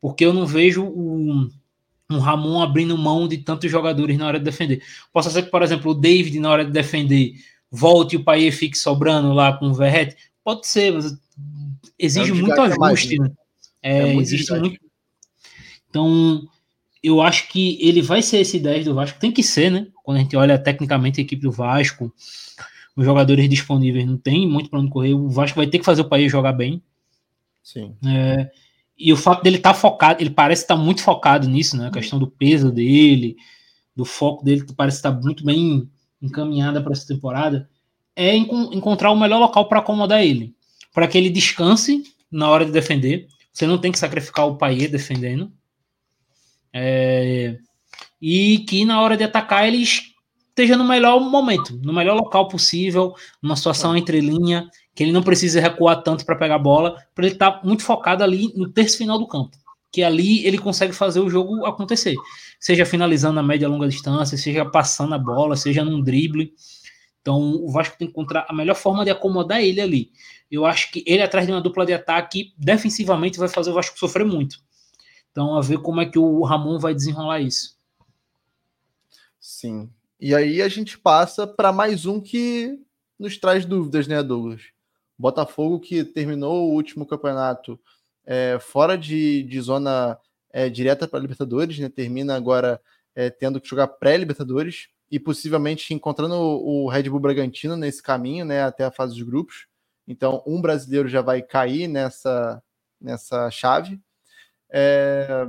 porque 0.00 0.24
eu 0.24 0.32
não 0.32 0.46
vejo 0.46 0.84
o, 0.84 1.50
um 2.10 2.18
Ramon 2.18 2.62
abrindo 2.62 2.96
mão 2.96 3.26
de 3.26 3.38
tantos 3.38 3.70
jogadores 3.70 4.16
na 4.18 4.26
hora 4.26 4.38
de 4.38 4.44
defender. 4.44 4.82
Posso 5.12 5.30
ser 5.30 5.42
que, 5.42 5.50
por 5.50 5.62
exemplo, 5.62 5.90
o 5.90 5.94
David, 5.94 6.38
na 6.38 6.50
hora 6.50 6.64
de 6.64 6.70
defender, 6.70 7.34
volte 7.70 8.14
e 8.14 8.16
o 8.16 8.24
Paier 8.24 8.52
fique 8.52 8.78
sobrando 8.78 9.32
lá 9.32 9.52
com 9.52 9.66
o 9.66 9.74
Verrete? 9.74 10.16
Pode 10.42 10.66
ser, 10.66 10.92
mas 10.92 11.16
exige 11.98 12.30
é 12.30 12.34
muito 12.34 12.60
ajuste. 12.60 13.18
Né? 13.18 13.30
É, 13.82 13.98
é 13.98 14.06
muito 14.06 14.20
existe 14.20 14.52
muito. 14.52 14.80
Então, 15.88 16.46
eu 17.02 17.20
acho 17.20 17.48
que 17.48 17.78
ele 17.80 18.02
vai 18.02 18.22
ser 18.22 18.38
esse 18.38 18.58
10 18.58 18.84
do 18.84 18.94
Vasco. 18.94 19.18
Tem 19.18 19.32
que 19.32 19.42
ser, 19.42 19.70
né? 19.70 19.86
Quando 20.02 20.18
a 20.18 20.20
gente 20.20 20.36
olha 20.36 20.58
tecnicamente 20.58 21.20
a 21.20 21.22
equipe 21.22 21.42
do 21.42 21.52
Vasco, 21.52 22.12
os 22.96 23.04
jogadores 23.04 23.48
disponíveis 23.48 24.06
não 24.06 24.16
tem 24.16 24.48
muito 24.48 24.70
para 24.70 24.78
onde 24.78 24.90
correr. 24.90 25.14
O 25.14 25.28
Vasco 25.28 25.56
vai 25.56 25.66
ter 25.66 25.78
que 25.78 25.84
fazer 25.84 26.02
o 26.02 26.08
país 26.08 26.30
jogar 26.30 26.52
bem. 26.52 26.82
Sim. 27.62 27.96
É, 28.06 28.50
e 28.96 29.12
o 29.12 29.16
fato 29.16 29.42
dele 29.42 29.56
estar 29.56 29.72
tá 29.72 29.78
focado, 29.78 30.22
ele 30.22 30.30
parece 30.30 30.62
estar 30.62 30.76
tá 30.76 30.80
muito 30.80 31.02
focado 31.02 31.48
nisso, 31.48 31.76
né? 31.76 31.88
A 31.88 31.90
questão 31.90 32.18
do 32.18 32.26
peso 32.26 32.70
dele, 32.70 33.36
do 33.96 34.04
foco 34.04 34.44
dele, 34.44 34.64
que 34.64 34.72
parece 34.72 34.98
estar 34.98 35.12
tá 35.12 35.20
muito 35.20 35.44
bem 35.44 35.90
encaminhada 36.22 36.80
para 36.82 36.92
essa 36.92 37.06
temporada, 37.06 37.68
é 38.14 38.36
encontrar 38.36 39.10
o 39.10 39.16
melhor 39.16 39.38
local 39.38 39.68
para 39.68 39.80
acomodar 39.80 40.22
ele. 40.22 40.54
Para 40.92 41.08
que 41.08 41.18
ele 41.18 41.30
descanse 41.30 42.04
na 42.30 42.48
hora 42.48 42.64
de 42.64 42.70
defender. 42.70 43.26
Você 43.52 43.66
não 43.66 43.78
tem 43.78 43.90
que 43.90 43.98
sacrificar 43.98 44.46
o 44.46 44.56
Paier 44.56 44.90
defendendo. 44.90 45.52
É, 46.72 47.58
e 48.20 48.60
que 48.60 48.84
na 48.84 49.00
hora 49.00 49.16
de 49.16 49.24
atacar 49.24 49.66
eles 49.66 50.13
esteja 50.54 50.76
no 50.76 50.84
melhor 50.84 51.20
momento, 51.20 51.76
no 51.82 51.92
melhor 51.92 52.14
local 52.14 52.46
possível, 52.46 53.12
numa 53.42 53.56
situação 53.56 53.96
entre 53.96 54.20
linha, 54.20 54.70
que 54.94 55.02
ele 55.02 55.10
não 55.10 55.22
precise 55.22 55.58
recuar 55.58 56.00
tanto 56.02 56.24
para 56.24 56.36
pegar 56.36 56.54
a 56.54 56.58
bola, 56.58 57.04
para 57.12 57.26
ele 57.26 57.34
estar 57.34 57.50
tá 57.50 57.60
muito 57.64 57.82
focado 57.82 58.22
ali 58.22 58.52
no 58.54 58.70
terço 58.70 58.96
final 58.96 59.18
do 59.18 59.26
campo, 59.26 59.56
que 59.92 60.04
ali 60.04 60.46
ele 60.46 60.56
consegue 60.56 60.92
fazer 60.92 61.18
o 61.18 61.28
jogo 61.28 61.66
acontecer, 61.66 62.14
seja 62.60 62.86
finalizando 62.86 63.40
a 63.40 63.42
média 63.42 63.68
longa 63.68 63.88
distância, 63.88 64.38
seja 64.38 64.64
passando 64.64 65.14
a 65.16 65.18
bola, 65.18 65.56
seja 65.56 65.84
num 65.84 66.00
drible. 66.00 66.52
Então 67.20 67.40
o 67.40 67.68
Vasco 67.72 67.98
tem 67.98 68.06
que 68.06 68.12
encontrar 68.12 68.46
a 68.48 68.54
melhor 68.54 68.76
forma 68.76 69.04
de 69.04 69.10
acomodar 69.10 69.60
ele 69.60 69.80
ali. 69.80 70.12
Eu 70.48 70.64
acho 70.64 70.92
que 70.92 71.02
ele 71.04 71.22
atrás 71.22 71.46
de 71.46 71.52
uma 71.52 71.60
dupla 71.60 71.84
de 71.84 71.92
ataque, 71.92 72.54
defensivamente, 72.56 73.40
vai 73.40 73.48
fazer 73.48 73.70
o 73.70 73.74
Vasco 73.74 73.98
sofrer 73.98 74.24
muito. 74.24 74.62
Então, 75.32 75.56
a 75.56 75.60
ver 75.60 75.78
como 75.78 76.00
é 76.00 76.06
que 76.06 76.18
o 76.18 76.44
Ramon 76.44 76.78
vai 76.78 76.94
desenrolar 76.94 77.40
isso. 77.40 77.76
Sim, 79.40 79.90
e 80.24 80.34
aí 80.34 80.62
a 80.62 80.68
gente 80.68 80.98
passa 80.98 81.46
para 81.46 81.70
mais 81.70 82.06
um 82.06 82.18
que 82.18 82.80
nos 83.18 83.36
traz 83.36 83.66
dúvidas, 83.66 84.08
né, 84.08 84.22
Douglas? 84.22 84.62
Botafogo 85.18 85.78
que 85.78 86.02
terminou 86.02 86.70
o 86.70 86.72
último 86.72 87.04
campeonato 87.04 87.78
é, 88.24 88.58
fora 88.58 88.96
de, 88.96 89.42
de 89.42 89.60
zona 89.60 90.18
é, 90.50 90.70
direta 90.70 91.06
para 91.06 91.18
Libertadores, 91.18 91.78
né? 91.78 91.90
Termina 91.90 92.34
agora 92.34 92.80
é, 93.14 93.28
tendo 93.28 93.60
que 93.60 93.68
jogar 93.68 93.86
pré-Libertadores 93.86 94.88
e 95.10 95.20
possivelmente 95.20 95.92
encontrando 95.92 96.36
o, 96.36 96.88
Red 96.88 97.10
Bull 97.10 97.20
Bragantino 97.20 97.76
nesse 97.76 98.02
caminho, 98.02 98.46
né? 98.46 98.62
Até 98.62 98.86
a 98.86 98.90
fase 98.90 99.12
dos 99.12 99.22
grupos. 99.22 99.66
Então, 100.08 100.42
um 100.46 100.58
brasileiro 100.58 101.06
já 101.06 101.20
vai 101.20 101.42
cair 101.42 101.86
nessa, 101.86 102.62
nessa 102.98 103.50
chave. 103.50 104.00
É, 104.72 105.46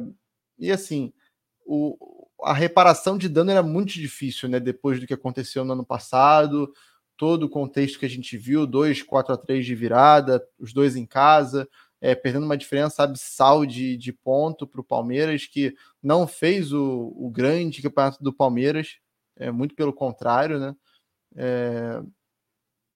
e 0.60 0.70
assim, 0.70 1.14
o, 1.66 1.98
a 2.42 2.54
reparação 2.54 3.18
de 3.18 3.30
dano 3.30 3.52
era 3.52 3.64
muito 3.64 3.94
difícil, 3.94 4.50
né? 4.50 4.60
Depois 4.60 5.00
do 5.00 5.08
que 5.08 5.14
aconteceu 5.14 5.64
no 5.64 5.74
ano 5.74 5.86
passado, 5.86 6.72
todo 7.18 7.44
o 7.44 7.50
contexto 7.50 8.00
que 8.00 8.06
a 8.06 8.10
gente 8.10 8.38
viu, 8.38 8.68
2, 8.68 9.04
4 9.04 9.34
a 9.34 9.38
3 9.38 9.66
de 9.66 9.76
virada, 9.76 10.46
os 10.60 10.74
dois 10.74 10.96
em 10.96 11.06
casa, 11.06 11.68
é, 12.02 12.14
perdendo 12.14 12.46
uma 12.46 12.58
diferença 12.58 13.04
abissal 13.04 13.66
de, 13.66 13.98
de 13.98 14.12
ponto 14.12 14.68
para 14.68 14.82
o 14.82 14.84
Palmeiras, 14.84 15.46
que 15.46 15.74
não 16.04 16.28
fez 16.28 16.74
o, 16.74 17.14
o 17.16 17.30
grande 17.30 17.82
campeonato 17.82 18.24
do 18.24 18.34
Palmeiras, 18.34 18.98
é, 19.38 19.52
muito 19.52 19.76
pelo 19.76 19.94
contrário, 19.94 20.60
né? 20.60 20.76
É, 21.36 22.02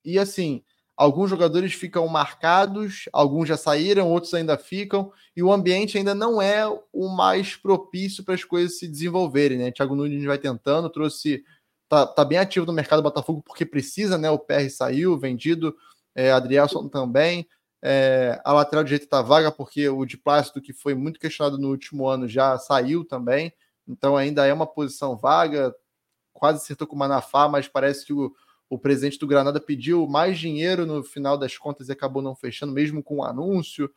e 0.04 0.18
assim, 0.20 0.64
Alguns 1.00 1.30
jogadores 1.30 1.72
ficam 1.72 2.06
marcados, 2.10 3.06
alguns 3.14 3.48
já 3.48 3.56
saíram, 3.56 4.12
outros 4.12 4.34
ainda 4.34 4.58
ficam, 4.58 5.14
e 5.34 5.42
o 5.42 5.50
ambiente 5.50 5.98
ainda 5.98 6.14
não 6.14 6.42
é 6.42 6.68
o 6.92 7.08
mais 7.08 7.56
propício 7.56 8.22
para 8.22 8.36
as 8.36 8.44
coisas 8.44 8.80
se 8.80 8.86
desenvolverem, 8.86 9.58
né? 9.58 9.72
Thiago 9.72 9.96
Nunes 9.96 10.26
vai 10.26 10.38
tentando, 10.38 10.90
trouxe. 10.90 11.42
Tá, 11.88 12.06
tá 12.06 12.26
bem 12.26 12.38
ativo 12.38 12.66
no 12.66 12.74
mercado 12.74 13.02
Botafogo 13.02 13.42
porque 13.42 13.66
precisa, 13.66 14.18
né? 14.18 14.30
O 14.30 14.38
PR 14.38 14.70
saiu, 14.70 15.18
vendido, 15.18 15.74
é, 16.14 16.34
Adrielson 16.34 16.90
também. 16.90 17.48
É, 17.82 18.42
a 18.44 18.52
lateral 18.52 18.84
direita 18.84 19.06
está 19.06 19.22
vaga 19.22 19.54
porque 19.54 19.88
o 19.88 20.04
de 20.04 20.18
Plácido, 20.18 20.62
que 20.62 20.74
foi 20.74 20.96
muito 20.96 21.18
questionado 21.18 21.58
no 21.58 21.70
último 21.70 22.10
ano, 22.10 22.28
já 22.28 22.58
saiu 22.58 23.06
também. 23.06 23.54
Então 23.88 24.18
ainda 24.18 24.46
é 24.46 24.54
uma 24.54 24.68
posição 24.68 25.16
vaga. 25.16 25.74
Quase 26.34 26.58
acertou 26.58 26.86
com 26.86 26.98
o 26.98 27.00
Manafá, 27.00 27.48
mas 27.48 27.70
parece 27.70 28.06
que 28.06 28.12
o, 28.12 28.34
o 28.70 28.78
presidente 28.78 29.18
do 29.18 29.28
Granada 29.28 29.60
pediu 29.60 30.08
mais 30.08 30.38
dinheiro 30.38 30.86
no 30.86 31.04
final 31.04 31.38
das 31.38 31.58
contas 31.58 31.90
e 31.90 31.92
acabou 31.92 32.22
não 32.22 32.36
fechando, 32.36 32.72
mesmo 32.72 33.04
com 33.04 33.16
o 33.16 33.18
um 33.18 33.24
anúncio. 33.24 33.92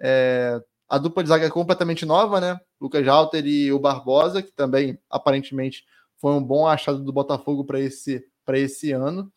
É, 0.00 0.60
a 0.88 0.98
dupla 0.98 1.22
de 1.22 1.28
zaga 1.28 1.46
é 1.46 1.50
completamente 1.50 2.04
nova, 2.04 2.40
né? 2.40 2.60
Lucas 2.80 3.06
Halter 3.06 3.46
e 3.46 3.72
o 3.72 3.78
Barbosa, 3.78 4.42
que 4.42 4.50
também 4.50 4.98
aparentemente 5.08 5.84
foi 6.16 6.32
um 6.32 6.42
bom 6.42 6.66
achado 6.66 7.02
do 7.04 7.12
Botafogo 7.12 7.64
para 7.64 7.78
esse, 7.78 8.26
esse 8.48 8.90
ano. 8.90 9.32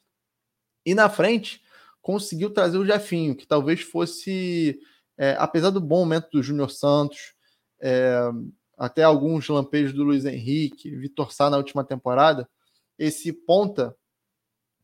E 0.84 0.96
na 0.96 1.08
frente, 1.08 1.62
conseguiu 2.02 2.50
trazer 2.50 2.78
o 2.80 2.86
Jefinho, 2.86 3.36
que 3.36 3.46
talvez 3.46 3.82
fosse, 3.82 4.80
é, 5.18 5.36
apesar 5.38 5.70
do 5.70 5.80
bom 5.80 6.00
momento 6.00 6.30
do 6.32 6.42
Júnior 6.42 6.72
Santos, 6.72 7.36
é, 7.80 8.18
até 8.78 9.04
alguns 9.04 9.48
lampejos 9.48 9.94
do 9.94 10.04
Luiz 10.04 10.26
Henrique, 10.26 10.96
Vitor 10.96 11.32
Sá 11.32 11.50
na 11.50 11.58
última 11.58 11.84
temporada, 11.84 12.50
esse 12.98 13.32
ponta 13.32 13.96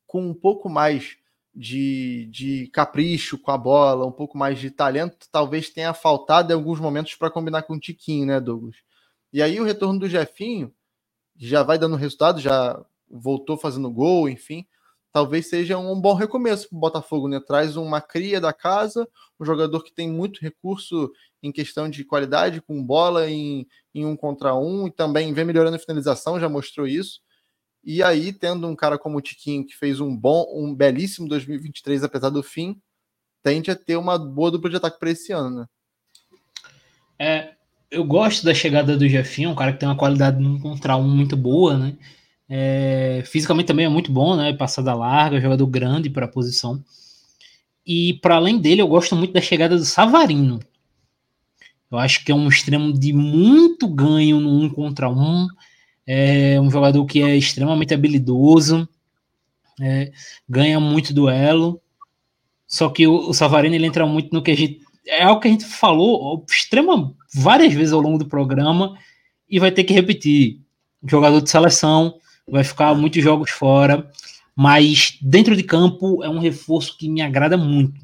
com 0.09 0.23
um 0.23 0.33
pouco 0.33 0.67
mais 0.67 1.17
de, 1.53 2.27
de 2.31 2.67
capricho 2.73 3.37
com 3.37 3.51
a 3.51 3.57
bola, 3.57 4.07
um 4.07 4.11
pouco 4.11 4.35
mais 4.35 4.59
de 4.59 4.71
talento, 4.71 5.27
talvez 5.31 5.69
tenha 5.69 5.93
faltado 5.93 6.51
em 6.51 6.55
alguns 6.55 6.79
momentos 6.79 7.13
para 7.13 7.29
combinar 7.29 7.61
com 7.61 7.75
o 7.75 7.79
Tiquinho, 7.79 8.25
né, 8.25 8.39
Douglas? 8.39 8.77
E 9.31 9.39
aí 9.39 9.59
o 9.59 9.63
retorno 9.63 9.99
do 9.99 10.09
Jefinho 10.09 10.73
já 11.37 11.61
vai 11.61 11.77
dando 11.77 11.95
resultado, 11.95 12.41
já 12.41 12.83
voltou 13.07 13.55
fazendo 13.55 13.89
gol, 13.91 14.27
enfim. 14.27 14.65
Talvez 15.11 15.47
seja 15.47 15.77
um 15.77 16.01
bom 16.01 16.15
recomeço 16.15 16.67
para 16.69 16.77
o 16.77 16.79
Botafogo, 16.79 17.27
né? 17.27 17.39
Traz 17.39 17.77
uma 17.77 18.01
cria 18.01 18.41
da 18.41 18.51
casa, 18.51 19.07
um 19.39 19.45
jogador 19.45 19.83
que 19.83 19.93
tem 19.93 20.09
muito 20.09 20.41
recurso 20.41 21.11
em 21.43 21.51
questão 21.51 21.87
de 21.87 22.03
qualidade, 22.03 22.61
com 22.61 22.83
bola 22.83 23.29
em, 23.29 23.67
em 23.93 24.07
um 24.07 24.15
contra 24.15 24.55
um, 24.55 24.87
e 24.87 24.91
também 24.91 25.33
vem 25.33 25.45
melhorando 25.45 25.75
a 25.75 25.79
finalização, 25.79 26.39
já 26.39 26.49
mostrou 26.49 26.87
isso. 26.87 27.21
E 27.83 28.03
aí, 28.03 28.33
tendo 28.33 28.67
um 28.67 28.75
cara 28.75 28.97
como 28.97 29.17
o 29.17 29.21
Tiquinho, 29.21 29.65
que 29.65 29.75
fez 29.75 29.99
um 29.99 30.15
bom, 30.15 30.45
um 30.53 30.75
belíssimo 30.75 31.27
2023, 31.27 32.03
apesar 32.03 32.29
do 32.29 32.43
fim, 32.43 32.79
tende 33.41 33.71
a 33.71 33.75
ter 33.75 33.95
uma 33.95 34.17
boa 34.17 34.51
dupla 34.51 34.69
de 34.69 34.75
ataque 34.75 34.99
para 34.99 35.11
esse 35.11 35.31
ano, 35.31 35.61
né? 35.61 35.65
É, 37.17 37.53
eu 37.91 38.03
gosto 38.03 38.45
da 38.45 38.53
chegada 38.53 38.95
do 38.95 39.07
Jefinho, 39.07 39.49
um 39.49 39.55
cara 39.55 39.73
que 39.73 39.79
tem 39.79 39.89
uma 39.89 39.97
qualidade 39.97 40.39
no 40.41 40.59
contra 40.59 40.95
um 40.95 41.07
muito 41.07 41.35
boa, 41.35 41.77
né? 41.77 41.97
É, 42.47 43.23
fisicamente 43.25 43.67
também 43.67 43.85
é 43.85 43.89
muito 43.89 44.11
bom, 44.11 44.35
né? 44.35 44.53
Passada 44.53 44.93
larga, 44.93 45.41
jogador 45.41 45.67
grande 45.67 46.09
para 46.09 46.25
a 46.25 46.29
posição. 46.29 46.83
E 47.85 48.15
para 48.15 48.35
além 48.35 48.59
dele, 48.59 48.81
eu 48.81 48.87
gosto 48.87 49.15
muito 49.15 49.33
da 49.33 49.41
chegada 49.41 49.75
do 49.75 49.85
Savarino. 49.85 50.59
Eu 51.91 51.97
acho 51.97 52.23
que 52.23 52.31
é 52.31 52.35
um 52.35 52.47
extremo 52.47 52.93
de 52.93 53.11
muito 53.13 53.87
ganho 53.87 54.39
no 54.39 54.49
um 54.49 54.69
contra 54.69 55.09
um. 55.09 55.47
É 56.11 56.59
um 56.59 56.71
jogador 56.71 57.05
que 57.05 57.21
é 57.21 57.37
extremamente 57.37 57.93
habilidoso, 57.93 58.89
é, 59.79 60.11
ganha 60.49 60.79
muito 60.79 61.13
duelo. 61.13 61.79
Só 62.65 62.89
que 62.89 63.05
o, 63.05 63.29
o 63.29 63.33
Savarino 63.33 63.75
ele 63.75 63.85
entra 63.85 64.07
muito 64.07 64.33
no 64.33 64.41
que 64.41 64.49
a 64.49 64.57
gente. 64.57 64.81
É 65.05 65.21
algo 65.21 65.39
que 65.39 65.47
a 65.47 65.51
gente 65.51 65.65
falou 65.65 66.43
extrema 66.49 67.15
várias 67.31 67.75
vezes 67.75 67.93
ao 67.93 68.01
longo 68.01 68.17
do 68.17 68.25
programa 68.25 68.97
e 69.47 69.59
vai 69.59 69.71
ter 69.71 69.83
que 69.83 69.93
repetir. 69.93 70.59
Jogador 71.05 71.41
de 71.41 71.49
seleção, 71.51 72.15
vai 72.47 72.63
ficar 72.63 72.95
muitos 72.95 73.23
jogos 73.23 73.51
fora, 73.51 74.09
mas 74.55 75.15
dentro 75.21 75.55
de 75.55 75.61
campo 75.61 76.23
é 76.23 76.29
um 76.29 76.39
reforço 76.39 76.97
que 76.97 77.07
me 77.07 77.21
agrada 77.21 77.55
muito. 77.55 78.01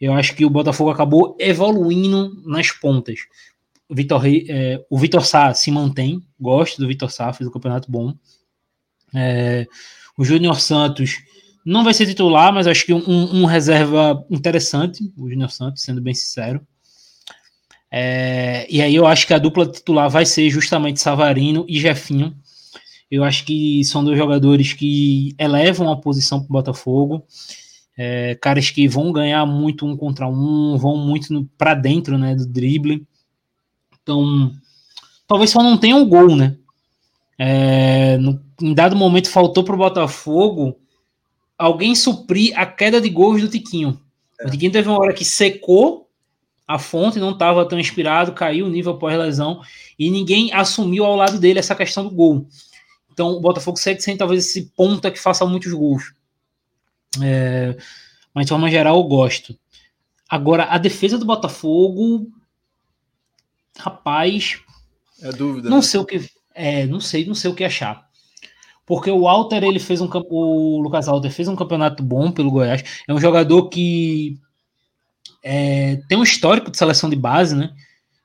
Eu 0.00 0.14
acho 0.14 0.34
que 0.34 0.46
o 0.46 0.50
Botafogo 0.50 0.88
acabou 0.88 1.36
evoluindo 1.38 2.34
nas 2.46 2.72
pontas 2.72 3.20
Vitor, 3.90 4.22
é, 4.26 4.84
o 4.88 4.98
Vitor 4.98 5.24
Sá 5.24 5.52
se 5.54 5.70
mantém, 5.70 6.22
gosto 6.40 6.80
do 6.80 6.88
Vitor 6.88 7.10
Sá, 7.10 7.32
fez 7.32 7.48
um 7.48 7.52
campeonato 7.52 7.90
bom. 7.90 8.14
É, 9.14 9.66
o 10.16 10.24
Júnior 10.24 10.60
Santos 10.60 11.18
não 11.64 11.84
vai 11.84 11.94
ser 11.94 12.06
titular, 12.06 12.52
mas 12.52 12.66
acho 12.66 12.84
que 12.84 12.92
um, 12.92 13.02
um 13.08 13.44
reserva 13.44 14.24
interessante, 14.30 15.12
o 15.16 15.28
Júnior 15.28 15.50
Santos, 15.50 15.82
sendo 15.82 16.00
bem 16.00 16.14
sincero. 16.14 16.66
É, 17.90 18.66
e 18.68 18.82
aí 18.82 18.94
eu 18.94 19.06
acho 19.06 19.26
que 19.26 19.32
a 19.32 19.38
dupla 19.38 19.66
titular 19.66 20.10
vai 20.10 20.26
ser 20.26 20.50
justamente 20.50 21.00
Savarino 21.00 21.64
e 21.68 21.78
Jefinho. 21.78 22.36
Eu 23.10 23.22
acho 23.22 23.44
que 23.44 23.84
são 23.84 24.04
dois 24.04 24.18
jogadores 24.18 24.72
que 24.72 25.34
elevam 25.38 25.90
a 25.90 25.96
posição 25.96 26.40
para 26.40 26.48
o 26.48 26.52
Botafogo. 26.52 27.24
É, 27.96 28.34
caras 28.34 28.70
que 28.70 28.88
vão 28.88 29.12
ganhar 29.12 29.46
muito 29.46 29.86
um 29.86 29.96
contra 29.96 30.26
um, 30.26 30.76
vão 30.76 30.96
muito 30.96 31.48
para 31.56 31.74
dentro 31.74 32.18
né, 32.18 32.34
do 32.34 32.46
drible. 32.46 33.06
Então, 34.04 34.52
talvez 35.26 35.50
só 35.50 35.62
não 35.62 35.76
tenha 35.76 35.96
um 35.96 36.06
gol, 36.06 36.36
né? 36.36 36.56
É, 37.38 38.16
no, 38.18 38.40
em 38.60 38.72
dado 38.72 38.94
momento 38.94 39.28
faltou 39.28 39.64
para 39.64 39.74
o 39.74 39.78
Botafogo 39.78 40.78
alguém 41.58 41.94
suprir 41.94 42.56
a 42.56 42.64
queda 42.66 43.00
de 43.00 43.08
gols 43.08 43.40
do 43.40 43.48
Tiquinho. 43.48 43.98
É. 44.40 44.46
O 44.46 44.50
Tiquinho 44.50 44.70
teve 44.70 44.88
uma 44.88 44.98
hora 44.98 45.14
que 45.14 45.24
secou 45.24 46.08
a 46.66 46.78
fonte, 46.78 47.18
não 47.18 47.32
estava 47.32 47.66
tão 47.66 47.80
inspirado, 47.80 48.32
caiu 48.32 48.66
o 48.66 48.70
nível 48.70 48.96
pós-lesão 48.96 49.60
e 49.98 50.10
ninguém 50.10 50.52
assumiu 50.52 51.04
ao 51.04 51.16
lado 51.16 51.38
dele 51.38 51.58
essa 51.58 51.74
questão 51.74 52.04
do 52.04 52.10
gol. 52.10 52.46
Então 53.12 53.30
o 53.30 53.40
Botafogo 53.40 53.78
segue 53.78 54.02
sem 54.02 54.16
talvez 54.16 54.44
esse 54.46 54.70
ponta 54.76 55.10
que 55.10 55.20
faça 55.20 55.46
muitos 55.46 55.72
gols. 55.72 56.12
É, 57.22 57.76
mas 58.34 58.46
de 58.46 58.50
forma 58.50 58.70
geral 58.70 58.96
eu 58.96 59.04
gosto. 59.04 59.56
Agora, 60.28 60.64
a 60.64 60.78
defesa 60.78 61.18
do 61.18 61.24
Botafogo 61.24 62.28
rapaz. 63.78 64.60
É 65.20 65.30
dúvida. 65.30 65.68
Não 65.68 65.78
né? 65.78 65.82
sei 65.82 66.00
o 66.00 66.04
que. 66.04 66.28
É, 66.54 66.86
não 66.86 67.00
sei, 67.00 67.26
não 67.26 67.34
sei 67.34 67.50
o 67.50 67.54
que 67.54 67.64
achar. 67.64 68.08
Porque 68.86 69.10
o 69.10 69.22
Walter, 69.22 69.64
ele 69.64 69.78
fez 69.78 70.00
um 70.00 70.08
o 70.12 70.80
Lucas 70.80 71.06
Walter 71.06 71.30
fez 71.30 71.48
um 71.48 71.56
campeonato 71.56 72.02
bom 72.02 72.30
pelo 72.30 72.50
Goiás. 72.50 73.02
É 73.08 73.14
um 73.14 73.20
jogador 73.20 73.68
que 73.68 74.38
é, 75.42 75.96
tem 76.08 76.18
um 76.18 76.22
histórico 76.22 76.70
de 76.70 76.76
seleção 76.76 77.08
de 77.08 77.16
base, 77.16 77.56
né? 77.56 77.72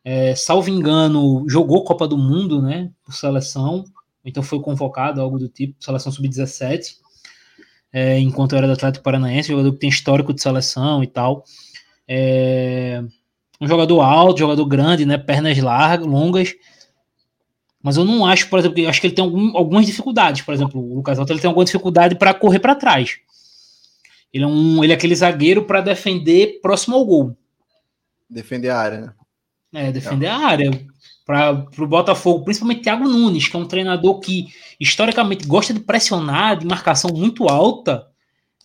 É, 0.04 0.36
salvo 0.36 0.70
engano, 0.70 1.46
jogou 1.50 1.84
Copa 1.84 2.08
do 2.08 2.18
Mundo, 2.18 2.62
né? 2.62 2.92
Por 3.04 3.14
seleção. 3.14 3.86
Então 4.24 4.44
foi 4.44 4.62
convocado, 4.62 5.22
algo 5.22 5.40
do 5.40 5.48
tipo, 5.48 5.76
seleção 5.84 6.12
sub-17. 6.12 6.98
É, 7.92 8.20
enquanto 8.20 8.56
era 8.56 8.68
do 8.68 8.74
Atlético 8.74 9.04
Paranaense, 9.04 9.50
jogador 9.50 9.72
que 9.74 9.80
tem 9.80 9.90
histórico 9.90 10.34
de 10.34 10.42
seleção 10.42 11.04
e 11.04 11.08
tal. 11.08 11.44
É, 12.08 13.04
um 13.62 13.68
jogador 13.68 14.02
alto, 14.02 14.40
jogador 14.40 14.66
grande, 14.66 15.06
né? 15.06 15.18
Pernas 15.18 15.58
largas, 15.58 16.08
longas. 16.08 16.56
Mas 17.82 17.98
eu 17.98 18.04
não 18.04 18.26
acho, 18.26 18.50
por 18.50 18.60
exemplo, 18.60 18.80
eu 18.80 18.90
acho 18.90 19.00
que 19.00 19.08
ele 19.08 19.16
tem 19.16 19.24
algum, 19.24 19.56
algumas 19.58 19.86
dificuldades. 19.86 20.42
Por 20.42 20.54
exemplo, 20.54 20.82
o 20.82 20.96
Lucas 20.96 21.18
Alto 21.18 21.32
ele 21.32 21.40
tem 21.40 21.48
alguma 21.48 21.66
dificuldade 21.66 22.16
para 22.16 22.34
correr 22.34 22.60
para 22.60 22.76
trás. 22.76 23.20
Ele 24.34 24.44
é, 24.44 24.48
um, 24.48 24.84
ele 24.84 24.94
é 24.94 24.96
aquele 24.96 25.16
zagueiro 25.16 25.66
para 25.66 25.82
defender 25.82 26.60
próximo 26.62 26.96
ao 26.96 27.06
gol. 27.06 27.38
Defender 28.30 28.70
a 28.70 28.78
área, 28.78 29.00
né? 29.02 29.14
É, 29.74 29.92
defender 29.92 30.28
é. 30.28 30.30
a 30.30 30.38
área. 30.38 30.88
Para 31.26 31.68
o 31.78 31.88
Botafogo, 31.88 32.44
principalmente 32.44 32.82
Thiago 32.82 33.08
Nunes, 33.08 33.48
que 33.48 33.56
é 33.56 33.60
um 33.60 33.68
treinador 33.68 34.20
que 34.20 34.48
historicamente 34.80 35.46
gosta 35.46 35.74
de 35.74 35.80
pressionar, 35.80 36.58
de 36.58 36.66
marcação 36.66 37.12
muito 37.14 37.48
alta. 37.48 38.08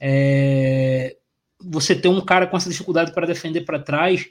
É, 0.01 1.17
você 1.63 1.95
ter 1.95 2.09
um 2.09 2.21
cara 2.23 2.47
com 2.47 2.57
essa 2.57 2.71
dificuldade 2.71 3.13
para 3.13 3.27
defender 3.27 3.63
para 3.63 3.79
trás 3.79 4.27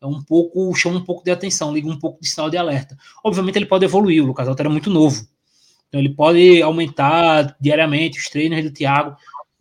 é 0.00 0.06
um 0.06 0.22
pouco 0.22 0.74
chama 0.74 0.98
um 0.98 1.04
pouco 1.04 1.24
de 1.24 1.30
atenção, 1.30 1.72
liga 1.72 1.88
um 1.88 1.98
pouco 1.98 2.20
de 2.20 2.28
sinal 2.28 2.50
de 2.50 2.56
alerta. 2.56 2.96
Obviamente 3.24 3.56
ele 3.56 3.66
pode 3.66 3.84
evoluir, 3.84 4.22
o 4.22 4.26
Lucas 4.26 4.48
Alto 4.48 4.60
era 4.60 4.68
muito 4.68 4.90
novo. 4.90 5.26
Então 5.88 6.00
ele 6.00 6.10
pode 6.10 6.62
aumentar 6.62 7.56
diariamente 7.60 8.18
os 8.18 8.28
treinos 8.28 8.62
do 8.62 8.70
Thiago. 8.70 9.16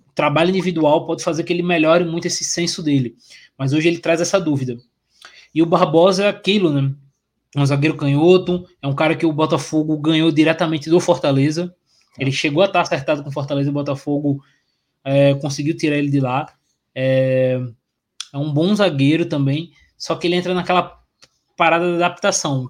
O 0.08 0.12
trabalho 0.14 0.50
individual 0.50 1.06
pode 1.06 1.24
fazer 1.24 1.44
que 1.44 1.54
ele 1.54 1.64
melhore 1.64 2.04
muito 2.04 2.28
esse 2.28 2.44
senso 2.44 2.84
dele. 2.84 3.16
Mas 3.58 3.74
hoje 3.74 3.88
ele 3.88 4.00
traz 4.00 4.20
essa 4.20 4.40
dúvida. 4.40 4.78
E 5.54 5.62
o 5.62 5.66
Barbosa 5.66 6.26
é 6.26 6.28
aquilo, 6.28 6.74
né? 6.74 6.94
É 7.56 7.60
um 7.60 7.66
zagueiro 7.66 7.96
canhoto, 7.96 8.68
é 8.82 8.88
um 8.88 8.94
cara 8.94 9.16
que 9.16 9.26
o 9.26 9.32
Botafogo 9.32 9.98
ganhou 9.98 10.30
diretamente 10.30 10.90
do 10.90 11.00
Fortaleza. 11.00 11.74
Ele 12.20 12.32
chegou 12.32 12.62
a 12.62 12.66
estar 12.66 12.82
acertado 12.82 13.24
com 13.24 13.30
o 13.30 13.32
Fortaleza 13.32 13.70
e 13.70 13.72
o 13.72 13.74
Botafogo 13.74 14.44
é, 15.06 15.34
conseguiu 15.36 15.78
tirar 15.78 15.96
ele 15.96 16.10
de 16.10 16.20
lá. 16.20 16.54
É, 16.94 17.62
é 18.34 18.38
um 18.38 18.52
bom 18.52 18.76
zagueiro 18.76 19.26
também 19.26 19.72
só 19.98 20.16
que 20.16 20.28
ele 20.28 20.36
entra 20.36 20.54
naquela 20.54 21.02
parada 21.56 21.98
da 21.98 22.06
adaptação. 22.06 22.70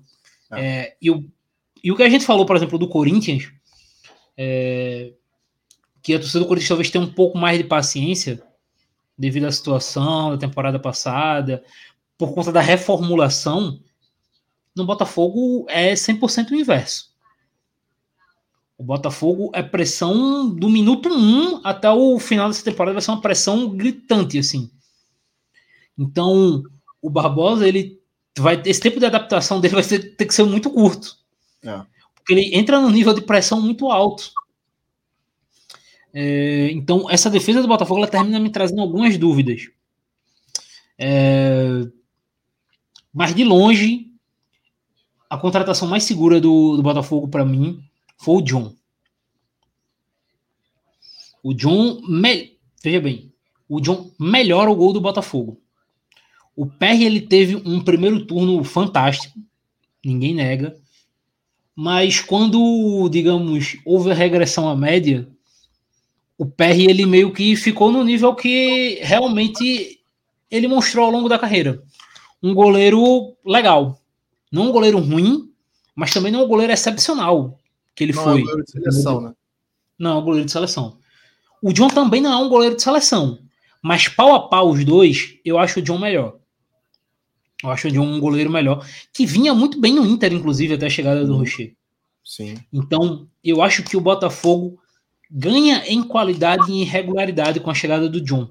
Ah. 0.50 0.60
É, 0.60 0.96
e, 1.02 1.10
o, 1.10 1.30
e 1.84 1.92
o 1.92 1.96
que 1.96 2.04
a 2.04 2.10
gente 2.10 2.26
falou, 2.26 2.46
por 2.46 2.56
exemplo, 2.56 2.78
do 2.78 2.88
Corinthians, 2.88 3.52
é, 4.38 5.14
que 6.02 6.14
a 6.14 6.20
torcida 6.20 6.40
do 6.40 6.48
Corinthians 6.48 6.70
talvez 6.70 6.90
tenha 6.90 7.04
um 7.04 7.12
pouco 7.12 7.38
mais 7.38 7.58
de 7.58 7.64
paciência 7.64 8.44
devido 9.18 9.46
à 9.46 9.52
situação 9.52 10.32
da 10.32 10.38
temporada 10.38 10.80
passada, 10.80 11.64
por 12.18 12.34
conta 12.34 12.52
da 12.52 12.62
reformulação, 12.62 13.80
no 14.76 14.86
Botafogo 14.86 15.66
é 15.70 15.94
100% 15.94 16.52
o 16.52 16.56
inverso. 16.56 17.14
O 18.78 18.84
Botafogo 18.84 19.52
é 19.54 19.64
pressão 19.64 20.50
do 20.50 20.70
minuto 20.70 21.08
1 21.08 21.62
até 21.64 21.90
o 21.90 22.20
final 22.20 22.50
dessa 22.50 22.64
temporada, 22.64 22.94
vai 22.94 23.02
ser 23.02 23.12
uma 23.12 23.22
pressão 23.22 23.70
gritante, 23.70 24.38
assim. 24.38 24.70
Então, 25.98 26.62
o 27.06 27.10
Barbosa, 27.10 27.68
ele 27.68 28.02
vai 28.38 28.60
esse 28.66 28.82
tempo 28.82 29.00
de 29.00 29.06
adaptação 29.06 29.62
dele 29.62 29.76
vai 29.76 29.84
ter, 29.84 30.16
ter 30.16 30.26
que 30.26 30.34
ser 30.34 30.44
muito 30.44 30.72
curto. 30.72 31.16
É. 31.64 31.86
Porque 32.16 32.34
ele 32.34 32.56
entra 32.56 32.82
num 32.82 32.90
nível 32.90 33.14
de 33.14 33.22
pressão 33.22 33.62
muito 33.62 33.92
alto. 33.92 34.32
É, 36.12 36.72
então, 36.72 37.10
essa 37.10 37.30
defesa 37.30 37.62
do 37.62 37.68
Botafogo 37.68 38.00
ela 38.00 38.08
termina 38.08 38.40
me 38.40 38.50
trazendo 38.50 38.82
algumas 38.82 39.18
dúvidas. 39.18 39.70
É, 40.98 41.88
mas 43.14 43.36
de 43.36 43.44
longe, 43.44 44.12
a 45.30 45.38
contratação 45.38 45.88
mais 45.88 46.04
segura 46.04 46.42
do, 46.42 46.78
do 46.78 46.82
Botafogo 46.82 47.28
para 47.28 47.46
mim 47.46 47.84
foi 48.18 48.36
o 48.38 48.42
John. 48.42 48.76
O 51.44 51.54
John, 51.54 52.02
me, 52.08 52.58
veja 52.84 53.00
bem, 53.00 53.32
o 53.70 53.80
John 53.80 54.12
melhora 54.20 54.72
o 54.72 54.76
gol 54.76 54.94
do 54.94 55.02
Botafogo. 55.02 55.62
O 56.56 56.66
PR 56.66 57.02
ele 57.02 57.22
teve 57.22 57.56
um 57.56 57.84
primeiro 57.84 58.26
turno 58.26 58.64
fantástico, 58.64 59.38
ninguém 60.04 60.34
nega. 60.34 60.78
Mas 61.76 62.22
quando, 62.22 63.10
digamos, 63.10 63.78
houve 63.84 64.12
a 64.12 64.14
regressão 64.14 64.70
à 64.70 64.76
média, 64.76 65.28
o 66.38 66.46
Perry 66.46 66.88
ele 66.88 67.06
meio 67.06 67.34
que 67.34 67.56
ficou 67.56 67.92
no 67.92 68.04
nível 68.04 68.34
que 68.34 69.00
realmente 69.02 70.00
ele 70.50 70.68
mostrou 70.68 71.06
ao 71.06 71.12
longo 71.12 71.28
da 71.28 71.40
carreira. 71.40 71.84
Um 72.42 72.54
goleiro 72.54 73.36
legal. 73.46 74.00
Não 74.52 74.70
um 74.70 74.72
goleiro 74.72 75.00
ruim, 75.00 75.52
mas 75.94 76.14
também 76.14 76.32
não 76.32 76.46
um 76.46 76.48
goleiro 76.48 76.72
excepcional 76.72 77.60
que 77.94 78.04
ele 78.04 78.14
não 78.14 78.24
foi. 78.24 78.40
É 78.40 78.44
um 78.44 78.46
goleiro 78.46 78.64
de 78.64 78.72
seleção, 78.72 79.22
né? 79.22 79.34
Não, 79.98 80.12
é 80.12 80.20
um 80.20 80.24
goleiro 80.24 80.46
de 80.46 80.52
seleção. 80.52 80.98
O 81.62 81.74
John 81.74 81.88
também 81.88 82.22
não 82.22 82.32
é 82.32 82.38
um 82.38 82.50
goleiro 82.50 82.76
de 82.76 82.82
seleção. 82.82 83.40
Mas 83.82 84.08
pau 84.08 84.34
a 84.34 84.48
pau 84.48 84.70
os 84.70 84.84
dois, 84.84 85.38
eu 85.44 85.58
acho 85.58 85.80
o 85.80 85.82
John 85.82 85.98
melhor. 85.98 86.38
Eu 87.64 87.70
acho 87.72 87.92
John 87.92 88.06
um 88.06 88.20
goleiro 88.20 88.50
melhor. 88.50 88.86
Que 89.14 89.26
vinha 89.26 89.54
muito 89.54 89.80
bem 89.80 89.94
no 89.94 90.06
Inter, 90.06 90.34
inclusive, 90.34 90.74
até 90.74 90.88
a 90.88 90.90
chegada 90.90 91.26
do 91.26 91.38
Rocher. 91.38 91.74
Sim. 92.24 92.56
Então, 92.72 93.28
eu 93.44 93.62
acho 93.62 93.84
que 93.84 93.96
o 93.96 94.02
Botafogo 94.02 94.80
ganha 95.30 95.84
em 95.88 96.04
qualidade 96.04 96.72
e 96.72 96.82
em 96.82 96.84
regularidade 96.84 97.60
com 97.60 97.70
a 97.70 97.74
chegada 97.74 98.10
do 98.10 98.22
John. 98.22 98.50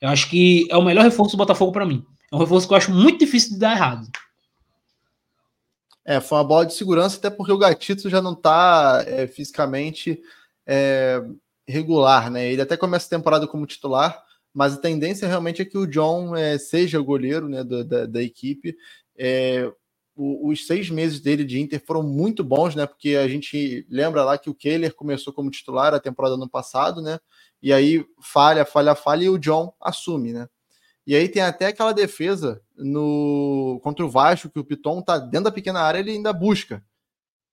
Eu 0.00 0.08
acho 0.08 0.28
que 0.30 0.66
é 0.70 0.76
o 0.76 0.82
melhor 0.82 1.04
reforço 1.04 1.36
do 1.36 1.38
Botafogo 1.38 1.72
para 1.72 1.86
mim. 1.86 2.04
É 2.30 2.36
um 2.36 2.38
reforço 2.38 2.66
que 2.66 2.72
eu 2.72 2.78
acho 2.78 2.92
muito 2.92 3.18
difícil 3.20 3.52
de 3.52 3.58
dar 3.58 3.76
errado. 3.76 4.08
É, 6.04 6.20
foi 6.20 6.38
uma 6.38 6.44
bola 6.44 6.66
de 6.66 6.74
segurança, 6.74 7.18
até 7.18 7.28
porque 7.28 7.52
o 7.52 7.58
Gatito 7.58 8.08
já 8.08 8.22
não 8.22 8.32
está 8.32 9.04
é, 9.06 9.26
fisicamente 9.26 10.20
é, 10.66 11.22
regular, 11.66 12.30
né? 12.30 12.50
Ele 12.50 12.62
até 12.62 12.76
começa 12.76 13.06
a 13.06 13.18
temporada 13.18 13.46
como 13.46 13.66
titular, 13.66 14.24
mas 14.58 14.74
a 14.74 14.80
tendência 14.80 15.28
realmente 15.28 15.62
é 15.62 15.64
que 15.64 15.78
o 15.78 15.86
John 15.86 16.34
é, 16.34 16.58
seja 16.58 16.98
o 16.98 17.04
goleiro 17.04 17.48
né, 17.48 17.62
da, 17.62 17.84
da, 17.84 18.06
da 18.06 18.20
equipe. 18.20 18.76
É, 19.16 19.72
o, 20.16 20.50
os 20.50 20.66
seis 20.66 20.90
meses 20.90 21.20
dele 21.20 21.44
de 21.44 21.60
Inter 21.60 21.80
foram 21.86 22.02
muito 22.02 22.42
bons, 22.42 22.74
né? 22.74 22.84
Porque 22.84 23.10
a 23.14 23.28
gente 23.28 23.86
lembra 23.88 24.24
lá 24.24 24.36
que 24.36 24.50
o 24.50 24.54
Kehler 24.54 24.96
começou 24.96 25.32
como 25.32 25.48
titular 25.48 25.94
a 25.94 26.00
temporada 26.00 26.34
ano 26.34 26.50
passado, 26.50 27.00
né? 27.00 27.20
E 27.62 27.72
aí 27.72 28.04
falha, 28.20 28.64
falha, 28.64 28.96
falha 28.96 29.26
e 29.26 29.28
o 29.28 29.38
John 29.38 29.72
assume, 29.80 30.32
né? 30.32 30.48
E 31.06 31.14
aí 31.14 31.28
tem 31.28 31.40
até 31.40 31.66
aquela 31.66 31.92
defesa 31.92 32.60
no 32.76 33.78
contra 33.80 34.04
o 34.04 34.10
Vasco 34.10 34.50
que 34.50 34.58
o 34.58 34.64
Piton 34.64 35.00
tá 35.00 35.18
dentro 35.18 35.44
da 35.44 35.52
pequena 35.52 35.82
área, 35.82 36.00
ele 36.00 36.10
ainda 36.10 36.32
busca. 36.32 36.82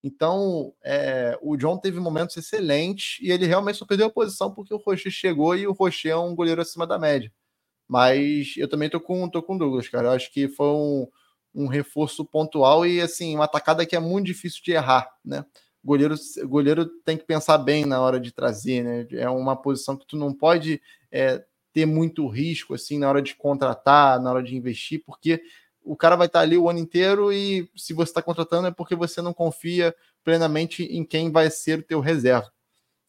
Então, 0.06 0.72
é, 0.84 1.36
o 1.42 1.58
John 1.58 1.80
teve 1.80 2.00
momentos 2.00 2.38
excelentes 2.38 3.18
e 3.20 3.32
ele 3.32 3.48
realmente 3.48 3.80
só 3.80 3.86
perdeu 3.88 4.06
a 4.06 4.12
posição 4.12 4.54
porque 4.54 4.72
o 4.72 4.78
Rocher 4.78 5.12
chegou 5.12 5.56
e 5.58 5.66
o 5.66 5.72
Rocher 5.72 6.12
é 6.12 6.16
um 6.16 6.36
goleiro 6.36 6.62
acima 6.62 6.86
da 6.86 7.00
média. 7.00 7.34
Mas 7.88 8.54
eu 8.56 8.68
também 8.68 8.88
tô 8.88 9.02
com, 9.02 9.28
tô 9.28 9.42
com 9.42 9.56
o 9.56 9.58
Douglas, 9.58 9.90
cara. 9.90 10.10
Eu 10.10 10.12
acho 10.12 10.32
que 10.32 10.48
foi 10.48 10.68
um, 10.68 11.08
um 11.56 11.66
reforço 11.66 12.24
pontual 12.24 12.86
e 12.86 13.02
assim, 13.02 13.34
uma 13.34 13.46
atacada 13.46 13.84
que 13.84 13.96
é 13.96 14.00
muito 14.00 14.28
difícil 14.28 14.62
de 14.64 14.74
errar, 14.74 15.10
né? 15.26 15.44
Goleiro, 15.84 16.14
goleiro 16.44 16.86
tem 17.04 17.18
que 17.18 17.26
pensar 17.26 17.58
bem 17.58 17.84
na 17.84 18.00
hora 18.00 18.20
de 18.20 18.32
trazer, 18.32 18.84
né? 18.84 19.08
É 19.12 19.28
uma 19.28 19.56
posição 19.56 19.98
que 19.98 20.06
tu 20.06 20.16
não 20.16 20.32
pode 20.32 20.80
é, 21.12 21.44
ter 21.74 21.88
muito 21.88 22.28
risco 22.28 22.76
assim 22.76 23.00
na 23.00 23.10
hora 23.10 23.24
de 23.24 23.34
contratar, 23.34 24.22
na 24.22 24.30
hora 24.30 24.44
de 24.44 24.56
investir, 24.56 25.02
porque 25.04 25.42
o 25.86 25.96
cara 25.96 26.16
vai 26.16 26.28
estar 26.28 26.40
ali 26.40 26.58
o 26.58 26.70
ano 26.70 26.80
inteiro 26.80 27.32
e 27.32 27.70
se 27.76 27.94
você 27.94 28.10
está 28.10 28.22
contratando 28.22 28.68
é 28.68 28.72
porque 28.72 28.96
você 28.96 29.22
não 29.22 29.34
confia 29.34 29.96
plenamente 30.24 30.84
em 30.84 31.06
quem 31.06 31.32
vai 31.32 31.50
ser 31.50 31.80
o 31.80 31.84
teu 31.84 32.00
reserva. 32.00 32.52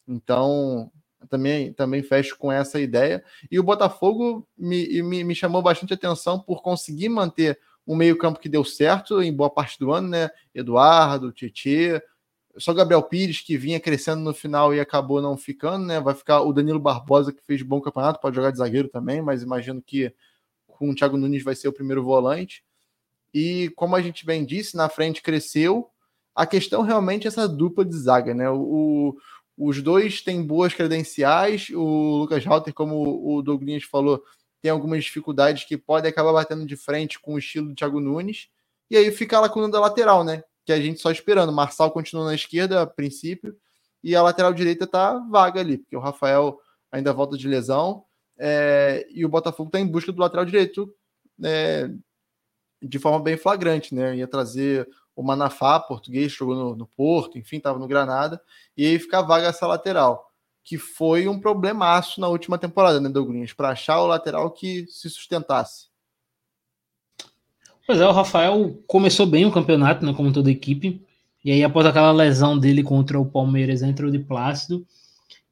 Então, 0.07 0.91
também, 1.29 1.73
também 1.73 2.03
fecho 2.03 2.37
com 2.37 2.51
essa 2.51 2.79
ideia. 2.79 3.23
E 3.51 3.59
o 3.59 3.63
Botafogo 3.63 4.47
me, 4.57 5.01
me, 5.01 5.23
me 5.23 5.35
chamou 5.35 5.61
bastante 5.61 5.93
atenção 5.93 6.39
por 6.39 6.61
conseguir 6.61 7.09
manter 7.09 7.59
um 7.85 7.95
meio-campo 7.95 8.39
que 8.39 8.49
deu 8.49 8.63
certo 8.63 9.21
em 9.21 9.33
boa 9.33 9.49
parte 9.49 9.79
do 9.79 9.91
ano, 9.91 10.09
né? 10.09 10.29
Eduardo, 10.53 11.31
Tietê, 11.31 12.01
só 12.57 12.73
Gabriel 12.73 13.03
Pires, 13.03 13.41
que 13.41 13.57
vinha 13.57 13.79
crescendo 13.79 14.21
no 14.21 14.33
final 14.33 14.73
e 14.73 14.79
acabou 14.79 15.21
não 15.21 15.37
ficando, 15.37 15.85
né? 15.85 15.99
Vai 15.99 16.13
ficar 16.13 16.41
o 16.41 16.51
Danilo 16.51 16.79
Barbosa, 16.79 17.31
que 17.31 17.43
fez 17.45 17.61
bom 17.61 17.79
campeonato, 17.79 18.19
pode 18.19 18.35
jogar 18.35 18.51
de 18.51 18.57
zagueiro 18.57 18.89
também, 18.89 19.21
mas 19.21 19.41
imagino 19.41 19.81
que 19.81 20.13
com 20.65 20.89
o 20.89 20.95
Thiago 20.95 21.17
Nunes 21.17 21.43
vai 21.43 21.55
ser 21.55 21.67
o 21.67 21.73
primeiro 21.73 22.03
volante. 22.03 22.63
E 23.33 23.69
como 23.75 23.95
a 23.95 24.01
gente 24.01 24.25
bem 24.25 24.45
disse, 24.45 24.75
na 24.75 24.89
frente 24.89 25.21
cresceu. 25.21 25.89
A 26.35 26.45
questão 26.45 26.81
realmente 26.81 27.25
é 27.25 27.29
essa 27.29 27.47
dupla 27.47 27.83
de 27.83 27.97
zaga, 27.97 28.33
né? 28.33 28.49
O, 28.49 29.15
os 29.57 29.81
dois 29.81 30.21
têm 30.21 30.45
boas 30.45 30.73
credenciais. 30.73 31.69
O 31.71 32.17
Lucas 32.19 32.45
Halter, 32.45 32.73
como 32.73 33.37
o 33.37 33.41
Douglas 33.41 33.83
falou, 33.83 34.23
tem 34.61 34.71
algumas 34.71 35.03
dificuldades 35.03 35.63
que 35.63 35.77
podem 35.77 36.09
acabar 36.09 36.33
batendo 36.33 36.65
de 36.65 36.75
frente 36.75 37.19
com 37.19 37.33
o 37.33 37.39
estilo 37.39 37.69
do 37.69 37.75
Thiago 37.75 37.99
Nunes. 37.99 38.49
E 38.89 38.95
aí 38.95 39.11
fica 39.11 39.37
a 39.37 39.41
lacuna 39.41 39.69
da 39.69 39.79
lateral, 39.79 40.23
né? 40.23 40.43
Que 40.65 40.71
a 40.71 40.79
gente 40.79 41.01
só 41.01 41.11
esperando. 41.11 41.51
Marçal 41.51 41.91
continua 41.91 42.25
na 42.25 42.35
esquerda 42.35 42.81
a 42.81 42.87
princípio. 42.87 43.55
E 44.03 44.15
a 44.15 44.21
lateral 44.21 44.53
direita 44.53 44.85
tá 44.85 45.17
vaga 45.29 45.59
ali, 45.59 45.79
porque 45.79 45.95
o 45.95 45.99
Rafael 45.99 46.59
ainda 46.91 47.13
volta 47.13 47.37
de 47.37 47.47
lesão. 47.47 48.03
É, 48.37 49.07
e 49.09 49.25
o 49.25 49.29
Botafogo 49.29 49.69
está 49.69 49.79
em 49.79 49.87
busca 49.87 50.11
do 50.11 50.19
lateral 50.19 50.45
direito 50.45 50.93
é, 51.43 51.89
de 52.81 52.99
forma 52.99 53.19
bem 53.19 53.37
flagrante, 53.37 53.93
né? 53.93 54.15
Ia 54.17 54.27
trazer 54.27 54.87
o 55.15 55.23
Manafá, 55.23 55.79
português, 55.79 56.31
jogou 56.31 56.55
no, 56.55 56.75
no 56.75 56.85
Porto, 56.85 57.37
enfim, 57.37 57.57
estava 57.57 57.79
no 57.79 57.87
Granada, 57.87 58.39
e 58.75 58.85
aí 58.85 58.99
fica 58.99 59.21
vaga 59.21 59.47
essa 59.47 59.65
lateral 59.65 60.27
que 60.67 60.77
foi 60.77 61.29
um 61.29 61.39
problemaço 61.39 62.19
na 62.19 62.27
última 62.27 62.57
temporada, 62.57 62.99
né, 62.99 63.07
Douglas? 63.07 63.53
Para 63.53 63.69
achar 63.69 64.01
o 64.01 64.07
lateral 64.07 64.51
que 64.51 64.85
se 64.87 65.09
sustentasse. 65.09 65.87
Pois 67.85 68.01
é, 68.01 68.05
o 68.05 68.11
Rafael 68.11 68.77
começou 68.85 69.25
bem 69.25 69.45
o 69.45 69.51
campeonato, 69.51 70.05
né, 70.05 70.13
como 70.13 70.33
toda 70.33 70.51
equipe, 70.51 71.01
e 71.41 71.53
aí 71.53 71.63
após 71.63 71.85
aquela 71.85 72.11
lesão 72.11 72.59
dele 72.59 72.83
contra 72.83 73.17
o 73.17 73.25
Palmeiras, 73.25 73.81
entrou 73.81 74.11
de 74.11 74.19
Plácido, 74.19 74.85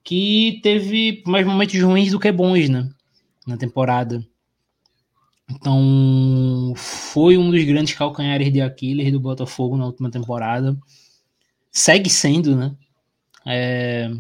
que 0.04 0.60
teve 0.62 1.24
mais 1.26 1.48
momentos 1.48 1.82
ruins 1.82 2.12
do 2.12 2.20
que 2.20 2.30
bons, 2.30 2.68
né, 2.68 2.90
na 3.48 3.56
temporada. 3.56 4.22
Então, 5.50 6.74
foi 6.76 7.38
um 7.38 7.52
dos 7.52 7.64
grandes 7.64 7.94
calcanhares 7.94 8.52
de 8.52 8.62
Aquiles 8.62 9.12
do 9.12 9.20
Botafogo 9.20 9.78
na 9.78 9.86
última 9.86 10.10
temporada. 10.10 10.78
Segue 11.72 12.10
sendo, 12.10 12.56
né? 12.56 12.76
É, 13.46 14.12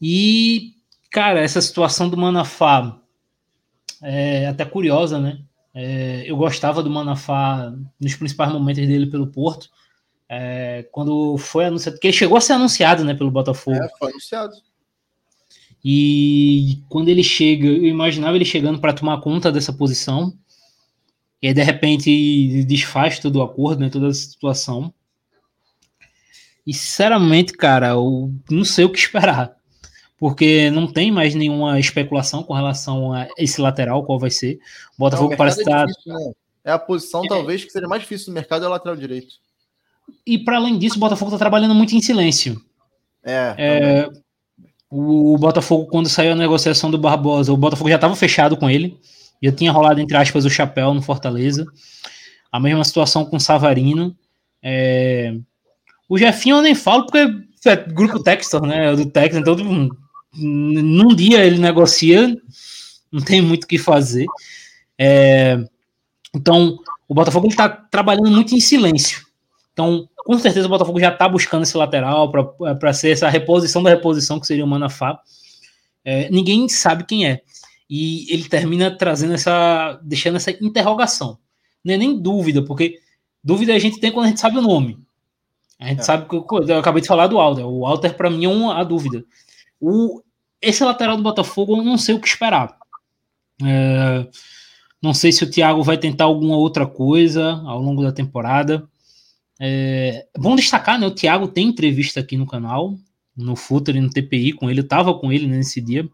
e, 0.00 0.74
cara, 1.10 1.40
essa 1.40 1.60
situação 1.60 2.08
do 2.08 2.16
Manafá 2.16 3.00
é 4.02 4.46
até 4.46 4.64
curiosa, 4.64 5.18
né? 5.18 5.40
É, 5.74 6.24
eu 6.26 6.36
gostava 6.36 6.82
do 6.82 6.90
Manafá 6.90 7.72
nos 8.00 8.14
principais 8.14 8.52
momentos 8.52 8.86
dele 8.86 9.06
pelo 9.06 9.26
Porto. 9.26 9.70
É, 10.28 10.86
quando 10.90 11.38
foi 11.38 11.66
anunciado, 11.66 11.96
porque 11.96 12.08
ele 12.08 12.16
chegou 12.16 12.36
a 12.36 12.40
ser 12.40 12.54
anunciado 12.54 13.04
né, 13.04 13.14
pelo 13.14 13.30
Botafogo. 13.30 13.76
É, 13.76 13.88
foi 13.98 14.10
anunciado. 14.10 14.54
E 15.84 16.82
quando 16.88 17.08
ele 17.08 17.22
chega, 17.22 17.66
eu 17.66 17.86
imaginava 17.86 18.36
ele 18.36 18.44
chegando 18.44 18.80
para 18.80 18.92
tomar 18.92 19.20
conta 19.20 19.52
dessa 19.52 19.72
posição. 19.72 20.36
E 21.40 21.48
aí, 21.48 21.54
de 21.54 21.62
repente, 21.62 22.64
desfaz 22.64 23.18
todo 23.18 23.36
o 23.36 23.42
acordo, 23.42 23.80
né, 23.80 23.88
toda 23.88 24.08
a 24.08 24.14
situação. 24.14 24.92
E, 26.66 26.74
sinceramente, 26.74 27.52
cara, 27.52 27.90
eu 27.90 28.32
não 28.50 28.64
sei 28.64 28.84
o 28.84 28.90
que 28.90 28.98
esperar 28.98 29.56
porque 30.18 30.70
não 30.70 30.90
tem 30.90 31.10
mais 31.12 31.34
nenhuma 31.34 31.78
especulação 31.78 32.42
com 32.42 32.54
relação 32.54 33.12
a 33.12 33.28
esse 33.36 33.60
lateral, 33.60 34.04
qual 34.04 34.18
vai 34.18 34.30
ser. 34.30 34.58
O 34.94 35.00
Botafogo 35.00 35.30
não, 35.30 35.36
parece 35.36 35.60
estar. 35.60 35.82
É, 35.82 35.86
tá... 35.86 35.92
né? 36.06 36.32
é 36.64 36.72
a 36.72 36.78
posição, 36.78 37.24
é. 37.24 37.28
talvez, 37.28 37.64
que 37.64 37.70
seja 37.70 37.86
mais 37.86 38.02
difícil 38.02 38.28
no 38.28 38.34
mercado 38.34 38.64
é 38.64 38.68
o 38.68 38.70
lateral 38.70 38.96
direito. 38.96 39.34
E 40.26 40.38
para 40.38 40.56
além 40.56 40.78
disso, 40.78 40.96
o 40.96 41.00
Botafogo 41.00 41.30
está 41.30 41.38
trabalhando 41.38 41.74
muito 41.74 41.94
em 41.94 42.00
silêncio. 42.00 42.60
É. 43.22 43.54
é 43.58 44.10
o 44.90 45.36
Botafogo, 45.38 45.86
quando 45.86 46.08
saiu 46.08 46.32
a 46.32 46.36
negociação 46.36 46.90
do 46.90 46.98
Barbosa, 46.98 47.52
o 47.52 47.56
Botafogo 47.56 47.90
já 47.90 47.96
estava 47.96 48.14
fechado 48.16 48.56
com 48.56 48.70
ele. 48.70 48.98
Já 49.42 49.52
tinha 49.52 49.72
rolado, 49.72 50.00
entre 50.00 50.16
aspas, 50.16 50.44
o 50.44 50.50
chapéu 50.50 50.94
no 50.94 51.02
Fortaleza. 51.02 51.66
A 52.50 52.58
mesma 52.60 52.84
situação 52.84 53.24
com 53.24 53.36
o 53.36 53.40
Savarino. 53.40 54.16
É... 54.62 55.36
O 56.08 56.16
Jefinho 56.16 56.56
eu 56.56 56.62
nem 56.62 56.74
falo 56.74 57.04
porque 57.04 57.18
é 57.68 57.76
grupo 57.76 58.22
Textor, 58.22 58.64
né? 58.64 58.94
Do 58.94 59.06
Textor, 59.06 59.40
então 59.40 59.56
tipo, 59.56 59.96
num 60.34 61.14
dia 61.14 61.44
ele 61.44 61.58
negocia, 61.58 62.36
não 63.10 63.20
tem 63.20 63.40
muito 63.40 63.64
o 63.64 63.66
que 63.66 63.78
fazer. 63.78 64.26
É, 64.98 65.58
então, 66.34 66.78
o 67.08 67.14
Botafogo 67.14 67.48
está 67.48 67.68
trabalhando 67.68 68.30
muito 68.30 68.54
em 68.54 68.60
silêncio. 68.60 69.25
Então, 69.76 70.08
com 70.16 70.38
certeza 70.38 70.66
o 70.66 70.70
Botafogo 70.70 70.98
já 70.98 71.12
está 71.12 71.28
buscando 71.28 71.64
esse 71.64 71.76
lateral 71.76 72.32
para 72.32 72.94
ser 72.94 73.10
essa 73.10 73.28
reposição 73.28 73.82
da 73.82 73.90
reposição 73.90 74.40
que 74.40 74.46
seria 74.46 74.64
o 74.64 74.66
Manafá. 74.66 75.20
É, 76.02 76.30
ninguém 76.30 76.66
sabe 76.66 77.04
quem 77.04 77.28
é. 77.28 77.42
E 77.88 78.32
ele 78.32 78.48
termina 78.48 78.90
trazendo 78.90 79.34
essa. 79.34 80.00
deixando 80.02 80.36
essa 80.36 80.50
interrogação. 80.50 81.38
Não 81.84 81.92
é 81.92 81.98
nem 81.98 82.18
dúvida, 82.18 82.64
porque 82.64 82.98
dúvida 83.44 83.74
a 83.74 83.78
gente 83.78 84.00
tem 84.00 84.10
quando 84.10 84.24
a 84.24 84.28
gente 84.28 84.40
sabe 84.40 84.56
o 84.56 84.62
nome. 84.62 84.98
A 85.78 85.88
gente 85.88 86.00
é. 86.00 86.04
sabe 86.04 86.26
que 86.26 86.34
eu 86.34 86.78
acabei 86.78 87.02
de 87.02 87.08
falar 87.08 87.26
do 87.26 87.38
Alder. 87.38 87.66
O 87.66 87.84
Alder, 87.84 88.16
para 88.16 88.30
mim, 88.30 88.46
é 88.46 88.48
uma 88.48 88.82
dúvida. 88.82 89.22
O, 89.78 90.22
esse 90.62 90.82
lateral 90.82 91.18
do 91.18 91.22
Botafogo 91.22 91.76
eu 91.76 91.84
não 91.84 91.98
sei 91.98 92.14
o 92.14 92.20
que 92.20 92.26
esperar. 92.26 92.78
É, 93.62 94.26
não 95.02 95.12
sei 95.12 95.32
se 95.32 95.44
o 95.44 95.50
Thiago 95.50 95.82
vai 95.82 95.98
tentar 95.98 96.24
alguma 96.24 96.56
outra 96.56 96.86
coisa 96.86 97.60
ao 97.66 97.78
longo 97.78 98.02
da 98.02 98.10
temporada. 98.10 98.88
É, 99.58 100.26
bom 100.36 100.54
destacar, 100.54 100.98
né? 100.98 101.06
O 101.06 101.14
Thiago 101.14 101.48
tem 101.48 101.68
entrevista 101.68 102.20
aqui 102.20 102.36
no 102.36 102.46
canal. 102.46 102.96
no 103.36 103.54
Futre, 103.54 104.00
no 104.00 104.10
TPI 104.10 104.52
com 104.52 104.70
ele, 104.70 104.80
eu 104.80 104.88
tava 104.88 105.12
com 105.18 105.32
ele 105.32 105.46
nesse 105.46 105.80
dia. 105.80 106.08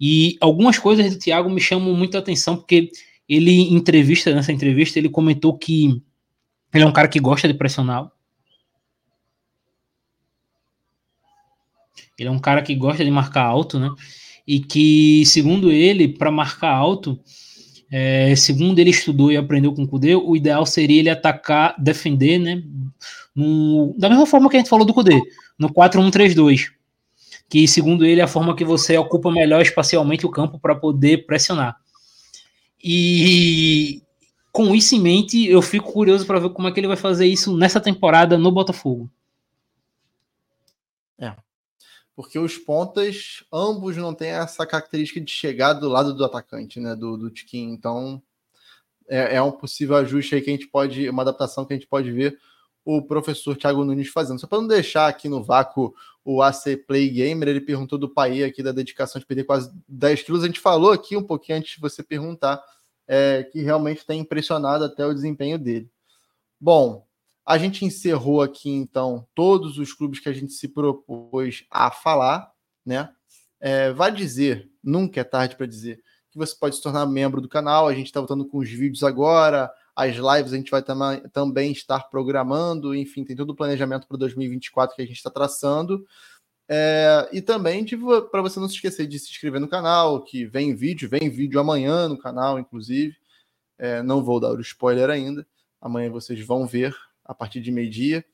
E 0.00 0.36
algumas 0.40 0.78
coisas 0.78 1.12
do 1.12 1.18
Thiago 1.18 1.50
me 1.50 1.60
chamam 1.60 1.94
muita 1.94 2.18
atenção, 2.18 2.56
porque 2.56 2.90
ele, 3.28 3.74
entrevista, 3.74 4.34
nessa 4.34 4.52
entrevista, 4.52 4.98
ele 4.98 5.08
comentou 5.08 5.56
que 5.56 6.02
ele 6.72 6.84
é 6.84 6.86
um 6.86 6.92
cara 6.92 7.08
que 7.08 7.18
gosta 7.18 7.48
de 7.48 7.54
pressionar. 7.54 8.10
Ele 12.18 12.28
é 12.28 12.32
um 12.32 12.38
cara 12.38 12.62
que 12.62 12.74
gosta 12.74 13.04
de 13.04 13.10
marcar 13.10 13.44
alto, 13.44 13.78
né? 13.78 13.90
E 14.46 14.60
que, 14.60 15.24
segundo 15.26 15.70
ele, 15.70 16.08
para 16.08 16.30
marcar 16.30 16.74
alto, 16.74 17.20
é, 17.90 18.34
segundo 18.36 18.78
ele 18.78 18.90
estudou 18.90 19.32
e 19.32 19.36
aprendeu 19.36 19.74
com 19.74 19.82
o 19.82 19.88
Kudê, 19.88 20.14
o 20.14 20.36
ideal 20.36 20.66
seria 20.66 20.98
ele 20.98 21.10
atacar, 21.10 21.74
defender, 21.78 22.38
né? 22.38 22.62
No, 23.34 23.94
da 23.96 24.08
mesma 24.08 24.26
forma 24.26 24.50
que 24.50 24.56
a 24.56 24.60
gente 24.60 24.68
falou 24.68 24.84
do 24.84 24.92
Kudê, 24.92 25.20
no 25.58 25.70
4-1-3-2. 25.70 26.70
Que, 27.48 27.66
segundo 27.66 28.04
ele, 28.04 28.20
é 28.20 28.24
a 28.24 28.28
forma 28.28 28.54
que 28.54 28.64
você 28.64 28.98
ocupa 28.98 29.30
melhor 29.30 29.62
espacialmente 29.62 30.26
o 30.26 30.30
campo 30.30 30.58
para 30.58 30.74
poder 30.74 31.24
pressionar. 31.24 31.76
E 32.82 34.02
com 34.52 34.74
isso 34.74 34.94
em 34.94 35.00
mente, 35.00 35.48
eu 35.48 35.62
fico 35.62 35.92
curioso 35.92 36.26
para 36.26 36.40
ver 36.40 36.50
como 36.50 36.68
é 36.68 36.72
que 36.72 36.78
ele 36.78 36.88
vai 36.88 36.96
fazer 36.96 37.26
isso 37.26 37.56
nessa 37.56 37.80
temporada 37.80 38.36
no 38.36 38.52
Botafogo. 38.52 39.10
É. 41.18 41.34
Porque 42.18 42.36
os 42.36 42.58
pontas, 42.58 43.44
ambos 43.52 43.96
não 43.96 44.12
têm 44.12 44.30
essa 44.30 44.66
característica 44.66 45.20
de 45.20 45.30
chegar 45.30 45.74
do 45.74 45.88
lado 45.88 46.12
do 46.12 46.24
atacante, 46.24 46.80
né? 46.80 46.96
Do, 46.96 47.16
do 47.16 47.30
Tiquinho. 47.30 47.72
Então, 47.72 48.20
é, 49.06 49.36
é, 49.36 49.40
um 49.42 49.52
possível 49.52 49.94
ajuste 49.94 50.34
aí 50.34 50.42
que 50.42 50.50
a 50.50 50.52
gente 50.52 50.66
pode, 50.66 51.08
uma 51.08 51.22
adaptação 51.22 51.64
que 51.64 51.72
a 51.72 51.76
gente 51.76 51.86
pode 51.86 52.10
ver 52.10 52.36
o 52.84 53.00
professor 53.00 53.56
Thiago 53.56 53.84
Nunes 53.84 54.08
fazendo. 54.08 54.40
Só 54.40 54.48
para 54.48 54.60
não 54.60 54.66
deixar 54.66 55.06
aqui 55.06 55.28
no 55.28 55.44
vácuo 55.44 55.94
o 56.24 56.42
AC 56.42 56.76
Play 56.88 57.08
Gamer, 57.08 57.50
ele 57.50 57.60
perguntou 57.60 57.96
do 57.96 58.08
pai 58.08 58.42
aqui 58.42 58.64
da 58.64 58.72
dedicação 58.72 59.20
de 59.20 59.24
perder 59.24 59.44
quase 59.44 59.70
10 59.86 60.24
quilos. 60.24 60.42
A 60.42 60.46
gente 60.48 60.58
falou 60.58 60.90
aqui 60.90 61.16
um 61.16 61.22
pouquinho 61.22 61.58
antes 61.58 61.76
de 61.76 61.80
você 61.80 62.02
perguntar 62.02 62.60
é, 63.06 63.44
que 63.44 63.62
realmente 63.62 64.04
tem 64.04 64.18
impressionado 64.18 64.82
até 64.82 65.06
o 65.06 65.14
desempenho 65.14 65.56
dele. 65.56 65.88
Bom, 66.60 67.06
a 67.48 67.56
gente 67.56 67.82
encerrou 67.82 68.42
aqui 68.42 68.68
então 68.68 69.26
todos 69.34 69.78
os 69.78 69.94
clubes 69.94 70.20
que 70.20 70.28
a 70.28 70.34
gente 70.34 70.52
se 70.52 70.68
propôs 70.68 71.64
a 71.70 71.90
falar, 71.90 72.52
né? 72.84 73.08
É, 73.58 73.90
vai 73.90 74.12
dizer, 74.12 74.70
nunca 74.84 75.22
é 75.22 75.24
tarde 75.24 75.56
para 75.56 75.64
dizer, 75.64 75.98
que 76.30 76.36
você 76.36 76.54
pode 76.54 76.76
se 76.76 76.82
tornar 76.82 77.06
membro 77.06 77.40
do 77.40 77.48
canal. 77.48 77.88
A 77.88 77.94
gente 77.94 78.08
está 78.08 78.20
voltando 78.20 78.46
com 78.46 78.58
os 78.58 78.68
vídeos 78.68 79.02
agora, 79.02 79.72
as 79.96 80.14
lives 80.14 80.52
a 80.52 80.56
gente 80.56 80.70
vai 80.70 80.82
tam 80.82 80.98
também 81.32 81.72
estar 81.72 82.10
programando, 82.10 82.94
enfim, 82.94 83.24
tem 83.24 83.34
todo 83.34 83.50
o 83.50 83.56
planejamento 83.56 84.06
para 84.06 84.18
2024 84.18 84.94
que 84.94 85.00
a 85.00 85.06
gente 85.06 85.16
está 85.16 85.30
traçando. 85.30 86.06
É, 86.68 87.30
e 87.32 87.40
também 87.40 87.82
para 88.30 88.42
você 88.42 88.60
não 88.60 88.68
se 88.68 88.74
esquecer 88.74 89.06
de 89.06 89.18
se 89.18 89.30
inscrever 89.30 89.58
no 89.58 89.68
canal, 89.68 90.22
que 90.22 90.44
vem 90.44 90.74
vídeo, 90.74 91.08
vem 91.08 91.30
vídeo 91.30 91.58
amanhã 91.58 92.08
no 92.08 92.18
canal, 92.18 92.58
inclusive. 92.58 93.16
É, 93.78 94.02
não 94.02 94.22
vou 94.22 94.38
dar 94.38 94.52
o 94.52 94.60
spoiler 94.60 95.08
ainda. 95.08 95.46
Amanhã 95.80 96.10
vocês 96.10 96.44
vão 96.44 96.66
ver 96.66 96.94
a 97.28 97.34
partir 97.34 97.60
de 97.60 97.70
meio-dia. 97.70 98.24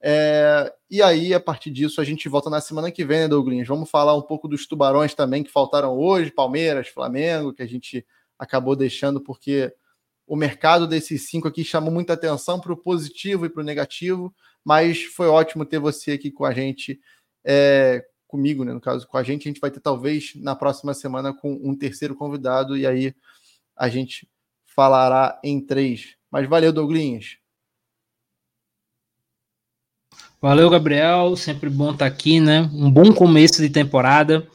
É, 0.00 0.72
e 0.88 1.02
aí, 1.02 1.34
a 1.34 1.40
partir 1.40 1.70
disso, 1.70 2.00
a 2.00 2.04
gente 2.04 2.28
volta 2.28 2.48
na 2.48 2.60
semana 2.60 2.90
que 2.90 3.04
vem, 3.04 3.20
né, 3.20 3.28
Douglas? 3.28 3.66
Vamos 3.66 3.90
falar 3.90 4.16
um 4.16 4.22
pouco 4.22 4.46
dos 4.46 4.66
tubarões 4.66 5.14
também 5.14 5.42
que 5.42 5.50
faltaram 5.50 5.98
hoje, 5.98 6.30
Palmeiras, 6.30 6.88
Flamengo, 6.88 7.52
que 7.52 7.62
a 7.62 7.66
gente 7.66 8.06
acabou 8.38 8.76
deixando 8.76 9.20
porque 9.20 9.74
o 10.26 10.36
mercado 10.36 10.86
desses 10.86 11.28
cinco 11.28 11.48
aqui 11.48 11.64
chamou 11.64 11.90
muita 11.90 12.12
atenção 12.12 12.60
para 12.60 12.72
o 12.72 12.76
positivo 12.76 13.44
e 13.44 13.50
para 13.50 13.60
o 13.60 13.64
negativo, 13.64 14.34
mas 14.64 15.04
foi 15.04 15.26
ótimo 15.26 15.66
ter 15.66 15.78
você 15.78 16.12
aqui 16.12 16.30
com 16.30 16.44
a 16.44 16.52
gente 16.52 17.00
é, 17.44 18.04
comigo, 18.26 18.64
né, 18.64 18.72
no 18.72 18.80
caso, 18.80 19.06
com 19.06 19.18
a 19.18 19.22
gente. 19.22 19.48
A 19.48 19.50
gente 19.50 19.60
vai 19.60 19.70
ter 19.70 19.80
talvez 19.80 20.32
na 20.36 20.54
próxima 20.56 20.94
semana 20.94 21.34
com 21.34 21.52
um 21.62 21.76
terceiro 21.76 22.14
convidado 22.14 22.76
e 22.76 22.86
aí 22.86 23.14
a 23.76 23.88
gente 23.88 24.28
falará 24.64 25.38
em 25.44 25.60
três. 25.60 26.16
Mas 26.30 26.48
valeu, 26.48 26.72
Douglinhas. 26.72 27.43
Valeu, 30.44 30.68
Gabriel. 30.68 31.34
Sempre 31.36 31.70
bom 31.70 31.92
estar 31.92 32.04
aqui, 32.04 32.38
né? 32.38 32.68
Um 32.74 32.90
bom 32.90 33.14
começo 33.14 33.62
de 33.62 33.70
temporada. 33.70 34.46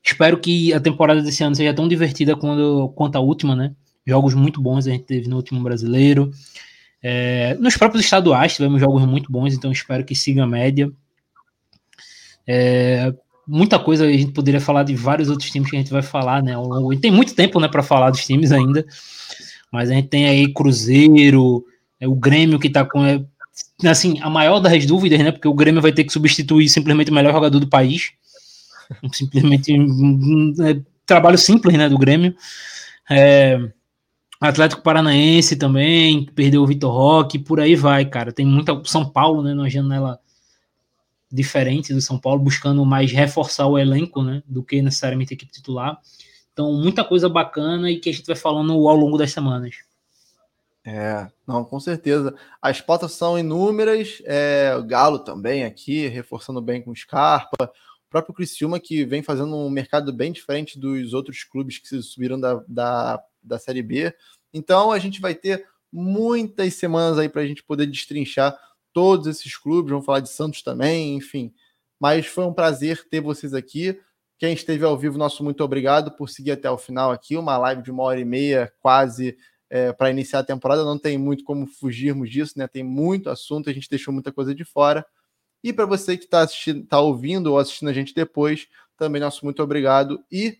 Espero 0.00 0.38
que 0.38 0.72
a 0.72 0.78
temporada 0.78 1.20
desse 1.20 1.42
ano 1.42 1.56
seja 1.56 1.74
tão 1.74 1.88
divertida 1.88 2.36
quanto, 2.36 3.16
a 3.16 3.20
última, 3.20 3.56
né? 3.56 3.72
Jogos 4.06 4.32
muito 4.32 4.62
bons 4.62 4.86
a 4.86 4.92
gente 4.92 5.06
teve 5.06 5.28
no 5.28 5.34
último 5.34 5.60
brasileiro. 5.60 6.30
É, 7.02 7.56
nos 7.58 7.76
próprios 7.76 8.04
estaduais 8.04 8.54
tivemos 8.54 8.80
jogos 8.80 9.04
muito 9.06 9.32
bons, 9.32 9.54
então 9.54 9.72
espero 9.72 10.04
que 10.04 10.14
siga 10.14 10.44
a 10.44 10.46
média. 10.46 10.88
É, 12.46 13.12
muita 13.44 13.76
coisa 13.76 14.04
a 14.04 14.12
gente 14.12 14.30
poderia 14.30 14.60
falar 14.60 14.84
de 14.84 14.94
vários 14.94 15.28
outros 15.28 15.50
times 15.50 15.68
que 15.68 15.74
a 15.74 15.80
gente 15.80 15.90
vai 15.90 16.02
falar, 16.02 16.44
né? 16.44 16.52
Tem 17.02 17.10
muito 17.10 17.34
tempo, 17.34 17.58
né, 17.58 17.66
para 17.66 17.82
falar 17.82 18.12
dos 18.12 18.24
times 18.24 18.52
ainda, 18.52 18.86
mas 19.72 19.90
a 19.90 19.94
gente 19.94 20.06
tem 20.06 20.28
aí 20.28 20.52
Cruzeiro, 20.52 21.64
é, 21.98 22.06
o 22.06 22.14
Grêmio 22.14 22.60
que 22.60 22.70
tá 22.70 22.84
com 22.84 23.04
é, 23.04 23.20
assim 23.82 24.20
a 24.20 24.30
maior 24.30 24.60
das 24.60 24.86
dúvidas, 24.86 25.18
né? 25.18 25.32
Porque 25.32 25.48
o 25.48 25.54
Grêmio 25.54 25.82
vai 25.82 25.92
ter 25.92 26.04
que 26.04 26.12
substituir 26.12 26.68
simplesmente 26.68 27.10
o 27.10 27.14
melhor 27.14 27.32
jogador 27.32 27.58
do 27.58 27.68
país, 27.68 28.12
simplesmente 29.12 29.72
um, 29.72 30.54
é, 30.60 30.80
trabalho 31.06 31.38
simples, 31.38 31.76
né, 31.76 31.88
do 31.88 31.98
Grêmio. 31.98 32.34
É, 33.10 33.58
Atlético 34.40 34.82
Paranaense 34.82 35.56
também, 35.56 36.26
perdeu 36.26 36.62
o 36.62 36.66
Vitor 36.66 36.92
Roque, 36.92 37.38
por 37.38 37.60
aí 37.60 37.74
vai, 37.74 38.04
cara. 38.04 38.32
Tem 38.32 38.44
muita. 38.46 38.80
São 38.84 39.08
Paulo, 39.08 39.42
né, 39.42 39.54
numa 39.54 39.70
janela 39.70 40.18
diferente 41.32 41.92
do 41.92 42.00
São 42.00 42.18
Paulo, 42.18 42.40
buscando 42.40 42.84
mais 42.84 43.10
reforçar 43.10 43.66
o 43.66 43.78
elenco, 43.78 44.22
né, 44.22 44.42
do 44.46 44.62
que 44.62 44.80
necessariamente 44.80 45.32
a 45.32 45.36
equipe 45.36 45.50
titular. 45.50 45.98
Então, 46.52 46.72
muita 46.74 47.02
coisa 47.02 47.28
bacana 47.28 47.90
e 47.90 47.98
que 47.98 48.08
a 48.08 48.12
gente 48.12 48.26
vai 48.26 48.36
falando 48.36 48.72
ao 48.88 48.94
longo 48.94 49.18
das 49.18 49.32
semanas. 49.32 49.74
É, 50.86 51.30
não, 51.46 51.64
com 51.64 51.80
certeza. 51.80 52.34
As 52.60 52.80
pautas 52.80 53.12
são 53.12 53.38
inúmeras, 53.38 54.20
é, 54.24 54.74
o 54.76 54.84
Galo 54.84 55.18
também 55.18 55.64
aqui, 55.64 56.06
reforçando 56.08 56.60
bem 56.60 56.82
com 56.82 56.90
o 56.90 56.96
Scarpa, 56.96 57.64
o 57.64 58.10
próprio 58.10 58.34
Criciúma 58.34 58.78
que 58.78 59.04
vem 59.04 59.22
fazendo 59.22 59.56
um 59.56 59.70
mercado 59.70 60.12
bem 60.12 60.30
diferente 60.30 60.78
dos 60.78 61.14
outros 61.14 61.42
clubes 61.42 61.78
que 61.78 62.02
subiram 62.02 62.38
da, 62.38 62.62
da, 62.68 63.22
da 63.42 63.58
Série 63.58 63.82
B. 63.82 64.14
Então, 64.52 64.92
a 64.92 64.98
gente 64.98 65.20
vai 65.20 65.34
ter 65.34 65.66
muitas 65.90 66.74
semanas 66.74 67.18
aí 67.18 67.28
para 67.28 67.42
a 67.42 67.46
gente 67.46 67.62
poder 67.62 67.86
destrinchar 67.86 68.54
todos 68.92 69.26
esses 69.26 69.56
clubes, 69.56 69.90
vamos 69.90 70.04
falar 70.04 70.20
de 70.20 70.28
Santos 70.28 70.62
também, 70.62 71.16
enfim. 71.16 71.52
Mas 71.98 72.26
foi 72.26 72.44
um 72.44 72.52
prazer 72.52 73.08
ter 73.08 73.20
vocês 73.20 73.54
aqui. 73.54 73.98
Quem 74.38 74.52
esteve 74.52 74.84
ao 74.84 74.98
vivo, 74.98 75.16
nosso 75.16 75.42
muito 75.42 75.64
obrigado 75.64 76.10
por 76.12 76.28
seguir 76.28 76.52
até 76.52 76.70
o 76.70 76.76
final 76.76 77.10
aqui. 77.10 77.36
Uma 77.36 77.56
live 77.56 77.82
de 77.82 77.90
uma 77.90 78.02
hora 78.02 78.20
e 78.20 78.24
meia, 78.24 78.72
quase 78.80 79.36
é, 79.70 79.92
para 79.92 80.10
iniciar 80.10 80.40
a 80.40 80.44
temporada. 80.44 80.84
Não 80.84 80.98
tem 80.98 81.18
muito 81.18 81.44
como 81.44 81.66
fugirmos 81.66 82.30
disso, 82.30 82.54
né? 82.56 82.66
Tem 82.66 82.82
muito 82.82 83.30
assunto, 83.30 83.68
a 83.68 83.72
gente 83.72 83.88
deixou 83.88 84.12
muita 84.12 84.32
coisa 84.32 84.54
de 84.54 84.64
fora. 84.64 85.04
E 85.62 85.72
para 85.72 85.86
você 85.86 86.16
que 86.16 86.24
está 86.24 86.46
tá 86.88 87.00
ouvindo 87.00 87.48
ou 87.52 87.58
assistindo 87.58 87.88
a 87.88 87.92
gente 87.92 88.14
depois, 88.14 88.68
também 88.96 89.20
nosso 89.20 89.44
muito 89.44 89.62
obrigado. 89.62 90.22
E 90.30 90.58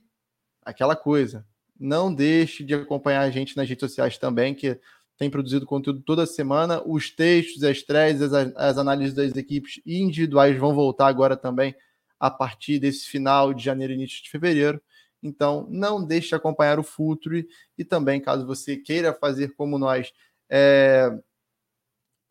aquela 0.65 0.97
coisa, 0.97 1.47
não 1.79 2.13
deixe 2.13 2.65
de 2.65 2.75
acompanhar 2.75 3.21
a 3.21 3.31
gente 3.31 3.57
nas 3.57 3.69
redes 3.69 3.81
sociais 3.81 4.17
também, 4.17 4.55
que 4.55 4.81
tem 5.17 5.31
produzido 5.31 5.67
conteúdo 5.67 6.01
toda 6.01 6.27
semana. 6.27 6.83
Os 6.85 7.11
textos, 7.11 7.63
as 7.63 7.77
estreias, 7.77 8.21
as, 8.23 8.53
as 8.57 8.79
análises 8.79 9.15
das 9.15 9.37
equipes 9.37 9.81
individuais 9.87 10.59
vão 10.59 10.75
voltar 10.75 11.07
agora 11.07 11.37
também 11.37 11.75
a 12.19 12.31
partir 12.31 12.79
desse 12.79 13.07
final 13.07 13.53
de 13.53 13.63
janeiro 13.63 13.93
e 13.93 13.97
início 13.97 14.23
de 14.23 14.31
fevereiro. 14.31 14.81
Então, 15.25 15.67
não 15.71 16.05
deixe 16.05 16.29
de 16.29 16.35
acompanhar 16.35 16.79
o 16.79 16.85
Futre 16.85 17.49
e 17.79 17.85
também, 17.85 18.21
caso 18.21 18.47
você 18.47 18.77
queira 18.77 19.15
fazer 19.15 19.55
como 19.55 19.79
nós 19.79 20.13
é, 20.51 21.11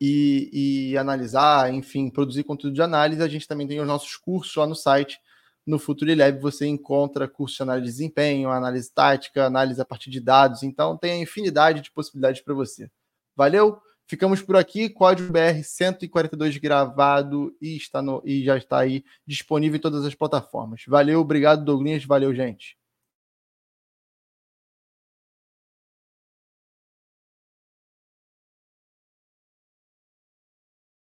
e, 0.00 0.92
e, 0.92 0.98
analisar, 0.98 1.72
enfim, 1.74 2.08
produzir 2.08 2.44
conteúdo 2.44 2.74
de 2.74 2.82
análise, 2.82 3.22
a 3.22 3.28
gente 3.28 3.48
também 3.48 3.66
tem 3.66 3.80
os 3.80 3.86
nossos 3.86 4.16
cursos 4.16 4.54
lá 4.54 4.66
no 4.66 4.74
site. 4.74 5.18
No 5.66 5.78
Future 5.78 6.14
Lab 6.14 6.38
você 6.40 6.66
encontra 6.66 7.26
curso 7.26 7.56
de 7.56 7.62
análise 7.62 7.86
de 7.86 7.92
desempenho, 7.92 8.50
análise 8.50 8.92
tática, 8.92 9.46
análise 9.46 9.80
a 9.80 9.84
partir 9.84 10.10
de 10.10 10.20
dados. 10.20 10.62
Então, 10.62 10.96
tem 10.96 11.12
a 11.12 11.18
infinidade 11.18 11.80
de 11.80 11.90
possibilidades 11.90 12.42
para 12.42 12.54
você. 12.54 12.88
Valeu? 13.34 13.80
Ficamos 14.06 14.42
por 14.42 14.56
aqui. 14.56 14.88
Código 14.88 15.32
BR 15.32 15.62
142 15.64 16.58
gravado 16.58 17.56
e, 17.60 17.76
está 17.76 18.02
no, 18.02 18.22
e 18.24 18.44
já 18.44 18.56
está 18.56 18.78
aí 18.78 19.04
disponível 19.26 19.78
em 19.78 19.80
todas 19.80 20.04
as 20.04 20.14
plataformas. 20.14 20.82
Valeu, 20.86 21.20
obrigado, 21.20 21.64
Douglas. 21.64 22.04
Valeu, 22.04 22.34
gente. 22.34 22.76